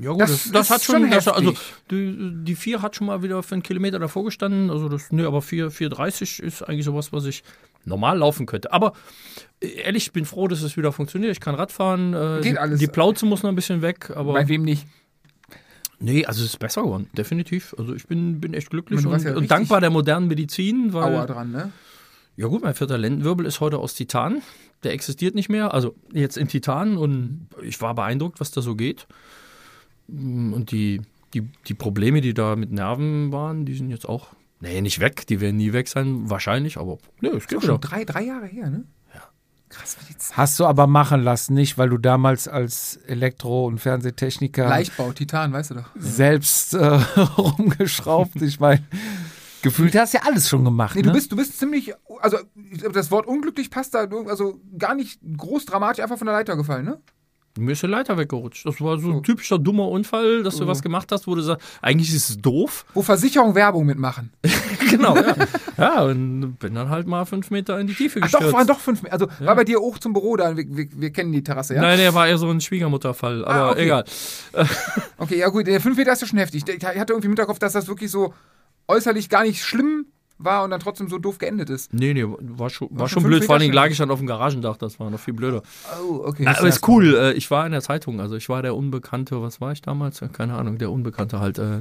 [0.00, 1.54] Ja gut, Das das, das, ist hat schon, schon das, also
[1.90, 5.24] die, die 4 hat schon mal wieder für einen Kilometer davor gestanden, also das, nee,
[5.24, 7.44] aber 4, 4,30 ist eigentlich sowas, was ich
[7.84, 8.72] normal laufen könnte.
[8.72, 8.92] Aber
[9.60, 11.32] äh, ehrlich, ich bin froh, dass es wieder funktioniert.
[11.32, 12.14] Ich kann Radfahren.
[12.14, 12.80] Äh, Geht die, alles.
[12.80, 14.32] Die Plauze muss noch ein bisschen weg, aber.
[14.32, 14.86] Bei wem nicht?
[16.00, 17.74] Nee, also es ist besser geworden, definitiv.
[17.76, 21.26] Also ich bin, bin echt glücklich und, ja und dankbar der modernen Medizin, weil Aua
[21.26, 21.72] dran, ne?
[22.36, 24.42] ja gut, mein vierter Lendenwirbel ist heute aus Titan.
[24.84, 28.76] Der existiert nicht mehr, also jetzt in Titan und ich war beeindruckt, was da so
[28.76, 29.08] geht.
[30.06, 31.00] Und die,
[31.34, 34.28] die, die Probleme, die da mit Nerven waren, die sind jetzt auch,
[34.60, 37.78] nee, nicht weg, die werden nie weg sein, wahrscheinlich, aber nee, es geht Schon wieder.
[37.78, 38.84] drei, drei Jahre her, ne?
[39.68, 40.36] Krass, wie die Zeit.
[40.36, 45.52] Hast du aber machen lassen, nicht, weil du damals als Elektro- und Fernsehtechniker Leichtbau, Titan,
[45.52, 45.90] weißt du doch.
[45.96, 46.78] selbst äh,
[47.38, 48.40] rumgeschraubt.
[48.42, 48.82] Ich meine,
[49.62, 50.94] gefühlt hast du ja alles schon gemacht.
[50.94, 51.08] Nee, ne?
[51.08, 52.38] du bist, du bist ziemlich, also
[52.92, 56.84] das Wort unglücklich passt da, also gar nicht groß dramatisch einfach von der Leiter gefallen,
[56.84, 57.00] ne?
[57.56, 58.66] Mir ist die Leiter weggerutscht.
[58.66, 61.66] Das war so ein typischer dummer Unfall, dass du was gemacht hast, wo du sagst,
[61.82, 62.84] eigentlich ist es doof.
[62.94, 64.32] Wo Versicherung Werbung mitmachen.
[64.90, 65.34] genau, ja.
[65.76, 68.46] ja, und bin dann halt mal fünf Meter in die Tiefe Ach gestürzt.
[68.46, 71.10] doch, waren doch fünf, also war bei dir hoch zum Büro da, wir, wir, wir
[71.10, 71.80] kennen die Terrasse, ja?
[71.80, 73.82] Nein, der war eher so ein Schwiegermutterfall, aber Ah, okay.
[73.84, 74.04] egal.
[75.16, 76.62] Okay, ja gut, der fünf Meter ist ja schon heftig.
[76.68, 78.34] Ich hatte irgendwie im Hinterkopf, dass das wirklich so
[78.86, 80.06] äußerlich gar nicht schlimm
[80.38, 81.92] war und dann trotzdem so doof geendet ist.
[81.92, 83.44] Nee, nee, war schon, war War schon blöd.
[83.44, 85.62] Vor allen Dingen Meter lag ich dann auf dem Garagendach, das war noch viel blöder.
[86.02, 86.46] Oh, okay.
[86.46, 89.60] Aber ist cool, äh, ich war in der Zeitung, also ich war der Unbekannte, was
[89.60, 90.22] war ich damals?
[90.32, 91.58] Keine Ahnung, der Unbekannte halt.
[91.58, 91.80] Äh,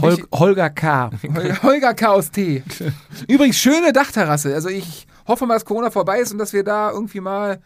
[0.00, 1.10] Hol Holger K.
[1.22, 2.62] Holger, Holger Chaos T.
[3.28, 4.54] Übrigens, schöne Dachterrasse.
[4.54, 7.60] Also ich hoffe mal, dass Corona vorbei ist und dass wir da irgendwie mal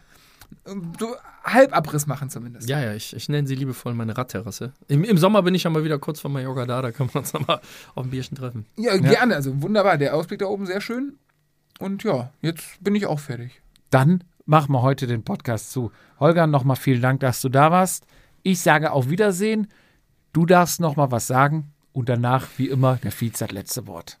[0.99, 2.69] so Halbabriss machen zumindest.
[2.69, 4.73] ja, ja, ich, ich nenne sie liebevoll meine Radterrasse.
[4.87, 7.19] Im, Im Sommer bin ich ja mal wieder kurz vor Mallorca da, da können wir
[7.19, 7.59] uns nochmal
[7.95, 8.65] auf ein Bierchen treffen.
[8.77, 9.35] Ja, gerne.
[9.35, 9.97] Also wunderbar.
[9.97, 11.17] Der Ausblick da oben sehr schön.
[11.79, 13.61] Und ja, jetzt bin ich auch fertig.
[13.89, 15.91] Dann machen wir heute den Podcast zu.
[16.19, 18.05] Holger, nochmal vielen Dank, dass du da warst.
[18.43, 19.67] Ich sage auf Wiedersehen.
[20.33, 21.71] Du darfst nochmal was sagen.
[21.91, 24.19] Und danach, wie immer, der Fietz hat letzte Wort.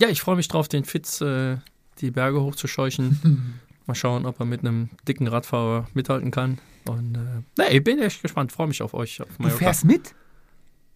[0.00, 1.56] Ja, ich freue mich drauf, den Fitz äh,
[2.00, 3.60] die Berge hochzuscheuchen.
[3.88, 6.58] Mal schauen, ob er mit einem dicken Radfahrer mithalten kann.
[6.86, 9.20] Und äh, nee, ich bin echt gespannt, freue mich auf euch.
[9.20, 10.14] Auf Du fährst mit?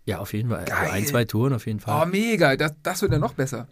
[0.05, 0.65] Ja, auf jeden Fall.
[0.67, 0.91] Geil.
[0.91, 2.07] Ein, zwei Touren auf jeden Oh, Fall.
[2.07, 2.57] mega.
[2.57, 3.67] Das, das wird ja noch besser.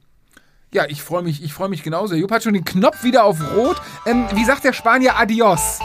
[0.73, 2.15] Ja, ich freue mich, ich freue mich genauso.
[2.15, 3.77] Jupp hat schon den Knopf wieder auf Rot.
[4.07, 5.81] Ähm, wie sagt der Spanier Adios?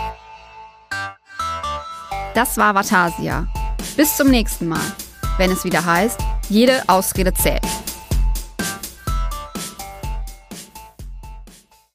[2.33, 3.47] Das war Vatasia.
[3.97, 4.81] Bis zum nächsten Mal,
[5.37, 7.65] wenn es wieder heißt, jede Ausrede zählt.